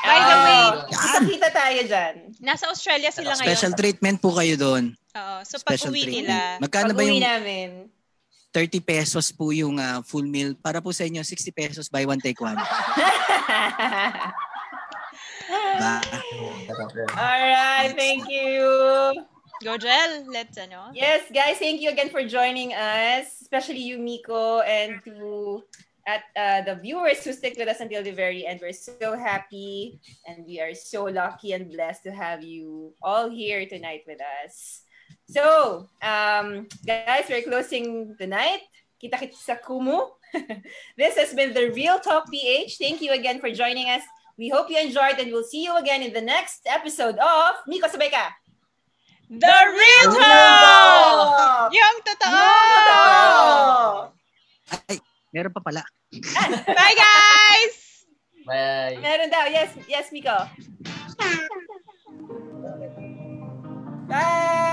By 0.00 0.16
the 0.16 0.32
Ah, 0.32 0.40
way, 0.40 0.64
kita-kita 0.88 1.48
tayo 1.52 1.80
dyan. 1.84 2.14
nasa 2.40 2.64
Australia 2.66 3.12
sila 3.12 3.36
ngayon. 3.36 3.44
Special 3.46 3.72
treatment 3.74 4.16
po 4.18 4.32
kayo 4.32 4.56
doon. 4.56 4.96
Oo. 5.12 5.36
So, 5.44 5.60
Special 5.60 5.92
pag-uwi 5.92 6.02
treatment. 6.02 6.24
nila, 6.24 6.56
Magkano 6.58 6.90
ba 6.90 6.98
Pag-uwi 6.98 7.12
yung 7.12 7.20
namin. 7.20 7.68
30 8.50 8.80
pesos 8.82 9.28
po 9.28 9.52
yung 9.52 9.76
ah, 9.76 10.00
full 10.00 10.24
meal? 10.24 10.56
Para 10.56 10.80
po 10.80 10.90
sa 10.90 11.04
inyo, 11.04 11.20
60 11.20 11.52
pesos 11.52 11.86
buy 11.86 12.02
one 12.02 12.18
take 12.18 12.40
one. 12.40 12.56
Ba? 15.76 15.94
Alright, 17.12 17.92
thank 17.92 18.24
you. 18.26 18.62
Go 19.62 19.76
let's 20.32 20.56
ano. 20.56 20.90
Yes, 20.92 21.28
guys, 21.28 21.58
thank 21.60 21.80
you 21.80 21.90
again 21.90 22.08
for 22.08 22.24
joining 22.24 22.72
us, 22.72 23.40
especially 23.44 23.84
you, 23.84 23.98
Miko, 24.00 24.60
and 24.60 25.04
to 25.04 25.62
at 26.08 26.24
uh, 26.34 26.60
the 26.64 26.80
viewers 26.80 27.22
who 27.22 27.32
stick 27.32 27.54
with 27.58 27.68
us 27.68 27.80
until 27.80 28.02
the 28.02 28.10
very 28.10 28.46
end. 28.46 28.60
We're 28.62 28.72
so 28.72 29.16
happy 29.16 30.00
and 30.26 30.44
we 30.46 30.60
are 30.60 30.74
so 30.74 31.04
lucky 31.04 31.52
and 31.52 31.70
blessed 31.70 32.02
to 32.04 32.12
have 32.12 32.42
you 32.42 32.94
all 33.02 33.28
here 33.28 33.66
tonight 33.66 34.02
with 34.08 34.18
us. 34.44 34.82
So, 35.28 35.86
um, 36.02 36.66
guys, 36.86 37.28
we're 37.28 37.44
closing 37.44 38.16
the 38.18 38.26
night. 38.26 38.64
Kita 38.96 39.16
kita 39.16 39.36
sa 39.36 39.56
Kumu. 39.60 40.08
this 41.00 41.16
has 41.16 41.36
been 41.36 41.52
the 41.52 41.70
Real 41.70 42.00
Talk 42.00 42.32
PH. 42.32 42.80
Thank 42.80 43.00
you 43.04 43.12
again 43.12 43.38
for 43.38 43.52
joining 43.52 43.88
us. 43.92 44.02
We 44.40 44.48
hope 44.48 44.72
you 44.72 44.80
enjoyed 44.80 45.20
and 45.20 45.30
we'll 45.30 45.46
see 45.46 45.62
you 45.62 45.76
again 45.76 46.02
in 46.02 46.16
the 46.16 46.24
next 46.24 46.64
episode 46.64 47.20
of 47.20 47.60
Miko 47.68 47.86
Sabay 47.92 48.08
Ka. 48.08 48.32
The 49.30 49.46
real 49.46 50.10
talk! 50.10 51.70
Yung 51.70 51.98
totoo! 52.02 52.42
Ay, 54.90 54.98
meron 55.30 55.54
pa 55.54 55.62
pala. 55.62 55.86
Bye, 56.66 56.96
guys! 56.98 58.02
Bye. 58.42 58.98
Meron 58.98 59.30
daw. 59.30 59.46
Yes, 59.46 59.70
yes, 59.86 60.10
Miko. 60.10 60.34
Bye! 64.10 64.69